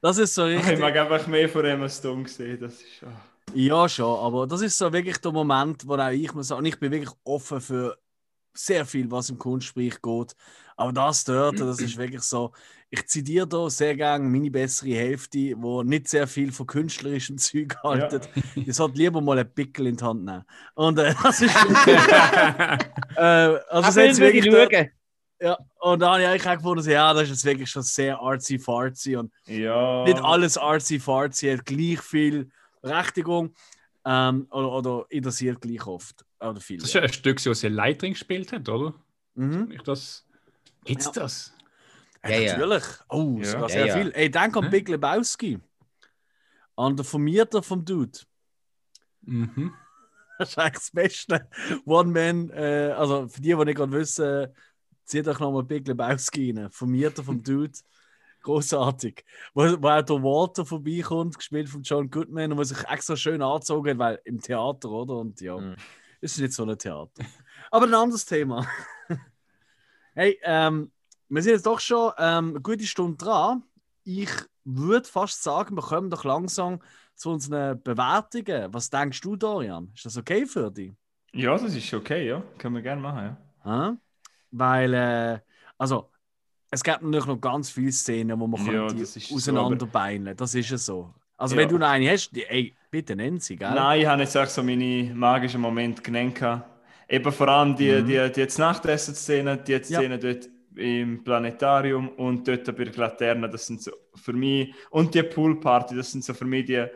das 0.00 0.18
ist 0.18 0.34
so 0.34 0.46
Ich 0.54 0.64
richtig. 0.64 0.78
mag 0.78 0.96
einfach 0.96 1.26
mehr 1.26 1.48
von 1.48 1.64
Emma 1.64 1.88
Stone 1.88 2.28
sehen. 2.28 2.60
Das 2.60 2.74
ist 2.74 2.94
schon. 2.98 3.16
Ja, 3.54 3.88
schon, 3.88 4.18
aber 4.18 4.46
das 4.46 4.62
ist 4.62 4.78
so 4.78 4.92
wirklich 4.92 5.18
der 5.18 5.32
Moment, 5.32 5.86
wo 5.86 5.94
auch 5.96 6.08
ich 6.10 6.32
muss 6.32 6.48
sagen, 6.48 6.64
ich 6.64 6.78
bin 6.78 6.90
wirklich 6.92 7.12
offen 7.24 7.60
für 7.60 7.98
sehr 8.54 8.86
viel, 8.86 9.10
was 9.10 9.30
im 9.30 9.38
Kunstbereich 9.38 10.00
geht. 10.02 10.36
Aber 10.76 10.92
das 10.92 11.24
dort, 11.24 11.60
das 11.60 11.80
ist 11.82 11.96
wirklich 11.98 12.22
so. 12.22 12.52
Ich 12.94 13.06
zitiere 13.06 13.46
da 13.48 13.70
sehr 13.70 13.96
gerne 13.96 14.28
meine 14.28 14.50
bessere 14.50 14.90
Hälfte, 14.90 15.54
wo 15.56 15.82
nicht 15.82 16.08
sehr 16.08 16.26
viel 16.26 16.52
von 16.52 16.66
künstlerischem 16.66 17.38
Zeug 17.38 17.74
haltet. 17.82 18.28
Die 18.54 18.70
sollte 18.70 18.98
lieber 18.98 19.22
mal 19.22 19.38
einen 19.38 19.50
Pickel 19.50 19.86
in 19.86 19.96
die 19.96 20.04
Hand 20.04 20.26
nehmen. 20.26 20.44
Und 20.74 20.98
äh, 20.98 21.14
das 21.22 21.40
ist. 21.40 21.54
äh, 23.16 23.22
also, 23.70 24.00
ich 24.00 24.18
wirklich 24.18 24.44
schauen. 24.44 24.90
ja, 25.40 25.56
und 25.80 26.00
da 26.00 26.12
habe 26.12 26.20
ich 26.22 26.28
eigentlich 26.28 26.46
auch 26.46 26.56
gefunden, 26.56 26.90
ja, 26.90 27.14
das 27.14 27.22
ist 27.24 27.28
jetzt 27.30 27.44
wirklich 27.46 27.70
schon 27.70 27.82
sehr 27.82 28.18
artsy-fartsy 28.20 29.16
und 29.16 29.32
Ja. 29.46 30.04
nicht 30.04 30.22
alles 30.22 30.58
artsy-fartsy 30.58 31.50
hat 31.56 31.64
gleich 31.64 31.98
viel 32.00 32.50
Berechtigung 32.82 33.54
ähm, 34.04 34.46
oder, 34.50 34.70
oder 34.70 35.06
interessiert 35.08 35.62
gleich 35.62 35.86
oft. 35.86 36.26
Oder 36.40 36.60
viel. 36.60 36.76
Das 36.76 36.88
ist 36.88 36.94
ja 36.94 37.00
ein 37.00 37.12
Stück, 37.12 37.42
das 37.42 37.60
sie 37.60 37.68
Leitring 37.68 38.12
gespielt 38.12 38.52
hat, 38.52 38.68
oder? 38.68 38.92
Mhm. 39.34 39.70
Ich 39.70 39.80
das. 39.80 40.26
Gibt's 40.84 41.06
Ja. 41.06 41.12
das? 41.12 41.54
Ja, 42.24 42.30
Ja, 42.30 42.40
ja. 42.40 42.52
natürlich. 42.58 42.84
Oh, 43.08 43.36
Ja. 43.38 43.44
sogar 43.44 43.62
Ja, 43.62 43.74
sehr 43.74 43.86
ja. 43.86 43.96
viel. 43.96 44.12
Ey, 44.14 44.30
denk 44.30 44.56
an? 44.56 44.70
Big 44.70 44.88
Lebowski. 44.88 45.58
An 46.76 46.96
den 46.96 47.04
Vermieter 47.04 47.62
vom 47.62 47.84
Dude. 47.84 48.18
Mhm. 49.22 49.72
Das 50.38 50.48
ist 50.50 50.58
eigentlich 50.58 50.72
das 50.74 50.90
Beste. 50.90 51.48
One-Man, 51.84 52.50
äh, 52.50 52.92
also 52.96 53.28
für 53.28 53.40
die, 53.40 53.50
die 53.54 53.64
nicht 53.64 53.76
gerade 53.76 53.92
wissen, 53.92 54.48
zieht 55.04 55.28
euch 55.28 55.38
nochmal 55.38 55.62
Big 55.62 55.86
Lebowski 55.86 56.50
rein. 56.50 56.70
Vermieter 56.70 57.22
vom 57.22 57.42
Dude. 57.44 57.78
Großartig. 58.42 59.24
Wo, 59.54 59.62
wo 59.62 59.88
auch 59.88 60.02
der 60.02 60.22
Walter 60.22 60.66
vorbeikommt, 60.66 61.36
gespielt 61.36 61.68
von 61.68 61.82
John 61.82 62.10
Goodman, 62.10 62.50
und 62.50 62.58
wo 62.58 62.64
sich 62.64 62.82
extra 62.88 63.14
schön 63.14 63.40
angezogen 63.40 63.90
hat, 63.90 63.98
weil 63.98 64.20
im 64.24 64.40
Theater, 64.40 64.90
oder? 64.90 65.14
Und 65.18 65.40
ja, 65.40 65.56
Mhm. 65.58 65.76
ist 66.20 66.38
nicht 66.40 66.54
so 66.54 66.64
ein 66.64 66.76
Theater. 66.76 67.12
Aber 67.70 67.86
ein 67.86 67.94
anderes 67.94 68.24
Thema. 68.26 68.66
hey, 70.14 70.40
ähm, 70.42 70.90
wir 71.34 71.42
sind 71.42 71.52
jetzt 71.52 71.66
doch 71.66 71.80
schon 71.80 72.12
ähm, 72.18 72.50
eine 72.50 72.60
gute 72.60 72.84
Stunde 72.86 73.16
dran. 73.16 73.62
Ich 74.04 74.30
würde 74.64 75.08
fast 75.08 75.42
sagen, 75.42 75.74
wir 75.76 75.82
kommen 75.82 76.10
doch 76.10 76.24
langsam 76.24 76.80
zu 77.14 77.30
unseren 77.30 77.82
Bewertungen. 77.82 78.72
Was 78.72 78.90
denkst 78.90 79.20
du, 79.20 79.36
Dorian? 79.36 79.90
Ist 79.94 80.04
das 80.06 80.16
okay 80.16 80.46
für 80.46 80.70
dich? 80.70 80.92
ja, 81.34 81.52
das 81.56 81.74
ist 81.74 81.94
okay, 81.94 82.26
ja. 82.28 82.42
Können 82.58 82.74
wir 82.74 82.82
gerne 82.82 83.00
machen, 83.00 83.36
ja. 83.64 83.90
Hä? 83.92 83.96
Weil, 84.50 84.92
äh, 84.94 85.38
also, 85.78 86.10
es 86.70 86.82
gibt 86.82 87.02
natürlich 87.02 87.26
noch 87.26 87.40
ganz 87.40 87.70
viele 87.70 87.92
Szenen, 87.92 88.38
wo 88.38 88.46
man 88.46 88.60
Ja, 88.66 88.86
kann 88.88 88.98
das 88.98 89.14
die 89.14 89.18
ist 89.20 89.28
so, 89.28 89.34
auseinanderbeineln 89.36 90.36
Das 90.36 90.54
ist 90.54 90.70
es 90.70 90.84
so. 90.86 91.14
Also, 91.36 91.54
Ja. 91.56 91.62
wenn 91.62 91.68
du 91.70 91.78
noch 91.78 91.88
eine 91.88 92.10
hast, 92.10 92.30
die, 92.32 92.44
ey, 92.44 92.74
bitte 92.90 93.16
nenn 93.16 93.40
sie, 93.40 93.56
gell? 93.56 93.70
Nein, 93.74 94.00
ich 94.00 94.06
habe 94.06 94.22
jetzt 94.22 94.36
auch 94.36 94.46
so 94.46 94.62
meine 94.62 95.12
magischen 95.14 95.60
Momente 95.60 96.02
genannt. 96.02 96.40
Eben 97.08 97.32
vor 97.32 97.48
allem 97.48 97.76
die, 97.76 97.90
Mhm. 97.92 98.06
die, 98.06 98.32
die 98.32 98.40
jetzt 98.40 98.58
Nachtessen-Szene, 98.58 99.56
die 99.58 99.72
Ja. 99.72 99.82
Szene 99.82 100.18
dort 100.18 100.48
im 100.76 101.22
Planetarium 101.22 102.08
und 102.10 102.46
dort 102.46 102.64
bei 102.76 102.84
der 102.84 102.94
Laterne, 102.94 103.48
das 103.48 103.66
sind 103.66 103.82
so 103.82 103.92
für 104.14 104.32
mich, 104.32 104.74
und 104.90 105.14
die 105.14 105.22
Poolparty, 105.22 105.96
das 105.96 106.12
sind 106.12 106.24
so 106.24 106.34
für 106.34 106.44
mich 106.44 106.66
die, 106.66 106.86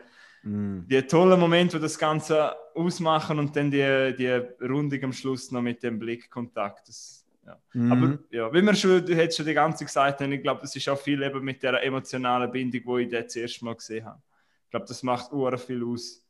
Mm. 0.47 0.87
die 0.87 1.01
tollen 1.01 1.39
Momente, 1.39 1.77
die 1.77 1.81
das 1.81 1.97
Ganze 1.97 2.55
ausmachen 2.73 3.39
und 3.39 3.55
dann 3.55 3.71
die, 3.71 4.15
die 4.17 4.65
Rundung 4.65 5.03
am 5.03 5.13
Schluss 5.13 5.51
noch 5.51 5.61
mit 5.61 5.83
dem 5.83 5.99
Blickkontakt. 5.99 6.87
Das, 6.87 7.25
ja. 7.45 7.57
Mhm. 7.73 7.91
Aber 7.91 8.19
ja, 8.29 8.53
wie 8.53 8.61
wir 8.61 8.75
schon, 8.75 9.05
du 9.05 9.15
hättest 9.15 9.37
schon 9.37 9.45
die 9.45 9.53
ganze 9.53 9.79
Zeit 9.79 9.87
gesagt, 9.87 10.21
haben, 10.21 10.31
ich 10.31 10.41
glaube, 10.41 10.61
das 10.61 10.75
ist 10.75 10.87
auch 10.87 10.99
viel 10.99 11.21
eben 11.21 11.43
mit 11.43 11.63
der 11.63 11.83
emotionalen 11.83 12.51
Bindung, 12.51 12.81
die 12.97 13.03
ich 13.03 13.09
das 13.09 13.35
erste 13.35 13.65
Mal 13.65 13.75
gesehen 13.75 14.05
habe. 14.05 14.21
Ich 14.65 14.69
glaube, 14.69 14.85
das 14.85 15.03
macht 15.03 15.31
ur 15.33 15.57
viel 15.57 15.83
aus. 15.83 16.23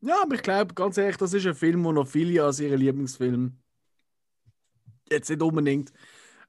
Ja, 0.00 0.22
aber 0.22 0.34
ich 0.34 0.42
glaube, 0.42 0.74
ganz 0.74 0.96
ehrlich, 0.98 1.16
das 1.16 1.32
ist 1.32 1.46
ein 1.46 1.54
Film, 1.54 1.84
wo 1.84 1.92
noch 1.92 2.06
viele 2.06 2.44
als 2.44 2.60
ihren 2.60 2.78
Lieblingsfilm 2.78 3.56
jetzt 5.10 5.30
nicht 5.30 5.42
unbedingt 5.42 5.92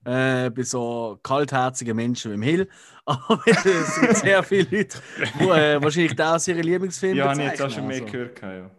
äh, 0.06 0.50
bei 0.50 0.64
so 0.64 1.20
kaltherzigen 1.24 1.96
Menschen 1.96 2.32
wie 2.32 2.36
im 2.36 2.42
Hill, 2.42 2.70
aber 3.06 3.42
es 3.46 3.96
sind 3.96 4.18
sehr 4.18 4.44
viele 4.44 4.78
Leute, 4.78 5.00
die 5.40 5.44
äh, 5.44 5.82
wahrscheinlich 5.82 6.16
das 6.16 6.32
als 6.34 6.48
ihren 6.48 6.64
Lieblingsfilm 6.64 7.16
Ja, 7.18 7.30
habe 7.30 7.44
ich 7.44 7.52
bezeichnen, 7.52 7.72
schon 7.72 7.88
mehr 7.88 8.02
also. 8.02 8.12
gehört. 8.12 8.36
gehabt, 8.36 8.72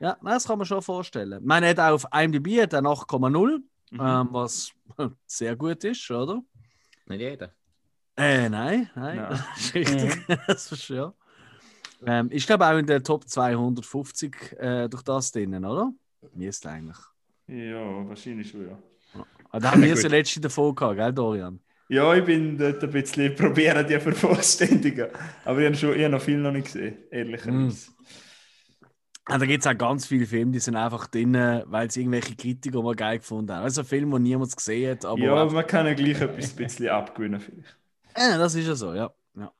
Ja, 0.00 0.16
nein, 0.22 0.34
das 0.34 0.46
kann 0.46 0.58
man 0.58 0.66
schon 0.66 0.82
vorstellen. 0.82 1.50
Er 1.50 1.68
hat 1.70 1.78
auch 1.80 1.92
auf 1.94 2.06
IMDb 2.14 2.60
hat 2.62 2.72
er 2.72 2.82
8,0, 2.82 3.58
Ja. 3.92 4.20
ähm, 4.22 4.28
was 4.30 4.72
sehr 5.26 5.56
gut 5.56 5.82
ist, 5.84 6.10
oder? 6.10 6.42
Nicht 7.06 7.20
jeder. 7.20 7.50
Äh, 8.16 8.48
nein, 8.50 8.90
nein, 8.94 9.16
Nein. 9.16 9.28
das 9.30 9.40
ist 9.58 9.74
richtig. 9.74 10.26
das 10.46 10.72
ist, 10.72 10.88
ja. 10.88 11.12
ähm, 12.06 12.28
ich 12.30 12.46
glaube 12.46 12.66
auch 12.66 12.76
in 12.76 12.86
der 12.86 13.02
Top 13.02 13.26
250 13.28 14.52
äh, 14.58 14.88
durch 14.88 15.02
das 15.02 15.32
drinnen, 15.32 15.64
oder? 15.64 15.92
Wie 16.34 16.46
ist 16.46 16.66
eigentlich? 16.66 16.98
ja, 17.48 18.08
wahrscheinlich 18.08 18.50
schon, 18.50 18.68
ja. 18.68 18.78
Ah, 19.52 19.60
da 19.60 19.70
haben 19.72 19.82
wir 19.82 19.92
es 19.92 20.02
ja 20.02 20.08
letzte 20.08 20.40
davon 20.40 20.74
gehabt, 20.74 20.96
gell, 20.96 21.12
Dorian? 21.12 21.60
Ja, 21.88 22.14
ich 22.14 22.24
bin 22.24 22.56
dort 22.56 22.82
ein 22.82 22.90
bisschen 22.90 23.34
probieren, 23.34 23.86
die 23.86 24.00
vervollständigen. 24.00 25.08
Aber 25.44 25.58
ich 25.60 25.66
habe, 25.66 25.76
schon, 25.76 25.94
ich 25.94 26.02
habe 26.04 26.12
noch 26.12 26.22
viel 26.22 26.38
noch 26.38 26.52
nicht 26.52 26.64
gesehen, 26.66 26.96
ehrlicherweise. 27.10 27.90
Und 29.28 29.40
da 29.40 29.46
gibt 29.46 29.64
es 29.64 29.70
auch 29.70 29.78
ganz 29.78 30.06
viele 30.06 30.26
Filme, 30.26 30.50
die 30.52 30.58
sind 30.58 30.74
einfach 30.74 31.06
drin, 31.06 31.34
weil 31.66 31.90
sie 31.90 32.00
irgendwelche 32.00 32.34
Kritiker 32.34 32.82
mal 32.82 32.96
geil 32.96 33.18
gefunden 33.18 33.52
haben. 33.52 33.62
Also 33.62 33.82
ein 33.82 33.86
Film, 33.86 34.10
den 34.10 34.22
niemand 34.22 34.56
gesehen 34.56 34.90
hat, 34.92 35.04
aber. 35.04 35.20
Ja, 35.20 35.42
einfach- 35.42 35.54
man 35.54 35.66
kann 35.66 35.86
ja 35.86 35.94
gleich 35.94 36.20
etwas 36.20 36.50
ein 36.50 36.56
bisschen 36.56 36.88
abgewinnen 36.88 37.40
vielleicht. 37.40 37.76
äh, 38.14 38.38
das 38.38 38.54
ist 38.54 38.66
ja 38.66 38.74
so, 38.74 38.94
ja. 38.94 39.12
ja. 39.36 39.52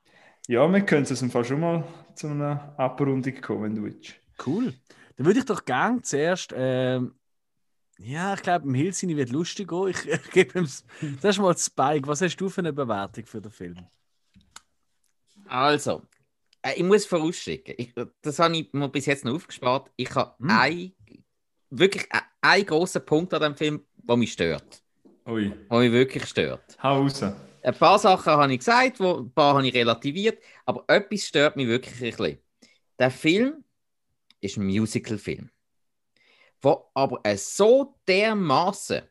Ja, 0.49 0.73
wir 0.73 0.81
können 0.81 1.05
es 1.05 1.23
im 1.23 1.31
Fall 1.31 1.45
schon 1.45 1.61
mal 1.61 1.85
zu 2.15 2.27
einer 2.29 2.75
Abrundung 2.77 3.41
kommen, 3.41 3.63
wenn 3.65 3.75
du 3.77 3.83
willst. 3.85 4.15
Cool. 4.45 4.75
Dann 5.17 5.27
würde 5.27 5.39
ich 5.41 5.45
doch 5.45 5.65
gerne 5.65 6.03
zuerst. 6.03 6.53
Ähm, 6.57 7.15
ja, 8.03 8.35
ich 8.35 8.43
glaube, 8.43 8.67
im 8.69 8.75
Hilsini 8.75 9.17
wird 9.17 9.31
lustig 9.31 9.69
gehen. 9.69 9.89
Ich, 9.89 10.07
ich 10.07 10.31
gebe 10.31 10.59
ihm 10.59 10.65
s- 10.65 10.85
zuerst 11.21 11.39
mal 11.39 11.57
Spike. 11.57 12.07
Was 12.09 12.21
hast 12.21 12.37
du 12.37 12.49
für 12.49 12.61
eine 12.61 12.73
Bewertung 12.73 13.25
für 13.27 13.41
den 13.41 13.51
Film? 13.53 13.77
Also, 15.47 16.03
äh, 16.63 16.75
ich 16.77 16.83
muss 16.83 17.07
vorausschicken. 17.07 17.75
Ich, 17.79 17.95
das 18.23 18.39
habe 18.39 18.57
ich 18.57 18.73
mir 18.73 18.89
bis 18.89 19.07
jetzt 19.07 19.25
noch 19.25 19.35
aufgespart. 19.35 19.91
Ich 19.97 20.15
habe 20.15 20.35
Hm. 20.41 20.51
ein, 20.51 20.93
wirklich 21.71 22.07
ein, 22.13 22.23
einen 22.41 22.67
grossen 22.67 23.05
Punkt 23.05 23.35
an 23.35 23.43
dem 23.43 23.57
Film, 23.57 23.85
der 23.97 24.17
mich 24.17 24.33
stört. 24.33 24.83
Ui, 25.27 25.53
Der 25.71 25.79
mich 25.79 25.93
wirklich 25.93 26.27
stört. 26.27 26.77
hau 26.83 27.01
raus. 27.03 27.23
Ein 27.23 27.75
paar 27.79 27.99
Sachen 27.99 28.33
habe 28.33 28.53
ich 28.53 28.59
gesagt, 28.59 28.99
wo, 28.99 29.19
ein 29.19 29.33
paar 29.33 29.55
habe 29.57 29.67
ich 29.69 29.75
relativiert, 29.75 30.43
aber 30.67 30.85
etwas 30.89 31.27
stört 31.29 31.55
mich 31.57 31.69
wirklich 31.69 31.95
ein 31.95 32.11
bisschen. 32.11 32.39
Der 32.99 33.11
Film 33.13 33.65
ist 34.41 34.57
ein 34.57 34.67
Musical-Film, 34.67 35.49
wo 36.63 36.91
aber 36.95 37.21
äh, 37.25 37.37
so 37.37 37.99
dermaßen 38.07 39.03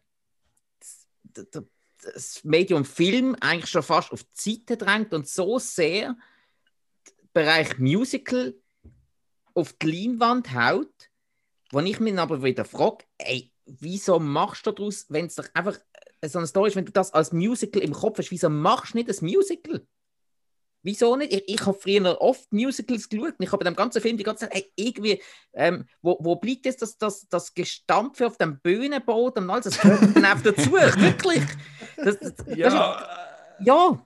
das, 1.33 2.43
Medium 2.43 2.83
Film 2.83 3.35
eigentlich 3.39 3.69
schon 3.69 3.83
fast 3.83 4.11
auf 4.11 4.23
die 4.23 4.55
Seite 4.55 4.77
drängt 4.77 5.13
und 5.13 5.27
so 5.27 5.59
sehr 5.59 6.15
den 7.07 7.29
Bereich 7.33 7.77
Musical 7.77 8.55
auf 9.53 9.73
die 9.73 9.91
Leinwand 9.91 10.53
haut, 10.53 11.11
wo 11.71 11.79
ich 11.79 11.99
mich 11.99 12.17
aber 12.17 12.41
wieder 12.41 12.65
frage, 12.65 13.05
ey, 13.19 13.51
wieso 13.65 14.19
machst 14.19 14.65
du 14.65 14.71
daraus, 14.71 15.05
wenn 15.09 15.27
es 15.27 15.35
doch 15.35 15.47
einfach 15.53 15.77
so 16.25 16.39
eine 16.39 16.47
Story 16.47 16.69
ist, 16.69 16.75
wenn 16.75 16.85
du 16.85 16.91
das 16.91 17.13
als 17.13 17.31
Musical 17.31 17.81
im 17.81 17.93
Kopf 17.93 18.17
hast, 18.17 18.31
wieso 18.31 18.49
machst 18.49 18.93
du 18.93 18.97
nicht 18.97 19.09
ein 19.09 19.25
Musical? 19.25 19.85
Wieso 20.83 21.15
nicht? 21.15 21.31
Ich, 21.31 21.43
ich 21.47 21.65
habe 21.65 21.77
früher 21.77 22.19
oft 22.21 22.51
Musicals 22.51 23.07
geschaut 23.07 23.35
und 23.37 23.43
ich 23.43 23.51
habe 23.51 23.63
bei 23.63 23.69
dem 23.69 23.75
ganzen 23.75 24.01
Film 24.01 24.17
die 24.17 24.23
ganze 24.23 24.45
Zeit, 24.49 24.55
ey, 24.55 24.71
irgendwie, 24.75 25.21
ähm, 25.53 25.85
wo, 26.01 26.17
wo 26.19 26.35
bleibt 26.35 26.65
jetzt 26.65 26.81
das, 26.81 26.97
das, 26.97 27.27
das 27.29 27.53
Gestampfe 27.53 28.25
auf 28.25 28.37
dem 28.37 28.59
Bühnenboden 28.59 29.43
und 29.43 29.49
alles? 29.49 29.65
Das 29.65 29.79
gehört 29.79 30.15
dann 30.15 30.25
einfach 30.25 30.51
dazu, 30.51 30.71
wirklich. 30.71 31.43
Das, 31.97 32.17
das, 32.19 32.35
das 32.35 32.47
ist, 32.47 32.57
ja, 32.57 34.05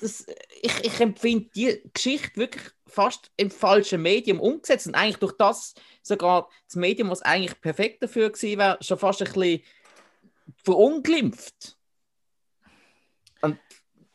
das, 0.00 0.26
ich, 0.62 0.84
ich 0.84 1.00
empfinde 1.00 1.50
die 1.54 1.82
Geschichte 1.92 2.36
wirklich 2.36 2.64
fast 2.86 3.30
im 3.36 3.50
falschen 3.50 4.02
Medium 4.02 4.40
umgesetzt 4.40 4.86
und 4.86 4.94
eigentlich 4.94 5.18
durch 5.18 5.36
das 5.36 5.74
sogar 6.02 6.48
das 6.66 6.76
Medium, 6.76 7.10
was 7.10 7.22
eigentlich 7.22 7.60
perfekt 7.60 8.02
dafür 8.02 8.30
gewesen 8.30 8.58
wäre, 8.58 8.78
schon 8.80 8.98
fast 8.98 9.22
ein 9.22 9.32
bisschen 9.32 9.62
verunglimpft. 10.64 11.76
Und 13.42 13.58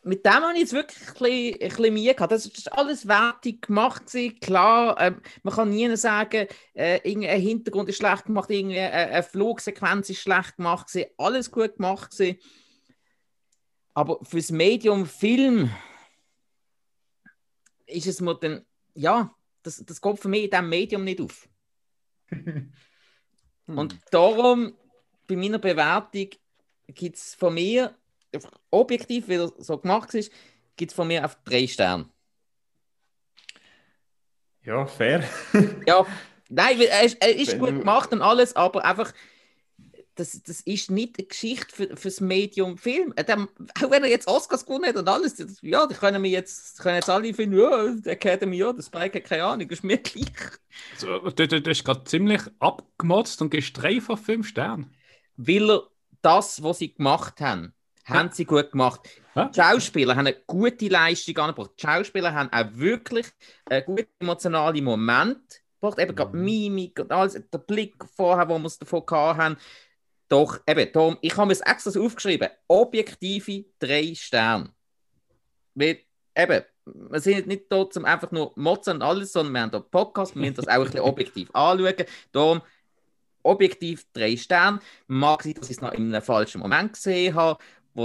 mit 0.06 0.24
dem 0.24 0.34
habe 0.34 0.54
ich 0.54 0.60
jetzt 0.60 0.74
wirklich 0.74 1.00
ein 1.00 1.14
bisschen, 1.14 1.54
ein 1.54 1.70
bisschen 1.70 1.94
Mühe 1.94 2.14
gehabt. 2.14 2.32
Das 2.32 2.46
ist 2.46 2.72
alles 2.72 3.08
wertig 3.08 3.64
gemacht. 3.64 4.06
Gewesen. 4.06 4.40
Klar, 4.40 4.96
ähm, 5.02 5.20
man 5.42 5.54
kann 5.56 5.72
nie 5.72 5.96
sagen, 5.98 6.48
äh, 6.76 6.98
irgendein 6.98 7.42
Hintergrund 7.42 7.90
ist 7.90 7.98
schlecht 7.98 8.26
gemacht, 8.26 8.52
irgendeine 8.52 8.92
äh, 8.92 9.14
eine 9.14 9.24
Flugsequenz 9.24 10.10
ist 10.12 10.22
schlecht 10.22 10.58
gemacht. 10.58 10.88
Gewesen. 10.88 11.10
Alles 11.18 11.50
gut 11.50 11.78
gemacht. 11.78 12.12
Gewesen. 12.12 12.38
Aber 13.96 14.20
fürs 14.24 14.52
Medium 14.52 15.08
Film 15.08 15.72
ist 17.88 18.06
es 18.06 18.22
mir 18.22 18.36
dann, 18.36 18.64
ja, 18.94 19.34
das, 19.64 19.84
das 19.84 20.00
geht 20.00 20.20
für 20.20 20.30
mich 20.30 20.44
in 20.44 20.50
diesem 20.52 20.70
Medium 20.70 21.04
nicht 21.04 21.22
auf. 21.22 21.50
Und 23.66 24.00
darum, 24.12 24.78
bei 25.26 25.36
meiner 25.36 25.58
Bewertung, 25.58 26.30
gibt 26.88 27.16
es 27.16 27.34
von 27.34 27.56
mir, 27.56 27.98
objektiv, 28.72 29.28
wie 29.28 29.36
er 29.36 29.52
so 29.58 29.78
gemacht 29.78 30.14
ist, 30.14 30.32
gibt 30.78 30.92
es 30.92 30.96
von 30.96 31.08
mir 31.08 31.26
auf 31.26 31.38
drei 31.46 31.68
Sterne. 31.68 32.10
Ja, 34.64 34.86
fair. 34.86 35.24
Ja, 35.88 36.06
nein, 36.50 36.80
er 36.82 37.04
ist, 37.04 37.18
er 37.22 37.36
ist 37.36 37.60
gut 37.60 37.80
gemacht 37.80 38.12
und 38.12 38.22
alles, 38.22 38.56
aber 38.56 38.84
einfach, 38.84 39.14
das, 40.16 40.42
das 40.44 40.62
ist 40.62 40.90
nicht 40.90 41.20
eine 41.20 41.28
Geschichte 41.28 41.76
für, 41.76 41.98
fürs 41.98 42.22
Medium 42.22 42.78
Film. 42.78 43.14
Äh, 43.16 43.24
der- 43.26 43.48
Auch 43.84 43.92
wenn 43.92 44.04
er 44.04 44.10
jetzt 44.10 44.28
Oscars 44.28 44.66
gewonnen 44.66 44.86
hat 44.86 44.96
und 44.96 45.08
alles, 45.08 45.36
das, 45.36 45.62
ja, 45.62 45.86
die 45.86 45.94
können 45.96 46.22
mir 46.22 46.30
jetzt, 46.32 46.80
können 46.80 46.96
jetzt 46.96 47.10
alle 47.10 47.34
finden, 47.34 47.60
ja, 47.60 47.94
der 47.96 48.14
Academy, 48.14 48.58
ja, 48.58 48.72
der 48.74 48.82
Spike 48.82 49.20
hat 49.20 49.26
keine 49.26 49.44
Ahnung, 49.44 49.70
ist 49.70 49.84
mir 49.84 49.98
gleich. 50.02 50.26
So, 50.98 51.20
du, 51.20 51.48
du, 51.48 51.62
du 51.62 51.70
hast 51.70 51.84
gerade 51.84 52.04
ziemlich 52.06 52.42
abgemotzt 52.60 53.42
und 53.42 53.50
gehst 53.52 53.78
drei 53.78 54.00
von 54.02 54.18
fünf 54.18 54.48
Sternen. 54.48 54.96
Weil 55.38 55.70
er 55.70 55.84
das, 56.22 56.64
was 56.64 56.80
sie 56.80 56.94
gemacht 56.94 57.40
haben, 57.42 57.74
haben 58.06 58.32
sie 58.32 58.46
gut 58.46 58.72
gemacht. 58.72 59.02
Die 59.36 59.60
Schauspieler 59.60 60.16
haben 60.16 60.28
eine 60.28 60.38
gute 60.48 60.88
Leistung 60.88 61.38
angebracht. 61.38 61.72
Die 61.78 61.82
Schauspieler 61.86 62.34
haben 62.34 62.52
auch 62.54 62.68
wirklich 62.74 63.28
einen 63.66 63.86
guten 63.86 64.08
emotionalen 64.20 64.84
Moment 64.84 65.62
gebracht. 65.82 66.00
Eben 66.00 66.16
gerade 66.16 66.38
Mimik 66.38 67.00
und 67.00 67.12
alles, 67.12 67.34
der 67.34 67.58
Blick 67.58 67.96
vorher, 68.16 68.48
wo 68.48 68.58
wir 68.58 68.68
es 68.68 68.80
davon 68.80 69.04
haben. 69.12 69.58
Doch, 70.28 70.60
eben, 70.68 70.92
darum, 70.92 71.18
ich 71.22 71.36
habe 71.36 71.48
mir 71.48 71.54
es 71.54 71.62
extra 71.62 72.00
aufgeschrieben. 72.00 72.50
Objektive 72.68 73.66
drei 73.78 74.14
Sterne. 74.16 74.72
Weil, 75.76 76.00
eben, 76.36 76.64
wir 76.86 77.20
sind 77.20 77.48
nicht 77.48 77.66
dort, 77.70 77.96
um 77.98 78.06
einfach 78.06 78.32
nur 78.32 78.54
motzen 78.56 78.96
und 78.96 79.02
alles, 79.02 79.34
sondern 79.34 79.54
wir 79.54 79.62
haben 79.62 79.72
da 79.72 79.78
einen 79.80 79.90
Podcast, 79.90 80.36
wir 80.36 80.42
müssen 80.42 80.56
das 80.56 80.68
auch 80.68 80.74
ein 80.74 80.84
bisschen 80.84 81.00
objektiv 81.02 81.50
anschauen. 81.54 82.06
Darum, 82.32 82.62
objektiv 83.44 84.06
drei 84.14 84.36
Sterne. 84.38 84.80
Mag 85.08 85.44
sein, 85.44 85.54
dass 85.54 85.70
ich 85.70 85.78
es 85.78 85.82
noch 85.82 85.94
in 85.94 86.14
einem 86.14 86.22
falschen 86.22 86.62
Moment 86.62 86.94
gesehen 86.94 87.36
habe, 87.36 87.64
wo 87.96 88.04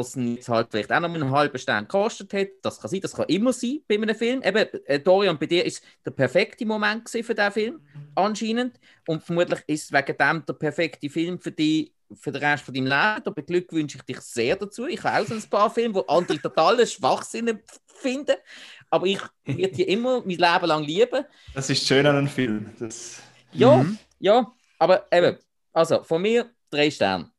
es 0.00 0.14
jetzt 0.14 0.48
halt 0.48 0.68
vielleicht 0.70 0.92
auch 0.92 1.00
noch 1.00 1.12
einen 1.12 1.30
halben 1.30 1.58
Stern 1.58 1.84
gekostet 1.84 2.32
hat. 2.32 2.48
Das 2.62 2.80
kann 2.80 2.90
sein, 2.90 3.00
das 3.00 3.12
kann 3.12 3.26
immer 3.28 3.52
sein 3.52 3.80
bei 3.88 3.96
einem 3.96 4.14
Film. 4.14 4.40
Eben, 4.42 4.66
äh, 4.86 5.00
Dorian, 5.00 5.38
bei 5.38 5.46
dir 5.46 5.64
ist 5.64 5.82
der 6.04 6.12
perfekte 6.12 6.64
Moment 6.64 7.08
für 7.10 7.22
diesen 7.22 7.52
Film, 7.52 7.80
anscheinend. 8.14 8.78
Und 9.06 9.22
vermutlich 9.22 9.60
ist 9.66 9.84
es 9.84 9.92
wegen 9.92 10.16
dem 10.16 10.44
der 10.46 10.52
perfekte 10.54 11.10
Film 11.10 11.40
für 11.40 11.50
dich 11.52 11.92
für 12.14 12.30
den 12.30 12.42
Rest 12.44 12.64
von 12.64 12.72
deinem 12.72 12.86
Leben. 12.86 13.24
Da 13.24 13.30
beglückwünsche 13.32 13.98
ich 13.98 14.04
dich 14.04 14.20
sehr 14.20 14.54
dazu. 14.54 14.86
Ich 14.86 15.02
habe 15.02 15.20
auch 15.22 15.26
so 15.26 15.34
ein 15.34 15.42
paar 15.50 15.70
Filme, 15.74 15.94
wo 15.96 16.00
andere 16.02 16.40
totale 16.40 16.86
Schwachsinn 16.86 17.58
finden. 17.86 18.36
Aber 18.90 19.06
ich 19.06 19.18
werde 19.44 19.74
die 19.74 19.82
immer 19.82 20.20
mein 20.20 20.28
Leben 20.36 20.66
lang 20.66 20.84
lieben. 20.84 21.24
Das 21.52 21.68
ist 21.68 21.84
schön 21.84 22.06
an 22.06 22.16
einem 22.16 22.28
Film. 22.28 22.70
Das, 22.78 23.20
Ja, 23.52 23.78
Mhm. 23.78 23.98
ja, 24.20 24.52
aber 24.78 25.04
eben, 25.10 25.36
also 25.72 26.04
von 26.04 26.22
mir 26.22 26.48
drei 26.70 26.90
Sterne. 26.92 27.30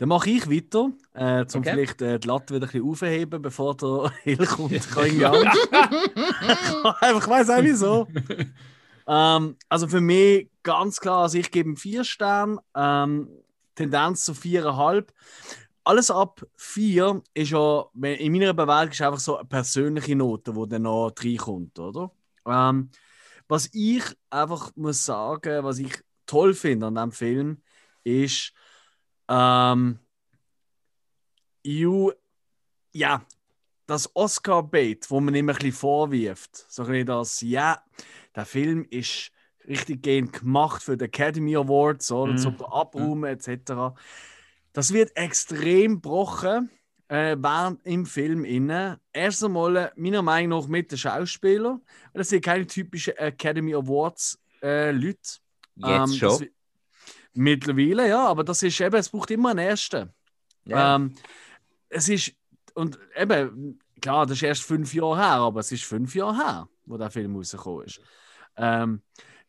Dann 0.00 0.08
mache 0.08 0.30
ich 0.30 0.50
weiter, 0.50 0.92
äh, 1.12 1.42
um 1.42 1.60
Okay. 1.60 1.72
vielleicht 1.72 2.00
äh, 2.00 2.18
die 2.18 2.26
Latte 2.26 2.54
wieder 2.54 2.66
ein 2.66 2.72
bisschen 2.72 2.88
aufzuheben, 2.88 3.42
bevor 3.42 3.76
der 3.76 4.10
Hill 4.22 4.46
kommt. 4.46 4.72
Ich 4.72 4.90
kann 4.90 5.04
irgendwie. 5.04 5.58
Einfach, 7.02 7.22
ich 7.22 7.28
weiß 7.28 7.50
auch 7.50 7.62
wieso. 7.62 8.08
ähm, 9.06 9.56
also 9.68 9.88
für 9.88 10.00
mich 10.00 10.48
ganz 10.62 10.98
klar, 11.00 11.24
also 11.24 11.36
ich 11.36 11.50
gebe 11.50 11.68
ihm 11.68 11.76
vier 11.76 12.02
Sterne, 12.04 12.56
ähm, 12.74 13.28
Tendenz 13.74 14.24
zu 14.24 14.32
viereinhalb. 14.32 15.12
Alles 15.84 16.10
ab 16.10 16.46
vier 16.56 17.22
ist 17.34 17.50
ja, 17.50 17.84
in 18.02 18.32
meiner 18.32 18.54
Bewertung 18.54 18.92
ist 18.92 19.02
einfach 19.02 19.20
so 19.20 19.36
eine 19.36 19.48
persönliche 19.48 20.16
Note, 20.16 20.54
die 20.54 20.68
dann 20.70 20.82
noch 20.82 21.12
reinkommt, 21.22 21.78
oder? 21.78 22.10
Ähm, 22.46 22.88
was 23.48 23.68
ich 23.74 24.04
einfach 24.30 24.70
muss 24.76 25.04
sagen, 25.04 25.62
was 25.62 25.78
ich 25.78 25.92
toll 26.24 26.54
finde 26.54 26.86
an 26.86 26.94
diesem 26.94 27.12
Film, 27.12 27.62
ist, 28.02 28.54
ähm, 29.30 29.98
you, 31.64 32.12
ja, 32.92 33.24
das 33.86 34.14
Oscar-Bait, 34.14 35.10
wo 35.10 35.20
man 35.20 35.34
immer 35.34 35.52
ein 35.52 35.56
bisschen 35.58 35.72
vorwirft, 35.72 36.66
so 36.68 36.82
ein 36.82 36.88
bisschen 36.88 37.06
das, 37.06 37.40
ja, 37.40 37.82
der 38.34 38.44
Film 38.46 38.86
ist 38.90 39.30
richtig 39.66 40.02
gehend 40.02 40.32
gemacht 40.32 40.82
für 40.82 40.96
die 40.96 41.04
Academy 41.04 41.56
Awards, 41.56 42.10
oder, 42.12 42.32
Mhm. 42.32 42.38
zum 42.38 42.62
Abräumen 42.62 43.24
etc. 43.24 43.94
Das 44.72 44.92
wird 44.92 45.16
extrem 45.16 45.94
gebrochen 45.96 46.70
äh, 47.08 47.36
während 47.38 47.84
im 47.84 48.06
Film 48.06 48.44
inne. 48.44 49.00
Erst 49.12 49.42
einmal, 49.44 49.92
meiner 49.96 50.22
Meinung 50.22 50.60
nach, 50.60 50.68
mit 50.68 50.90
den 50.92 50.98
Schauspielern. 50.98 51.82
Das 52.14 52.28
sind 52.28 52.44
keine 52.44 52.66
typischen 52.66 53.16
Academy 53.16 53.74
Awards 53.74 54.38
äh, 54.62 54.92
Leute. 54.92 55.18
Jetzt 55.76 55.84
Ähm, 55.84 56.06
schon. 56.06 56.48
Mittlerweile, 57.34 58.08
ja, 58.08 58.26
aber 58.26 58.44
das 58.44 58.62
ist 58.62 58.80
eben, 58.80 58.96
es 58.96 59.08
braucht 59.08 59.30
immer 59.30 59.50
einen 59.50 59.60
ersten. 59.60 60.10
ja. 60.64 60.96
Ähm, 60.96 61.14
es 61.88 62.08
ist, 62.08 62.32
und 62.74 62.98
eben, 63.16 63.80
klar, 64.00 64.26
das 64.26 64.36
ist 64.36 64.42
erst 64.42 64.62
fünf 64.62 64.94
Jahre 64.94 65.16
her, 65.16 65.40
aber 65.40 65.60
es 65.60 65.72
ist 65.72 65.84
fünf 65.84 66.14
Jahre 66.14 66.36
her, 66.36 66.68
wo 66.86 66.96
der 66.96 67.10
Film 67.10 67.36
rausgekommen 67.36 67.86
ist. 67.86 68.00
Ähm, 68.56 69.02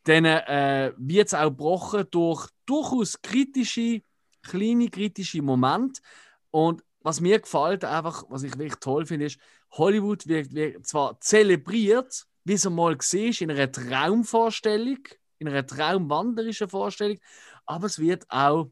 dann 0.03 0.25
äh, 0.25 0.93
wird 0.97 1.27
es 1.27 1.33
auch 1.33 1.49
gebrochen 1.49 2.05
durch 2.09 2.47
durchaus 2.65 3.21
kritische, 3.21 4.01
kleine 4.41 4.89
kritische 4.89 5.41
Momente. 5.41 6.01
Und 6.49 6.83
was 7.01 7.21
mir 7.21 7.39
gefällt, 7.39 7.85
einfach, 7.85 8.23
was 8.29 8.43
ich 8.43 8.57
wirklich 8.57 8.79
toll 8.79 9.05
finde, 9.05 9.27
ist, 9.27 9.39
Hollywood 9.71 10.27
wird, 10.27 10.53
wird 10.53 10.85
zwar 10.87 11.19
zelebriert, 11.19 12.25
wie 12.43 12.53
es 12.53 12.69
mal 12.69 12.95
gesehen 12.97 13.33
in 13.39 13.51
einer 13.51 13.71
Traumvorstellung, 13.71 14.99
in 15.37 15.47
einer 15.47 15.65
traumwanderischen 15.65 16.69
Vorstellung, 16.69 17.19
aber 17.71 17.87
es 17.87 17.99
wird 17.99 18.25
auch 18.29 18.69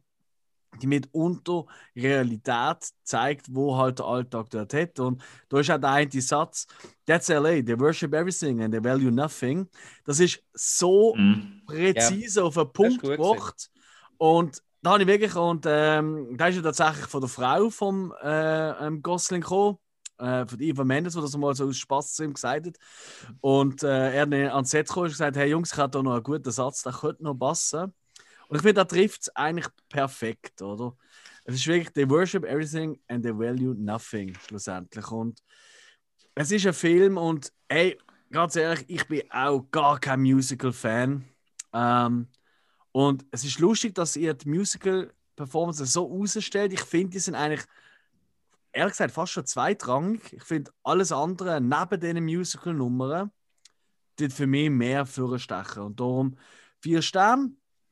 die 0.81 0.87
mitunter 0.87 1.65
Realität 1.95 2.91
zeigt, 3.03 3.47
wo 3.53 3.75
halt 3.77 3.99
der 3.99 4.05
Alltag 4.05 4.49
dort 4.51 4.73
hat. 4.73 4.99
Und 4.99 5.21
da 5.49 5.59
ist 5.59 5.71
auch 5.71 5.77
der 5.79 5.91
eine 5.91 6.21
Satz, 6.21 6.67
That's 7.05 7.29
LA, 7.29 7.61
they 7.61 7.79
worship 7.79 8.13
everything 8.13 8.61
and 8.61 8.73
they 8.73 8.83
value 8.83 9.11
nothing. 9.11 9.67
Das 10.05 10.19
ist 10.19 10.43
so 10.53 11.15
Mhm. 11.15 11.61
präzise 11.65 12.43
auf 12.43 12.55
den 12.55 12.71
Punkt 12.71 13.01
gebracht. 13.03 13.69
Und 14.17 14.61
da 14.81 14.91
habe 14.91 15.01
ich 15.03 15.07
wirklich, 15.07 15.35
und 15.35 15.65
ähm, 15.67 16.37
da 16.37 16.47
ist 16.47 16.55
ja 16.55 16.61
tatsächlich 16.61 17.07
von 17.07 17.21
der 17.21 17.29
Frau 17.29 17.69
vom 17.69 18.13
äh, 18.21 18.87
ähm, 18.87 19.01
Gosling 19.01 19.41
gekommen, 19.41 19.77
äh, 20.19 20.45
von 20.45 20.59
Eva 20.61 20.83
Mendes, 20.83 21.13
die 21.13 21.21
das 21.21 21.35
mal 21.37 21.53
so 21.55 21.67
aus 21.67 21.77
Spaß 21.77 22.13
zu 22.13 22.23
ihm 22.23 22.33
gesagt 22.33 22.67
hat. 22.67 22.77
Und 23.41 23.83
äh, 23.83 24.13
er 24.13 24.21
hat 24.21 24.33
ans 24.33 24.69
Set 24.69 24.87
gekommen 24.87 25.05
und 25.05 25.11
gesagt: 25.11 25.37
Hey 25.37 25.49
Jungs, 25.49 25.71
ich 25.73 25.77
habe 25.77 25.91
da 25.91 26.01
noch 26.03 26.13
einen 26.13 26.23
guten 26.23 26.51
Satz, 26.51 26.83
der 26.83 26.93
könnte 26.93 27.23
noch 27.23 27.35
passen. 27.35 27.93
Und 28.49 28.55
ich 28.55 28.61
finde, 28.63 28.81
da 28.81 28.85
trifft 28.85 29.21
es 29.21 29.35
eigentlich 29.35 29.67
perfekt, 29.87 30.61
oder? 30.61 30.97
Es 31.43 31.55
ist 31.55 31.67
wirklich, 31.67 31.91
they 31.93 32.09
worship 32.09 32.43
everything 32.43 32.99
and 33.07 33.23
they 33.23 33.31
value 33.31 33.75
nothing, 33.75 34.35
schlussendlich. 34.47 35.09
Und 35.11 35.41
es 36.33 36.51
ist 36.51 36.65
ein 36.65 36.73
Film 36.73 37.17
und, 37.17 37.53
ey, 37.67 37.97
ganz 38.31 38.55
ehrlich, 38.55 38.85
ich 38.87 39.07
bin 39.07 39.21
auch 39.31 39.61
gar 39.69 39.99
kein 39.99 40.21
Musical-Fan. 40.21 41.23
Ähm, 41.73 42.27
und 42.91 43.25
es 43.29 43.43
ist 43.43 43.59
lustig, 43.59 43.93
dass 43.93 44.15
ihr 44.15 44.33
die 44.33 44.49
Musical-Performance 44.49 45.85
so 45.85 46.11
ausstellt. 46.11 46.73
Ich 46.73 46.81
finde, 46.81 47.11
die 47.11 47.19
sind 47.19 47.35
eigentlich, 47.35 47.65
ehrlich 48.71 48.93
gesagt, 48.93 49.13
fast 49.13 49.33
schon 49.33 49.45
zweitrangig. 49.45 50.33
Ich 50.33 50.43
finde, 50.43 50.71
alles 50.83 51.11
andere 51.11 51.61
neben 51.61 51.99
diesen 51.99 52.25
Musical-Nummern, 52.25 53.31
tut 54.17 54.33
für 54.33 54.47
mich 54.47 54.71
mehr 54.71 55.05
stechen. 55.05 55.83
Und 55.83 55.99
darum 55.99 56.35
vier 56.81 57.03
Sterne. 57.03 57.51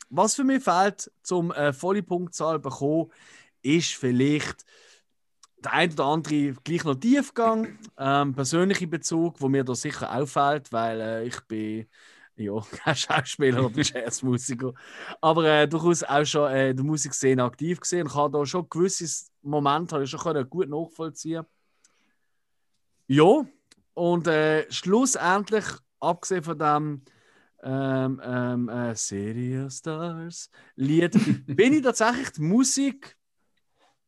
Was 0.09 0.35
für 0.35 0.43
mich 0.43 0.63
fehlt, 0.63 1.11
zum 1.21 1.51
äh, 1.51 1.73
volle 1.73 2.03
Punktzahl 2.03 2.55
zu 2.55 2.61
bekommen, 2.61 3.11
ist 3.61 3.95
vielleicht 3.95 4.65
der 5.59 5.73
ein 5.73 5.91
oder 5.91 6.05
andere 6.05 6.53
gleich 6.63 6.83
noch 6.83 6.95
Tiefgang, 6.95 7.79
ähm, 7.97 8.33
persönlicher 8.33 8.87
Bezug, 8.87 9.41
wo 9.41 9.49
mir 9.49 9.63
da 9.63 9.75
sicher 9.75 10.15
auffällt, 10.15 10.71
weil 10.71 11.01
äh, 11.01 11.25
ich 11.25 11.39
bin 11.41 11.87
ja 12.35 12.53
kein 12.83 12.95
Schauspieler 12.95 13.65
oder 13.65 13.81
Jazzmusiker, 13.81 14.73
aber 15.19 15.45
äh, 15.45 15.67
durchaus 15.67 16.03
auch 16.03 16.25
schon 16.25 16.51
äh, 16.51 16.69
in 16.69 16.77
der 16.77 16.85
Musikszene 16.85 17.43
aktiv 17.43 17.79
gesehen 17.79 18.07
und 18.07 18.13
kann 18.13 18.31
da 18.31 18.45
schon 18.45 18.69
gewisse 18.69 19.25
Momente 19.41 20.01
ich 20.03 20.09
schon 20.09 20.19
können 20.19 20.49
gut 20.49 20.69
nachvollziehen. 20.69 21.45
Ja, 23.07 23.45
und 23.93 24.27
äh, 24.27 24.71
schlussendlich, 24.71 25.65
abgesehen 25.99 26.43
von 26.43 26.59
dem 26.59 27.01
ähm, 27.67 28.21
ähm, 28.23 28.69
äh, 28.69 28.91
of 29.65 29.71
Stars 29.73 30.49
Lied, 30.75 31.11
bin 31.47 31.73
ich 31.73 31.81
tatsächlich 31.83 32.29
die 32.31 32.41
Musik 32.41 33.17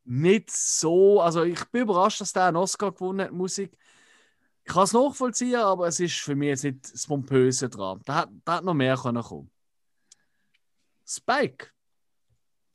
nicht 0.06 0.49
so. 0.52 1.19
Also 1.22 1.44
ich 1.44 1.64
bin 1.65 1.81
überrascht, 1.84 2.22
dass 2.22 2.31
der 2.34 2.45
einen 2.45 2.57
Oscar 2.57 2.91
gewonnen 2.91 3.22
hat, 3.22 3.31
Musik. 3.31 3.77
Ich 4.64 4.73
kann 4.73 4.84
es 4.84 4.94
nachvollziehen, 4.94 5.56
aber 5.56 5.88
es 5.88 5.99
ist 5.99 6.15
für 6.19 6.36
mich 6.36 6.49
jetzt 6.49 6.64
nicht 6.64 6.94
das 6.94 7.06
Pompöse 7.07 7.69
dran. 7.69 7.99
Da 8.06 8.15
hat, 8.15 8.30
da 8.45 8.53
hat 8.56 8.64
noch 8.64 8.73
mehr 8.73 8.95
können 8.98 9.22
kommen. 9.23 9.52
Spike. 11.06 11.68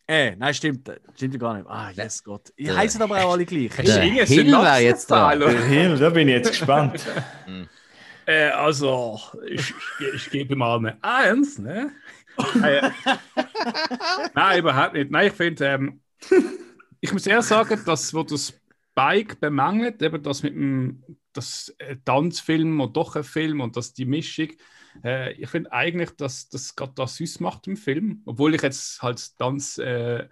Äh, 0.07 0.37
nein, 0.37 0.53
stimmt. 0.53 0.91
Stimmt 1.15 1.39
gar 1.41 1.55
nicht. 1.55 1.67
Ah, 1.67 1.91
yes 1.91 2.23
Gott. 2.23 2.53
Ihr 2.57 2.67
Der- 2.73 2.77
heißen 2.77 3.01
aber 3.01 3.25
auch 3.25 3.33
alle 3.33 3.47
gleich. 3.47 3.71
Der 3.77 4.03
Hill 4.03 4.47
wäre 4.53 4.79
jetzt. 4.81 5.09
Synopsis- 5.11 5.39
Der 5.39 5.65
Hill, 5.67 5.99
da 5.99 6.11
bin 6.11 6.29
ich 6.29 6.35
jetzt 6.35 6.49
gespannt. 6.51 7.01
Äh, 8.27 8.49
also, 8.49 9.21
ich, 9.47 9.75
ich 10.15 10.31
gebe 10.31 10.57
mal 10.57 10.79
eine 10.79 11.03
Eins, 11.03 11.59
ne? 11.59 11.93
äh, 12.63 12.91
nein, 14.35 14.59
überhaupt 14.59 14.95
nicht. 14.95 15.11
Nein, 15.11 15.29
ich 15.29 15.33
finde, 15.33 15.67
ähm, 15.67 16.01
ich 17.01 17.13
muss 17.13 17.27
eher 17.27 17.43
sagen, 17.43 17.81
dass 17.85 18.15
wo 18.15 18.23
das 18.23 18.59
Bike 18.95 19.41
bemängelt, 19.41 20.01
eben 20.03 20.23
das 20.23 20.43
mit 20.43 20.55
dem 20.55 21.03
das 21.33 21.75
äh, 21.79 21.97
Tanzfilm 22.05 22.81
und 22.81 22.97
doch 22.97 23.17
ein 23.17 23.25
Film 23.25 23.61
und 23.61 23.77
das 23.77 23.93
die 23.93 24.05
Mischung. 24.05 24.49
Äh, 25.03 25.33
ich 25.33 25.49
finde 25.49 25.73
eigentlich, 25.73 26.11
dass 26.13 26.49
das 26.49 26.77
gerade 26.77 26.93
das 26.95 27.17
süß 27.17 27.41
macht 27.41 27.67
im 27.67 27.77
Film, 27.77 28.23
obwohl 28.25 28.55
ich 28.55 28.63
jetzt 28.63 29.03
halt 29.03 29.37
Tanz 29.37 29.79
äh, 29.79 30.29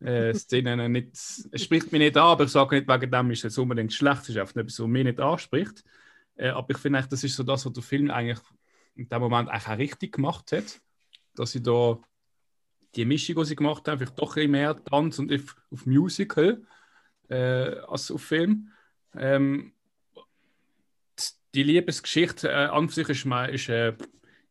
äh, 0.00 0.34
Szenen 0.34 0.92
nicht, 0.92 1.12
es 1.12 1.48
spricht 1.62 1.92
mich 1.92 2.00
nicht 2.00 2.16
an, 2.16 2.22
aber 2.22 2.44
ich 2.44 2.50
sage 2.50 2.76
nicht, 2.76 2.88
wegen 2.88 3.10
dem 3.10 3.30
ist 3.30 3.44
es 3.44 3.58
unbedingt 3.58 3.92
schlecht, 3.92 4.22
es 4.22 4.30
ist 4.30 4.38
einfach 4.38 4.56
etwas, 4.56 4.80
was 4.80 4.86
mich 4.86 5.04
nicht 5.04 5.20
anspricht. 5.20 5.84
Äh, 6.38 6.50
aber 6.50 6.70
ich 6.70 6.78
finde, 6.78 7.06
das 7.08 7.24
ist 7.24 7.36
so 7.36 7.42
das, 7.42 7.66
was 7.66 7.72
der 7.72 7.82
Film 7.82 8.10
eigentlich 8.10 8.40
in 8.94 9.08
dem 9.08 9.20
Moment 9.20 9.50
auch 9.50 9.78
richtig 9.78 10.12
gemacht 10.14 10.52
hat, 10.52 10.80
dass 11.34 11.52
sie 11.52 11.62
da 11.62 11.98
die 12.94 13.04
Mischung, 13.04 13.36
die 13.36 13.44
sie 13.44 13.56
gemacht 13.56 13.86
haben, 13.86 13.98
vielleicht 13.98 14.18
doch 14.18 14.36
ein 14.36 14.50
mehr 14.50 14.82
Tanz 14.82 15.18
und 15.18 15.32
auf, 15.32 15.56
auf 15.70 15.84
Musical 15.84 16.62
äh, 17.28 17.76
als 17.86 18.10
auf 18.10 18.22
Film. 18.22 18.72
Ähm, 19.14 19.72
die 21.54 21.62
Liebesgeschichte 21.62 22.48
äh, 22.48 22.66
an 22.66 22.88
sich 22.88 23.08
ist, 23.08 23.26
ist 23.26 23.68
äh, 23.68 23.94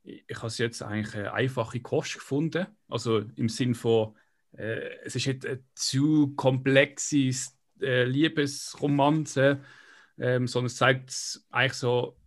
ich 0.04 0.42
habe 0.42 0.54
jetzt 0.58 0.82
eigentlich 0.82 1.16
eine 1.16 1.34
einfache 1.34 1.80
Kost 1.80 2.16
gefunden. 2.16 2.68
Also 2.88 3.24
im 3.36 3.50
Sinn 3.50 3.76
von, 3.76 4.16
äh, 4.54 4.98
es 5.04 5.16
ist 5.16 5.28
nicht 5.28 5.46
eine 5.46 5.64
zu 5.76 6.34
komplexe 6.36 7.32
äh, 7.82 8.06
Liebesromanze, 8.06 9.62
ähm, 10.20 10.48
sondern 10.48 10.68
es 10.68 10.76
zeigt 10.76 11.42
eigentlich 11.52 11.74
so 11.74 12.18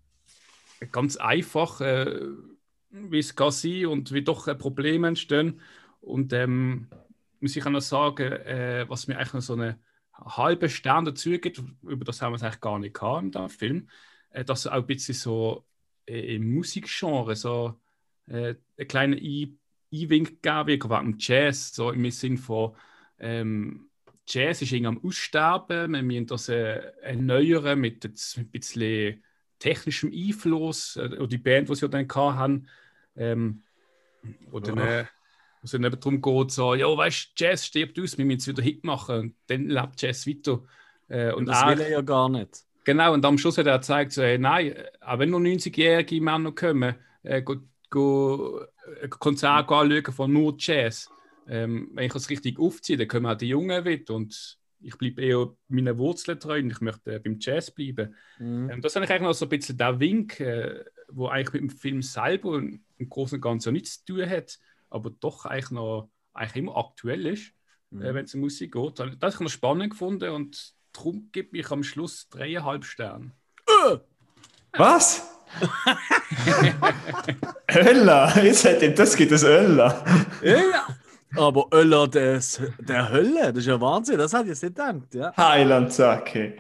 ganz 0.92 1.16
einfach, 1.16 1.80
äh, 1.80 2.20
wie 2.90 3.18
es 3.18 3.36
kann 3.36 3.50
sein 3.50 3.86
und 3.86 4.12
wie 4.12 4.22
doch 4.22 4.46
Probleme 4.58 5.08
entstehen. 5.08 5.60
Und 6.00 6.32
ähm, 6.32 6.88
muss 7.40 7.56
ich 7.56 7.64
auch 7.64 7.70
noch 7.70 7.80
sagen, 7.80 8.32
äh, 8.32 8.84
was 8.88 9.06
mir 9.06 9.16
eigentlich 9.16 9.34
noch 9.34 9.42
so 9.42 9.54
eine 9.54 9.78
halbe 10.12 10.68
Stern 10.68 11.04
dazu 11.04 11.30
gibt, 11.30 11.62
über 11.82 12.04
das 12.04 12.20
haben 12.20 12.32
wir 12.32 12.36
es 12.36 12.42
eigentlich 12.42 12.60
gar 12.60 12.78
nicht 12.78 12.94
gehabt 12.94 13.22
in 13.22 13.32
dem 13.32 13.48
Film, 13.48 13.88
äh, 14.30 14.44
dass 14.44 14.66
auch 14.66 14.72
ein 14.72 14.86
bisschen 14.86 15.14
so 15.14 15.64
äh, 16.06 16.36
im 16.36 16.54
Musikgenre 16.54 17.36
so 17.36 17.80
äh, 18.26 18.54
einen 18.76 18.88
kleinen 18.88 19.14
Einwink 19.14 20.42
gegeben 20.42 20.66
wird, 20.66 20.90
wegen 20.90 21.16
Jazz, 21.18 21.74
so 21.74 21.90
im 21.90 22.10
Sinn 22.10 22.38
von 22.38 22.74
ähm, 23.18 23.89
Jazz 24.30 24.62
ist 24.62 24.72
irgendwie 24.72 24.86
am 24.86 25.04
Aussterben, 25.04 25.92
wir 25.92 26.02
müssen 26.02 26.26
das 26.26 26.48
äh, 26.48 26.80
erneuern 27.02 27.80
mit, 27.80 28.04
ein 28.04 28.48
bisschen 28.50 29.24
technischem 29.58 30.12
Einfluss, 30.12 30.96
äh, 30.96 31.16
oder 31.16 31.26
die 31.26 31.38
Band, 31.38 31.68
die 31.68 31.74
sie 31.74 31.88
dann 31.88 32.08
hatten, 32.08 32.68
ähm, 33.16 33.62
wo 34.50 34.60
dann, 34.60 34.78
äh, 34.78 35.04
wo 35.60 35.64
es 35.64 35.72
dann 35.72 35.82
eben 35.82 35.98
darum 35.98 36.22
geht, 36.22 36.52
so, 36.52 36.74
ja, 36.74 36.86
weißt 36.86 37.32
du, 37.34 37.44
Jazz 37.44 37.66
stirbt 37.66 37.98
aus, 37.98 38.16
wir 38.16 38.24
müssen 38.24 38.38
es 38.38 38.46
wieder 38.46 38.62
Hit 38.62 38.84
machen 38.84 39.18
und 39.18 39.34
dann 39.48 39.68
lebt 39.68 40.00
Jazz 40.00 40.26
weiter. 40.26 40.62
Äh, 41.08 41.32
und 41.32 41.46
das 41.46 41.66
will 41.66 41.80
er 41.80 41.90
ja 41.90 42.00
gar 42.00 42.28
nicht. 42.28 42.64
Genau, 42.84 43.12
und 43.12 43.24
am 43.24 43.36
Schluss 43.36 43.58
hat 43.58 43.66
er 43.66 43.78
gezeigt, 43.78 44.12
so, 44.12 44.22
hey, 44.22 44.38
nein, 44.38 44.74
auch 45.00 45.18
wenn 45.18 45.30
nur 45.30 45.40
90-jährige 45.40 46.20
Männer 46.20 46.52
kommen, 46.52 46.94
äh, 47.24 47.42
go, 47.42 47.56
go, 47.90 48.60
äh, 49.00 49.08
Konzert 49.08 49.70
anschauen 49.70 50.12
von 50.12 50.32
nur 50.32 50.54
Jazz. 50.56 51.10
Ähm, 51.50 51.90
wenn 51.94 52.06
ich 52.06 52.12
das 52.12 52.30
richtig 52.30 52.60
aufziehe, 52.60 52.96
dann 52.96 53.08
kommen 53.08 53.26
auch 53.26 53.36
die 53.36 53.48
Jungen 53.48 53.84
wieder 53.84 54.14
und 54.14 54.56
ich 54.82 54.96
bleibe 54.96 55.20
eher 55.20 55.52
meinen 55.68 55.98
Wurzeln 55.98 56.38
treu 56.38 56.60
und 56.60 56.70
ich 56.70 56.80
möchte 56.80 57.14
äh, 57.14 57.18
beim 57.18 57.38
Jazz 57.40 57.72
bleiben. 57.72 58.14
Mhm. 58.38 58.70
Ähm, 58.70 58.80
das 58.80 58.94
ist 58.94 58.96
eigentlich 58.96 59.20
noch 59.20 59.32
so 59.32 59.46
ein 59.46 59.48
bisschen 59.48 59.76
der 59.76 59.98
Wink, 59.98 60.38
äh, 60.38 60.84
wo 61.08 61.26
eigentlich 61.26 61.60
mit 61.60 61.72
dem 61.72 61.76
Film 61.76 62.02
selber 62.02 62.58
im 62.58 63.08
Großen 63.08 63.36
und 63.36 63.42
Ganzen 63.42 63.72
nichts 63.72 64.04
zu 64.04 64.14
tun 64.14 64.30
hat, 64.30 64.60
aber 64.90 65.10
doch 65.10 65.44
eigentlich 65.44 65.72
noch 65.72 66.08
eigentlich 66.32 66.62
immer 66.62 66.76
aktuell 66.76 67.26
ist, 67.26 67.48
äh, 67.48 67.94
mhm. 67.96 68.02
äh, 68.02 68.14
wenn 68.14 68.24
es 68.26 68.34
um 68.34 68.42
Musik 68.42 68.72
geht. 68.72 69.00
Das 69.00 69.08
habe 69.08 69.28
ich 69.28 69.40
noch 69.40 69.50
spannend 69.50 69.90
gefunden 69.90 70.30
und 70.30 70.72
darum 70.92 71.30
gibt 71.32 71.56
ich 71.56 71.68
am 71.72 71.82
Schluss 71.82 72.28
dreieinhalb 72.30 72.84
Sterne. 72.84 73.32
Äh! 73.66 73.96
Was? 74.74 75.28
Ölla! 77.74 78.40
Jetzt 78.40 78.64
hat 78.64 78.82
ihm 78.82 78.94
das 78.94 79.16
gibt 79.16 79.32
es 79.32 79.42
Ölla. 79.42 80.04
Ja. 80.42 80.86
Aber 81.36 81.66
Öller 81.72 82.08
des, 82.08 82.60
der 82.78 83.10
Hölle, 83.10 83.52
das 83.52 83.58
ist 83.58 83.66
ja 83.66 83.80
Wahnsinn, 83.80 84.18
das 84.18 84.32
hätte 84.32 84.44
ich 84.44 84.48
jetzt 84.50 84.62
nicht 84.62 84.76
gedacht. 84.76 85.14
Ja. 85.14 85.36
Heiland 85.36 85.92
Sake. 85.92 86.54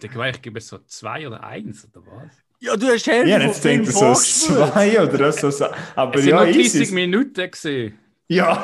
Ich 0.00 0.10
gemeint, 0.10 0.36
ich 0.36 0.42
gebe 0.42 0.60
so 0.60 0.78
zwei 0.86 1.26
oder 1.26 1.44
eins 1.44 1.86
oder 1.92 2.04
was? 2.06 2.32
Ja, 2.60 2.76
du 2.76 2.86
hast 2.88 3.06
Hälfte 3.06 3.30
Ja, 3.30 3.38
jetzt 3.38 3.64
denkt 3.64 3.86
er 3.86 3.92
so 3.92 4.14
zwei 4.14 5.00
oder 5.00 5.32
so. 5.32 5.66
Aber 5.94 6.18
es 6.18 6.24
ja, 6.24 6.40
sind 6.40 6.48
noch 6.48 6.62
30 6.62 6.90
Minuten 6.90 7.50
gesehen. 7.50 7.98
Ja. 8.26 8.62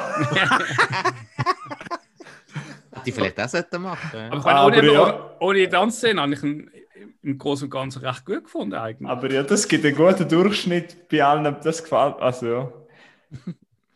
die 3.07 3.13
vielleicht 3.13 3.41
auch 3.41 3.49
sollten 3.49 3.83
machen. 3.83 4.19
Aber, 4.19 4.37
ich 4.39 4.45
meine, 4.45 4.59
aber 4.59 4.77
ohne, 4.79 4.93
ja. 4.93 5.37
ohne 5.41 5.69
Tanzszene 5.69 6.21
habe 6.21 6.35
ich 6.35 6.43
ihn 6.43 6.71
im 7.23 7.39
Großen 7.39 7.67
und 7.67 7.71
Ganzen 7.71 8.05
recht 8.05 8.25
gut 8.25 8.45
gefunden 8.45 8.75
eigentlich. 8.75 9.09
Aber 9.09 9.31
ja, 9.31 9.43
das 9.43 9.69
gibt 9.69 9.85
einen 9.85 9.97
guten 9.97 10.29
Durchschnitt 10.29 11.09
bei 11.09 11.25
allen, 11.25 11.57
das 11.63 11.83
gefällt. 11.83 12.21
Also 12.21 12.47
ja. 12.47 12.73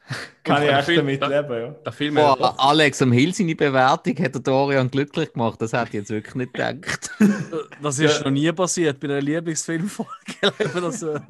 Kann 0.42 0.62
ich 0.62 0.70
echt 0.70 0.96
damit 0.96 1.20
da, 1.20 1.26
leben, 1.26 1.52
ja. 1.52 1.74
Da 1.84 2.36
Boah, 2.36 2.54
Alex, 2.58 3.02
am 3.02 3.12
Hill 3.12 3.34
seine 3.34 3.54
Bewertung 3.54 4.16
hat 4.18 4.34
der 4.34 4.40
Dorian 4.40 4.90
glücklich 4.90 5.32
gemacht. 5.32 5.60
Das 5.60 5.72
hätte 5.72 5.88
ich 5.88 5.92
jetzt 5.94 6.10
wirklich 6.10 6.34
nicht 6.34 6.54
gedacht. 6.54 7.10
das 7.82 7.98
ist 7.98 8.18
ja. 8.18 8.24
noch 8.24 8.30
nie 8.30 8.50
passiert 8.52 8.98
bei 9.00 9.08
einer 9.08 9.20
Lieblingsfilmfolge. 9.20 10.10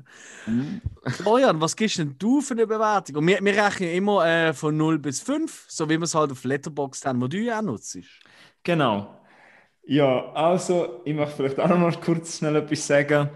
Dorian, 1.24 1.60
was 1.60 1.74
gibst 1.74 1.98
denn 1.98 2.14
du 2.18 2.40
für 2.40 2.54
eine 2.54 2.66
Bewertung? 2.66 3.16
Und 3.16 3.26
wir, 3.26 3.38
wir 3.42 3.64
rechnen 3.64 3.90
immer 3.90 4.24
äh, 4.26 4.52
von 4.52 4.76
0 4.76 4.98
bis 4.98 5.20
5, 5.20 5.64
so 5.68 5.88
wie 5.88 5.98
wir 5.98 6.04
es 6.04 6.14
halt 6.14 6.30
auf 6.30 6.44
Letterboxd 6.44 7.06
haben, 7.06 7.20
wo 7.20 7.26
du 7.26 7.38
ja 7.38 7.58
auch 7.58 7.62
nutzt. 7.62 7.98
Genau. 8.62 9.14
Ja, 9.84 10.32
also, 10.32 11.00
ich 11.04 11.14
möchte 11.14 11.36
vielleicht 11.36 11.58
auch 11.58 11.68
noch 11.68 11.78
mal 11.78 11.92
kurz 12.00 12.38
schnell 12.38 12.56
etwas 12.56 12.86
sagen 12.86 13.30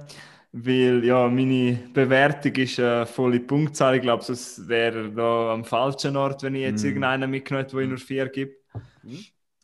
weil 0.52 1.02
ja, 1.04 1.28
meine 1.28 1.78
Bewertung 1.94 2.54
ist 2.56 2.78
eine 2.78 3.06
volle 3.06 3.40
Punktzahl. 3.40 3.96
Ich 3.96 4.02
glaube, 4.02 4.22
sonst 4.22 4.68
wäre 4.68 5.10
da 5.10 5.54
am 5.54 5.64
falschen 5.64 6.16
Ort, 6.16 6.42
wenn 6.42 6.54
ich 6.54 6.62
jetzt 6.62 6.82
mm. 6.82 6.86
irgendeinen 6.86 7.30
mitgenommen 7.30 7.64
hätte, 7.64 7.76
wo 7.76 7.80
ich 7.80 7.88
nur 7.88 7.98
vier 7.98 8.28
gibt. 8.28 8.62
Mm. 9.02 9.16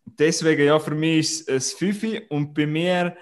Deswegen, 0.06 0.65
ja, 0.65 0.78
für 0.78 0.94
mich 0.94 1.20
ist 1.20 1.48
es 1.48 1.73
5 1.74 2.23
und 2.31 2.55
bei 2.55 2.66
mir, 2.66 3.16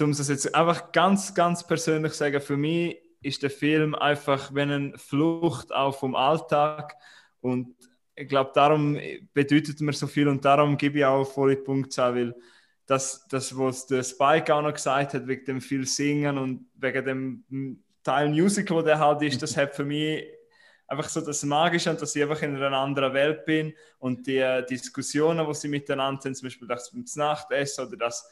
um 0.00 0.10
es 0.10 0.28
jetzt 0.28 0.52
einfach 0.54 0.90
ganz, 0.90 1.32
ganz 1.32 1.64
persönlich 1.64 2.12
zu 2.12 2.18
sagen, 2.18 2.40
für 2.40 2.56
mich 2.56 2.98
ist 3.22 3.42
der 3.42 3.50
Film 3.50 3.94
einfach 3.94 4.52
wenn 4.52 4.70
eine 4.70 4.98
Flucht 4.98 5.72
auch 5.72 5.96
vom 5.98 6.14
Alltag 6.14 6.94
und 7.40 7.74
ich 8.16 8.28
glaube, 8.28 8.52
darum 8.54 8.98
bedeutet 9.32 9.80
mir 9.80 9.92
so 9.92 10.06
viel 10.06 10.28
und 10.28 10.44
darum 10.44 10.76
gebe 10.76 10.98
ich 10.98 11.04
auch 11.04 11.24
volle 11.24 11.56
Punktzahl, 11.56 12.14
weil 12.14 12.34
das, 12.86 13.26
das 13.28 13.56
was 13.56 13.86
der 13.86 14.02
Spike 14.02 14.54
auch 14.54 14.62
noch 14.62 14.74
gesagt 14.74 15.14
hat, 15.14 15.26
wegen 15.26 15.44
dem 15.44 15.60
viel 15.60 15.86
Singen 15.86 16.38
und 16.38 16.66
wegen 16.74 17.04
dem 17.04 17.84
Teil 18.02 18.28
Musical, 18.28 18.82
der 18.82 18.98
halt 18.98 19.22
ist, 19.22 19.42
das 19.42 19.56
hat 19.56 19.74
für 19.74 19.84
mich 19.84 20.24
einfach 20.86 21.08
so 21.08 21.20
das 21.20 21.42
Magische 21.44 21.90
und 21.90 22.00
dass 22.00 22.14
ich 22.14 22.22
einfach 22.22 22.42
in 22.42 22.56
einer 22.56 22.76
anderen 22.76 23.14
Welt 23.14 23.44
bin 23.46 23.74
und 23.98 24.26
die 24.26 24.64
Diskussionen, 24.68 25.46
die 25.46 25.54
sie 25.54 25.68
miteinander 25.68 26.24
haben, 26.24 26.34
zum 26.34 26.46
Beispiel 26.46 26.68
das 26.68 26.92
mit 26.92 27.08
Nachtessen 27.16 27.86
oder 27.86 27.96
das 27.96 28.28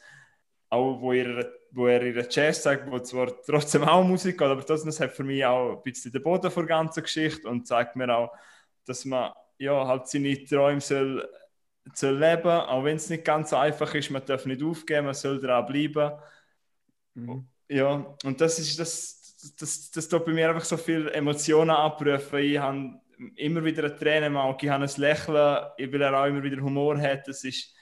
auch, 0.69 0.99
wo, 1.01 1.13
ihr, 1.13 1.51
wo 1.71 1.87
er 1.87 2.01
ihre 2.01 2.27
Jazz 2.29 2.63
zeigt, 2.63 2.89
wo 2.89 2.99
zwar 2.99 3.31
trotzdem 3.43 3.83
auch 3.83 4.03
Musik 4.03 4.41
hat, 4.41 4.49
aber 4.49 4.61
das, 4.61 4.83
das 4.83 4.99
hat 4.99 5.11
für 5.11 5.23
mich 5.23 5.43
auch 5.45 5.77
ein 5.77 5.83
bisschen 5.83 6.11
den 6.11 6.23
Boden 6.23 6.51
der 6.53 6.65
ganzen 6.65 7.03
Geschichte 7.03 7.47
und 7.47 7.67
zeigt 7.67 7.95
mir 7.95 8.15
auch, 8.15 8.31
dass 8.85 9.05
man 9.05 9.33
ja, 9.57 9.87
halt 9.87 10.07
seine 10.07 10.43
Träume 10.43 10.81
soll 10.81 11.27
zu 11.91 12.11
leben, 12.11 12.49
auch 12.49 12.83
wenn 12.83 12.95
es 12.95 13.09
nicht 13.09 13.25
ganz 13.25 13.51
einfach 13.51 13.93
ist, 13.93 14.09
man 14.09 14.25
darf 14.25 14.45
nicht 14.45 14.63
aufgeben, 14.63 15.05
man 15.05 15.13
soll 15.13 15.39
dran 15.39 15.65
bleiben. 15.65 16.11
Mhm. 17.13 17.47
Ja, 17.67 18.15
und 18.23 18.39
das 18.39 18.59
ist 18.59 18.79
das, 18.79 19.55
das, 19.59 19.91
das 19.91 20.07
tut 20.07 20.25
bei 20.25 20.31
mir 20.31 20.49
einfach 20.49 20.63
so 20.63 20.77
viele 20.77 21.11
Emotionen 21.11 21.71
abrufen. 21.71 22.39
Ich 22.39 22.57
habe 22.57 22.99
immer 23.35 23.63
wieder 23.63 23.83
eine 23.85 23.95
Träne 23.95 24.27
im 24.27 24.37
Auge, 24.37 24.65
ich 24.65 24.71
habe 24.71 24.83
ein 24.83 24.91
Lächeln, 24.97 25.35
weil 25.35 26.01
er 26.01 26.19
auch 26.19 26.25
immer 26.25 26.43
wieder 26.43 26.61
Humor 26.61 26.97
hat. 26.99 27.27
Das 27.27 27.43
ist, 27.43 27.73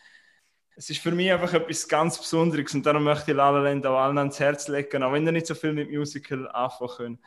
es 0.75 0.89
ist 0.89 1.01
für 1.01 1.11
mich 1.11 1.31
einfach 1.31 1.53
etwas 1.53 1.87
ganz 1.87 2.17
Besonderes 2.17 2.73
und 2.73 2.85
darum 2.85 3.03
möchte 3.03 3.31
ich 3.31 3.37
La 3.37 3.49
La 3.49 3.59
Land 3.59 3.85
auch 3.85 3.99
allen 3.99 4.17
ans 4.17 4.39
Herz 4.39 4.67
legen, 4.67 5.03
auch 5.03 5.13
wenn 5.13 5.25
er 5.25 5.31
nicht 5.31 5.47
so 5.47 5.55
viel 5.55 5.73
mit 5.73 5.91
Musical 5.91 6.49
anfangen 6.49 6.89
können. 6.95 7.19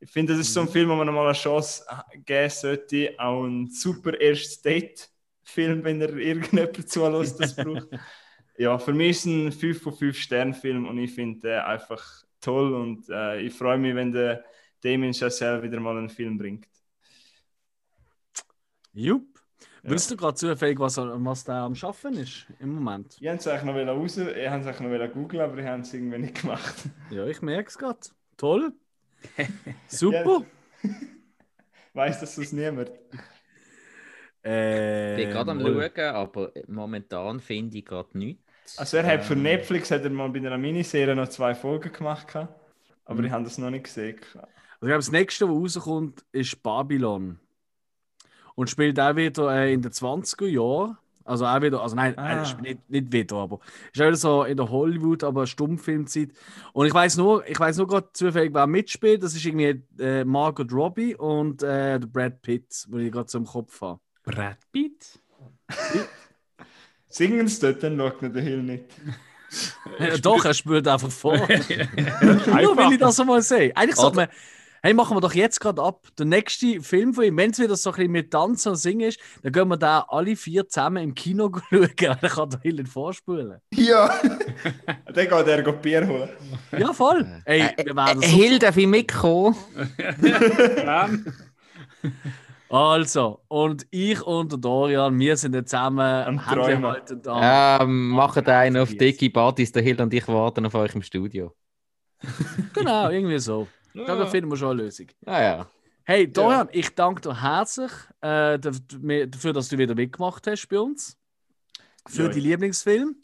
Ich 0.00 0.10
finde, 0.10 0.32
das 0.32 0.42
ist 0.42 0.54
so 0.54 0.60
ein 0.60 0.66
mhm. 0.66 0.72
Film, 0.72 0.88
wo 0.90 0.94
man 0.96 1.12
mal 1.12 1.26
eine 1.26 1.34
Chance 1.34 1.84
geben 2.24 2.50
sollte, 2.50 3.14
auch 3.18 3.44
ein 3.44 3.68
super 3.68 4.18
erstes 4.18 4.62
Date 4.62 5.10
Film, 5.50 5.84
wenn 5.84 6.00
er 6.00 6.16
irgendjemand 6.16 6.88
zulässt, 6.88 7.40
das 7.40 7.56
braucht. 7.56 7.88
ja, 8.58 8.78
für 8.78 8.92
mich 8.92 9.10
ist 9.10 9.26
es 9.26 9.26
ein 9.26 9.52
5 9.52 9.82
von 9.82 9.92
5 9.92 10.18
Sterne 10.18 10.54
Film 10.54 10.86
und 10.86 10.98
ich 10.98 11.14
finde 11.14 11.40
den 11.40 11.60
einfach 11.60 12.24
toll 12.40 12.74
und 12.74 13.08
äh, 13.08 13.40
ich 13.40 13.54
freue 13.54 13.78
mich, 13.78 13.94
wenn 13.94 14.12
der 14.12 14.44
Damien 14.82 15.12
Chazelle 15.12 15.62
wieder 15.62 15.80
mal 15.80 15.96
einen 15.96 16.08
Film 16.08 16.38
bringt. 16.38 16.66
Jupp. 18.92 19.26
Ja. 19.82 19.90
Willst 19.90 20.10
du 20.10 20.16
gerade 20.16 20.34
zufällig, 20.34 20.78
was, 20.78 20.98
was 20.98 21.44
der 21.44 21.54
am 21.54 21.74
Schaffen 21.74 22.14
ist 22.14 22.46
im 22.58 22.74
Moment? 22.74 23.16
Ich 23.18 23.26
wollte 23.26 23.36
es 23.36 23.46
eigentlich 23.46 23.86
noch 23.86 23.94
raus, 23.94 24.16
ich 24.18 24.26
wollte 24.26 24.70
es 24.70 24.80
noch 24.80 25.12
googeln, 25.12 25.42
aber 25.42 25.58
ich 25.58 25.66
habe 25.66 25.80
es 25.80 25.94
irgendwie 25.94 26.18
nicht 26.18 26.40
gemacht. 26.40 26.74
Ja, 27.10 27.26
ich 27.26 27.40
merke 27.40 27.68
es 27.68 27.78
gerade. 27.78 28.00
Toll. 28.36 28.72
Super. 29.88 30.42
Weiß 31.94 32.20
das 32.20 32.34
sonst 32.34 32.52
niemand? 32.52 32.92
Äh, 34.44 35.20
Ich 35.20 35.24
bin 35.26 35.32
gerade 35.34 35.50
am 35.52 35.60
schauen, 35.60 36.14
aber 36.14 36.52
momentan 36.68 37.40
finde 37.40 37.78
ich 37.78 37.84
gerade 37.84 38.16
nichts. 38.18 38.78
Also 38.78 38.96
er 38.98 39.06
hat 39.06 39.24
für 39.24 39.34
Ähm, 39.34 39.42
Netflix 39.42 39.90
hat 39.90 40.02
er 40.02 40.10
mal 40.10 40.28
bei 40.30 40.38
einer 40.38 40.56
Miniserie 40.58 41.14
noch 41.16 41.28
zwei 41.28 41.54
Folgen 41.54 41.92
gemacht. 41.92 42.34
Aber 43.04 43.18
Mhm. 43.18 43.24
ich 43.24 43.30
habe 43.32 43.44
das 43.44 43.58
noch 43.58 43.70
nicht 43.70 43.84
gesehen. 43.84 44.18
Also 44.34 44.38
ich 44.38 44.80
glaube, 44.80 44.94
das 44.96 45.12
nächste, 45.12 45.48
was 45.48 45.76
rauskommt, 45.76 46.24
ist 46.32 46.62
Babylon. 46.62 47.38
Und 48.54 48.68
spielt 48.70 48.98
auch 49.00 49.16
wieder 49.16 49.50
äh, 49.54 49.72
in 49.72 49.82
den 49.82 49.92
20er 49.92 50.46
Jahren. 50.46 50.96
Also 51.24 51.46
auch 51.46 51.62
wieder, 51.62 51.80
also 51.82 51.94
nein, 51.94 52.18
Ah. 52.18 52.42
äh, 52.42 52.60
nicht, 52.62 52.90
nicht 52.90 53.12
wieder, 53.12 53.36
aber 53.36 53.60
ist 53.92 54.00
auch 54.00 54.06
wieder 54.06 54.16
so 54.16 54.42
in 54.44 54.56
der 54.56 54.68
Hollywood, 54.70 55.22
aber 55.22 55.46
Stummfilmzeit. 55.46 56.30
Und 56.72 56.86
ich 56.86 56.94
weiß 56.94 57.18
nur, 57.18 57.46
ich 57.48 57.58
weiß 57.60 57.76
nur 57.76 57.86
gerade 57.86 58.08
zufällig, 58.12 58.52
wer 58.52 58.66
mitspielt. 58.66 59.22
Das 59.22 59.34
ist 59.34 59.44
irgendwie 59.44 59.82
äh, 60.02 60.24
Margot 60.24 60.72
Robbie 60.72 61.14
und 61.14 61.62
äh, 61.62 62.00
der 62.00 62.06
Brad 62.06 62.42
Pitt, 62.42 62.86
wo 62.88 62.98
ich 62.98 63.12
gerade 63.12 63.28
so 63.28 63.38
im 63.38 63.44
Kopf 63.44 63.80
habe. 63.80 64.00
Brad 64.22 64.58
Pitt? 64.72 65.18
Singen 67.08 67.48
sie 67.48 67.60
dort, 67.60 67.82
dann 67.82 67.96
schaut 67.98 68.22
ihn 68.22 68.32
der 68.32 68.42
Hill 68.42 68.62
nicht. 68.62 68.84
Ja, 69.98 70.16
doch, 70.16 70.44
er 70.44 70.54
spielt 70.54 70.86
einfach 70.86 71.10
vor. 71.10 71.36
Nur 71.36 71.48
will 71.48 72.92
ich 72.92 72.98
das 73.00 73.18
mal 73.24 73.42
sehen. 73.42 73.72
Eigentlich 73.74 73.96
sollte 73.96 74.14
man, 74.14 74.28
hey, 74.80 74.94
machen 74.94 75.16
wir 75.16 75.20
doch 75.20 75.34
jetzt 75.34 75.58
gerade 75.60 75.82
ab. 75.82 76.06
Der 76.16 76.26
nächste 76.26 76.80
Film 76.82 77.12
von 77.14 77.24
ihm, 77.24 77.36
wenn 77.36 77.50
es 77.50 77.58
wieder 77.58 77.74
so 77.74 77.90
ein 77.90 77.96
bisschen 77.96 78.12
mit 78.12 78.30
Tanzen 78.30 78.68
und 78.68 78.76
Singen 78.76 79.08
ist, 79.08 79.18
dann 79.42 79.50
gehen 79.50 79.66
wir 79.66 79.76
da 79.76 80.06
alle 80.08 80.36
vier 80.36 80.68
zusammen 80.68 81.02
im 81.02 81.14
Kino 81.16 81.50
schauen. 81.68 81.90
Dann 81.96 82.20
kann 82.20 82.50
der 82.50 82.60
Hill 82.60 82.74
nicht 82.74 82.92
vorspulen. 82.92 83.58
Ja! 83.74 84.14
dann 85.06 85.14
geht 85.14 85.32
er 85.32 85.62
go 85.64 85.72
Bier 85.72 86.06
holen. 86.06 86.30
Ja, 86.78 86.92
voll. 86.92 87.26
Ey, 87.44 87.70
wir 87.76 87.96
werden 87.96 88.22
Äh, 88.22 88.28
so 88.28 88.36
Hill, 88.36 88.58
darf 88.60 88.76
ich 88.76 88.86
mitkommen? 88.86 89.56
Also, 92.70 93.40
und 93.48 93.84
ich 93.90 94.22
und 94.22 94.52
der 94.52 94.58
Dorian, 94.58 95.18
wir 95.18 95.36
sind 95.36 95.54
jetzt 95.56 95.70
zusammen 95.70 95.98
Am 95.98 96.46
haltend 96.46 97.26
an. 97.26 97.82
Ähm, 97.82 98.08
macht 98.10 98.48
einen 98.48 98.76
auf 98.76 98.94
dicke 98.94 99.28
Partys. 99.28 99.72
Der 99.72 99.82
Hill 99.82 100.00
und 100.00 100.14
ich 100.14 100.28
warten 100.28 100.64
auf 100.66 100.74
euch 100.74 100.94
im 100.94 101.02
Studio. 101.02 101.54
Genau, 102.74 103.10
irgendwie 103.10 103.38
so. 103.38 103.66
Ich 103.92 104.04
glaube, 104.04 104.22
da 104.22 104.26
finden 104.26 104.48
wir 104.48 104.56
schon 104.56 104.70
eine 104.70 104.82
Lösung. 104.84 105.08
Ah 105.26 105.42
ja. 105.42 105.66
Hey, 106.04 106.30
Dorian, 106.30 106.68
ich 106.70 106.94
danke 106.94 107.22
dir 107.22 107.42
herzlich 107.42 107.90
äh, 108.20 108.56
dafür, 108.56 109.52
dass 109.52 109.68
du 109.68 109.76
wieder 109.76 109.96
mitgemacht 109.96 110.46
hast 110.46 110.68
bei 110.68 110.78
uns. 110.78 111.16
Für 112.06 112.24
Ja, 112.24 112.28
die 112.28 112.40
Lieblingsfilm 112.40 113.16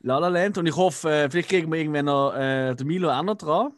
La 0.00 0.18
La 0.18 0.28
Land. 0.28 0.58
Und 0.58 0.66
ich 0.66 0.76
hoffe, 0.76 1.10
äh, 1.10 1.30
vielleicht 1.30 1.48
kriegen 1.48 1.72
wir 1.72 1.78
irgendwann 1.78 2.04
noch 2.04 2.34
äh, 2.34 2.74
den 2.74 2.86
Milo 2.86 3.10
auch 3.10 3.22
noch 3.22 3.36
dran. 3.36 3.72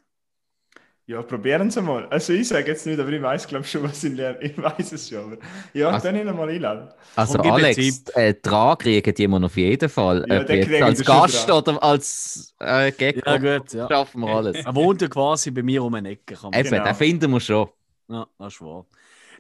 Ja, 1.07 1.21
probieren 1.23 1.69
Sie 1.71 1.83
mal. 1.83 2.07
Also 2.07 2.33
ich 2.33 2.47
sage 2.49 2.69
jetzt 2.71 2.87
nicht, 2.87 2.99
aber 3.01 3.11
ich 3.11 3.21
weiß 3.21 3.49
glaube 3.49 3.65
schon, 3.65 3.83
was 3.83 4.03
ich 4.05 4.15
lerne. 4.15 4.41
Ich 4.41 4.57
weiß 4.57 4.93
es 4.93 5.09
schon. 5.09 5.33
Aber 5.33 5.37
ja, 5.75 5.89
Also- 5.91 6.07
dann 6.09 6.17
ihn 6.17 6.27
mal 6.37 6.49
einladen. 6.49 6.89
Also 7.17 7.39
Alex, 7.41 8.05
äh, 8.15 8.35
dran 8.41 8.79
kriegen 8.79 9.13
die 9.15 9.27
man 9.29 9.45
auf 9.45 9.57
jeden 9.57 9.89
Fall. 9.89 10.25
Ja, 10.29 10.41
Ob 10.41 10.47
den 10.47 10.57
jetzt 10.59 10.69
kriegen 10.69 10.83
als 10.85 11.05
Gast 11.05 11.49
dran. 11.49 11.59
oder 11.59 11.83
als 11.83 12.55
äh, 12.61 12.93
Gecko. 12.93 13.29
Ja, 13.29 13.59
gut, 13.59 13.73
ja. 13.73 13.89
Schaffen 13.89 14.21
wir 14.21 14.29
alles. 14.29 14.65
Er 14.65 14.75
wohnt 14.75 15.03
ja 15.03 15.09
quasi 15.09 15.51
bei 15.51 15.63
mir 15.63 15.83
um 15.83 15.93
eine 15.95 16.11
Ecke. 16.11 16.35
Eben, 16.35 16.71
Genau. 16.71 16.85
den 16.85 16.95
finden 16.95 17.31
wir 17.33 17.41
schon. 17.41 17.69
Ja, 18.09 18.27
das 18.39 18.55
ist 18.55 18.61
wahr. 18.63 18.87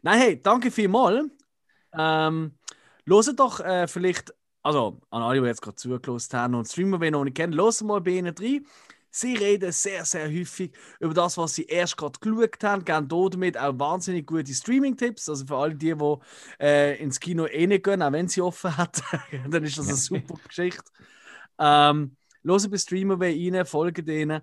Nein, 0.03 0.19
hey, 0.19 0.41
danke 0.43 0.71
vielmals. 0.71 1.27
Ähm, 1.97 2.53
hört 3.07 3.39
doch 3.39 3.61
äh, 3.61 3.87
vielleicht, 3.87 4.35
also 4.63 5.01
an 5.11 5.23
alle, 5.23 5.41
die 5.41 5.47
jetzt 5.47 5.63
gerade 5.63 5.77
zugelassen 5.77 6.39
haben 6.39 6.55
und 6.57 6.67
Streamer, 6.67 6.99
die 6.99 7.11
noch 7.11 7.25
nicht 7.25 7.37
kennen, 7.37 7.57
hört 7.57 7.81
mal 7.83 8.01
bei 8.01 8.11
ihnen 8.13 8.35
rein. 8.37 8.67
Sie 9.15 9.37
reden 9.37 9.71
sehr, 9.73 10.07
sehr 10.07 10.27
häufig 10.27 10.73
über 10.99 11.13
das, 11.13 11.37
was 11.37 11.55
sie 11.55 11.65
erst 11.65 11.99
gerade 11.99 12.19
geschaut 12.19 12.65
haben, 12.65 12.83
geben 12.83 13.09
dort 13.09 13.35
damit 13.35 13.59
auch 13.59 13.79
wahnsinnig 13.79 14.27
gute 14.27 14.55
Streaming-Tipps. 14.55 15.29
Also 15.29 15.47
für 15.47 15.57
alle 15.57 15.75
die, 15.75 15.95
die 15.95 16.17
äh, 16.59 16.97
ins 16.97 17.21
Kino 17.21 17.47
eh 17.47 17.67
nicht 17.67 17.85
gehen, 17.85 18.01
auch 18.03 18.11
wenn 18.11 18.29
sie 18.29 18.41
offen 18.41 18.75
hat, 18.79 19.03
dann 19.51 19.65
ist 19.65 19.77
das 19.77 19.89
eine 19.89 19.97
super 19.99 20.37
Geschichte. 20.49 20.91
Ähm, 21.59 22.17
hören 22.43 22.71
bei 22.71 22.79
Streamer 22.79 23.21
rein, 23.21 23.67
folgen 23.67 24.07
denen 24.07 24.41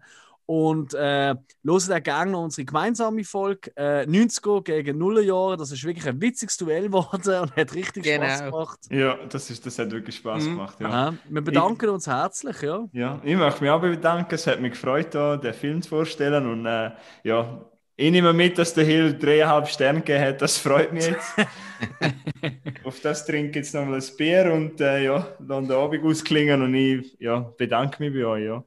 und 0.50 0.96
äh, 0.96 1.36
hören 1.64 1.92
auch 1.94 2.04
gerne 2.04 2.32
noch 2.32 2.44
unsere 2.44 2.66
gemeinsame 2.66 3.24
Folge 3.24 3.70
äh, 3.76 4.08
90er 4.08 4.64
gegen 4.64 4.98
Nullerjahre. 4.98 5.58
Das 5.58 5.72
ist 5.72 5.84
wirklich 5.84 6.08
ein 6.08 6.20
witziges 6.20 6.58
Duell 6.58 6.84
geworden 6.88 7.42
und 7.42 7.56
hat 7.56 7.76
richtig 7.76 8.04
Spaß 8.08 8.40
Genau. 8.40 8.52
gemacht. 8.52 8.80
Ja, 8.90 9.20
das, 9.30 9.52
ist, 9.52 9.64
das 9.68 9.78
hat 9.78 9.92
wirklich 9.92 10.16
Spaß 10.16 10.46
Mhm. 10.46 10.50
gemacht. 10.50 10.78
Ja. 10.80 11.14
Wir 11.30 11.42
bedanken 11.44 11.90
uns 11.90 12.08
herzlich. 12.08 12.60
Ja. 12.64 12.90
ja, 12.94 13.22
ich 13.24 13.36
möchte 13.36 13.62
mich 13.62 13.70
auch 13.70 13.80
bedanken. 13.80 14.34
Es 14.34 14.48
hat 14.48 14.60
mich 14.60 14.72
gefreut, 14.72 15.14
da, 15.14 15.38
den 15.38 15.54
Film 15.54 15.84
zu 15.84 15.90
vorstellen. 15.90 16.44
Und 16.52 16.66
äh, 16.66 16.94
ja, 17.24 17.64
ich 17.96 18.10
nehme 18.12 18.34
mit, 18.34 18.58
dass 18.58 18.74
der 18.74 18.86
Hill 18.86 19.20
dreieinhalb 19.20 19.68
Sterne 19.68 20.00
gegeben 20.00 20.26
hat. 20.30 20.42
Das 20.42 20.58
freut 20.58 20.92
mich 20.92 21.06
jetzt. 21.10 21.32
Auf 22.84 23.00
das 23.02 23.24
trinke 23.24 23.50
ich 23.52 23.56
jetzt 23.58 23.76
nochmal 23.76 24.00
ein 24.00 24.18
Bier 24.18 24.52
und 24.52 24.82
äh, 24.82 25.04
ja, 25.04 25.28
dann 25.40 25.68
den 25.68 25.78
Abend 25.78 26.04
ausklingen. 26.04 26.64
Und 26.64 26.74
ich 26.74 27.16
ja, 27.20 27.54
bedanke 27.56 28.02
mich 28.02 28.14
bei 28.20 28.26
euch. 28.28 28.46
Ja. 28.46 28.64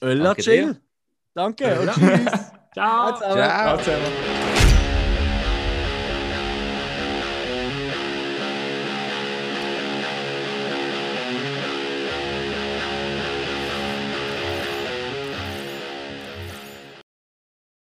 Ölla 0.00 0.24
Danke 0.24 0.40
chill. 0.42 0.80
Danke 1.40 1.80
und 1.80 1.90
tschüss. 1.92 2.52
Ciao. 2.74 3.16
Ciao. 3.16 3.32
Ciao. 3.32 3.78
Ciao. 3.78 4.49